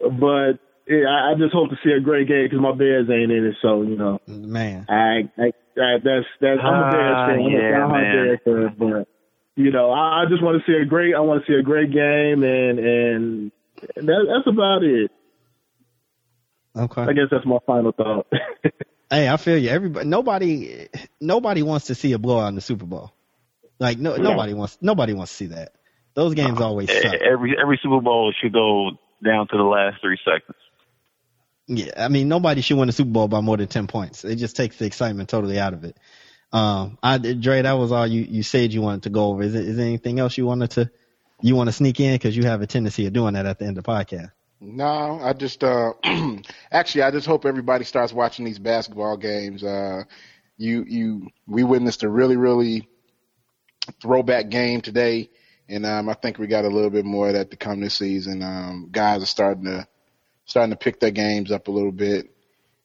but 0.00 0.58
yeah, 0.88 1.06
I, 1.08 1.32
I 1.32 1.34
just 1.38 1.52
hope 1.52 1.70
to 1.70 1.78
see 1.84 1.92
a 1.92 2.00
great 2.00 2.28
game 2.28 2.46
because 2.46 2.60
my 2.60 2.74
Bears 2.74 3.08
ain't 3.08 3.30
in 3.30 3.46
it. 3.46 3.56
So 3.62 3.82
you 3.82 3.96
know, 3.96 4.20
Man, 4.26 4.86
I, 4.88 5.30
I, 5.38 5.52
I 5.78 5.98
that's 6.02 6.26
that's 6.40 6.60
I'm 6.62 6.74
a 6.74 6.90
Bears 6.90 7.16
fan. 7.22 7.38
I'm 7.38 7.52
yeah, 7.52 7.84
a 7.84 7.88
man. 7.88 8.02
Bears 8.02 8.40
fan, 8.44 8.76
but 8.78 9.13
you 9.56 9.70
know, 9.70 9.90
I, 9.90 10.22
I 10.22 10.24
just 10.28 10.42
want 10.42 10.62
to 10.62 10.70
see 10.70 10.76
a 10.76 10.84
great. 10.84 11.14
I 11.14 11.20
want 11.20 11.44
to 11.44 11.52
see 11.52 11.56
a 11.58 11.62
great 11.62 11.92
game, 11.92 12.42
and 12.42 12.78
and 12.78 13.52
that, 13.96 14.26
that's 14.28 14.46
about 14.46 14.82
it. 14.82 15.10
okay. 16.76 17.02
I 17.02 17.12
guess 17.12 17.28
that's 17.30 17.46
my 17.46 17.58
final 17.66 17.92
thought. 17.92 18.26
Hey, 19.10 19.28
I 19.28 19.36
feel 19.36 19.58
you. 19.58 19.68
Everybody, 19.68 20.08
nobody, 20.08 20.88
nobody 21.20 21.62
wants 21.62 21.86
to 21.86 21.94
see 21.94 22.12
a 22.14 22.18
blowout 22.18 22.48
in 22.48 22.54
the 22.54 22.60
Super 22.60 22.86
Bowl. 22.86 23.12
Like 23.78 23.98
no, 23.98 24.16
nobody 24.16 24.54
wants, 24.54 24.78
nobody 24.80 25.12
wants 25.12 25.30
to 25.32 25.36
see 25.36 25.46
that. 25.48 25.72
Those 26.14 26.34
games 26.34 26.58
uh, 26.60 26.64
always 26.64 26.90
E- 26.90 27.00
suck. 27.00 27.14
Every 27.14 27.54
every 27.60 27.78
Super 27.82 28.00
Bowl 28.00 28.32
should 28.40 28.52
go 28.52 28.92
down 29.22 29.46
to 29.48 29.56
the 29.56 29.62
last 29.62 30.00
three 30.00 30.18
seconds. 30.24 30.56
Yeah, 31.66 31.92
I 31.96 32.08
mean 32.08 32.28
nobody 32.28 32.60
should 32.60 32.76
win 32.78 32.86
the 32.86 32.92
Super 32.92 33.10
Bowl 33.10 33.28
by 33.28 33.40
more 33.40 33.56
than 33.56 33.68
ten 33.68 33.86
points. 33.86 34.24
It 34.24 34.36
just 34.36 34.56
takes 34.56 34.76
the 34.78 34.86
excitement 34.86 35.28
totally 35.28 35.60
out 35.60 35.74
of 35.74 35.84
it. 35.84 35.96
Um, 36.54 36.98
I 37.02 37.18
Dre, 37.18 37.62
that 37.62 37.72
was 37.72 37.90
all 37.90 38.06
you 38.06 38.22
you 38.22 38.44
said 38.44 38.72
you 38.72 38.80
wanted 38.80 39.02
to 39.02 39.10
go 39.10 39.26
over. 39.26 39.42
Is, 39.42 39.56
it, 39.56 39.66
is 39.66 39.76
there 39.76 39.86
anything 39.86 40.20
else 40.20 40.38
you 40.38 40.46
wanted 40.46 40.70
to 40.72 40.90
you 41.42 41.56
want 41.56 41.66
to 41.66 41.72
sneak 41.72 41.98
in 41.98 42.14
because 42.14 42.36
you 42.36 42.44
have 42.44 42.62
a 42.62 42.66
tendency 42.66 43.06
of 43.06 43.12
doing 43.12 43.34
that 43.34 43.44
at 43.44 43.58
the 43.58 43.66
end 43.66 43.76
of 43.76 43.82
the 43.82 43.90
podcast? 43.90 44.30
No, 44.60 45.18
I 45.20 45.32
just 45.32 45.64
uh 45.64 45.94
actually 46.70 47.02
I 47.02 47.10
just 47.10 47.26
hope 47.26 47.44
everybody 47.44 47.84
starts 47.84 48.12
watching 48.12 48.44
these 48.44 48.60
basketball 48.60 49.16
games. 49.16 49.64
Uh 49.64 50.04
you 50.56 50.84
you 50.86 51.28
we 51.48 51.64
witnessed 51.64 52.04
a 52.04 52.08
really 52.08 52.36
really 52.36 52.88
throwback 54.00 54.48
game 54.48 54.80
today 54.80 55.30
and 55.68 55.84
um 55.84 56.08
I 56.08 56.14
think 56.14 56.38
we 56.38 56.46
got 56.46 56.64
a 56.64 56.68
little 56.68 56.90
bit 56.90 57.04
more 57.04 57.26
of 57.26 57.34
that 57.34 57.50
to 57.50 57.56
come 57.56 57.80
this 57.80 57.96
season. 57.96 58.44
Um 58.44 58.90
guys 58.92 59.24
are 59.24 59.26
starting 59.26 59.64
to 59.64 59.88
starting 60.44 60.70
to 60.70 60.76
pick 60.76 61.00
their 61.00 61.10
games 61.10 61.50
up 61.50 61.66
a 61.66 61.72
little 61.72 61.90
bit. 61.90 62.30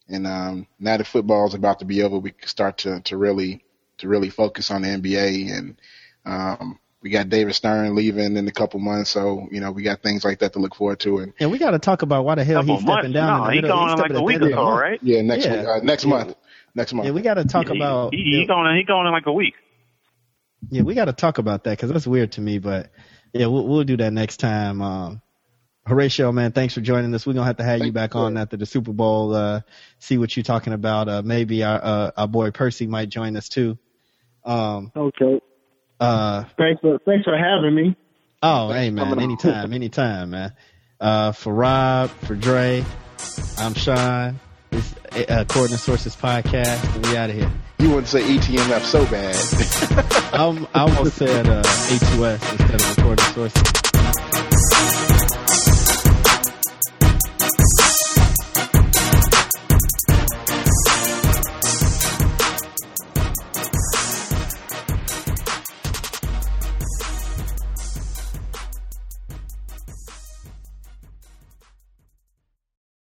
And 0.09 0.25
um 0.27 0.67
now 0.79 0.97
that 0.97 1.07
football's 1.07 1.53
about 1.53 1.79
to 1.79 1.85
be 1.85 2.01
over, 2.03 2.17
we 2.17 2.31
can 2.31 2.47
start 2.47 2.79
to 2.79 3.01
to 3.01 3.17
really 3.17 3.63
to 3.99 4.07
really 4.07 4.29
focus 4.29 4.71
on 4.71 4.81
the 4.81 4.87
NBA 4.89 5.51
and 5.57 5.79
um 6.25 6.79
we 7.01 7.09
got 7.11 7.29
David 7.29 7.55
Stern 7.55 7.95
leaving 7.95 8.35
in 8.35 8.45
a 8.47 8.51
couple 8.51 8.79
months, 8.81 9.09
so 9.11 9.47
you 9.51 9.61
know 9.61 9.71
we 9.71 9.83
got 9.83 10.01
things 10.03 10.25
like 10.25 10.39
that 10.39 10.51
to 10.53 10.59
look 10.59 10.75
forward 10.75 10.99
to. 11.01 11.19
And 11.19 11.33
and 11.39 11.49
we 11.51 11.57
got 11.57 11.71
to 11.71 11.79
talk 11.79 12.01
about 12.01 12.25
why 12.25 12.35
the 12.35 12.43
hell 12.43 12.61
he's 12.61 12.81
stepping 12.81 12.85
months? 12.85 13.13
down. 13.13 13.27
No, 13.27 13.43
in 13.43 13.43
the 13.45 13.55
he 13.55 13.61
middle. 13.61 13.77
going 13.77 13.89
He's 13.89 13.99
like 13.99 13.99
stepping 13.99 14.15
a 14.17 14.19
at 14.19 14.25
week 14.25 14.39
the 14.39 14.45
or 14.45 14.47
of 14.47 14.51
so, 14.51 14.55
the 14.55 14.63
month. 14.65 14.81
right? 14.81 14.99
yeah, 15.01 15.21
next 15.21 15.45
Yeah. 15.45 15.57
week, 15.59 15.67
uh, 15.67 15.79
next 15.83 16.03
Yeah. 16.03 16.09
month, 16.09 16.35
next 16.75 16.93
month. 16.93 17.05
Yeah, 17.05 17.11
we 17.13 17.21
got 17.21 17.35
to 17.35 17.45
talk 17.45 17.67
He- 17.69 17.77
about. 17.77 18.13
he, 18.13 18.23
he 18.23 18.45
going 18.47 18.75
he 18.75 18.83
going 18.83 19.05
in 19.07 19.13
like 19.13 19.27
a 19.27 19.31
week. 19.33 19.53
Yeah, 20.69 20.81
we 20.81 20.93
got 20.93 21.05
to 21.05 21.13
talk 21.13 21.37
about 21.37 21.63
that 21.63 21.71
because 21.77 21.89
that's 21.91 22.05
weird 22.05 22.33
to 22.33 22.41
me. 22.41 22.59
But 22.59 22.91
yeah, 23.33 23.45
we'll, 23.45 23.65
we'll 23.65 23.83
do 23.85 23.95
that 23.97 24.11
next 24.11 24.37
time. 24.37 24.81
Um, 24.81 25.21
Horatio, 25.89 26.31
man, 26.31 26.51
thanks 26.51 26.73
for 26.73 26.81
joining 26.81 27.13
us. 27.13 27.25
We're 27.25 27.33
gonna 27.33 27.45
have 27.45 27.57
to 27.57 27.63
have 27.63 27.81
you 27.83 27.91
back 27.91 28.13
you. 28.13 28.19
on 28.21 28.37
after 28.37 28.55
the 28.57 28.65
Super 28.65 28.93
Bowl. 28.93 29.33
Uh, 29.35 29.61
see 29.99 30.17
what 30.17 30.35
you're 30.37 30.43
talking 30.43 30.73
about. 30.73 31.09
Uh, 31.09 31.21
maybe 31.25 31.63
our 31.63 31.79
uh, 31.83 32.11
our 32.15 32.27
boy 32.27 32.51
Percy 32.51 32.87
might 32.87 33.09
join 33.09 33.35
us 33.35 33.49
too. 33.49 33.77
Um, 34.45 34.91
Okay. 34.95 35.41
uh, 35.99 36.43
Thanks 36.57 36.79
for 36.81 36.99
thanks 37.05 37.23
for 37.25 37.37
having 37.37 37.75
me. 37.75 37.95
oh, 38.43 38.69
Thanks 38.69 38.79
hey 38.79 38.89
man, 38.91 39.19
anytime, 39.19 39.73
anytime, 39.73 40.29
man. 40.29 40.53
Uh, 40.99 41.31
for 41.31 41.53
Rob, 41.53 42.09
for 42.09 42.35
Dre, 42.35 42.83
I'm 43.57 43.73
Sean. 43.73 44.39
This 44.71 44.93
uh, 45.13 45.23
According 45.49 45.75
to 45.75 45.81
Sources 45.81 46.15
podcast. 46.15 46.95
and 46.95 47.05
We 47.07 47.17
out 47.17 47.29
of 47.31 47.35
here. 47.35 47.51
You 47.79 47.89
wouldn't 47.89 48.07
say 48.07 48.21
ETMF 48.21 48.81
so 48.83 49.03
bad. 49.05 49.35
I'm, 50.33 50.67
I 50.75 50.81
almost 50.81 51.15
said 51.15 51.47
uh, 51.47 51.63
A2S 51.63 52.51
instead 52.51 52.75
of 52.75 52.97
According 52.97 53.15
to 53.25 53.33
Sources. 53.33 53.78